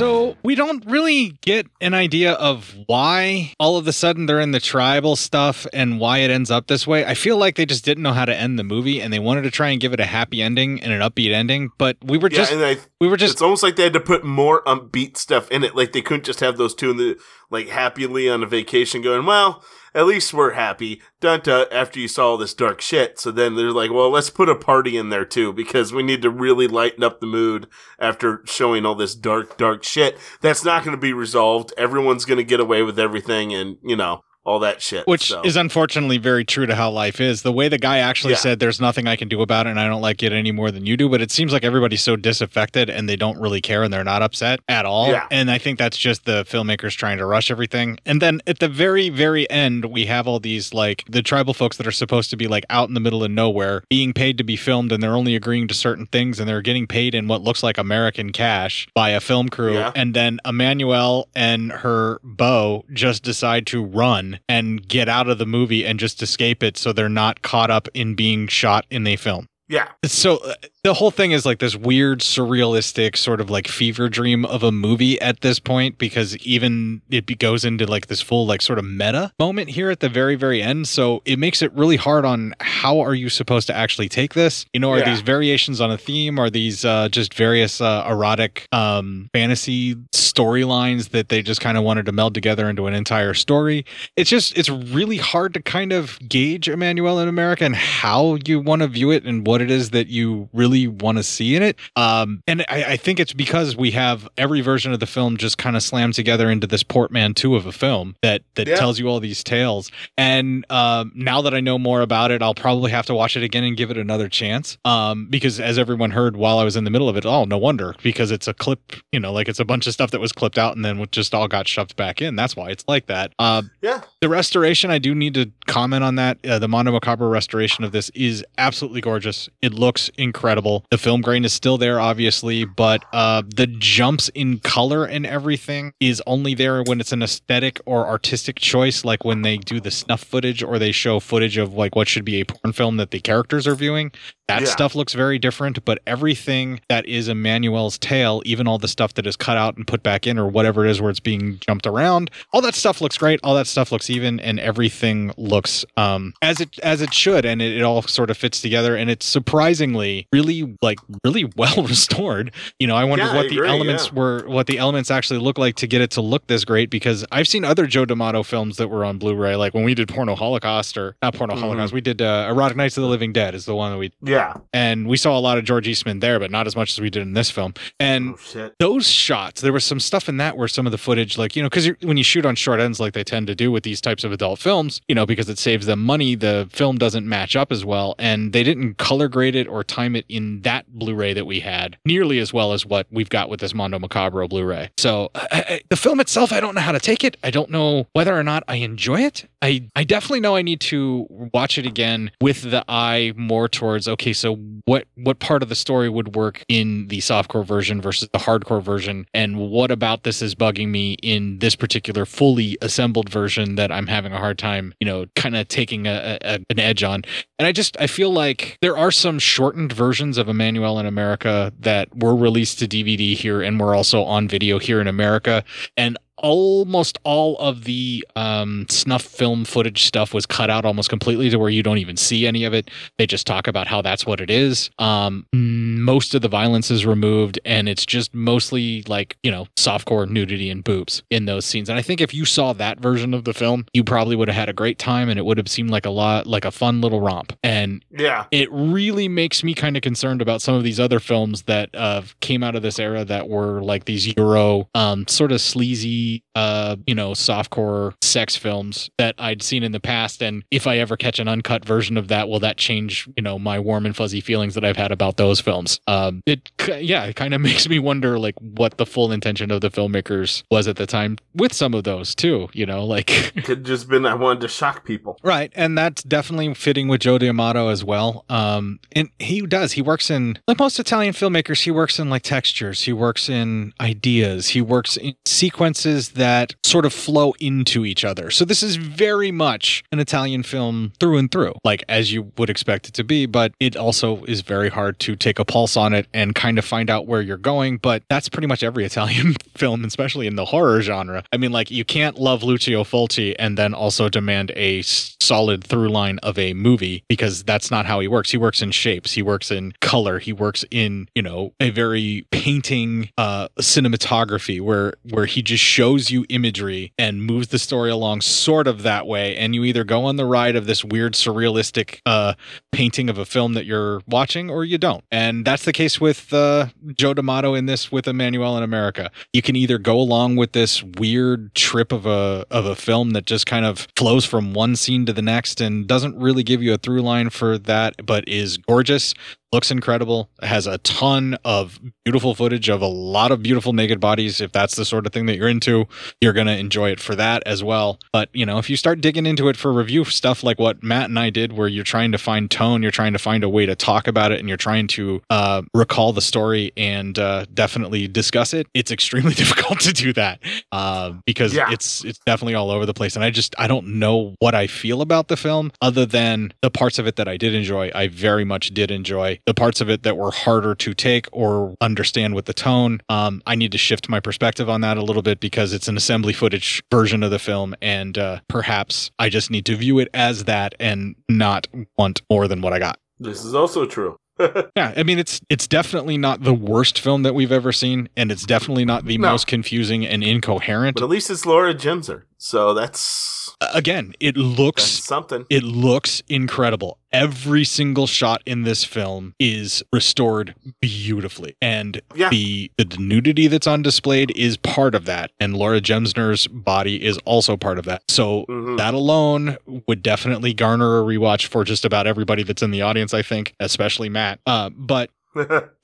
Right, 0.00 0.17
so 0.28 0.36
we 0.42 0.54
don't 0.54 0.84
really 0.86 1.38
get 1.40 1.66
an 1.80 1.94
idea 1.94 2.32
of 2.32 2.74
why 2.86 3.52
all 3.58 3.76
of 3.76 3.86
a 3.86 3.92
sudden 3.92 4.26
they're 4.26 4.40
in 4.40 4.52
the 4.52 4.60
tribal 4.60 5.16
stuff 5.16 5.66
and 5.72 6.00
why 6.00 6.18
it 6.18 6.30
ends 6.30 6.50
up 6.50 6.66
this 6.66 6.86
way. 6.86 7.04
I 7.04 7.14
feel 7.14 7.36
like 7.36 7.56
they 7.56 7.66
just 7.66 7.84
didn't 7.84 8.02
know 8.02 8.12
how 8.12 8.24
to 8.24 8.34
end 8.34 8.58
the 8.58 8.64
movie 8.64 9.00
and 9.00 9.12
they 9.12 9.18
wanted 9.18 9.42
to 9.42 9.50
try 9.50 9.70
and 9.70 9.80
give 9.80 9.92
it 9.92 10.00
a 10.00 10.06
happy 10.06 10.42
ending 10.42 10.82
and 10.82 10.92
an 10.92 11.00
upbeat 11.00 11.32
ending, 11.32 11.70
but 11.78 11.96
we 12.02 12.18
were 12.18 12.28
just 12.28 12.50
yeah, 12.50 12.58
and 12.58 12.78
I, 12.78 12.82
we 13.00 13.08
were 13.08 13.16
just 13.16 13.34
it's 13.34 13.42
almost 13.42 13.62
like 13.62 13.76
they 13.76 13.84
had 13.84 13.92
to 13.92 14.00
put 14.00 14.24
more 14.24 14.62
upbeat 14.64 15.16
stuff 15.16 15.50
in 15.50 15.64
it. 15.64 15.74
Like 15.74 15.92
they 15.92 16.02
couldn't 16.02 16.24
just 16.24 16.40
have 16.40 16.56
those 16.56 16.74
two 16.74 16.90
in 16.90 16.96
the 16.96 17.18
like 17.50 17.68
happily 17.68 18.28
on 18.28 18.42
a 18.42 18.46
vacation 18.46 19.02
going 19.02 19.24
well 19.24 19.64
at 19.94 20.06
least 20.06 20.34
we're 20.34 20.52
happy 20.52 21.00
dun, 21.20 21.40
dun, 21.40 21.66
after 21.72 21.98
you 21.98 22.08
saw 22.08 22.30
all 22.30 22.36
this 22.36 22.54
dark 22.54 22.80
shit. 22.80 23.18
So 23.18 23.30
then 23.30 23.56
they're 23.56 23.72
like 23.72 23.90
well 23.90 24.10
let's 24.10 24.30
put 24.30 24.48
a 24.48 24.54
party 24.54 24.96
in 24.96 25.10
there 25.10 25.24
too 25.24 25.52
because 25.52 25.92
we 25.92 26.02
need 26.02 26.22
to 26.22 26.30
really 26.30 26.68
lighten 26.68 27.02
up 27.02 27.20
the 27.20 27.26
mood 27.26 27.68
after 27.98 28.42
showing 28.44 28.84
all 28.84 28.94
this 28.94 29.14
dark 29.14 29.56
dark 29.56 29.82
shit 29.84 30.17
that's 30.40 30.64
not 30.64 30.84
going 30.84 30.96
to 30.96 31.00
be 31.00 31.12
resolved. 31.12 31.72
Everyone's 31.76 32.24
going 32.24 32.38
to 32.38 32.44
get 32.44 32.60
away 32.60 32.82
with 32.82 32.98
everything 32.98 33.54
and 33.54 33.76
you 33.82 33.96
know 33.96 34.22
all 34.48 34.58
that 34.60 34.80
shit. 34.82 35.06
Which 35.06 35.28
so. 35.28 35.42
is 35.42 35.56
unfortunately 35.56 36.18
very 36.18 36.44
true 36.44 36.66
to 36.66 36.74
how 36.74 36.90
life 36.90 37.20
is. 37.20 37.42
The 37.42 37.52
way 37.52 37.68
the 37.68 37.78
guy 37.78 37.98
actually 37.98 38.32
Yeah. 38.32 38.38
said, 38.38 38.58
"There's 38.60 38.80
nothing 38.80 39.06
I 39.06 39.16
can 39.16 39.28
do 39.28 39.42
about 39.42 39.66
it, 39.66 39.70
and 39.70 39.78
I 39.80 39.86
don't 39.86 40.00
like 40.00 40.22
it 40.22 40.32
any 40.32 40.52
more 40.52 40.70
than 40.70 40.86
you 40.86 40.96
do." 40.96 41.08
But 41.08 41.20
it 41.20 41.30
seems 41.30 41.52
like 41.52 41.64
everybody's 41.64 42.02
so 42.02 42.16
disaffected, 42.16 42.88
and 42.88 43.08
they 43.08 43.16
don't 43.16 43.38
really 43.38 43.60
care, 43.60 43.82
and 43.82 43.92
they're 43.92 44.04
not 44.04 44.22
upset 44.22 44.60
at 44.68 44.84
all. 44.86 45.08
Yeah. 45.08 45.26
And 45.30 45.50
I 45.50 45.58
think 45.58 45.78
that's 45.78 45.98
just 45.98 46.24
the 46.24 46.44
filmmakers 46.44 46.96
trying 46.96 47.18
to 47.18 47.26
rush 47.26 47.50
everything. 47.50 47.98
And 48.06 48.22
then 48.22 48.40
at 48.46 48.58
the 48.58 48.68
very, 48.68 49.08
very 49.10 49.48
end, 49.50 49.84
we 49.86 50.06
have 50.06 50.26
all 50.26 50.40
these 50.40 50.72
like 50.72 51.04
the 51.08 51.22
tribal 51.22 51.54
folks 51.54 51.76
that 51.76 51.86
are 51.86 51.92
supposed 51.92 52.30
to 52.30 52.36
be 52.36 52.48
like 52.48 52.64
out 52.70 52.88
in 52.88 52.94
the 52.94 53.00
middle 53.00 53.22
of 53.22 53.30
nowhere, 53.30 53.82
being 53.90 54.12
paid 54.12 54.38
to 54.38 54.44
be 54.44 54.56
filmed, 54.56 54.92
and 54.92 55.02
they're 55.02 55.14
only 55.16 55.36
agreeing 55.36 55.68
to 55.68 55.74
certain 55.74 56.06
things, 56.06 56.40
and 56.40 56.48
they're 56.48 56.62
getting 56.62 56.86
paid 56.86 57.14
in 57.14 57.28
what 57.28 57.42
looks 57.42 57.62
like 57.62 57.76
American 57.78 58.32
cash 58.32 58.86
by 58.94 59.10
a 59.10 59.20
film 59.20 59.48
crew. 59.48 59.74
Yeah. 59.74 59.92
And 59.94 60.14
then 60.14 60.40
Emanuelle 60.44 61.24
and 61.34 61.70
her 61.72 62.18
beau 62.22 62.84
just 62.92 63.22
decide 63.22 63.66
to 63.68 63.82
run 63.84 64.37
and 64.48 64.86
get 64.86 65.08
out 65.08 65.28
of 65.28 65.38
the 65.38 65.46
movie 65.46 65.84
and 65.84 65.98
just 65.98 66.22
escape 66.22 66.62
it 66.62 66.76
so 66.76 66.92
they're 66.92 67.08
not 67.08 67.42
caught 67.42 67.70
up 67.70 67.88
in 67.94 68.14
being 68.14 68.46
shot 68.46 68.86
in 68.90 69.06
a 69.06 69.16
film. 69.16 69.46
Yeah. 69.68 69.88
So 70.04 70.38
uh, 70.38 70.54
the 70.82 70.94
whole 70.94 71.10
thing 71.10 71.32
is 71.32 71.44
like 71.44 71.58
this 71.58 71.76
weird, 71.76 72.20
surrealistic 72.20 73.16
sort 73.16 73.40
of 73.40 73.50
like 73.50 73.68
fever 73.68 74.08
dream 74.08 74.46
of 74.46 74.62
a 74.62 74.72
movie 74.72 75.20
at 75.20 75.40
this 75.42 75.58
point 75.60 75.98
because 75.98 76.36
even 76.38 77.02
it 77.10 77.26
be- 77.26 77.34
goes 77.34 77.64
into 77.66 77.86
like 77.86 78.06
this 78.06 78.22
full 78.22 78.46
like 78.46 78.62
sort 78.62 78.78
of 78.78 78.86
meta 78.86 79.30
moment 79.38 79.68
here 79.68 79.90
at 79.90 80.00
the 80.00 80.08
very 80.08 80.36
very 80.36 80.62
end. 80.62 80.88
So 80.88 81.20
it 81.26 81.38
makes 81.38 81.60
it 81.60 81.70
really 81.74 81.96
hard 81.96 82.24
on 82.24 82.54
how 82.60 83.00
are 83.00 83.14
you 83.14 83.28
supposed 83.28 83.66
to 83.66 83.76
actually 83.76 84.08
take 84.08 84.32
this? 84.34 84.64
You 84.72 84.80
know, 84.80 84.90
are 84.92 84.98
Yeah. 85.00 85.10
these 85.10 85.20
variations 85.20 85.80
on 85.82 85.90
a 85.90 85.98
theme? 85.98 86.38
Are 86.38 86.48
these 86.48 86.84
uh, 86.86 87.08
just 87.10 87.34
various 87.34 87.80
uh, 87.82 88.06
erotic 88.08 88.66
um, 88.72 89.28
fantasy 89.34 89.96
storylines 90.14 91.10
that 91.10 91.28
they 91.28 91.42
just 91.42 91.60
kind 91.60 91.76
of 91.76 91.84
wanted 91.84 92.06
to 92.06 92.12
meld 92.12 92.32
together 92.34 92.68
into 92.70 92.86
an 92.86 92.94
entire 92.94 93.34
story? 93.34 93.84
It's 94.16 94.30
just 94.30 94.56
it's 94.56 94.70
really 94.70 95.16
hard 95.18 95.52
to 95.54 95.62
kind 95.62 95.92
of 95.92 96.18
gauge 96.26 96.66
Emanuelle 96.68 97.20
in 97.22 97.28
America 97.28 97.64
and 97.64 97.76
how 97.76 98.38
you 98.46 98.60
want 98.60 98.82
to 98.82 98.88
view 98.88 99.10
it 99.10 99.24
and 99.24 99.46
what 99.46 99.57
it 99.60 99.70
is 99.70 99.90
that 99.90 100.08
you 100.08 100.48
really 100.52 100.86
want 100.86 101.18
to 101.18 101.22
see 101.24 101.56
in 101.56 101.62
it. 101.62 101.76
Um, 101.96 102.42
and 102.46 102.62
I, 102.68 102.84
I 102.84 102.96
think 102.96 103.20
it's 103.20 103.32
because 103.32 103.76
we 103.76 103.90
have 103.92 104.28
every 104.36 104.60
version 104.60 104.92
of 104.92 105.00
the 105.00 105.06
film 105.06 105.36
just 105.36 105.58
kind 105.58 105.76
of 105.76 105.82
slammed 105.82 106.14
together 106.14 106.50
into 106.50 106.66
this 106.66 106.82
portmanteau 106.82 107.54
of 107.54 107.66
a 107.66 107.72
film 107.72 108.16
that 108.22 108.42
that 108.54 108.66
Yeah. 108.68 108.76
tells 108.76 108.98
you 108.98 109.08
all 109.08 109.20
these 109.20 109.42
tales. 109.44 109.90
And 110.16 110.64
um, 110.70 111.12
now 111.14 111.42
that 111.42 111.54
I 111.54 111.60
know 111.60 111.78
more 111.78 112.00
about 112.00 112.30
it, 112.30 112.42
I'll 112.42 112.54
probably 112.54 112.90
have 112.90 113.06
to 113.06 113.14
watch 113.14 113.36
it 113.36 113.42
again 113.42 113.64
and 113.64 113.76
give 113.76 113.90
it 113.90 113.98
another 113.98 114.28
chance. 114.28 114.78
Um, 114.84 115.26
because 115.30 115.60
as 115.60 115.78
everyone 115.78 116.10
heard 116.10 116.36
while 116.36 116.58
I 116.58 116.64
was 116.64 116.76
in 116.76 116.84
the 116.84 116.90
middle 116.90 117.08
of 117.08 117.16
it, 117.16 117.24
oh, 117.26 117.44
no 117.44 117.58
wonder 117.58 117.94
because 118.02 118.30
it's 118.30 118.48
a 118.48 118.54
clip, 118.54 118.80
you 119.12 119.20
know, 119.20 119.32
like 119.32 119.48
it's 119.48 119.60
a 119.60 119.64
bunch 119.64 119.86
of 119.86 119.92
stuff 119.92 120.10
that 120.10 120.20
was 120.20 120.32
clipped 120.32 120.58
out 120.58 120.76
and 120.76 120.84
then 120.84 121.04
just 121.12 121.34
all 121.34 121.48
got 121.48 121.66
shoved 121.68 121.96
back 121.96 122.20
in. 122.22 122.36
That's 122.36 122.56
why 122.56 122.70
it's 122.70 122.84
like 122.88 123.06
that. 123.06 123.32
Um, 123.38 123.70
Yeah. 123.82 124.02
the 124.20 124.28
restoration, 124.28 124.90
I 124.90 124.98
do 124.98 125.14
need 125.14 125.34
to 125.34 125.50
comment 125.66 126.04
on 126.04 126.16
that. 126.16 126.38
Uh, 126.46 126.58
the 126.58 126.68
Mondo 126.68 126.98
Macabro 126.98 127.30
restoration 127.30 127.84
of 127.84 127.92
this 127.92 128.10
is 128.10 128.44
absolutely 128.58 129.00
gorgeous. 129.00 129.47
It 129.62 129.74
looks 129.74 130.10
incredible. 130.16 130.84
The 130.90 130.98
film 130.98 131.20
grain 131.20 131.44
is 131.44 131.52
still 131.52 131.78
there, 131.78 132.00
obviously, 132.00 132.64
but 132.64 133.04
uh, 133.12 133.42
the 133.54 133.66
jumps 133.66 134.28
in 134.30 134.60
color 134.60 135.04
and 135.04 135.26
everything 135.26 135.92
is 136.00 136.22
only 136.26 136.54
there 136.54 136.82
when 136.82 137.00
it's 137.00 137.12
an 137.12 137.22
aesthetic 137.22 137.80
or 137.86 138.06
artistic 138.06 138.56
choice, 138.56 139.04
like 139.04 139.24
when 139.24 139.42
they 139.42 139.56
do 139.56 139.80
the 139.80 139.90
snuff 139.90 140.22
footage 140.22 140.62
or 140.62 140.78
they 140.78 140.92
show 140.92 141.20
footage 141.20 141.56
of 141.56 141.74
like 141.74 141.96
what 141.96 142.08
should 142.08 142.24
be 142.24 142.40
a 142.40 142.44
porn 142.44 142.72
film 142.72 142.96
that 142.96 143.10
the 143.10 143.20
characters 143.20 143.66
are 143.66 143.74
viewing. 143.74 144.12
That 144.48 144.62
Yeah. 144.62 144.68
stuff 144.68 144.94
looks 144.94 145.12
very 145.12 145.38
different, 145.38 145.84
but 145.84 145.98
everything 146.06 146.80
that 146.88 147.06
is 147.06 147.28
Emanuelle's 147.28 147.98
tale, 147.98 148.42
even 148.46 148.66
all 148.66 148.78
the 148.78 148.88
stuff 148.88 149.12
that 149.14 149.26
is 149.26 149.36
cut 149.36 149.56
out 149.58 149.76
and 149.76 149.86
put 149.86 150.02
back 150.02 150.26
in, 150.26 150.38
or 150.38 150.48
whatever 150.48 150.86
it 150.86 150.90
is 150.90 151.00
where 151.00 151.10
it's 151.10 151.20
being 151.20 151.58
jumped 151.60 151.86
around, 151.86 152.30
all 152.52 152.60
that 152.62 152.74
stuff 152.74 153.00
looks 153.00 153.18
great. 153.18 153.40
All 153.44 153.54
that 153.56 153.66
stuff 153.66 153.92
looks 153.92 154.08
even, 154.08 154.40
and 154.40 154.58
everything 154.58 155.32
looks 155.36 155.84
um, 155.96 156.32
as 156.42 156.60
it 156.60 156.78
as 156.82 157.02
it 157.02 157.12
should, 157.12 157.44
and 157.44 157.60
it, 157.60 157.76
it 157.76 157.82
all 157.82 158.00
sort 158.02 158.30
of 158.30 158.36
fits 158.38 158.60
together. 158.62 158.96
And 158.96 159.10
it's 159.10 159.26
surprisingly 159.26 160.26
really 160.32 160.76
like 160.82 160.98
really 161.24 161.44
well 161.56 161.82
restored. 161.82 162.50
You 162.78 162.86
know, 162.86 162.96
I 162.96 163.04
wonder 163.04 163.24
Yeah, 163.26 163.32
I 163.32 163.36
what 163.36 163.48
the 163.50 163.56
agree, 163.56 163.68
elements 163.68 164.06
yeah. 164.12 164.18
were, 164.18 164.44
what 164.46 164.66
the 164.66 164.78
elements 164.78 165.10
actually 165.10 165.40
look 165.40 165.58
like 165.58 165.74
to 165.76 165.86
get 165.86 166.00
it 166.00 166.10
to 166.12 166.20
look 166.22 166.46
this 166.46 166.64
great. 166.64 166.88
Because 166.90 167.24
I've 167.30 167.48
seen 167.48 167.64
other 167.64 167.86
Joe 167.86 168.04
D'Amato 168.06 168.42
films 168.42 168.76
that 168.78 168.88
were 168.88 169.04
on 169.04 169.18
Blu-ray, 169.18 169.56
like 169.56 169.74
when 169.74 169.84
we 169.84 169.94
did 169.94 170.08
Porno 170.08 170.34
Holocaust 170.34 170.96
or 170.96 171.16
not 171.22 171.34
Porno 171.34 171.54
Mhm. 171.54 171.60
Holocaust, 171.60 171.92
we 171.92 172.00
did 172.00 172.22
uh, 172.22 172.46
Erotic 172.48 172.76
Nights 172.76 172.96
of 172.96 173.02
the 173.02 173.08
Living 173.08 173.32
Dead 173.32 173.54
is 173.54 173.64
the 173.66 173.74
one 173.74 173.92
that 173.92 173.98
we 173.98 174.10
Yeah. 174.24 174.37
And 174.72 175.06
we 175.06 175.16
saw 175.16 175.38
a 175.38 175.40
lot 175.40 175.58
of 175.58 175.64
George 175.64 175.88
Eastman 175.88 176.20
there, 176.20 176.38
but 176.38 176.50
not 176.50 176.66
as 176.66 176.76
much 176.76 176.92
as 176.92 177.00
we 177.00 177.10
did 177.10 177.22
in 177.22 177.32
this 177.34 177.50
film. 177.50 177.74
And 177.98 178.36
Oh, 178.54 178.70
those 178.78 179.08
shots, 179.08 179.60
there 179.60 179.72
was 179.72 179.84
some 179.84 180.00
stuff 180.00 180.28
in 180.28 180.36
that 180.38 180.56
where 180.56 180.68
some 180.68 180.86
of 180.86 180.92
the 180.92 180.98
footage, 180.98 181.38
like 181.38 181.56
you 181.56 181.62
know, 181.62 181.68
because 181.68 181.88
when 182.02 182.16
you 182.16 182.24
shoot 182.24 182.44
on 182.46 182.54
short 182.54 182.80
ends, 182.80 183.00
like 183.00 183.12
they 183.12 183.24
tend 183.24 183.46
to 183.48 183.54
do 183.54 183.70
with 183.70 183.82
these 183.82 184.00
types 184.00 184.24
of 184.24 184.32
adult 184.32 184.58
films, 184.58 185.00
you 185.08 185.14
know, 185.14 185.26
because 185.26 185.48
it 185.48 185.58
saves 185.58 185.86
them 185.86 186.00
money, 186.04 186.34
the 186.34 186.68
film 186.72 186.98
doesn't 186.98 187.28
match 187.28 187.56
up 187.56 187.72
as 187.72 187.84
well, 187.84 188.14
and 188.18 188.52
they 188.52 188.62
didn't 188.62 188.98
color 188.98 189.28
grade 189.28 189.56
it 189.56 189.66
or 189.68 189.82
time 189.84 190.14
it 190.16 190.24
in 190.28 190.62
that 190.62 190.86
Blu-ray 190.88 191.32
that 191.34 191.46
we 191.46 191.60
had 191.60 191.96
nearly 192.04 192.38
as 192.38 192.52
well 192.52 192.72
as 192.72 192.84
what 192.86 193.06
we've 193.10 193.28
got 193.28 193.48
with 193.48 193.60
this 193.60 193.74
Mondo 193.74 193.98
Macabro 193.98 194.48
Blu-ray. 194.48 194.90
So 194.98 195.30
I, 195.34 195.48
I, 195.52 195.80
the 195.88 195.96
film 195.96 196.20
itself, 196.20 196.52
I 196.52 196.60
don't 196.60 196.74
know 196.74 196.80
how 196.80 196.92
to 196.92 197.00
take 197.00 197.24
it. 197.24 197.36
I 197.42 197.50
don't 197.50 197.70
know 197.70 198.06
whether 198.12 198.36
or 198.36 198.42
not 198.42 198.62
I 198.68 198.76
enjoy 198.76 199.20
it. 199.22 199.48
I 199.60 199.84
I 199.96 200.04
definitely 200.04 200.40
know 200.40 200.54
I 200.56 200.62
need 200.62 200.80
to 200.82 201.26
watch 201.52 201.78
it 201.78 201.86
again 201.86 202.30
with 202.40 202.62
the 202.62 202.84
eye 202.88 203.32
more 203.36 203.68
towards 203.68 204.06
okay, 204.06 204.27
so 204.32 204.56
what 204.84 205.06
what 205.16 205.38
part 205.38 205.62
of 205.62 205.68
the 205.68 205.74
story 205.74 206.08
would 206.08 206.34
work 206.34 206.64
in 206.68 207.08
the 207.08 207.18
softcore 207.18 207.64
version 207.64 208.00
versus 208.00 208.28
the 208.32 208.38
hardcore 208.38 208.82
version, 208.82 209.26
and 209.34 209.58
what 209.58 209.90
about 209.90 210.22
this 210.22 210.42
is 210.42 210.54
bugging 210.54 210.88
me 210.88 211.14
in 211.22 211.58
this 211.58 211.76
particular 211.76 212.24
fully 212.24 212.78
assembled 212.80 213.28
version 213.28 213.74
that 213.76 213.92
I'm 213.92 214.06
having 214.06 214.32
a 214.32 214.38
hard 214.38 214.58
time, 214.58 214.94
you 215.00 215.06
know, 215.06 215.26
kind 215.36 215.56
of 215.56 215.68
taking 215.68 216.06
a, 216.06 216.38
a 216.42 216.58
an 216.70 216.78
edge 216.78 217.02
on. 217.02 217.22
And 217.58 217.66
I 217.66 217.72
just 217.72 217.96
I 218.00 218.06
feel 218.06 218.32
like 218.32 218.78
there 218.80 218.96
are 218.96 219.10
some 219.10 219.38
shortened 219.38 219.92
versions 219.92 220.38
of 220.38 220.46
Emanuelle 220.46 221.00
in 221.00 221.06
America 221.06 221.72
that 221.80 222.08
were 222.16 222.36
released 222.36 222.78
to 222.80 222.88
DVD 222.88 223.34
here 223.36 223.62
and 223.62 223.80
were 223.80 223.94
also 223.94 224.22
on 224.22 224.48
video 224.48 224.78
here 224.78 225.00
in 225.00 225.08
America, 225.08 225.64
and 225.96 226.18
almost 226.38 227.18
all 227.24 227.56
of 227.58 227.84
the 227.84 228.24
um, 228.36 228.86
snuff 228.88 229.22
film 229.22 229.64
footage 229.64 230.04
stuff 230.04 230.32
was 230.34 230.46
cut 230.46 230.70
out 230.70 230.84
almost 230.84 231.08
completely 231.08 231.50
to 231.50 231.58
where 231.58 231.70
you 231.70 231.82
don't 231.82 231.98
even 231.98 232.16
see 232.16 232.46
any 232.46 232.64
of 232.64 232.72
it. 232.74 232.90
They 233.18 233.26
just 233.26 233.46
talk 233.46 233.66
about 233.66 233.86
how 233.86 234.02
that's 234.02 234.24
what 234.26 234.40
it 234.40 234.50
is. 234.50 234.90
Um, 234.98 235.46
most 235.52 236.34
of 236.34 236.42
the 236.42 236.48
violence 236.48 236.90
is 236.90 237.04
removed, 237.06 237.58
and 237.64 237.88
it's 237.88 238.06
just 238.06 238.34
mostly 238.34 239.02
like 239.08 239.36
you 239.42 239.50
know 239.50 239.66
softcore 239.76 240.28
nudity 240.28 240.70
and 240.70 240.82
boobs 240.84 241.22
in 241.30 241.44
those 241.46 241.64
scenes. 241.64 241.88
And 241.88 241.98
I 241.98 242.02
think 242.02 242.20
if 242.20 242.32
you 242.34 242.44
saw 242.44 242.72
that 242.74 243.00
version 243.00 243.34
of 243.34 243.44
the 243.44 243.54
film, 243.54 243.84
you 243.92 244.04
probably 244.04 244.36
would 244.36 244.48
have 244.48 244.56
had 244.56 244.68
a 244.68 244.72
great 244.72 244.98
time, 244.98 245.28
and 245.28 245.38
it 245.38 245.44
would 245.44 245.58
have 245.58 245.68
seemed 245.68 245.90
like 245.90 246.06
a 246.06 246.10
lot 246.10 246.46
like 246.46 246.64
a 246.64 246.70
fun 246.70 247.00
little 247.00 247.20
romp. 247.20 247.52
And 247.62 248.04
Yeah. 248.16 248.44
it 248.50 248.68
really 248.72 249.28
makes 249.28 249.62
me 249.64 249.74
kind 249.74 249.96
of 249.96 250.02
concerned 250.02 250.42
about 250.42 250.62
some 250.62 250.74
of 250.74 250.82
these 250.84 251.00
other 251.00 251.20
films 251.20 251.62
that 251.62 251.90
uh, 251.94 252.22
came 252.40 252.62
out 252.62 252.74
of 252.74 252.82
this 252.82 252.98
era 252.98 253.24
that 253.24 253.48
were 253.48 253.82
like 253.82 254.04
these 254.04 254.26
Euro, 254.36 254.88
um, 254.94 255.26
sort 255.28 255.52
of 255.52 255.60
sleazy, 255.60 256.27
the 256.28 256.42
uh, 256.58 256.96
you 257.06 257.14
know, 257.14 257.30
softcore 257.30 258.14
sex 258.20 258.56
films 258.56 259.10
that 259.16 259.36
I'd 259.38 259.62
seen 259.62 259.84
in 259.84 259.92
the 259.92 260.00
past. 260.00 260.42
And 260.42 260.64
if 260.72 260.88
I 260.88 260.98
ever 260.98 261.16
catch 261.16 261.38
an 261.38 261.46
uncut 261.46 261.84
version 261.84 262.16
of 262.16 262.26
that, 262.28 262.48
will 262.48 262.58
that 262.58 262.76
change, 262.76 263.28
you 263.36 263.44
know, 263.44 263.60
my 263.60 263.78
warm 263.78 264.04
and 264.04 264.16
fuzzy 264.16 264.40
feelings 264.40 264.74
that 264.74 264.84
I've 264.84 264.96
had 264.96 265.12
about 265.12 265.36
those 265.36 265.60
films? 265.60 266.00
Um, 266.08 266.42
it, 266.46 266.72
yeah, 266.88 267.26
it 267.26 267.36
kind 267.36 267.54
of 267.54 267.60
makes 267.68 267.88
me 267.88 268.00
wonder 268.00 268.40
like 268.40 268.56
what 268.58 268.98
the 268.98 269.06
full 269.06 269.30
intention 269.30 269.70
of 269.70 269.82
the 269.82 269.88
filmmakers 269.88 270.64
was 270.68 270.88
at 270.88 270.96
the 270.96 271.06
time 271.06 271.38
with 271.54 271.72
some 271.72 271.94
of 271.94 272.02
those 272.02 272.34
too, 272.34 272.68
you 272.72 272.84
know, 272.84 273.04
like. 273.04 273.26
Could 273.64 273.84
just 273.84 274.08
been 274.08 274.26
I 274.26 274.34
wanted 274.34 274.62
to 274.62 274.68
shock 274.68 275.04
people. 275.04 275.38
Right, 275.44 275.72
and 275.76 275.96
that's 275.96 276.24
definitely 276.24 276.74
fitting 276.74 277.06
with 277.06 277.20
Joe 277.20 277.38
D'Amato 277.38 277.86
as 277.86 278.02
well. 278.02 278.44
Um, 278.48 278.98
and 279.12 279.28
he 279.38 279.60
does. 279.60 279.92
He 279.92 280.02
works 280.02 280.28
in 280.28 280.58
like 280.66 280.80
most 280.80 280.98
Italian 280.98 281.34
filmmakers. 281.34 281.82
He 281.82 281.92
works 281.92 282.18
in 282.18 282.30
like 282.30 282.42
textures. 282.42 283.02
He 283.02 283.12
works 283.12 283.48
in 283.48 283.92
ideas. 284.00 284.70
He 284.70 284.80
works 284.80 285.16
in 285.16 285.36
sequences 285.46 286.30
that 286.30 286.47
sort 286.84 287.04
of 287.04 287.12
flow 287.12 287.54
into 287.60 288.04
each 288.04 288.24
other. 288.24 288.50
So 288.50 288.64
this 288.64 288.82
is 288.82 288.96
very 288.96 289.50
much 289.50 290.04
an 290.12 290.18
Italian 290.18 290.62
film 290.62 291.12
through 291.20 291.38
and 291.38 291.50
through, 291.50 291.74
like 291.84 292.04
as 292.08 292.32
you 292.32 292.52
would 292.58 292.70
expect 292.70 293.08
it 293.08 293.14
to 293.14 293.24
be. 293.24 293.46
But 293.46 293.72
it 293.80 293.96
also 293.96 294.44
is 294.44 294.60
very 294.62 294.88
hard 294.88 295.18
to 295.20 295.36
take 295.36 295.58
a 295.58 295.64
pulse 295.64 295.96
on 295.96 296.12
it 296.14 296.26
and 296.32 296.54
kind 296.54 296.78
of 296.78 296.84
find 296.84 297.10
out 297.10 297.26
where 297.26 297.42
you're 297.42 297.56
going. 297.56 297.98
But 297.98 298.22
that's 298.28 298.48
pretty 298.48 298.66
much 298.66 298.82
every 298.82 299.04
Italian 299.10 299.54
film, 299.76 300.04
especially 300.04 300.46
in 300.46 300.56
the 300.56 300.66
horror 300.66 301.00
genre. 301.02 301.44
I 301.52 301.56
mean, 301.56 301.72
like 301.72 301.90
you 301.90 302.04
can't 302.04 302.38
love 302.38 302.62
Lucio 302.62 303.04
Fulci 303.04 303.54
and 303.58 303.76
then 303.76 303.94
also 303.94 304.28
demand 304.28 304.72
a 304.76 305.02
solid 305.02 305.84
through 305.84 306.08
line 306.08 306.38
of 306.42 306.58
a 306.58 306.74
movie 306.74 307.24
because 307.28 307.62
that's 307.64 307.90
not 307.90 308.06
how 308.06 308.20
he 308.20 308.28
works. 308.28 308.50
He 308.50 308.58
works 308.58 308.82
in 308.82 308.90
shapes, 308.90 309.32
he 309.32 309.42
works 309.42 309.70
in 309.70 309.92
color, 310.00 310.38
he 310.38 310.52
works 310.52 310.84
in, 310.90 311.28
you 311.34 311.42
know, 311.42 311.72
a 311.80 311.90
very 311.90 312.46
painting 312.50 313.30
uh 313.38 313.68
cinematography 313.80 314.80
where 314.80 315.14
where 315.30 315.46
he 315.46 315.62
just 315.62 315.82
shows 315.82 316.30
you 316.30 316.37
imagery 316.48 317.12
and 317.18 317.42
moves 317.42 317.68
the 317.68 317.78
story 317.78 318.10
along 318.10 318.40
sort 318.40 318.86
of 318.86 319.02
that 319.02 319.26
way 319.26 319.56
and 319.56 319.74
you 319.74 319.84
either 319.84 320.04
go 320.04 320.24
on 320.24 320.36
the 320.36 320.46
ride 320.46 320.76
of 320.76 320.86
this 320.86 321.04
weird 321.04 321.34
surrealistic 321.34 322.20
uh 322.26 322.54
painting 322.92 323.28
of 323.28 323.38
a 323.38 323.44
film 323.44 323.74
that 323.74 323.84
you're 323.84 324.22
watching 324.26 324.70
or 324.70 324.84
you 324.84 324.98
don't. 324.98 325.24
And 325.30 325.64
that's 325.64 325.84
the 325.84 325.92
case 325.92 326.20
with 326.20 326.52
uh 326.52 326.86
Joe 327.14 327.34
D'Amato 327.34 327.74
in 327.74 327.86
this 327.86 328.10
with 328.10 328.26
Emanuelle 328.26 328.76
in 328.76 328.82
America. 328.82 329.30
You 329.52 329.62
can 329.62 329.76
either 329.76 329.98
go 329.98 330.18
along 330.18 330.56
with 330.56 330.72
this 330.72 331.02
weird 331.02 331.74
trip 331.74 332.12
of 332.12 332.26
a 332.26 332.66
of 332.70 332.86
a 332.86 332.94
film 332.94 333.30
that 333.30 333.46
just 333.46 333.66
kind 333.66 333.84
of 333.84 334.06
flows 334.16 334.44
from 334.44 334.74
one 334.74 334.96
scene 334.96 335.26
to 335.26 335.32
the 335.32 335.42
next 335.42 335.80
and 335.80 336.06
doesn't 336.06 336.38
really 336.38 336.62
give 336.62 336.82
you 336.82 336.94
a 336.94 336.98
through 336.98 337.22
line 337.22 337.50
for 337.50 337.78
that, 337.78 338.26
but 338.26 338.48
is 338.48 338.76
gorgeous 338.76 339.34
looks 339.72 339.90
incredible. 339.90 340.48
Has 340.62 340.86
a 340.86 340.98
ton 340.98 341.56
of 341.64 342.00
beautiful 342.24 342.54
footage 342.54 342.88
of 342.88 343.02
a 343.02 343.06
lot 343.06 343.50
of 343.52 343.62
beautiful 343.62 343.92
naked 343.92 344.20
bodies. 344.20 344.60
If 344.60 344.72
that's 344.72 344.96
the 344.96 345.04
sort 345.04 345.26
of 345.26 345.32
thing 345.32 345.46
that 345.46 345.56
you're 345.56 345.68
into 345.68 346.06
you're 346.40 346.52
going 346.52 346.66
to 346.66 346.76
enjoy 346.76 347.10
it 347.10 347.20
for 347.20 347.34
that 347.34 347.62
as 347.66 347.82
well. 347.84 348.18
But 348.32 348.48
you 348.52 348.64
know 348.66 348.78
if 348.78 348.88
you 348.90 348.96
start 348.96 349.20
digging 349.20 349.46
into 349.46 349.68
it 349.68 349.76
for 349.76 349.92
review 349.92 350.24
stuff 350.24 350.62
like 350.62 350.78
what 350.78 351.02
matt 351.02 351.28
and 351.28 351.38
i 351.38 351.50
did 351.50 351.72
where 351.72 351.86
you're 351.88 352.04
trying 352.04 352.32
to 352.32 352.38
find 352.38 352.70
tone 352.70 353.02
you're 353.02 353.10
trying 353.10 353.32
to 353.32 353.38
find 353.38 353.62
a 353.64 353.68
way 353.68 353.86
to 353.86 353.94
talk 353.94 354.26
about 354.26 354.52
it 354.52 354.58
and 354.58 354.68
you're 354.68 354.76
trying 354.76 355.06
to 355.06 355.40
uh, 355.50 355.82
recall 355.94 356.32
the 356.32 356.40
story 356.40 356.92
and 356.96 357.38
uh, 357.38 357.64
definitely 357.74 358.26
discuss 358.28 358.72
it 358.74 358.86
it's 358.94 359.10
extremely 359.10 359.54
difficult 359.62 360.00
to 360.00 360.12
do 360.12 360.32
that 360.32 360.60
uh, 360.92 361.32
because 361.46 361.74
Yeah. 361.74 361.90
it's 361.92 362.24
it's 362.24 362.38
definitely 362.46 362.74
all 362.74 362.90
over 362.90 363.06
the 363.06 363.14
place. 363.14 363.36
And 363.36 363.44
i 363.44 363.50
just 363.50 363.74
i 363.78 363.86
don't 363.86 364.06
know 364.18 364.54
what 364.60 364.74
i 364.74 364.86
feel 364.86 365.20
about 365.22 365.48
the 365.48 365.56
film 365.56 365.90
other 366.00 366.24
than 366.26 366.72
the 366.82 366.90
parts 366.90 367.18
of 367.18 367.26
it 367.26 367.36
that 367.36 367.48
i 367.48 367.56
did 367.56 367.74
enjoy 367.74 368.10
i 368.14 368.28
very 368.28 368.64
much 368.64 368.88
did 368.94 369.10
enjoy 369.10 369.57
the 369.66 369.74
parts 369.74 370.00
of 370.00 370.08
it 370.10 370.22
that 370.22 370.36
were 370.36 370.50
harder 370.50 370.94
to 370.94 371.14
take 371.14 371.46
or 371.52 371.94
understand 372.00 372.54
with 372.54 372.64
the 372.66 372.74
tone 372.74 373.20
um, 373.28 373.62
i 373.66 373.74
need 373.74 373.92
to 373.92 373.98
shift 373.98 374.28
my 374.28 374.40
perspective 374.40 374.88
on 374.88 375.00
that 375.00 375.16
a 375.16 375.22
little 375.22 375.42
bit 375.42 375.60
because 375.60 375.92
it's 375.92 376.08
an 376.08 376.16
assembly 376.16 376.52
footage 376.52 377.02
version 377.10 377.42
of 377.42 377.50
the 377.50 377.58
film 377.58 377.94
and 378.02 378.38
uh, 378.38 378.60
perhaps 378.68 379.30
i 379.38 379.48
just 379.48 379.70
need 379.70 379.84
to 379.86 379.96
view 379.96 380.18
it 380.18 380.28
as 380.34 380.64
that 380.64 380.94
and 381.00 381.34
not 381.48 381.86
want 382.16 382.42
more 382.50 382.66
than 382.68 382.80
what 382.80 382.92
i 382.92 382.98
got 382.98 383.18
This 383.40 383.64
is 383.64 383.74
also 383.74 384.06
true. 384.06 384.36
yeah, 384.96 385.14
I 385.16 385.22
mean 385.22 385.38
it's 385.38 385.60
it's 385.68 385.86
definitely 385.86 386.36
not 386.36 386.64
the 386.64 386.74
worst 386.74 387.20
film 387.20 387.44
that 387.44 387.54
we've 387.54 387.70
ever 387.70 387.92
seen, 387.92 388.28
and 388.36 388.50
it's 388.50 388.66
definitely 388.66 389.04
not 389.04 389.24
the 389.24 389.38
No. 389.38 389.52
most 389.52 389.68
confusing 389.68 390.26
and 390.26 390.42
incoherent. 390.42 391.14
But 391.14 391.22
at 391.22 391.28
least 391.28 391.48
it's 391.48 391.64
Laura 391.64 391.94
Gemser. 391.94 392.42
So 392.56 392.92
that's 392.92 393.72
Again, 393.94 394.34
it 394.40 394.56
looks 394.56 395.04
something. 395.04 395.64
It 395.70 395.84
looks 395.84 396.42
incredible. 396.48 397.18
Every 397.32 397.84
single 397.84 398.26
shot 398.26 398.62
in 398.64 398.84
this 398.84 399.04
film 399.04 399.54
is 399.58 400.02
restored 400.12 400.74
beautifully, 401.00 401.76
and 401.82 402.20
Yeah. 402.34 402.48
the 402.48 402.90
the 402.96 403.04
nudity 403.18 403.66
that's 403.66 403.86
on 403.86 404.02
displayed 404.02 404.50
is 404.56 404.76
part 404.78 405.14
of 405.14 405.24
that, 405.26 405.50
and 405.60 405.76
Laura 405.76 406.00
Gemser's 406.00 406.66
body 406.66 407.22
is 407.24 407.38
also 407.44 407.76
part 407.76 407.98
of 407.98 408.04
that. 408.06 408.22
So 408.28 408.64
Mm-hmm. 408.68 408.96
that 408.96 409.12
alone 409.14 409.76
would 410.06 410.22
definitely 410.22 410.72
garner 410.72 411.18
a 411.20 411.22
rewatch 411.22 411.66
for 411.66 411.84
just 411.84 412.04
about 412.04 412.26
everybody 412.26 412.62
that's 412.62 412.82
in 412.82 412.90
the 412.92 413.02
audience. 413.02 413.34
I 413.34 413.42
think, 413.42 413.74
especially 413.78 414.28
Matt. 414.28 414.60
Uh, 414.66 414.88
but 414.90 415.30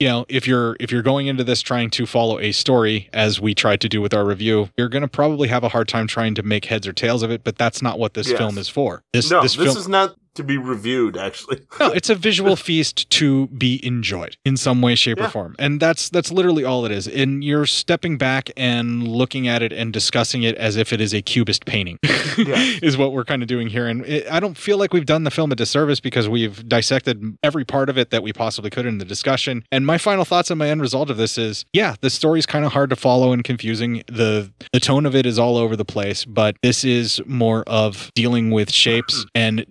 you 0.01 0.09
know 0.09 0.27
if 0.29 0.47
you're 0.47 0.77
if 0.81 0.91
you're 0.91 1.03
going 1.03 1.27
into 1.27 1.45
this 1.45 1.61
trying 1.63 1.89
to 1.91 2.07
follow 2.07 2.39
a 2.41 2.51
story 2.53 3.09
as 3.13 3.41
we 3.41 3.55
tried 3.55 3.81
to 3.81 3.89
do 3.89 4.01
with 4.01 4.13
our 4.13 4.25
review 4.25 4.69
you're 4.77 4.89
going 4.89 5.03
to 5.03 5.07
probably 5.09 5.49
have 5.49 5.63
a 5.63 5.69
hard 5.69 5.87
time 5.87 6.07
trying 6.07 6.35
to 6.35 6.43
make 6.43 6.65
heads 6.65 6.89
or 6.89 6.93
tails 6.95 7.23
of 7.23 7.31
it 7.31 7.45
but 7.45 7.57
that's 7.57 7.81
not 7.83 7.99
what 7.99 8.15
this 8.15 8.29
Yes. 8.31 8.39
film 8.39 8.57
is 8.59 8.69
for 8.71 9.03
this 9.13 9.31
no, 9.31 9.43
this 9.43 9.55
this, 9.55 9.67
film 9.67 9.77
is 9.77 9.87
not 9.87 10.17
to 10.35 10.45
be 10.45 10.57
reviewed. 10.59 11.17
Actually, 11.17 11.61
no 11.81 11.91
it's 11.91 12.11
a 12.11 12.15
visual 12.15 12.57
feast 12.57 13.09
to 13.11 13.47
be 13.49 13.85
enjoyed 13.85 14.37
in 14.45 14.57
some 14.57 14.83
way 14.83 14.95
shape 14.95 15.21
or 15.21 15.29
form. 15.29 15.55
And 15.59 15.81
that's 15.81 16.09
that's 16.09 16.31
literally 16.31 16.65
all 16.65 16.85
it 16.85 16.93
is. 16.93 17.07
And 17.07 17.45
you're 17.45 17.67
stepping 17.67 18.19
back 18.19 18.51
and 18.57 19.07
looking 19.07 19.49
at 19.49 19.63
it 19.63 19.73
and 19.73 19.93
discussing 19.93 20.43
it 20.43 20.57
as 20.57 20.77
if 20.77 20.93
it 20.93 21.01
is 21.01 21.15
a 21.15 21.23
cubist 21.23 21.65
painting 21.65 21.99
is 22.03 22.97
what 22.97 23.13
we're 23.13 23.25
kind 23.25 23.43
of 23.43 23.49
doing 23.49 23.69
here. 23.69 23.87
And 23.87 24.05
it, 24.07 24.31
i 24.31 24.41
don't 24.41 24.57
feel 24.57 24.79
like 24.79 24.93
we've 24.93 25.07
done 25.07 25.25
the 25.25 25.31
film 25.31 25.53
a 25.53 25.55
disservice 25.55 26.01
because 26.01 26.29
we've 26.29 26.69
dissected 26.69 27.39
every 27.43 27.65
part 27.65 27.89
of 27.89 27.99
it 27.99 28.11
that 28.11 28.23
we 28.23 28.33
possibly 28.33 28.71
could 28.71 28.87
in 28.87 28.99
the 28.99 29.05
discussion. 29.05 29.65
And 29.71 29.87
my 29.87 29.99
final 29.99 30.25
thoughts 30.25 30.51
on 30.51 30.59
my 30.59 30.69
end 30.69 30.81
result 30.81 31.11
of 31.11 31.17
this 31.17 31.39
is 31.39 31.65
yeah 31.73 31.97
the 32.01 32.11
story's 32.11 32.47
kind 32.47 32.65
of 32.65 32.73
hard 32.73 32.91
to 32.91 32.97
follow 32.97 33.33
and 33.33 33.45
confusing. 33.45 34.03
The 34.07 34.53
the 34.73 34.81
tone 34.81 35.07
of 35.07 35.15
it 35.15 35.27
is 35.27 35.39
all 35.39 35.57
over 35.57 35.77
the 35.77 35.85
place 35.85 36.25
but 36.25 36.57
this 36.63 36.85
is 36.85 37.21
more 37.27 37.63
of 37.67 38.11
dealing 38.15 38.51
with 38.51 38.71
shapes 38.71 39.25
and 39.35 39.65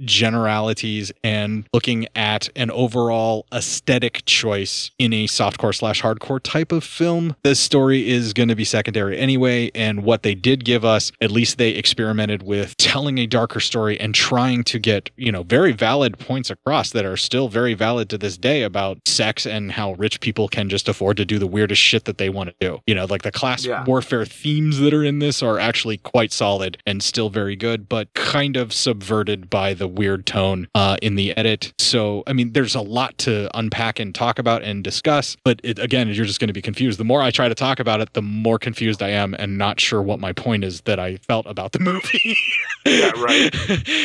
and 1.24 1.66
looking 1.74 2.08
at 2.16 2.50
an 2.56 2.70
overall 2.72 3.46
aesthetic 3.54 4.24
choice 4.26 4.92
in 5.00 5.12
a 5.14 5.26
softcore 5.28 5.74
slash 5.76 6.02
hardcore 6.02 6.40
type 6.42 6.72
of 6.72 6.84
film 6.84 7.36
the 7.44 7.56
story 7.56 8.10
is 8.10 8.34
going 8.34 8.50
to 8.50 8.56
be 8.56 8.64
secondary 8.64 9.18
anyway 9.18 9.70
and 9.74 10.04
what 10.04 10.24
they 10.24 10.36
did 10.36 10.64
give 10.64 10.86
us 10.86 11.12
at 11.22 11.32
least 11.32 11.58
they 11.58 11.70
experimented 11.72 12.44
with 12.44 12.76
telling 12.78 13.18
a 13.18 13.26
darker 13.26 13.60
story 13.60 14.00
and 14.00 14.14
trying 14.14 14.64
to 14.64 14.78
get 14.80 15.10
you 15.18 15.32
know 15.32 15.44
very 15.44 15.72
valid 15.72 16.18
points 16.20 16.50
across 16.50 16.92
that 16.92 17.06
are 17.06 17.18
still 17.18 17.48
very 17.48 17.74
valid 17.74 18.10
to 18.10 18.18
this 18.18 18.38
day 18.38 18.62
about 18.64 18.98
sex 19.08 19.46
and 19.46 19.72
how 19.72 19.94
rich 19.94 20.20
people 20.20 20.48
can 20.48 20.70
just 20.70 20.88
afford 20.88 21.18
to 21.18 21.26
do 21.26 21.40
the 21.40 21.48
weirdest 21.48 21.82
shit 21.82 22.06
that 22.06 22.18
they 22.18 22.30
want 22.30 22.50
to 22.50 22.56
do 22.60 22.80
you 22.86 22.94
know 22.96 23.06
like 23.06 23.24
the 23.24 23.32
class 23.32 23.66
Yeah. 23.66 23.84
warfare 23.86 24.26
themes 24.26 24.80
that 24.80 24.94
are 24.94 25.04
in 25.04 25.20
this 25.20 25.42
are 25.42 25.58
actually 25.60 25.98
quite 25.98 26.32
solid 26.32 26.78
and 26.86 27.02
still 27.02 27.30
very 27.30 27.56
good 27.56 27.90
but 27.90 28.14
kind 28.14 28.56
of 28.58 28.72
subverted 28.74 29.50
by 29.50 29.74
the 29.74 29.88
weird 29.88 30.26
tone 30.26 30.43
uh, 30.76 30.98
in 31.02 31.16
the 31.16 31.36
edit 31.38 31.74
so 31.80 32.24
i 32.28 32.34
mean 32.34 32.52
there's 32.54 32.76
a 32.76 32.82
lot 32.82 33.18
to 33.18 33.50
unpack 33.58 34.00
and 34.00 34.14
talk 34.16 34.40
about 34.40 34.62
and 34.64 34.84
discuss 34.84 35.36
but 35.44 35.60
it, 35.64 35.80
again 35.80 36.08
you're 36.10 36.26
just 36.26 36.40
going 36.40 36.48
to 36.48 36.54
be 36.54 36.62
confused 36.62 37.00
the 37.00 37.04
more 37.04 37.22
i 37.22 37.32
try 37.32 37.48
to 37.48 37.56
talk 37.56 37.80
about 37.80 38.02
it 38.02 38.14
the 38.14 38.22
more 38.22 38.60
confused 38.60 39.02
i 39.02 39.10
am 39.10 39.34
and 39.36 39.58
not 39.58 39.80
sure 39.80 40.02
what 40.02 40.20
my 40.20 40.34
point 40.34 40.64
is 40.64 40.82
that 40.82 41.00
i 41.00 41.18
felt 41.18 41.46
about 41.46 41.72
the 41.72 41.80
movie 41.80 42.38
yeah, 42.86 43.12
right. 43.18 43.54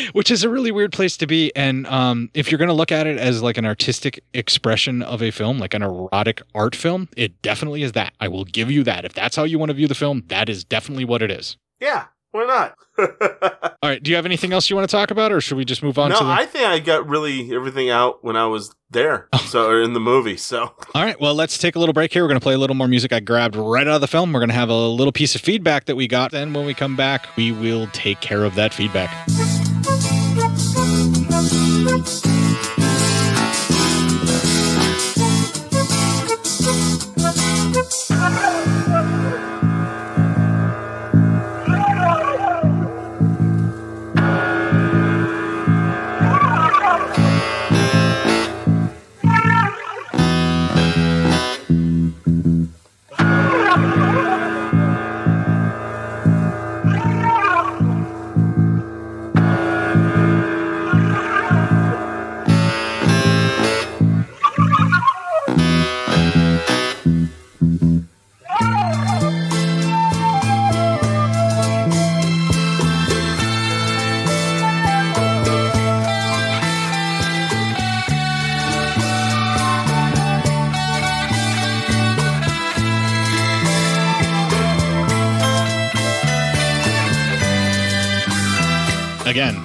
which 0.12 0.30
is 0.30 0.44
a 0.44 0.48
really 0.48 0.70
weird 0.70 0.92
place 0.92 1.16
to 1.18 1.26
be. 1.26 1.52
And 1.56 1.86
um, 1.86 2.30
if 2.34 2.50
you're 2.50 2.58
going 2.58 2.68
to 2.68 2.74
look 2.74 2.92
at 2.92 3.06
it 3.06 3.18
as 3.18 3.42
like 3.42 3.56
an 3.56 3.64
artistic 3.64 4.22
expression 4.34 5.02
of 5.02 5.22
a 5.22 5.30
film, 5.30 5.58
like 5.58 5.74
an 5.74 5.82
erotic 5.82 6.42
art 6.54 6.74
film, 6.74 7.08
it 7.16 7.40
definitely 7.42 7.82
is 7.82 7.92
that. 7.92 8.12
I 8.20 8.28
will 8.28 8.44
give 8.44 8.70
you 8.70 8.84
that. 8.84 9.04
If 9.04 9.12
that's 9.14 9.36
how 9.36 9.44
you 9.44 9.58
want 9.58 9.70
to 9.70 9.74
view 9.74 9.88
the 9.88 9.94
film, 9.94 10.24
that 10.28 10.48
is 10.48 10.64
definitely 10.64 11.04
what 11.04 11.22
it 11.22 11.30
is. 11.30 11.56
Yeah, 11.80 12.06
why 12.38 12.46
not? 12.46 12.74
All 13.82 13.90
right. 13.90 14.02
Do 14.02 14.10
you 14.10 14.16
have 14.16 14.26
anything 14.26 14.52
else 14.52 14.70
you 14.70 14.76
want 14.76 14.88
to 14.88 14.96
talk 14.96 15.10
about, 15.10 15.32
or 15.32 15.40
should 15.40 15.56
we 15.56 15.64
just 15.64 15.82
move 15.82 15.98
on 15.98 16.10
no, 16.10 16.18
to 16.18 16.24
the? 16.24 16.30
I 16.30 16.46
think 16.46 16.64
I 16.64 16.78
got 16.78 17.08
really 17.08 17.54
everything 17.54 17.90
out 17.90 18.24
when 18.24 18.36
I 18.36 18.46
was 18.46 18.74
there. 18.90 19.28
Oh. 19.32 19.38
So 19.38 19.68
or 19.68 19.82
in 19.82 19.92
the 19.92 20.00
movie. 20.00 20.36
So 20.36 20.62
All 20.94 21.02
right. 21.02 21.20
Well, 21.20 21.34
let's 21.34 21.58
take 21.58 21.76
a 21.76 21.78
little 21.78 21.92
break 21.92 22.12
here. 22.12 22.22
We're 22.22 22.28
going 22.28 22.40
to 22.40 22.44
play 22.44 22.54
a 22.54 22.58
little 22.58 22.76
more 22.76 22.88
music 22.88 23.12
I 23.12 23.20
grabbed 23.20 23.56
right 23.56 23.86
out 23.86 23.96
of 23.96 24.00
the 24.00 24.06
film. 24.06 24.32
We're 24.32 24.40
going 24.40 24.50
to 24.50 24.54
have 24.54 24.70
a 24.70 24.74
little 24.74 25.12
piece 25.12 25.34
of 25.34 25.40
feedback 25.40 25.86
that 25.86 25.96
we 25.96 26.06
got. 26.06 26.32
Then 26.32 26.52
when 26.52 26.66
we 26.66 26.74
come 26.74 26.96
back, 26.96 27.26
we 27.36 27.52
will 27.52 27.88
take 27.88 28.20
care 28.20 28.44
of 28.44 28.54
that 28.54 28.72
feedback. 28.74 29.08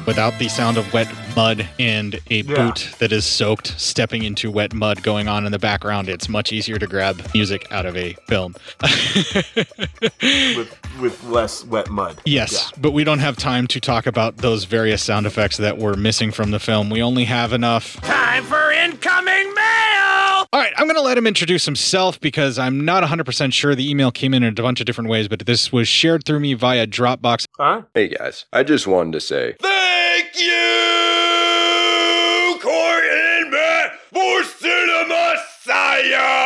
Without 0.06 0.38
the 0.40 0.48
sound 0.50 0.78
of 0.78 0.92
wet 0.94 1.08
mud 1.36 1.68
and 1.80 2.20
a 2.30 2.42
Yeah. 2.42 2.56
boot 2.56 2.90
that 3.00 3.12
is 3.12 3.26
soaked 3.26 3.80
stepping 3.80 4.24
into 4.24 4.52
wet 4.52 4.74
mud 4.74 5.04
going 5.04 5.28
on 5.28 5.46
in 5.46 5.52
the 5.52 5.60
background, 5.60 6.10
it's 6.10 6.28
much 6.30 6.52
easier 6.52 6.78
to 6.78 6.88
grab 6.88 7.22
music 7.34 7.66
out 7.72 7.86
of 7.86 7.96
a 7.98 8.16
film. 8.28 8.56
with 10.56 10.78
with 11.00 11.24
less 11.26 11.64
wet 11.66 11.90
mud. 11.90 12.18
Yes, 12.26 12.72
but 12.80 12.92
we 12.92 13.04
don't 13.04 13.20
have 13.20 13.36
time 13.38 13.68
to 13.68 13.80
talk 13.80 14.06
about 14.06 14.38
those 14.38 14.66
various 14.66 15.02
sound 15.04 15.26
effects 15.26 15.58
that 15.58 15.78
were 15.78 15.96
missing 15.96 16.32
from 16.32 16.52
the 16.52 16.60
film. 16.60 16.90
We 16.90 17.02
only 17.02 17.26
have 17.26 17.52
enough. 17.54 18.00
Time 18.02 18.44
for 18.44 18.72
incoming 18.72 19.54
mail! 19.56 19.63
All 20.54 20.60
right, 20.60 20.72
I'm 20.78 20.86
going 20.86 20.98
to 20.98 21.02
let 21.02 21.18
him 21.18 21.26
introduce 21.26 21.66
himself 21.66 22.22
because 22.22 22.60
I'm 22.60 22.86
not 22.86 23.04
100% 23.04 23.54
sure 23.54 23.74
the 23.74 23.90
email 23.90 24.12
came 24.12 24.36
in 24.36 24.44
in 24.44 24.50
a 24.50 24.62
bunch 24.62 24.80
of 24.80 24.86
different 24.86 25.10
ways, 25.10 25.28
but 25.28 25.48
this 25.48 25.72
was 25.72 25.88
shared 25.88 26.26
through 26.26 26.42
me 26.42 26.54
via 26.54 26.86
Dropbox. 26.86 27.48
Hey 27.96 28.10
guys, 28.10 28.46
I 28.54 28.62
just 28.62 28.86
wanted 28.86 29.14
to 29.14 29.20
say 29.20 29.56
Thank 29.60 30.40
you, 30.40 30.50
Court 32.62 33.04
and 33.04 33.50
Matt, 33.50 33.94
for 34.12 34.44
Cinema 34.44 35.38
Psyops! 35.66 36.43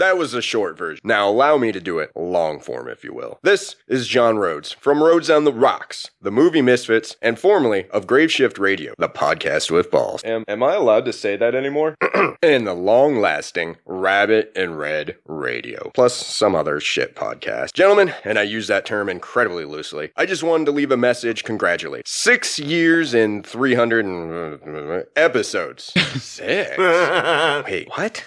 That 0.00 0.16
was 0.18 0.34
a 0.34 0.42
short 0.42 0.76
version. 0.78 1.00
Now 1.04 1.28
allow 1.28 1.58
me 1.58 1.72
to 1.72 1.80
do 1.80 1.98
it 1.98 2.10
long 2.16 2.58
form, 2.58 2.88
if 2.88 3.04
you 3.04 3.12
will. 3.12 3.38
This 3.42 3.76
is 3.86 4.08
John 4.08 4.38
Rhodes 4.38 4.72
from 4.72 5.02
Rhodes 5.02 5.28
on 5.28 5.44
the 5.44 5.52
Rocks, 5.52 6.10
the 6.20 6.30
movie 6.30 6.62
Misfits, 6.62 7.16
and 7.20 7.38
formerly 7.38 7.88
of 7.90 8.06
Graveshift 8.06 8.58
Radio, 8.58 8.94
the 8.98 9.08
podcast 9.08 9.70
with 9.70 9.90
balls. 9.90 10.24
Am, 10.24 10.44
am 10.48 10.62
I 10.62 10.74
allowed 10.74 11.04
to 11.04 11.12
say 11.12 11.36
that 11.36 11.54
anymore? 11.54 11.96
and 12.42 12.66
the 12.66 12.74
long-lasting 12.74 13.76
Rabbit 13.84 14.52
and 14.56 14.78
Red 14.78 15.16
Radio, 15.26 15.90
plus 15.94 16.14
some 16.14 16.54
other 16.54 16.80
shit 16.80 17.14
podcast. 17.14 17.74
Gentlemen, 17.74 18.14
and 18.24 18.38
I 18.38 18.42
use 18.42 18.68
that 18.68 18.86
term 18.86 19.08
incredibly 19.08 19.64
loosely, 19.64 20.12
I 20.16 20.24
just 20.24 20.42
wanted 20.42 20.64
to 20.66 20.72
leave 20.72 20.90
a 20.90 20.96
message 20.96 21.44
congratulate. 21.44 22.08
Six 22.08 22.58
years 22.58 23.12
and 23.12 23.46
300 23.46 24.04
and, 24.06 24.90
uh, 24.90 25.02
episodes. 25.16 25.92
Six? 26.22 26.78
Wait, 26.78 27.88
what? 27.90 28.24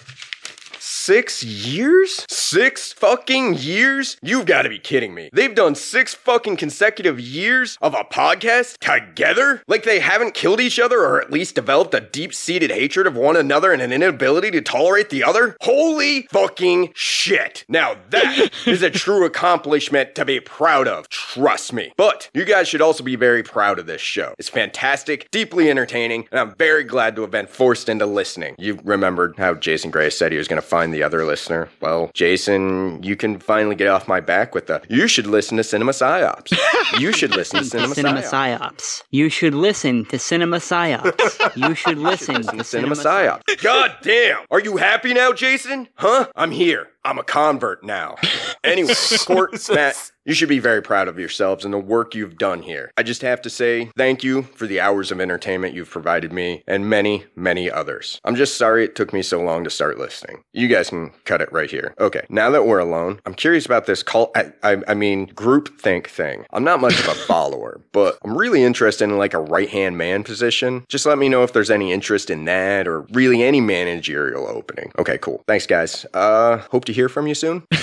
Six 1.05 1.43
years? 1.43 2.25
Six 2.30 2.93
fucking 2.93 3.55
years? 3.55 4.15
You've 4.21 4.45
got 4.45 4.61
to 4.61 4.69
be 4.69 4.80
kidding 4.80 5.13
me. 5.13 5.30
They've 5.34 5.53
done 5.53 5.75
six 5.75 6.13
fucking 6.13 6.55
consecutive 6.55 7.19
years 7.19 7.77
of 7.81 7.93
a 7.93 8.05
podcast 8.05 8.77
together? 8.77 9.63
Like 9.67 9.84
they 9.84 9.99
haven't 9.99 10.34
killed 10.34 10.61
each 10.61 10.80
other 10.80 11.01
or 11.01 11.19
at 11.19 11.30
least 11.30 11.55
developed 11.55 11.93
a 11.93 11.99
deep 11.99 12.34
seated 12.34 12.71
hatred 12.71 13.05
of 13.05 13.17
one 13.17 13.35
another 13.35 13.73
and 13.73 13.81
an 13.81 13.91
inability 13.91 14.49
to 14.51 14.61
tolerate 14.61 15.09
the 15.09 15.25
other? 15.25 15.57
Holy 15.59 16.21
fucking 16.31 16.93
shit. 16.95 17.65
Now 17.67 17.97
that 18.11 18.51
is 18.65 18.81
a 18.81 18.89
true 18.89 19.25
accomplishment 19.25 20.15
to 20.15 20.23
be 20.23 20.39
proud 20.39 20.88
of. 20.88 21.09
Trust 21.09 21.73
me. 21.73 21.91
But 21.97 22.30
you 22.34 22.45
guys 22.45 22.69
should 22.69 22.81
also 22.81 23.03
be 23.03 23.17
very 23.17 23.43
proud 23.43 23.77
of 23.77 23.88
this 23.88 23.99
show. 23.99 24.35
It's 24.39 24.47
fantastic, 24.47 25.30
deeply 25.31 25.69
entertaining, 25.69 26.30
and 26.31 26.39
I'm 26.39 26.55
very 26.55 26.85
glad 26.85 27.17
to 27.17 27.23
have 27.23 27.31
been 27.31 27.47
forced 27.47 27.89
into 27.89 28.05
listening. 28.05 28.55
You 28.57 28.80
remembered 28.85 29.35
how 29.38 29.55
Jason 29.55 29.91
Gray 29.91 30.09
said 30.09 30.31
he 30.31 30.38
was 30.38 30.47
going 30.47 30.61
to 30.61 30.65
find 30.65 30.92
the 30.93 31.03
other 31.03 31.25
listener. 31.25 31.69
Well, 31.81 32.09
Jason, 32.13 33.03
you 33.03 33.15
can 33.15 33.39
finally 33.39 33.75
get 33.75 33.87
off 33.87 34.07
my 34.07 34.19
back 34.19 34.55
with 34.55 34.67
the 34.67 34.81
you 34.89 35.07
should 35.07 35.27
listen 35.27 35.57
to 35.57 35.63
Cinema 35.63 35.91
Psyops. 35.91 36.53
You 36.99 37.11
should 37.11 37.35
listen 37.35 37.59
to 37.59 37.65
Cinema, 37.65 37.95
Cinema 37.95 38.21
Psyops. 38.21 38.59
Psyops. 38.59 39.03
You 39.09 39.27
should 39.29 39.55
listen 39.55 40.05
to 40.05 40.19
Cinema 40.19 40.57
Psyops. 40.57 41.55
You 41.55 41.73
should 41.81 41.97
listen 41.97 42.43
to 42.43 42.63
Cinema 42.63 42.93
Psyops. 42.95 43.61
God 43.63 43.95
damn! 44.03 44.45
Are 44.51 44.59
you 44.59 44.77
happy 44.77 45.13
now, 45.13 45.33
Jason? 45.33 45.87
Huh? 45.95 46.27
I'm 46.35 46.51
here. 46.51 46.89
I'm 47.03 47.17
a 47.17 47.23
convert 47.23 47.83
now. 47.83 48.15
Anyway, 48.65 48.93
Court, 49.25 49.51
Matt, 49.73 50.12
you 50.25 50.33
should 50.33 50.49
be 50.49 50.59
very 50.59 50.81
proud 50.81 51.07
of 51.07 51.19
yourselves 51.19 51.65
and 51.65 51.73
the 51.73 51.77
work 51.77 52.15
you've 52.15 52.37
done 52.37 52.61
here. 52.61 52.91
I 52.97 53.03
just 53.03 53.21
have 53.23 53.41
to 53.41 53.49
say 53.49 53.91
thank 53.97 54.23
you 54.23 54.43
for 54.43 54.67
the 54.67 54.79
hours 54.79 55.11
of 55.11 55.19
entertainment 55.19 55.73
you've 55.73 55.89
provided 55.89 56.31
me 56.31 56.63
and 56.65 56.89
many, 56.89 57.25
many 57.35 57.69
others. 57.69 58.21
I'm 58.23 58.35
just 58.35 58.57
sorry 58.57 58.85
it 58.85 58.95
took 58.95 59.11
me 59.11 59.21
so 59.21 59.41
long 59.41 59.63
to 59.63 59.69
start 59.69 59.97
listening. 59.97 60.43
You 60.53 60.67
guys 60.67 60.89
can 60.89 61.11
cut 61.25 61.41
it 61.41 61.51
right 61.51 61.69
here. 61.69 61.93
Okay, 61.99 62.25
now 62.29 62.49
that 62.51 62.65
we're 62.65 62.79
alone, 62.79 63.19
I'm 63.25 63.33
curious 63.33 63.65
about 63.65 63.85
this 63.85 64.01
cult, 64.01 64.31
I, 64.35 64.53
I, 64.63 64.77
I 64.87 64.93
mean, 64.93 65.25
group 65.25 65.79
think 65.79 66.09
thing. 66.09 66.45
I'm 66.51 66.63
not 66.63 66.79
much 66.79 66.99
of 66.99 67.07
a 67.07 67.15
follower, 67.27 67.81
but 67.91 68.17
I'm 68.23 68.37
really 68.37 68.63
interested 68.63 69.05
in 69.05 69.17
like 69.17 69.33
a 69.33 69.41
right 69.41 69.69
hand 69.69 69.97
man 69.97 70.23
position. 70.23 70.85
Just 70.87 71.05
let 71.05 71.17
me 71.17 71.27
know 71.27 71.43
if 71.43 71.51
there's 71.51 71.71
any 71.71 71.91
interest 71.91 72.29
in 72.29 72.45
that 72.45 72.87
or 72.87 73.01
really 73.11 73.43
any 73.43 73.59
managerial 73.59 74.47
opening. 74.47 74.91
Okay, 74.97 75.17
cool. 75.17 75.43
Thanks, 75.47 75.67
guys. 75.67 76.05
Uh, 76.13 76.57
hope 76.71 76.85
to 76.85 76.93
hear 76.93 77.09
from 77.09 77.27
you 77.27 77.35
soon. 77.35 77.63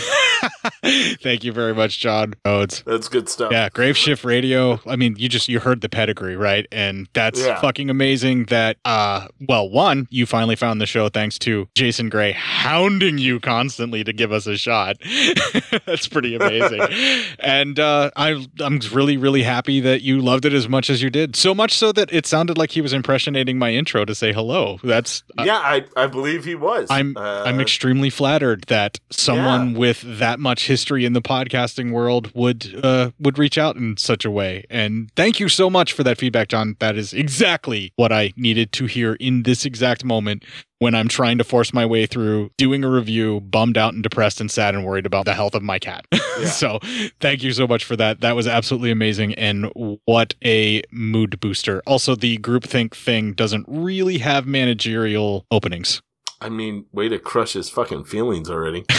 Thank 1.22 1.44
you 1.44 1.52
very 1.52 1.74
much, 1.74 1.98
John 2.00 2.30
Rhodes. 2.44 2.82
That's 2.86 3.09
good 3.09 3.28
stuff. 3.28 3.52
Yeah, 3.52 3.69
Graveshift 3.69 4.24
Radio. 4.24 4.81
I 4.86 4.97
mean, 4.97 5.16
you 5.19 5.28
just 5.28 5.48
you 5.48 5.61
heard 5.61 5.81
the 5.81 5.89
pedigree, 5.89 6.36
right? 6.36 6.66
And 6.73 7.09
that's 7.12 7.40
Yeah. 7.40 7.61
fucking 7.61 7.90
amazing 7.90 8.44
that 8.47 8.77
uh 8.85 9.28
well, 9.48 9.69
one, 9.69 10.07
you 10.11 10.27
finally 10.27 10.57
found 10.57 10.81
the 10.81 10.86
show 10.86 11.09
thanks 11.09 11.39
to 11.40 11.69
Jason 11.74 12.09
Gray 12.09 12.32
hounding 12.32 13.19
you 13.19 13.40
constantly 13.40 14.05
to 14.05 14.12
give 14.12 14.32
us 14.32 14.47
a 14.47 14.57
shot. 14.57 14.97
that's 15.86 16.09
pretty 16.09 16.35
amazing. 16.35 16.81
and 17.39 17.78
uh 17.78 18.11
I 18.16 18.44
I'm 18.61 18.81
really 18.93 19.16
really 19.16 19.43
happy 19.43 19.81
that 19.81 20.02
you 20.02 20.20
loved 20.20 20.44
it 20.44 20.52
as 20.52 20.69
much 20.69 20.90
as 20.90 21.02
you 21.02 21.11
did. 21.11 21.36
So 21.36 21.55
much 21.55 21.73
so 21.73 21.93
that 21.93 22.12
it 22.12 22.27
sounded 22.27 22.59
like 22.59 22.70
he 22.73 22.81
was 22.81 22.93
impressionating 22.93 23.59
my 23.59 23.70
intro 23.73 24.05
to 24.05 24.15
say 24.15 24.32
hello. 24.32 24.78
That's 24.82 25.23
uh, 25.39 25.44
yeah, 25.47 25.59
I, 25.59 25.85
I 25.97 26.07
believe 26.07 26.44
he 26.44 26.55
was. 26.55 26.89
I'm 26.90 27.16
Uh, 27.16 27.44
I'm 27.47 27.61
extremely 27.61 28.11
flattered 28.11 28.65
that 28.69 28.98
someone 29.11 29.74
with 29.74 30.02
that 30.19 30.39
much 30.40 30.66
history 30.66 31.05
in 31.05 31.12
the 31.12 31.23
podcasting 31.23 31.93
world 31.93 32.19
would 32.34 32.80
uh, 32.82 33.10
would 33.18 33.38
reach 33.38 33.59
out 33.59 33.76
in 33.76 33.97
such 33.97 34.24
a 34.24 34.30
way. 34.30 34.64
And 34.70 35.10
thank 35.16 35.40
you 35.40 35.48
so 35.48 35.70
much 35.70 35.92
for 35.92 36.02
that 36.05 36.18
feedback, 36.18 36.48
John. 36.48 36.76
That 36.78 36.97
is 36.97 37.12
exactly 37.12 37.92
what 37.97 38.12
I 38.12 38.32
needed 38.36 38.72
to 38.72 38.86
hear 38.86 39.14
in 39.14 39.42
this 39.44 39.64
exact 39.64 40.05
moment 40.05 40.44
when 40.80 40.94
I'm 40.94 41.09
trying 41.09 41.36
to 41.38 41.44
force 41.44 41.74
my 41.74 41.84
way 41.84 42.06
through 42.06 42.51
doing 42.56 42.84
a 42.84 42.90
review, 42.90 43.40
bummed 43.40 43.76
out 43.76 43.92
and 43.92 44.02
depressed 44.02 44.40
and 44.40 44.51
sad 44.51 44.74
and 44.74 44.84
worried 44.84 45.06
about 45.06 45.26
the 45.26 45.34
health 45.34 45.55
of 45.55 45.62
my 45.62 45.78
cat. 45.78 46.06
so 46.47 46.78
thank 47.20 47.42
you 47.42 47.52
so 47.52 47.66
much 47.66 47.84
for 47.84 47.97
that. 47.97 48.20
That 48.20 48.34
was 48.34 48.47
absolutely 48.47 48.90
amazing. 48.90 49.34
And 49.34 49.70
what 50.06 50.34
a 50.42 50.82
mood 50.90 51.38
booster. 51.38 51.82
Also, 51.86 52.14
the 52.14 52.38
groupthink 52.38 52.94
thing 52.94 53.34
doesn't 53.34 53.66
really 53.68 54.18
have 54.18 54.47
managerial 54.47 55.44
openings. 55.51 56.01
I 56.40 56.48
mean, 56.48 56.86
way 56.92 57.08
to 57.08 57.18
crush 57.18 57.52
his 57.52 57.68
fucking 57.68 58.04
feelings 58.04 58.50
already. 58.50 58.84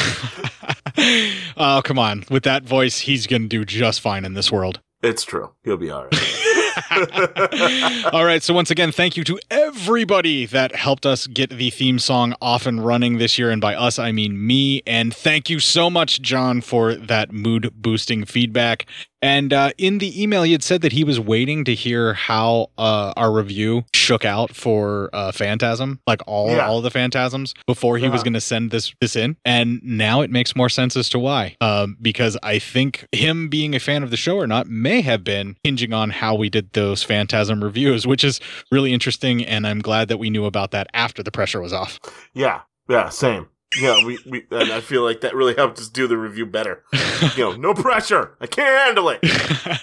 Oh, 1.57 1.81
come 1.84 1.97
on. 1.99 2.26
With 2.30 2.43
that 2.43 2.63
voice, 2.63 2.99
he's 2.99 3.27
going 3.27 3.43
to 3.43 3.47
do 3.47 3.65
just 3.65 4.01
fine 4.01 4.26
in 4.26 4.34
this 4.34 4.51
world. 4.51 4.80
It's 5.03 5.23
true. 5.23 5.51
He'll 5.63 5.77
be 5.77 5.89
all 5.89 6.05
right. 6.05 6.47
All 8.13 8.26
right. 8.26 8.41
So, 8.41 8.53
once 8.53 8.72
again, 8.72 8.91
thank 8.91 9.18
you 9.18 9.23
to 9.26 9.39
everybody 9.49 10.45
that 10.45 10.76
helped 10.76 11.05
us 11.05 11.27
get 11.27 11.49
the 11.49 11.69
theme 11.69 11.99
song 11.99 12.34
off 12.41 12.65
and 12.65 12.85
running 12.85 13.18
this 13.18 13.38
year. 13.38 13.49
And 13.49 13.61
by 13.61 13.76
us, 13.76 13.99
I 13.99 14.11
mean 14.11 14.45
me. 14.45 14.81
And 14.85 15.13
thank 15.13 15.49
you 15.49 15.59
so 15.59 15.89
much, 15.89 16.22
John, 16.22 16.61
for 16.61 16.95
that 16.95 17.31
mood 17.31 17.72
boosting 17.76 18.26
feedback. 18.26 18.85
And 19.22 19.53
uh, 19.53 19.72
in 19.77 19.99
the 19.99 20.22
email, 20.22 20.43
he 20.43 20.52
had 20.52 20.64
said 20.64 20.81
that 20.81 20.91
he 20.93 21.03
was 21.03 21.19
waiting 21.19 21.64
to 21.65 21.76
hear 21.76 22.14
how 22.14 22.72
uh, 22.77 23.14
our 23.15 23.31
review 23.31 23.85
shook 23.93 24.26
out 24.26 24.56
for 24.56 25.10
uh, 25.14 25.31
Phantasm, 25.31 25.99
like 26.07 26.22
all 26.26 26.49
Yeah. 26.49 26.68
all 26.68 26.77
of 26.77 26.84
the 26.84 26.89
Phantasms, 26.91 27.53
before 27.68 27.98
he 27.98 28.07
was 28.10 28.22
Uh-huh. 28.22 28.23
going 28.26 28.34
to 28.34 28.41
send 28.41 28.72
this 28.72 28.93
this 28.99 29.15
in. 29.15 29.38
And 29.45 29.80
now 29.84 30.22
it 30.22 30.31
makes 30.31 30.56
more 30.56 30.69
sense 30.69 30.98
as 30.98 31.07
to 31.10 31.19
why. 31.19 31.56
Um, 31.61 31.98
because 32.02 32.38
I 32.41 32.57
think 32.60 33.06
him 33.11 33.48
being 33.48 33.76
a 33.76 33.80
fan 33.80 34.02
of 34.03 34.10
the 34.10 34.18
show 34.18 34.38
or 34.38 34.48
not 34.48 34.68
may 34.68 35.02
have 35.02 35.23
been 35.23 35.56
hinging 35.64 35.93
on 35.93 36.10
how 36.10 36.34
we 36.35 36.49
did 36.49 36.73
those 36.73 37.03
Phantasm 37.03 37.64
reviews, 37.64 38.07
which 38.07 38.23
is 38.23 38.39
really 38.72 38.91
interesting. 38.93 39.45
And 39.45 39.68
I'm 39.68 39.80
glad 39.81 40.07
that 40.07 40.18
we 40.18 40.30
knew 40.30 40.45
about 40.45 40.72
that 40.72 40.88
after 40.93 41.22
the 41.22 41.31
pressure 41.31 41.61
was 41.61 41.73
off. 41.73 41.99
yeah, 42.34 42.61
yeah, 42.89 43.10
same. 43.10 43.48
Yeah, 43.80 44.06
we, 44.06 44.19
we 44.26 44.45
and 44.52 44.72
I 44.72 44.81
feel 44.81 45.03
like 45.03 45.22
that 45.22 45.34
really 45.34 45.56
helped 45.56 45.80
us 45.80 45.88
do 45.88 46.07
the 46.07 46.18
review 46.18 46.45
better. 46.45 46.84
you 47.38 47.43
know, 47.43 47.53
no 47.53 47.73
pressure. 47.73 48.35
I 48.41 48.48
can't 48.48 48.85
handle 48.85 49.10
it. 49.10 49.22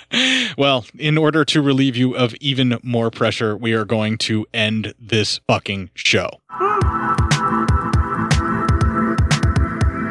Well, 0.57 0.87
in 0.99 1.17
order 1.17 1.45
to 1.45 1.63
relieve 1.63 1.95
you 1.95 2.17
of 2.17 2.35
even 2.41 2.79
more 2.83 3.11
pressure, 3.11 3.57
we 3.57 3.73
are 3.75 3.85
going 3.85 4.19
to 4.19 4.47
end 4.53 4.95
this 4.99 5.39
fucking 5.47 5.91
show. 5.95 6.29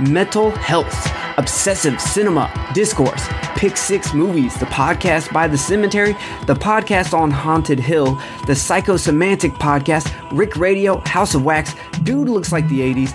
Mental 0.00 0.50
Health, 0.50 1.06
Obsessive 1.36 2.00
Cinema, 2.00 2.50
Discourse, 2.72 3.26
Pick 3.56 3.76
Six 3.76 4.14
Movies, 4.14 4.58
the 4.58 4.66
podcast 4.66 5.32
by 5.32 5.46
The 5.46 5.58
Cemetery, 5.58 6.12
the 6.46 6.54
podcast 6.54 7.12
on 7.16 7.30
Haunted 7.30 7.78
Hill, 7.78 8.14
the 8.46 8.54
Psychosemantic 8.54 9.52
podcast, 9.58 10.12
Rick 10.32 10.56
Radio, 10.56 11.00
House 11.00 11.34
of 11.34 11.44
Wax, 11.44 11.74
Dude 12.02 12.28
Looks 12.28 12.52
Like 12.52 12.68
the 12.68 12.80
80s, 12.80 13.14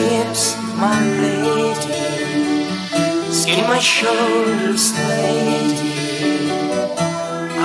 Lips, 0.00 0.56
my 0.76 1.00
lady, 1.24 1.92
skin 3.32 3.64
my 3.66 3.78
shoulders, 3.78 4.84
lady. 5.08 5.90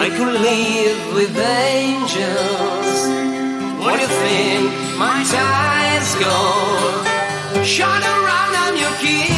I 0.06 0.08
could 0.16 0.34
live 0.50 1.02
with 1.18 1.38
angels. 1.38 3.00
What 3.82 3.96
do 3.96 4.02
you 4.02 4.12
think? 4.24 4.64
My 4.98 5.20
time's 5.38 6.14
gone. 6.24 7.64
Shut 7.64 8.02
around, 8.16 8.52
I'm 8.64 8.76
your 8.84 8.96
king. 9.04 9.35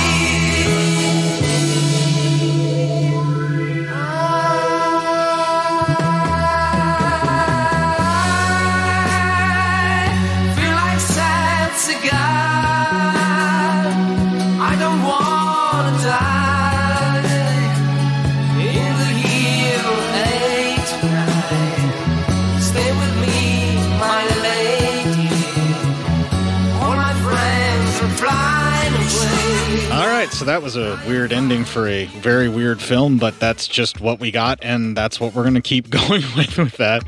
Right, 30.28 30.34
so 30.34 30.44
that 30.44 30.62
was 30.62 30.76
a 30.76 31.02
weird 31.08 31.32
ending 31.32 31.64
for 31.64 31.88
a 31.88 32.04
very 32.06 32.50
weird 32.50 32.82
film, 32.82 33.18
but 33.18 33.40
that's 33.40 33.66
just 33.66 34.02
what 34.02 34.20
we 34.20 34.30
got, 34.30 34.60
and 34.62 34.96
that's 34.96 35.22
what 35.22 35.34
we're 35.34 35.44
going 35.44 35.54
to 35.54 35.62
keep 35.62 35.90
going 36.08 36.22
with 36.36 36.58
with 36.58 36.76
that. 36.76 37.04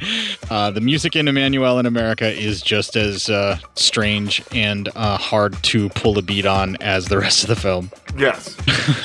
Uh, 0.49 0.71
the 0.71 0.79
music 0.79 1.17
in 1.17 1.25
Emanuelle 1.25 1.81
in 1.81 1.85
America 1.85 2.31
is 2.31 2.61
just 2.61 2.95
as 2.95 3.29
uh, 3.29 3.59
strange 3.75 4.41
and 4.53 4.87
uh, 4.95 5.17
hard 5.17 5.61
to 5.63 5.89
pull 5.89 6.17
a 6.17 6.21
beat 6.21 6.45
on 6.45 6.77
as 6.77 7.07
the 7.07 7.17
rest 7.17 7.43
of 7.43 7.49
the 7.49 7.57
film. 7.57 7.91
Yes. 8.17 8.55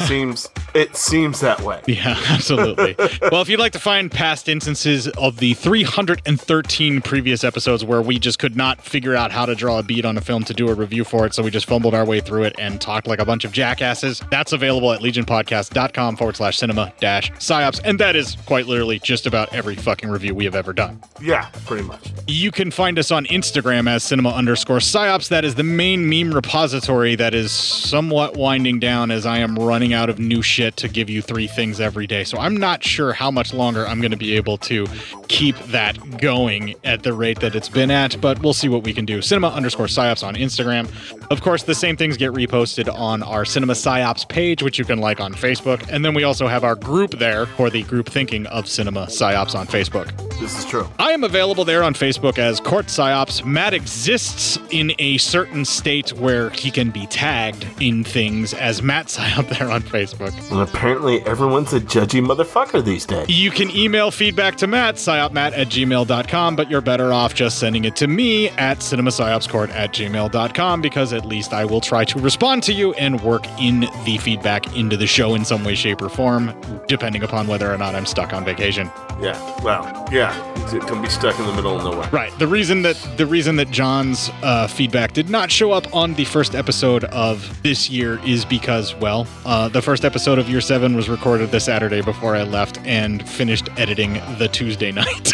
seems 0.07 0.49
it 0.74 0.97
seems 0.97 1.41
that 1.41 1.61
way. 1.61 1.81
Yeah, 1.86 2.16
absolutely. 2.28 2.97
well, 3.31 3.43
if 3.43 3.49
you'd 3.49 3.61
like 3.61 3.73
to 3.73 3.78
find 3.78 4.11
past 4.11 4.49
instances 4.49 5.09
of 5.09 5.39
the 5.39 5.55
313 5.55 7.01
previous 7.01 7.45
episodes 7.45 7.85
where 7.85 8.03
we 8.03 8.19
just 8.19 8.39
could 8.39 8.57
not 8.57 8.81
figure 8.81 9.15
out 9.15 9.31
how 9.31 9.47
to 9.47 9.55
draw 9.55 9.78
a 9.78 9.82
beat 9.82 10.05
on 10.05 10.16
a 10.16 10.20
film 10.20 10.43
to 10.45 10.55
do 10.55 10.69
a 10.69 10.74
review 10.74 11.05
for 11.05 11.27
it, 11.27 11.35
so 11.35 11.43
we 11.43 11.51
just 11.51 11.66
fumbled 11.66 11.95
our 11.95 12.05
way 12.05 12.20
through 12.20 12.45
it 12.45 12.55
and 12.59 12.81
talked 12.81 13.07
like 13.07 13.20
a 13.20 13.24
bunch 13.24 13.45
of 13.45 13.53
jackasses, 13.53 14.04
that's 14.31 14.53
available 14.53 14.93
at 14.93 15.01
legionpodcast.com 15.01 16.17
forward 16.17 16.37
slash 16.37 16.59
cinema 16.59 16.93
dash 17.01 17.31
psyops. 17.33 17.81
And 17.85 17.99
that 18.01 18.17
is 18.17 18.37
quite 18.47 18.67
literally 18.67 18.99
just 18.99 19.27
about 19.27 19.53
every 19.55 19.77
fucking 19.77 20.09
review 20.09 20.35
we 20.35 20.45
have 20.45 20.55
ever 20.55 20.73
done. 20.73 21.03
Yeah, 21.21 21.49
pretty 21.67 21.85
much. 21.85 22.13
You 22.27 22.51
can 22.51 22.71
find 22.71 22.99
us 22.99 23.11
on 23.11 23.27
Instagram 23.27 23.89
as 23.89 24.03
cinema 24.05 24.31
underscore 24.31 24.79
psyops. 24.79 25.29
That 25.29 25.45
is 25.45 25.55
the 25.55 25.63
main 25.63 26.09
meme 26.09 26.33
repository 26.33 27.15
that 27.17 27.35
is 27.35 27.53
somewhat 27.53 28.37
winding 28.37 28.79
down 28.81 29.11
as 29.11 29.27
I 29.27 29.39
am 29.39 29.57
running 29.57 29.93
out 29.93 30.09
of 30.09 30.19
new 30.19 30.43
shit 30.43 30.77
to 30.79 30.89
give 30.89 31.09
you 31.09 31.23
three 31.23 31.47
things 31.47 31.81
every 31.81 32.07
day. 32.07 32.25
So 32.25 32.39
I'm 32.39 32.57
not 32.57 32.83
sure 32.83 33.13
how 33.13 33.31
much 33.31 33.55
longer 33.55 33.87
I'm 33.87 34.01
going 34.01 34.11
to 34.11 34.17
be 34.17 34.37
able 34.37 34.59
to 34.59 34.87
keep 35.29 35.57
that 35.67 36.19
going 36.19 36.75
at 36.85 37.03
the 37.03 37.13
rate 37.13 37.41
that 37.41 37.55
it's 37.55 37.69
been 37.69 37.91
at, 37.91 38.21
but 38.21 38.43
we'll 38.43 38.55
see 38.55 38.69
what 38.69 38.85
we 38.85 38.93
can 38.93 39.05
do. 39.05 39.23
Cinema 39.23 39.49
underscore 39.49 39.87
psyops 39.87 40.27
on 40.27 40.35
Instagram. 40.35 40.89
Of 41.31 41.43
course, 41.43 41.63
the 41.63 41.75
same 41.75 41.97
things 41.97 42.17
get 42.17 42.33
reposted 42.33 42.93
on 42.93 43.23
our 43.23 43.45
Cinema 43.45 43.73
Psyops 43.73 43.94
page, 44.29 44.62
which 44.62 44.79
you 44.79 44.85
can 44.85 44.99
like 44.99 45.21
on 45.21 45.35
Facebook. 45.35 45.87
And 45.91 46.05
then 46.05 46.15
we 46.15 46.25
also 46.25 46.47
have 46.47 46.65
our 46.65 46.75
group 46.75 47.12
there 47.12 47.47
for 47.47 47.71
the 47.71 47.83
group 47.85 48.09
thinking 48.09 48.47
of 48.47 48.66
Cinema 48.69 49.07
Psyops 49.07 49.55
on 49.55 49.66
Facebook. 49.66 50.11
This 50.41 50.59
is 50.59 50.65
true. 50.65 50.89
I 50.99 51.12
am 51.12 51.25
available 51.25 51.65
there 51.65 51.83
on 51.83 51.95
Facebook 51.95 52.39
as 52.39 52.61
Court 52.61 52.87
Psyops. 52.87 53.45
Matt 53.45 53.75
exists 53.75 54.59
in 54.71 54.93
a 54.99 55.19
certain 55.19 55.65
state 55.65 56.12
where 56.15 56.51
he 56.51 56.71
can 56.71 56.91
be 56.91 57.07
tagged 57.07 57.66
in 57.81 58.05
things 58.05 58.55
as 58.55 58.83
Matt 58.83 59.07
Psyop 59.15 59.49
there 59.59 59.71
on 59.71 59.83
Facebook. 59.83 60.33
And 60.51 60.61
apparently 60.61 61.21
everyone's 61.23 61.73
a 61.73 61.81
judgy 61.81 62.25
motherfucker 62.25 62.85
these 62.85 63.07
days. 63.07 63.29
You 63.29 63.51
can 63.51 63.71
email 63.71 64.11
feedback 64.11 64.57
to 64.57 64.66
Matt, 64.66 64.97
psyopmatt 64.97 65.57
at 65.57 65.69
gmail.com, 65.69 66.57
but 66.57 66.71
you're 66.71 66.81
better 66.81 67.12
off 67.12 67.35
just 67.35 67.59
sending 67.59 67.85
it 67.85 67.97
to 67.97 68.07
me 68.07 68.49
at 68.51 68.79
cinemasciopscourt 68.79 69.71
at 69.71 69.93
gmail.com 69.93 70.81
because 70.81 71.12
at 71.12 71.25
least 71.25 71.53
I 71.53 71.65
will 71.65 71.81
try 71.81 72.05
to 72.05 72.19
respond 72.19 72.62
to 72.65 72.73
you 72.73 72.93
and 72.95 73.21
work 73.23 73.47
in 73.61 73.84
the 74.05 74.19
feedback 74.19 74.77
into 74.77 74.97
the 74.97 75.06
show 75.06 75.35
in 75.35 75.44
some 75.44 75.65
way, 75.65 75.74
shape, 75.74 76.02
or 76.02 76.09
form, 76.09 76.55
depending 76.89 77.23
upon 77.23 77.47
whether 77.47 77.73
or 77.73 77.78
not 77.78 77.94
I'm 77.94 78.06
stuck 78.06 78.32
on 78.32 78.44
vacation. 78.44 78.90
Yeah. 79.20 79.39
Well, 79.62 79.85
yeah. 80.11 80.35
It 80.74 80.86
can 80.86 81.01
be 81.02 81.09
stuck 81.09 81.39
in 81.39 81.47
the 81.47 81.52
middle 81.52 81.77
of 81.77 81.85
nowhere. 81.85 82.09
Right. 82.11 82.36
The 82.39 82.47
reason 82.47 82.82
that 82.82 82.97
the 83.16 83.27
reason 83.27 83.56
that 83.56 83.70
John's 83.70 84.31
uh, 84.43 84.66
feedback 84.66 85.12
did 85.12 85.28
not 85.31 85.51
show 85.51 85.73
up 85.73 85.93
on 85.94 86.15
the 86.15 86.24
first 86.24 86.55
episode 86.55 87.05
of 87.05 87.62
this 87.62 87.89
year 87.90 88.20
is 88.24 88.44
because, 88.44 88.94
well, 88.97 89.27
uh, 89.44 89.69
the 89.69 89.82
first 89.82 90.05
episode 90.05 90.39
of 90.39 90.48
Year 90.48 90.61
Seven 90.61 90.97
was 90.97 91.09
recorded 91.09 91.51
the 91.51 91.61
Saturday 91.61 92.01
before 92.02 92.35
I 92.35 92.43
left 92.43 92.78
and 92.85 93.27
finished 93.28 93.69
editing 93.77 94.15
the 94.39 94.48
Tuesday 94.48 94.90
night. 94.93 95.32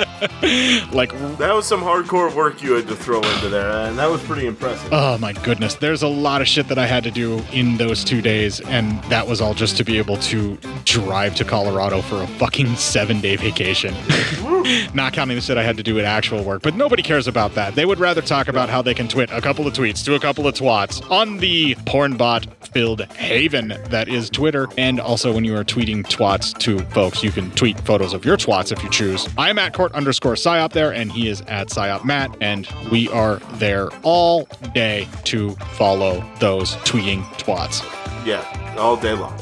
like 0.92 1.12
that 1.38 1.52
was 1.54 1.66
some 1.66 1.80
hardcore 1.82 2.34
work 2.34 2.62
you 2.62 2.72
had 2.72 2.88
to 2.88 2.96
throw 2.96 3.20
into 3.20 3.48
there, 3.48 3.70
uh, 3.70 3.88
and 3.88 3.98
that 3.98 4.10
was 4.10 4.22
pretty 4.22 4.46
impressive. 4.46 4.88
Oh 4.92 5.18
my 5.18 5.32
goodness. 5.32 5.74
There's 5.74 6.02
a 6.02 6.08
lot 6.08 6.40
of 6.40 6.48
shit 6.48 6.68
that 6.68 6.78
I 6.78 6.86
had 6.86 7.04
to 7.04 7.10
do 7.10 7.42
in 7.52 7.76
those 7.76 8.04
two 8.04 8.22
days, 8.22 8.60
and 8.60 9.02
that 9.04 9.26
was 9.26 9.40
all 9.40 9.54
just 9.54 9.76
to 9.76 9.84
be 9.84 9.98
able 9.98 10.16
to 10.18 10.56
drive 10.84 11.34
to 11.36 11.44
Colorado 11.44 12.00
for 12.02 12.22
a 12.22 12.26
fucking 12.26 12.76
seven 12.76 13.20
day 13.20 13.36
vacation. 13.36 13.94
Not 14.94 15.12
counting 15.12 15.36
the 15.36 15.40
shit 15.42 15.56
I 15.56 15.62
had 15.62 15.76
to 15.78 15.82
do 15.82 15.98
at 15.98 16.04
actual 16.04 16.42
work, 16.44 16.62
but 16.62 16.74
nobody 16.74 17.02
cares 17.02 17.26
about 17.26 17.54
that. 17.54 17.74
They 17.74 17.84
would 17.84 17.98
rather 17.98 18.22
talk 18.22 18.48
about 18.48 18.68
how 18.68 18.82
they 18.82 18.94
can 18.94 19.08
twit 19.08 19.30
a 19.32 19.40
couple 19.40 19.66
of 19.66 19.74
tweets 19.74 20.04
to 20.04 20.14
a 20.14 20.20
couple 20.20 20.46
of 20.46 20.54
twats 20.54 21.08
on 21.10 21.38
the 21.38 21.74
porn 21.86 22.16
bot 22.16 22.46
filled 22.72 23.00
haven 23.14 23.68
that 23.88 24.08
is 24.08 24.30
Twitter. 24.30 24.68
And 24.76 25.00
also, 25.00 25.32
when 25.32 25.44
you 25.44 25.56
are 25.56 25.64
tweeting 25.64 26.04
twats 26.04 26.56
to 26.58 26.78
folks, 26.90 27.22
you 27.22 27.30
can 27.30 27.50
tweet 27.52 27.78
photos 27.80 28.12
of 28.12 28.24
your 28.24 28.36
twats 28.36 28.72
if 28.72 28.82
you 28.82 28.90
choose. 28.90 29.28
I'm 29.38 29.58
at 29.58 29.74
court 29.74 29.89
underscore 29.92 30.34
psyop 30.34 30.72
there, 30.72 30.92
and 30.92 31.12
he 31.12 31.28
is 31.28 31.40
at 31.42 31.68
psyop 31.68 32.04
matt, 32.04 32.36
and 32.40 32.68
we 32.90 33.08
are 33.08 33.36
there 33.54 33.88
all 34.02 34.48
day 34.74 35.08
to 35.24 35.50
follow 35.76 36.24
those 36.38 36.76
tweeting 36.76 37.22
twats. 37.38 37.84
Yeah, 38.24 38.44
all 38.76 38.96
day 38.96 39.14
long. 39.14 39.38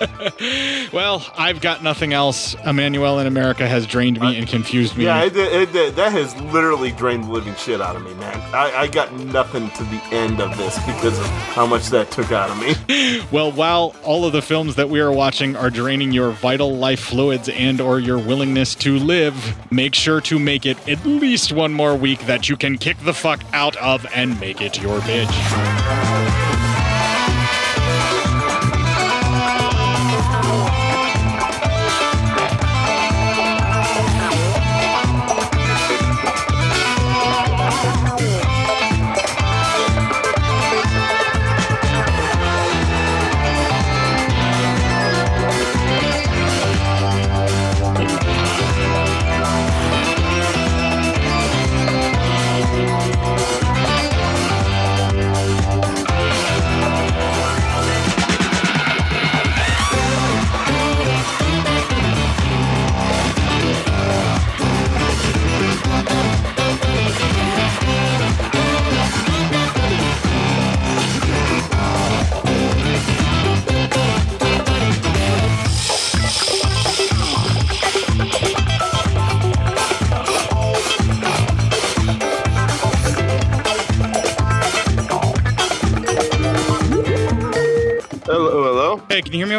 well, 0.92 1.24
I've 1.36 1.60
got 1.60 1.82
nothing 1.82 2.12
else. 2.12 2.54
Emanuelle 2.56 3.20
in 3.20 3.26
America 3.26 3.66
has 3.66 3.86
drained 3.86 4.20
me 4.20 4.36
and 4.38 4.46
confused 4.46 4.96
me. 4.96 5.04
Yeah, 5.04 5.24
it, 5.24 5.36
it, 5.36 5.74
it, 5.74 5.96
that 5.96 6.12
has 6.12 6.34
literally 6.52 6.92
drained 6.92 7.24
the 7.24 7.30
living 7.30 7.54
shit 7.56 7.80
out 7.80 7.96
of 7.96 8.04
me, 8.04 8.14
man. 8.14 8.40
I, 8.54 8.72
I 8.82 8.86
got 8.88 9.12
nothing 9.12 9.70
to 9.70 9.84
the 9.84 10.02
end 10.10 10.40
of 10.40 10.56
this 10.56 10.76
because 10.86 11.18
of 11.18 11.26
how 11.26 11.66
much 11.66 11.88
that 11.88 12.10
took 12.10 12.32
out 12.32 12.50
of 12.50 12.60
me. 12.60 13.22
well, 13.32 13.52
while 13.52 13.94
all 14.04 14.24
of 14.24 14.32
the 14.32 14.42
films 14.42 14.76
that 14.76 14.88
we 14.88 15.00
are 15.00 15.12
watching 15.12 15.56
are 15.56 15.70
draining 15.70 16.12
your 16.12 16.30
vital 16.30 16.76
life 16.76 17.00
fluids 17.00 17.48
and 17.48 17.80
or 17.80 18.00
your 18.00 18.18
willingness 18.18 18.74
to 18.76 18.98
live, 18.98 19.56
make 19.82 19.96
sure 19.96 20.20
to 20.20 20.38
make 20.38 20.64
it 20.64 20.78
at 20.88 21.04
least 21.04 21.50
one 21.50 21.72
more 21.72 21.96
week 21.96 22.20
that 22.26 22.48
you 22.48 22.56
can 22.56 22.78
kick 22.78 22.96
the 23.00 23.12
fuck 23.12 23.42
out 23.52 23.74
of 23.78 24.06
and 24.14 24.38
make 24.38 24.60
it 24.60 24.80
your 24.80 25.00
bitch. 25.00 26.11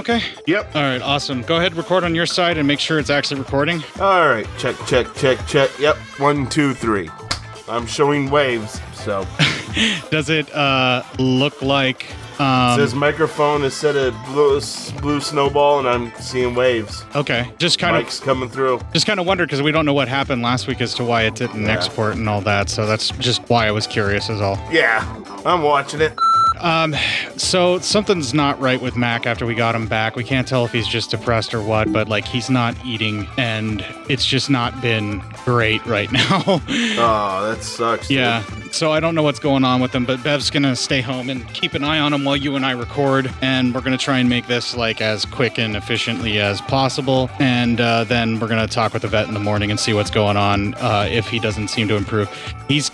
Okay? 0.10 0.22
Yep. 0.48 0.76
All 0.76 0.82
right, 0.82 1.02
awesome. 1.02 1.42
Go 1.44 1.58
ahead, 1.58 1.76
record 1.76 2.04
on 2.04 2.14
your 2.14 2.26
side 2.26 2.58
and 2.58 2.68
make 2.68 2.80
sure 2.80 3.00
it's 3.00 3.10
actually 3.10 3.40
recording. 3.40 3.84
All 4.00 4.28
right, 4.28 4.48
check, 4.58 4.76
check, 4.86 5.14
check, 5.16 5.46
check. 5.48 5.70
Yep, 5.80 5.96
one, 6.18 6.48
two, 6.50 6.74
three. 6.74 7.10
I'm 7.70 7.86
showing 7.88 8.30
waves, 8.30 8.82
so. 8.94 9.26
Does 10.12 10.30
it 10.30 10.54
uh, 10.54 11.04
look 11.18 11.62
like. 11.62 12.06
Um, 12.40 12.78
says 12.80 12.96
microphone 12.96 13.64
is 13.64 13.74
set 13.76 13.96
at 13.96 14.12
blue, 14.26 14.60
blue 15.02 15.22
snowball, 15.22 15.80
and 15.80 15.88
I'm 15.88 16.12
seeing 16.20 16.56
waves. 16.56 17.06
Okay, 17.16 17.50
just 17.60 17.78
kind 17.80 17.96
Mike's 17.96 18.20
of 18.20 18.26
coming 18.26 18.50
through. 18.50 18.82
just 18.92 19.06
kind 19.06 19.20
of 19.20 19.26
wondered 19.28 19.46
because 19.48 19.62
we 19.62 19.72
don't 19.72 19.86
know 19.86 19.94
what 19.94 20.08
happened 20.08 20.42
last 20.42 20.68
week 20.68 20.82
as 20.82 20.94
to 20.96 21.04
why 21.06 21.24
it 21.24 21.36
didn't 21.36 21.62
Yeah. 21.64 21.72
export 21.72 22.16
and 22.16 22.28
all 22.28 22.42
that. 22.42 22.70
So 22.70 22.86
that's 22.88 23.10
just 23.12 23.48
why 23.50 23.68
I 23.68 23.72
was 23.72 23.86
curious, 23.88 24.30
is 24.30 24.42
all. 24.42 24.60
Yeah, 24.72 25.06
I'm 25.46 25.62
watching 25.62 26.02
it. 26.02 26.14
Um, 26.64 26.96
so 27.38 27.78
something's 27.80 28.34
not 28.34 28.60
right 28.60 28.82
with 28.82 28.96
Mac 28.96 29.26
after 29.26 29.46
we 29.46 29.54
got 29.54 29.76
him 29.76 29.86
back. 29.86 30.16
We 30.16 30.24
can't 30.24 30.48
tell 30.48 30.64
if 30.66 30.72
he's 30.72 30.88
just 30.88 31.12
depressed 31.12 31.54
or 31.54 31.62
what, 31.62 31.92
but 31.92 32.08
like 32.08 32.26
he's 32.26 32.50
not 32.50 32.76
eating, 32.86 33.28
and 33.38 33.86
it's 34.10 34.26
just 34.26 34.50
not 34.50 34.82
been 34.82 35.22
great 35.44 35.86
right 35.86 36.10
now. 36.12 36.42
Oh, 36.48 37.50
that 37.50 37.60
sucks. 37.64 38.08
dude. 38.08 38.18
Yeah. 38.18 38.44
So 38.72 38.92
I 38.92 39.00
don't 39.00 39.14
know 39.14 39.22
what's 39.22 39.40
going 39.40 39.64
on 39.64 39.82
with 39.82 39.94
him, 39.94 40.04
but 40.06 40.24
Bev's 40.24 40.50
gonna 40.50 40.76
stay 40.76 41.02
home 41.02 41.30
and 41.30 41.48
keep 41.54 41.74
an 41.76 41.84
eye 41.84 42.00
on 42.00 42.12
him 42.14 42.24
while 42.24 42.36
you 42.38 42.56
and 42.56 42.66
I 42.66 42.72
record, 42.72 43.32
and 43.42 43.76
we're 43.76 43.82
gonna 43.82 43.98
try 43.98 44.18
and 44.20 44.30
make 44.30 44.48
this 44.48 44.76
like 44.76 45.00
as 45.02 45.26
quick 45.26 45.60
and 45.60 45.76
efficiently 45.76 46.40
as 46.40 46.60
possible. 46.62 47.30
And 47.40 47.80
uh, 47.82 48.06
then 48.06 48.40
we're 48.40 48.48
gonna 48.48 48.68
talk 48.68 48.94
with 48.94 49.02
the 49.04 49.08
vet 49.10 49.28
in 49.28 49.34
the 49.34 49.40
morning 49.40 49.70
and 49.70 49.80
see 49.80 49.94
what's 49.94 50.10
going 50.10 50.38
on. 50.38 50.74
Uh, 50.76 51.08
if 51.12 51.28
he 51.28 51.38
doesn't 51.40 51.68
seem 51.68 51.88
to 51.90 51.96
improve, 51.96 52.30
he's 52.68 52.90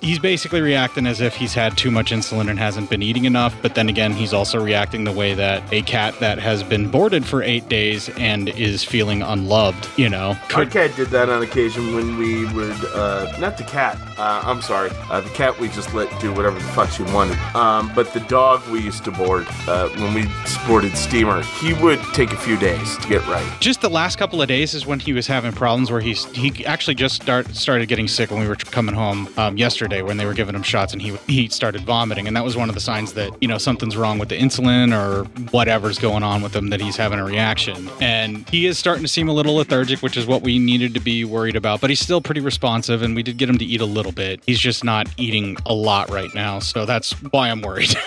he's 0.00 0.18
basically 0.18 0.60
reacting 0.60 1.06
as 1.06 1.20
if 1.20 1.34
he's 1.34 1.54
had 1.54 1.76
too 1.76 1.90
much 1.90 2.10
insulin 2.12 2.48
and 2.48 2.58
hasn't 2.58 2.88
been 2.88 3.02
eating 3.02 3.13
enough. 3.22 3.54
But 3.62 3.76
then 3.76 3.88
again, 3.88 4.12
he's 4.12 4.32
also 4.32 4.60
reacting 4.60 5.04
the 5.04 5.12
way 5.12 5.34
that 5.34 5.62
a 5.72 5.82
cat 5.82 6.18
that 6.18 6.40
has 6.40 6.64
been 6.64 6.90
boarded 6.90 7.24
for 7.24 7.40
eight 7.40 7.68
days 7.68 8.08
and 8.18 8.48
is 8.48 8.82
feeling 8.82 9.22
unloved, 9.22 9.88
you 9.96 10.08
know, 10.08 10.36
Our 10.54 10.66
cat 10.66 10.96
did 10.96 11.10
that 11.10 11.28
on 11.28 11.42
occasion 11.42 11.94
when 11.94 12.18
we 12.18 12.46
would, 12.52 12.84
uh, 12.86 13.32
not 13.38 13.56
the 13.56 13.64
cat, 13.64 13.96
uh, 14.18 14.42
I'm 14.44 14.60
sorry. 14.60 14.90
Uh, 15.08 15.20
the 15.20 15.30
cat 15.30 15.58
we 15.60 15.68
just 15.68 15.94
let 15.94 16.08
do 16.20 16.32
whatever 16.32 16.58
the 16.58 16.64
fuck 16.66 16.90
she 16.90 17.04
wanted. 17.04 17.38
Um, 17.54 17.92
but 17.94 18.12
the 18.12 18.20
dog 18.20 18.66
we 18.68 18.80
used 18.80 19.04
to 19.04 19.12
board, 19.12 19.46
uh, 19.68 19.88
when 19.90 20.14
we 20.14 20.26
boarded 20.66 20.96
Steamer, 20.96 21.42
he 21.42 21.74
would 21.74 22.02
take 22.14 22.32
a 22.32 22.36
few 22.36 22.56
days 22.56 22.96
to 22.98 23.08
get 23.08 23.26
right. 23.28 23.44
just 23.60 23.80
the 23.80 23.90
last 23.90 24.16
couple 24.16 24.40
of 24.40 24.48
days 24.48 24.72
is 24.74 24.86
when 24.86 24.98
he 24.98 25.12
was 25.12 25.26
having 25.26 25.52
problems 25.52 25.90
where 25.90 26.00
he's 26.00 26.24
he 26.34 26.64
actually 26.64 26.94
just 26.94 27.20
start 27.20 27.46
started 27.54 27.86
getting 27.86 28.08
sick 28.08 28.30
when 28.30 28.40
we 28.40 28.48
were 28.48 28.56
coming 28.56 28.94
home 28.94 29.28
um, 29.36 29.56
yesterday 29.56 30.00
when 30.00 30.16
they 30.16 30.24
were 30.24 30.32
giving 30.32 30.54
him 30.54 30.62
shots 30.62 30.92
and 30.92 31.02
he 31.02 31.16
he 31.26 31.48
started 31.48 31.82
vomiting 31.82 32.26
and 32.26 32.36
that 32.36 32.44
was 32.44 32.56
one 32.56 32.68
of 32.68 32.74
the 32.74 32.80
signs 32.80 33.03
that 33.12 33.30
you 33.40 33.46
know 33.46 33.58
something's 33.58 33.96
wrong 33.96 34.18
with 34.18 34.30
the 34.30 34.38
insulin 34.38 34.92
or 34.92 35.24
whatever's 35.50 35.98
going 35.98 36.22
on 36.22 36.42
with 36.42 36.56
him 36.56 36.70
that 36.70 36.80
he's 36.80 36.96
having 36.96 37.18
a 37.18 37.24
reaction. 37.24 37.88
And 38.00 38.48
he 38.48 38.66
is 38.66 38.78
starting 38.78 39.04
to 39.04 39.08
seem 39.08 39.28
a 39.28 39.32
little 39.32 39.54
lethargic 39.56 40.00
which 40.00 40.16
is 40.16 40.26
what 40.26 40.42
we 40.42 40.58
needed 40.58 40.94
to 40.94 41.00
be 41.00 41.24
worried 41.24 41.56
about 41.56 41.80
but 41.80 41.90
he's 41.90 42.00
still 42.00 42.20
pretty 42.20 42.40
responsive 42.40 43.02
and 43.02 43.14
we 43.14 43.22
did 43.22 43.36
get 43.36 43.48
him 43.48 43.58
to 43.58 43.64
eat 43.64 43.80
a 43.80 43.86
little 43.86 44.12
bit. 44.12 44.40
He's 44.46 44.58
just 44.58 44.82
not 44.82 45.08
eating 45.18 45.56
a 45.66 45.74
lot 45.74 46.10
right 46.10 46.34
now 46.34 46.58
so 46.58 46.86
that's 46.86 47.12
why 47.30 47.50
I'm 47.50 47.60
worried. 47.60 47.94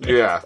Yeah. 0.00 0.40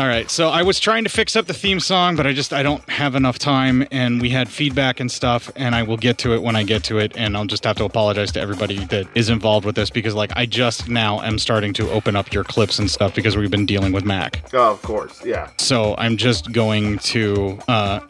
All 0.00 0.08
right, 0.08 0.30
so 0.30 0.48
I 0.48 0.62
was 0.62 0.80
trying 0.80 1.04
to 1.04 1.10
fix 1.10 1.36
up 1.36 1.44
the 1.44 1.52
theme 1.52 1.78
song, 1.78 2.16
but 2.16 2.26
I 2.26 2.32
just 2.32 2.54
I 2.54 2.62
don't 2.62 2.80
have 2.88 3.14
enough 3.14 3.38
time, 3.38 3.86
and 3.90 4.18
we 4.18 4.30
had 4.30 4.48
feedback 4.48 4.98
and 4.98 5.12
stuff, 5.12 5.52
and 5.56 5.74
I 5.74 5.82
will 5.82 5.98
get 5.98 6.16
to 6.18 6.32
it 6.32 6.42
when 6.42 6.56
I 6.56 6.62
get 6.62 6.82
to 6.84 6.96
it, 6.96 7.12
and 7.18 7.36
I'll 7.36 7.44
just 7.44 7.64
have 7.64 7.76
to 7.76 7.84
apologize 7.84 8.32
to 8.32 8.40
everybody 8.40 8.82
that 8.86 9.06
is 9.14 9.28
involved 9.28 9.66
with 9.66 9.74
this 9.74 9.90
because 9.90 10.14
like 10.14 10.32
I 10.36 10.46
just 10.46 10.88
now 10.88 11.20
am 11.20 11.38
starting 11.38 11.74
to 11.74 11.90
open 11.90 12.16
up 12.16 12.32
your 12.32 12.44
clips 12.44 12.78
and 12.78 12.90
stuff 12.90 13.14
because 13.14 13.36
we've 13.36 13.50
been 13.50 13.66
dealing 13.66 13.92
with 13.92 14.06
Mac. 14.06 14.42
Oh, 14.54 14.70
of 14.70 14.80
course, 14.80 15.22
yeah. 15.22 15.50
So 15.58 15.94
I'm 15.98 16.16
just 16.16 16.50
going 16.50 16.98
to, 17.00 17.58
uh, 17.68 18.00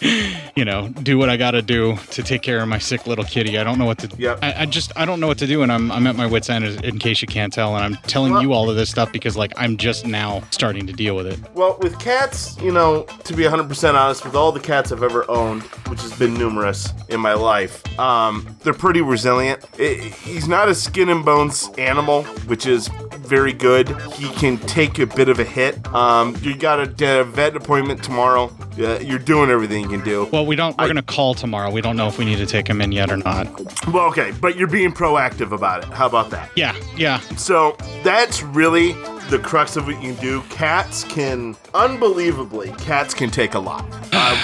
you 0.54 0.64
know, 0.64 0.86
do 1.02 1.18
what 1.18 1.30
I 1.30 1.36
got 1.36 1.50
to 1.50 1.62
do 1.62 1.96
to 2.12 2.22
take 2.22 2.42
care 2.42 2.62
of 2.62 2.68
my 2.68 2.78
sick 2.78 3.08
little 3.08 3.24
kitty. 3.24 3.58
I 3.58 3.64
don't 3.64 3.80
know 3.80 3.86
what 3.86 3.98
to. 3.98 4.10
Yep. 4.16 4.38
I, 4.40 4.54
I 4.60 4.66
just 4.66 4.92
I 4.94 5.04
don't 5.04 5.18
know 5.18 5.26
what 5.26 5.38
to 5.38 5.48
do, 5.48 5.64
and 5.64 5.72
I'm 5.72 5.90
I'm 5.90 6.06
at 6.06 6.14
my 6.14 6.26
wits 6.26 6.48
end 6.48 6.64
in 6.84 7.00
case 7.00 7.22
you 7.22 7.26
can't 7.26 7.52
tell, 7.52 7.74
and 7.74 7.84
I'm 7.84 7.96
telling 8.04 8.40
you 8.40 8.52
all 8.52 8.70
of 8.70 8.76
this 8.76 8.88
stuff 8.88 9.10
because 9.10 9.36
like 9.36 9.52
I'm 9.56 9.76
just 9.76 10.06
now 10.06 10.44
starting 10.52 10.86
to 10.86 10.92
deal 10.92 11.16
with 11.16 11.23
it. 11.26 11.38
Well, 11.54 11.78
with 11.80 11.98
cats, 11.98 12.56
you 12.60 12.72
know, 12.72 13.02
to 13.24 13.34
be 13.34 13.44
100% 13.44 13.94
honest, 13.94 14.24
with 14.24 14.34
all 14.34 14.52
the 14.52 14.60
cats 14.60 14.92
I've 14.92 15.02
ever 15.02 15.28
owned, 15.30 15.62
which 15.88 16.02
has 16.02 16.16
been 16.18 16.34
numerous 16.34 16.92
in 17.08 17.20
my 17.20 17.34
life, 17.34 17.82
um, 17.98 18.56
they're 18.62 18.72
pretty 18.72 19.02
resilient. 19.02 19.64
I 19.78 19.94
he's 20.24 20.48
not 20.48 20.68
a 20.68 20.74
skin 20.74 21.08
and 21.08 21.24
bones 21.24 21.68
animal, 21.78 22.24
which 22.46 22.66
is 22.66 22.88
very 23.18 23.52
good. 23.52 23.88
He 24.12 24.28
can 24.30 24.58
take 24.58 24.98
a 24.98 25.06
bit 25.06 25.28
of 25.28 25.38
a 25.38 25.44
hit. 25.44 25.86
Um, 25.94 26.36
you 26.42 26.56
got 26.56 26.80
a, 27.02 27.20
a 27.20 27.24
vet 27.24 27.56
appointment 27.56 28.02
tomorrow. 28.02 28.52
Uh, 28.78 28.98
you're 28.98 29.18
doing 29.18 29.50
everything 29.50 29.82
you 29.82 29.88
can 29.88 30.04
do. 30.04 30.28
Well, 30.32 30.46
we 30.46 30.56
don't. 30.56 30.76
We're 30.78 30.88
gonna 30.88 31.02
call 31.02 31.34
tomorrow. 31.34 31.70
We 31.70 31.80
don't 31.80 31.96
know 31.96 32.08
if 32.08 32.18
we 32.18 32.24
need 32.24 32.38
to 32.38 32.46
take 32.46 32.66
him 32.66 32.80
in 32.80 32.92
yet 32.92 33.10
or 33.10 33.16
not. 33.16 33.46
Well, 33.86 34.06
okay, 34.08 34.32
but 34.40 34.56
you're 34.56 34.68
being 34.68 34.92
proactive 34.92 35.52
about 35.52 35.84
it. 35.84 35.90
How 35.90 36.06
about 36.06 36.30
that? 36.30 36.50
Yeah, 36.56 36.76
yeah. 36.96 37.20
So 37.36 37.76
that's 38.02 38.42
really 38.42 38.94
the 39.30 39.38
crux 39.38 39.76
of 39.76 39.86
what 39.86 40.02
you 40.02 40.14
can 40.14 40.22
do. 40.22 40.40
Cats 40.50 41.04
can, 41.04 41.56
unbelievably, 41.74 42.70
cats 42.78 43.14
can 43.14 43.30
take 43.30 43.54
a 43.54 43.58
lot. 43.58 43.84
Uh, 44.12 44.36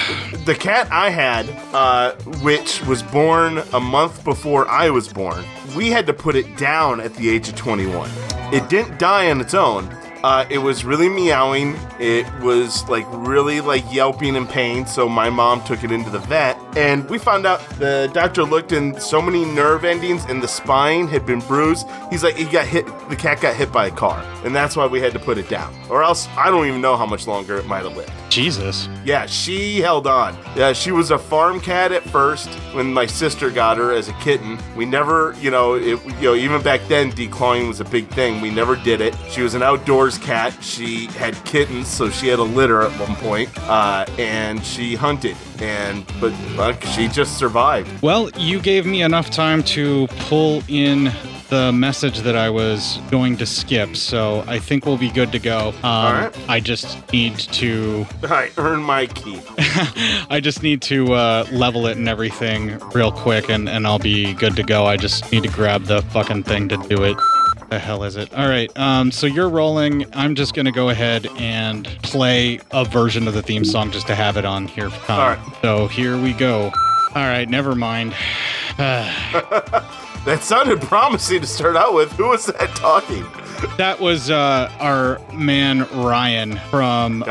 the 0.44 0.54
cat 0.54 0.90
I 0.90 1.10
had, 1.10 1.48
uh, 1.74 2.12
which 2.42 2.84
was 2.86 3.02
born 3.02 3.58
a 3.72 3.80
month 3.80 4.24
before 4.24 4.68
I 4.68 4.90
was 4.90 5.08
born, 5.08 5.44
we 5.76 5.90
had 5.90 6.06
to 6.06 6.12
put 6.12 6.34
it 6.36 6.56
down 6.56 7.00
at 7.00 7.14
the 7.14 7.28
age 7.28 7.48
of 7.48 7.56
21. 7.56 8.10
It 8.52 8.68
didn't 8.68 8.98
die 8.98 9.30
on 9.30 9.40
its 9.40 9.54
own. 9.54 9.84
Uh, 10.22 10.44
it 10.50 10.58
was 10.58 10.84
really 10.84 11.08
meowing. 11.08 11.76
It 11.98 12.26
was 12.40 12.86
like 12.88 13.06
really 13.10 13.60
like 13.60 13.84
yelping 13.92 14.36
in 14.36 14.46
pain. 14.46 14.86
So 14.86 15.08
my 15.08 15.30
mom 15.30 15.64
took 15.64 15.82
it 15.82 15.90
into 15.90 16.10
the 16.10 16.18
vet, 16.18 16.58
and 16.76 17.08
we 17.08 17.18
found 17.18 17.46
out 17.46 17.60
the 17.78 18.10
doctor 18.12 18.44
looked 18.44 18.72
and 18.72 19.00
so 19.00 19.20
many 19.20 19.44
nerve 19.44 19.84
endings 19.84 20.24
in 20.26 20.40
the 20.40 20.48
spine 20.48 21.08
had 21.08 21.26
been 21.26 21.40
bruised. 21.40 21.86
He's 22.10 22.22
like, 22.22 22.36
he 22.36 22.44
got 22.44 22.66
hit. 22.66 22.86
The 23.08 23.16
cat 23.16 23.40
got 23.40 23.54
hit 23.54 23.72
by 23.72 23.86
a 23.86 23.90
car, 23.90 24.24
and 24.44 24.54
that's 24.54 24.76
why 24.76 24.86
we 24.86 25.00
had 25.00 25.12
to 25.12 25.18
put 25.18 25.38
it 25.38 25.48
down. 25.48 25.74
Or 25.88 26.02
else, 26.02 26.28
I 26.36 26.50
don't 26.50 26.66
even 26.66 26.80
know 26.80 26.96
how 26.96 27.06
much 27.06 27.26
longer 27.26 27.56
it 27.56 27.66
might 27.66 27.84
have 27.84 27.96
lived. 27.96 28.12
Jesus. 28.30 28.88
Yeah, 29.04 29.26
she 29.26 29.80
held 29.80 30.06
on. 30.06 30.36
Yeah, 30.54 30.72
she 30.72 30.92
was 30.92 31.10
a 31.10 31.18
farm 31.18 31.60
cat 31.60 31.90
at 31.90 32.04
first 32.04 32.48
when 32.74 32.92
my 32.92 33.06
sister 33.06 33.50
got 33.50 33.76
her 33.76 33.92
as 33.92 34.08
a 34.08 34.12
kitten. 34.14 34.58
We 34.76 34.86
never, 34.86 35.34
you 35.40 35.50
know, 35.50 35.74
it, 35.74 35.84
you 36.04 36.22
know, 36.22 36.34
even 36.34 36.62
back 36.62 36.80
then, 36.86 37.10
declawing 37.10 37.66
was 37.66 37.80
a 37.80 37.84
big 37.84 38.08
thing. 38.08 38.40
We 38.40 38.50
never 38.50 38.76
did 38.76 39.00
it. 39.00 39.16
She 39.30 39.42
was 39.42 39.54
an 39.54 39.62
outdoors 39.62 40.16
cat. 40.18 40.56
She 40.62 41.06
had 41.06 41.34
kittens, 41.44 41.88
so 41.88 42.08
she 42.08 42.28
had 42.28 42.38
a 42.38 42.44
litter 42.44 42.82
at 42.82 42.92
one 43.00 43.16
point, 43.16 43.50
uh, 43.68 44.06
and 44.18 44.64
she 44.64 44.94
hunted. 44.94 45.36
And 45.58 46.06
but 46.20 46.32
uh, 46.60 46.78
she 46.80 47.08
just 47.08 47.38
survived. 47.38 48.02
Well, 48.02 48.30
you 48.36 48.60
gave 48.60 48.86
me 48.86 49.02
enough 49.02 49.30
time 49.30 49.62
to 49.64 50.06
pull 50.28 50.62
in 50.68 51.12
the 51.48 51.72
message 51.72 52.20
that 52.20 52.36
I 52.36 52.48
was 52.48 53.00
going 53.10 53.36
to 53.38 53.46
skip, 53.46 53.96
so 53.96 54.44
I 54.46 54.60
think 54.60 54.86
we'll 54.86 54.96
be 54.96 55.10
good 55.10 55.32
to 55.32 55.38
go. 55.38 55.68
Um, 55.68 55.84
All 55.84 56.12
right. 56.12 56.48
I 56.48 56.60
just 56.60 57.12
need 57.12 57.38
to. 57.38 58.06
I 58.22 58.50
earned 58.56 58.84
my 58.84 59.06
keep. 59.06 59.42
I 60.30 60.38
just 60.40 60.62
need 60.62 60.80
to 60.82 61.12
uh, 61.12 61.46
level 61.50 61.86
it 61.86 61.96
and 61.96 62.08
everything 62.08 62.78
real 62.94 63.10
quick, 63.10 63.48
and, 63.48 63.68
and 63.68 63.86
I'll 63.86 63.98
be 63.98 64.32
good 64.34 64.54
to 64.56 64.62
go. 64.62 64.86
I 64.86 64.96
just 64.96 65.30
need 65.32 65.42
to 65.42 65.48
grab 65.48 65.84
the 65.84 66.02
fucking 66.02 66.44
thing 66.44 66.68
to 66.68 66.76
do 66.76 67.02
it. 67.02 67.16
The 67.70 67.78
hell 67.78 68.02
is 68.02 68.16
it? 68.16 68.34
All 68.34 68.48
right. 68.48 68.76
Um, 68.76 69.12
so 69.12 69.28
you're 69.28 69.48
rolling. 69.48 70.04
I'm 70.12 70.34
just 70.34 70.54
gonna 70.54 70.72
go 70.72 70.88
ahead 70.88 71.28
and 71.38 71.86
play 72.02 72.58
a 72.72 72.84
version 72.84 73.28
of 73.28 73.34
the 73.34 73.42
theme 73.42 73.64
song 73.64 73.92
just 73.92 74.08
to 74.08 74.16
have 74.16 74.36
it 74.36 74.44
on 74.44 74.66
here. 74.66 74.90
For. 74.90 75.12
All 75.12 75.28
right. 75.28 75.54
So 75.62 75.86
here 75.86 76.20
we 76.20 76.32
go. 76.32 76.72
All 77.14 77.22
right. 77.22 77.48
Never 77.48 77.76
mind. 77.76 78.12
that 78.76 80.40
sounded 80.42 80.80
promising 80.82 81.42
to 81.42 81.46
start 81.46 81.76
out 81.76 81.94
with. 81.94 82.10
Who 82.12 82.30
was 82.30 82.46
that 82.46 82.70
talking? 82.74 83.24
That 83.76 83.98
was 84.00 84.30
uh, 84.30 84.70
our 84.78 85.20
man 85.32 85.86
Ryan 85.92 86.56
from 86.70 87.24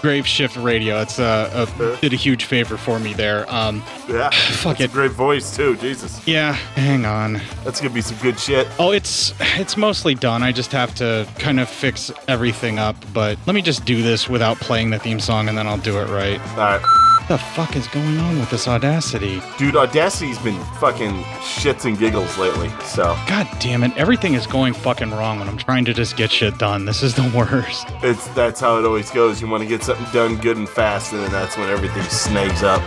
Grave 0.00 0.26
Shift 0.26 0.56
Radio. 0.56 1.00
It's 1.00 1.18
uh, 1.18 1.66
a, 1.78 2.00
did 2.00 2.12
a 2.12 2.16
huge 2.16 2.44
favor 2.44 2.76
for 2.76 2.98
me 2.98 3.14
there. 3.14 3.50
Um, 3.52 3.82
Yeah, 4.08 4.30
fuck 4.32 4.80
it. 4.80 4.92
great 4.92 5.12
voice 5.12 5.54
too. 5.56 5.76
Jesus. 5.76 6.26
Yeah, 6.26 6.52
hang 6.52 7.04
on. 7.06 7.40
That's 7.64 7.80
gonna 7.80 7.94
be 7.94 8.00
some 8.02 8.18
good 8.18 8.38
shit. 8.38 8.66
Oh, 8.78 8.92
it's 8.92 9.34
it's 9.58 9.76
mostly 9.76 10.14
done. 10.14 10.42
I 10.42 10.52
just 10.52 10.72
have 10.72 10.94
to 10.96 11.26
kind 11.38 11.60
of 11.60 11.68
fix 11.68 12.10
everything 12.28 12.78
up. 12.78 12.96
But 13.12 13.38
let 13.46 13.54
me 13.54 13.62
just 13.62 13.84
do 13.84 14.02
this 14.02 14.28
without 14.28 14.58
playing 14.58 14.90
the 14.90 14.98
theme 14.98 15.20
song, 15.20 15.48
and 15.48 15.56
then 15.56 15.66
I'll 15.66 15.78
do 15.78 15.98
it 16.00 16.08
right. 16.08 16.40
All 16.50 16.56
right. 16.78 17.00
What 17.24 17.40
the 17.40 17.46
fuck 17.54 17.74
is 17.74 17.86
going 17.88 18.18
on 18.18 18.38
with 18.38 18.50
this 18.50 18.68
Audacity? 18.68 19.40
Dude, 19.56 19.76
Audacity's 19.76 20.38
been 20.40 20.62
fucking 20.74 21.22
shits 21.40 21.86
and 21.86 21.98
giggles 21.98 22.36
lately. 22.36 22.68
So 22.84 23.16
God 23.26 23.48
damn 23.60 23.82
it! 23.82 23.96
Everything 23.96 24.34
is 24.34 24.46
going 24.46 24.74
fucking 24.74 25.10
wrong 25.10 25.38
when 25.38 25.48
I'm 25.48 25.56
trying 25.56 25.86
to 25.86 25.94
just 25.94 26.18
get 26.18 26.30
shit 26.30 26.58
done. 26.58 26.84
This 26.84 27.02
is 27.02 27.14
the 27.14 27.22
worst. 27.34 27.86
it's 28.02 28.28
that's 28.34 28.60
how 28.60 28.78
it 28.78 28.84
always 28.84 29.10
goes. 29.10 29.40
You 29.40 29.48
want 29.48 29.62
to 29.62 29.66
get 29.68 29.82
something 29.82 30.06
done 30.12 30.36
good 30.36 30.58
and 30.58 30.68
fast, 30.68 31.14
and 31.14 31.22
then 31.22 31.32
that's 31.32 31.56
when 31.56 31.70
everything 31.70 32.02
snags 32.02 32.62
up. 32.62 32.82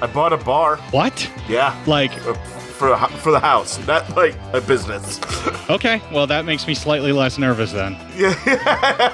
I 0.00 0.06
bought 0.06 0.32
a 0.32 0.36
bar. 0.36 0.76
What? 0.92 1.28
Yeah. 1.48 1.76
Like 1.88 2.12
a 2.26 2.34
for 2.80 2.92
a, 2.94 3.08
for 3.18 3.30
the 3.30 3.38
house, 3.38 3.78
not 3.86 4.16
like 4.16 4.34
a 4.54 4.60
business. 4.60 5.20
Okay, 5.70 6.02
well 6.10 6.26
that 6.26 6.44
makes 6.44 6.66
me 6.66 6.74
slightly 6.74 7.12
less 7.12 7.38
nervous 7.38 7.70
then. 7.70 7.96
Yeah, 8.16 8.34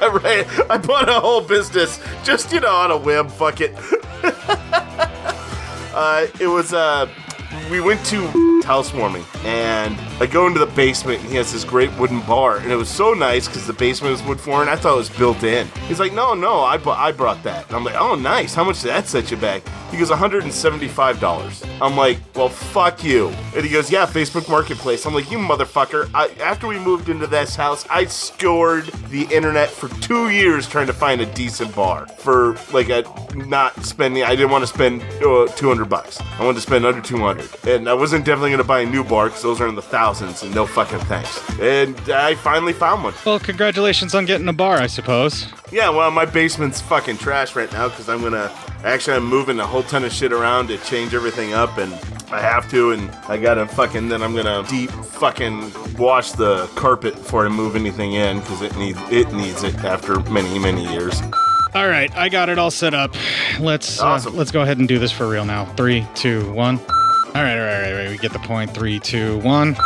right. 0.07 0.47
I 0.71 0.79
bought 0.79 1.11
a 1.11 1.21
whole 1.21 1.43
business 1.43 2.01
just 2.25 2.51
you 2.51 2.61
know 2.61 2.75
on 2.75 2.91
a 2.91 2.97
whim. 2.97 3.29
Fuck 3.29 3.61
it. 3.61 3.75
uh, 5.95 6.27
it 6.41 6.47
was 6.47 6.73
uh, 6.73 7.07
we 7.71 7.83
went 7.83 8.03
to 8.07 8.27
housewarming 8.65 9.25
and 9.45 9.95
I 10.19 10.25
go 10.25 10.47
into 10.47 10.61
the 10.61 10.66
basement 10.77 11.21
and 11.23 11.31
he 11.31 11.37
has 11.37 11.53
this 11.53 11.65
great 11.65 11.91
wooden 11.99 12.21
bar 12.21 12.59
and 12.59 12.71
it 12.71 12.77
was 12.77 12.89
so 12.89 13.15
nice 13.15 13.49
because 13.49 13.67
the 13.67 13.73
basement 13.73 14.13
was 14.13 14.23
wood 14.23 14.39
flooring. 14.39 14.69
I 14.69 14.77
thought 14.77 14.95
it 14.95 14.99
was 14.99 15.11
built 15.11 15.43
in. 15.43 15.67
He's 15.89 15.99
like, 15.99 16.13
no, 16.13 16.35
no, 16.35 16.61
I 16.61 16.77
bu- 16.77 16.91
I 16.91 17.11
brought 17.11 17.43
that. 17.45 17.67
And 17.67 17.77
I'm 17.77 17.85
like, 17.85 17.97
oh, 17.97 18.15
nice. 18.15 18.55
How 18.55 18.63
much 18.65 18.83
did 18.83 18.89
that 18.89 19.09
set 19.09 19.31
you 19.31 19.37
back? 19.37 19.63
He 19.91 19.97
goes, 19.97 20.11
$175. 20.11 21.81
I'm 21.81 21.97
like, 21.97 22.19
well, 22.35 22.49
fuck 22.49 23.05
you. 23.05 23.29
And 23.55 23.65
he 23.65 23.71
goes, 23.71 23.91
yeah, 23.91 24.05
Facebook 24.05 24.49
Marketplace. 24.49 25.07
I'm 25.07 25.15
like, 25.15 25.31
you 25.31 25.39
motherfucker. 25.39 26.11
I, 26.13 26.29
after 26.43 26.67
we 26.67 26.79
moved 26.79 27.09
into 27.09 27.27
this 27.27 27.55
house, 27.57 27.87
I 27.89 28.05
scoured 28.07 28.87
the 29.11 29.23
internet 29.35 29.71
for 29.71 29.89
two 30.01 30.31
years 30.31 30.69
trying 30.69 30.89
to 30.89 30.93
find 30.93 31.21
a 31.21 31.27
decent 31.27 31.75
bar 31.75 32.07
for 32.19 32.57
like 32.73 32.89
a 32.89 33.05
not 33.35 33.85
spending. 33.85 34.25
I 34.25 34.31
didn't 34.35 34.51
want 34.51 34.63
to 34.63 34.67
spend 34.67 35.03
uh, 35.23 35.47
200 35.47 35.85
bucks. 35.89 36.21
I 36.21 36.45
wanted 36.45 36.57
to 36.57 36.61
spend 36.63 36.85
under 36.85 37.01
200. 37.01 37.67
And 37.69 37.89
I 37.89 37.95
wasn't 37.95 38.25
definitely 38.25 38.51
going 38.51 38.59
to 38.59 38.65
buy 38.65 38.81
a 38.81 38.87
new 38.87 39.05
bar 39.05 39.27
because 39.27 39.43
those 39.43 39.61
are 39.61 39.69
in 39.69 39.77
the 39.77 39.83
thousands 39.83 40.43
and 40.43 40.55
no 40.55 40.66
fucking 40.67 41.01
thanks. 41.01 41.43
And 41.61 41.99
I 42.11 42.35
finally 42.35 42.73
found 42.73 43.05
one. 43.05 43.15
Well, 43.25 43.39
congratulations 43.39 44.15
on 44.15 44.25
getting 44.25 44.49
a 44.49 44.53
bar, 44.53 44.77
I 44.79 44.87
suppose. 44.87 45.47
Yeah, 45.71 45.91
well, 45.91 46.11
my 46.11 46.25
basement's 46.25 46.81
fucking 46.81 47.19
trash 47.19 47.57
right 47.57 47.71
now 47.73 47.89
because 47.89 48.09
I'm 48.09 48.23
gonna 48.23 48.53
actually 48.85 49.17
I'm 49.17 49.25
moving 49.25 49.59
a 49.59 49.67
whole 49.67 49.83
ton 49.83 50.05
of 50.05 50.13
shit 50.13 50.33
around 50.33 50.69
to 50.69 50.79
change 50.79 51.15
everything 51.15 51.55
up, 51.55 51.79
and 51.79 51.93
I 52.31 52.41
have 52.41 52.71
to, 52.71 52.93
and 52.93 53.11
I 53.29 53.37
gotta 53.37 53.67
fucking 53.67 54.09
then 54.09 54.23
I'm 54.23 54.35
gonna 54.35 54.65
deep 54.69 54.91
fucking 54.91 55.73
wash 55.99 56.33
the 56.33 56.67
carpet 56.77 57.15
before 57.15 57.47
I 57.47 57.49
move 57.49 57.77
anything 57.77 58.13
in 58.13 58.41
because 58.41 58.63
it 58.63 58.77
needs 58.77 58.99
it 59.11 59.33
needs 59.33 59.63
it 59.63 59.75
after 59.85 60.21
many 60.31 60.59
many 60.59 60.91
years. 60.93 61.21
All 61.75 61.89
right, 61.89 62.15
I 62.17 62.29
got 62.29 62.49
it 62.49 62.59
all 62.59 62.71
set 62.71 62.95
up. 62.95 63.15
Let's 63.61 64.01
uh, 64.01 64.21
let's 64.33 64.51
go 64.51 64.63
ahead 64.63 64.79
and 64.79 64.89
do 64.89 64.99
this 64.99 65.13
for 65.13 65.29
real 65.29 65.45
now. 65.45 65.67
Three, 65.75 66.07
two, 66.15 66.51
one. 66.53 66.79
All 66.79 67.43
right, 67.43 67.59
all 67.59 67.65
right, 67.67 67.75
all 67.75 67.81
right, 67.83 67.93
all 67.93 67.99
right. 67.99 68.11
We 68.11 68.19
get 68.19 68.33
the 68.33 68.39
point. 68.39 68.73
Three, 68.73 68.99
two, 68.99 69.39
one. 69.41 69.77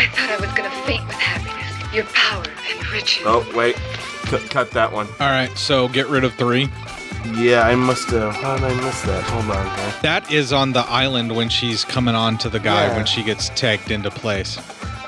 I 0.00 0.06
thought 0.14 0.30
I 0.30 0.36
was 0.40 0.50
gonna 0.56 0.70
faint 0.86 1.06
with 1.06 1.16
happiness. 1.16 1.94
Your 1.94 2.04
power 2.06 2.44
and 2.70 2.88
riches. 2.90 3.24
Oh 3.26 3.44
wait, 3.56 3.74
cut, 4.26 4.42
cut 4.50 4.70
that 4.72 4.92
one. 4.92 5.06
All 5.20 5.28
right, 5.30 5.50
so 5.58 5.88
get 5.88 6.06
rid 6.08 6.22
of 6.24 6.34
three. 6.34 6.68
Yeah, 7.34 7.62
I 7.66 7.74
must 7.74 8.08
have. 8.10 8.34
How 8.36 8.56
did 8.56 8.64
I 8.64 8.74
miss 8.84 9.02
that? 9.02 9.22
Hold 9.24 9.44
on, 9.50 9.66
man. 9.66 9.94
That 10.02 10.30
is 10.30 10.52
on 10.52 10.72
the 10.72 10.80
island 10.88 11.34
when 11.34 11.48
she's 11.48 11.84
coming 11.84 12.14
on 12.14 12.38
to 12.38 12.48
the 12.48 12.60
guy 12.60 12.86
Yeah. 12.86 12.96
when 12.96 13.06
she 13.06 13.22
gets 13.24 13.48
tagged 13.50 13.90
into 13.90 14.10
place. 14.10 14.56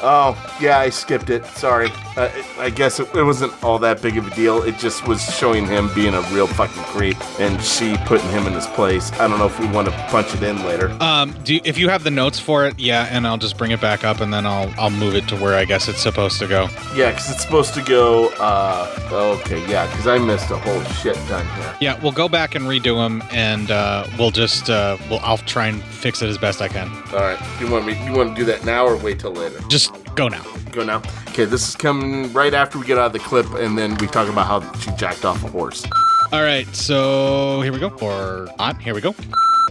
Oh, 0.03 0.37
yeah, 0.61 0.79
I 0.79 0.91
skipped 0.91 1.31
it. 1.31 1.47
Sorry. 1.47 1.91
Uh, 2.21 2.31
I 2.59 2.69
guess 2.69 3.01
it, 3.01 3.09
it 3.15 3.23
wasn't 3.23 3.53
all 3.65 3.79
that 3.79 4.03
big 4.03 4.19
of 4.19 4.27
a 4.27 4.35
deal. 4.35 4.63
It 4.63 4.77
just 4.77 5.09
was 5.09 5.23
showing 5.35 5.67
him 5.67 5.89
being 5.95 6.13
a 6.13 6.21
real 6.33 6.47
fucking 6.47 6.83
creep 6.83 7.17
and 7.41 7.59
she 7.63 7.97
putting 8.05 8.29
him 8.29 8.47
in 8.47 8.53
his 8.53 8.67
place. 8.67 9.11
I 9.13 9.27
don't 9.27 9.39
know 9.39 9.47
if 9.47 9.59
we 9.59 9.67
want 9.69 9.89
to 9.89 9.95
punch 10.11 10.35
it 10.35 10.43
in 10.43 10.63
later. 10.65 10.95
Um, 11.01 11.35
do 11.45 11.55
you, 11.55 11.63
if 11.65 11.79
you 11.79 11.89
have 11.89 12.05
the 12.05 12.11
notes 12.11 12.39
for 12.39 12.67
it, 12.67 12.79
yeah, 12.79 13.09
and 13.11 13.27
I'll 13.27 13.39
just 13.39 13.57
bring 13.57 13.71
it 13.71 13.81
back 13.81 14.05
up 14.05 14.21
and 14.21 14.35
then 14.35 14.45
I'll 14.45 14.71
I'll 14.79 14.91
move 14.91 15.15
it 15.15 15.29
to 15.29 15.37
where 15.37 15.55
I 15.55 15.65
guess 15.65 15.89
it's 15.89 16.03
supposed 16.03 16.39
to 16.41 16.47
go. 16.47 16.69
Yeah, 16.95 17.11
because 17.11 17.31
it's 17.31 17.41
supposed 17.43 17.73
to 17.73 17.83
go. 17.83 18.29
Uh, 18.39 19.39
okay, 19.41 19.67
yeah, 19.71 19.87
because 19.87 20.07
I 20.07 20.19
missed 20.19 20.51
a 20.51 20.59
whole 20.59 20.83
shit 20.85 21.17
ton 21.27 21.47
here. 21.57 21.77
Yeah, 21.81 21.99
we'll 22.03 22.13
go 22.13 22.29
back 22.29 22.55
and 22.55 22.67
redo 22.67 22.97
them, 22.97 23.23
and 23.31 23.71
uh, 23.71 24.07
we'll 24.19 24.31
just 24.31 24.69
uh, 24.69 24.99
we'll 25.09 25.21
I'll 25.21 25.39
try 25.39 25.69
and 25.69 25.83
fix 25.83 26.21
it 26.21 26.29
as 26.29 26.37
best 26.37 26.61
I 26.61 26.69
can. 26.69 26.91
All 27.15 27.21
right, 27.21 27.41
you 27.61 27.71
want 27.71 27.87
me? 27.87 27.95
You 28.05 28.13
want 28.13 28.37
to 28.37 28.41
do 28.41 28.45
that 28.45 28.67
now 28.67 28.87
or 28.87 28.99
wait 28.99 29.21
till 29.21 29.33
later? 29.33 29.59
Just 29.71 29.93
go 30.21 30.29
now. 30.29 30.45
Go 30.73 30.85
now. 30.85 30.99
Okay, 31.29 31.47
this 31.47 31.67
is 31.67 31.77
coming 31.77 32.31
right 32.35 32.53
after 32.53 32.79
we 32.79 32.87
get 32.87 32.99
out 32.99 33.07
of 33.07 33.13
the 33.15 33.21
clip, 33.21 33.47
and 33.55 33.79
then 33.79 33.97
we 33.97 34.07
talk 34.07 34.29
about 34.29 34.47
how 34.47 34.73
she 34.75 34.91
jacked 34.93 35.25
off 35.25 35.43
a 35.43 35.49
horse. 35.49 35.83
All 36.31 36.43
right, 36.43 36.67
so 36.77 37.63
here 37.63 37.73
we 37.73 37.79
go. 37.79 37.89
Or 38.03 38.47
not? 38.59 38.81
Here 38.83 38.95
we 38.95 39.01
go. 39.01 39.15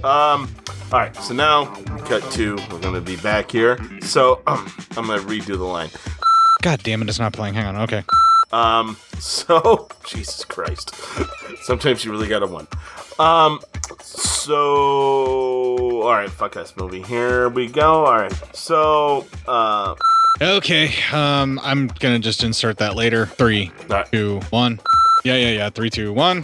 Um. 0.04 0.50
All 0.92 1.00
right. 1.00 1.16
So 1.18 1.36
now 1.36 1.66
cut 2.06 2.24
to. 2.32 2.56
We're 2.72 2.80
gonna 2.80 3.00
be 3.00 3.16
back 3.18 3.52
here. 3.52 3.78
So 4.02 4.42
um, 4.48 4.72
I'm 4.98 5.06
gonna 5.06 5.22
redo 5.22 5.56
the 5.58 5.64
line. 5.64 5.90
God 6.64 6.82
damn 6.84 7.04
it, 7.04 7.10
it's 7.10 7.20
not 7.20 7.34
playing. 7.34 7.54
Hang 7.54 7.68
on. 7.68 7.76
Okay. 7.84 8.04
Um. 8.52 8.98
So 9.20 9.90
Jesus 10.06 10.46
Christ. 10.46 10.96
Sometimes 11.64 12.06
you 12.06 12.12
really 12.12 12.30
gotta 12.30 12.48
one. 12.48 12.68
Um. 13.20 13.60
So 14.02 16.04
all 16.04 16.14
right. 16.14 16.32
Fuck 16.32 16.54
this 16.54 16.78
movie. 16.78 17.02
Here 17.02 17.50
we 17.50 17.68
go. 17.68 18.06
All 18.06 18.16
right. 18.16 18.56
So 18.56 19.28
uh. 19.46 19.94
Okay. 20.42 20.94
Um, 21.12 21.60
I'm 21.64 21.88
gonna 21.88 22.20
just 22.20 22.44
insert 22.44 22.78
that 22.78 22.96
later. 22.96 23.26
Three, 23.26 23.72
two, 24.12 24.40
one. 24.52 24.80
Yeah, 25.26 25.36
yeah, 25.36 25.52
yeah. 25.52 25.70
Three, 25.70 25.90
two, 25.90 26.14
one. 26.14 26.42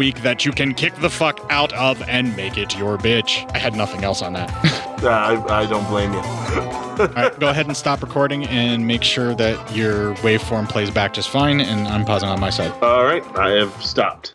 Week 0.00 0.22
that 0.22 0.46
you 0.46 0.50
can 0.50 0.72
kick 0.72 0.94
the 0.94 1.10
fuck 1.10 1.38
out 1.50 1.74
of 1.74 2.00
and 2.08 2.34
make 2.34 2.56
it 2.56 2.74
your 2.78 2.96
bitch. 2.96 3.46
I 3.54 3.58
had 3.58 3.76
nothing 3.76 4.02
else 4.02 4.22
on 4.22 4.32
that. 4.32 4.50
Uh, 5.00 5.08
I, 5.08 5.62
I 5.62 5.66
don't 5.66 5.88
blame 5.88 6.12
you. 6.12 6.18
All 6.18 7.06
right, 7.16 7.40
go 7.40 7.48
ahead 7.48 7.64
and 7.64 7.74
stop 7.74 8.02
recording 8.02 8.44
and 8.48 8.86
make 8.86 9.02
sure 9.02 9.34
that 9.34 9.74
your 9.74 10.14
waveform 10.16 10.68
plays 10.68 10.90
back 10.90 11.14
just 11.14 11.30
fine. 11.30 11.62
And 11.62 11.88
I'm 11.88 12.04
pausing 12.04 12.28
on 12.28 12.38
my 12.38 12.50
side. 12.50 12.70
All 12.82 13.04
right, 13.04 13.24
I 13.34 13.48
have 13.52 13.72
stopped. 13.82 14.28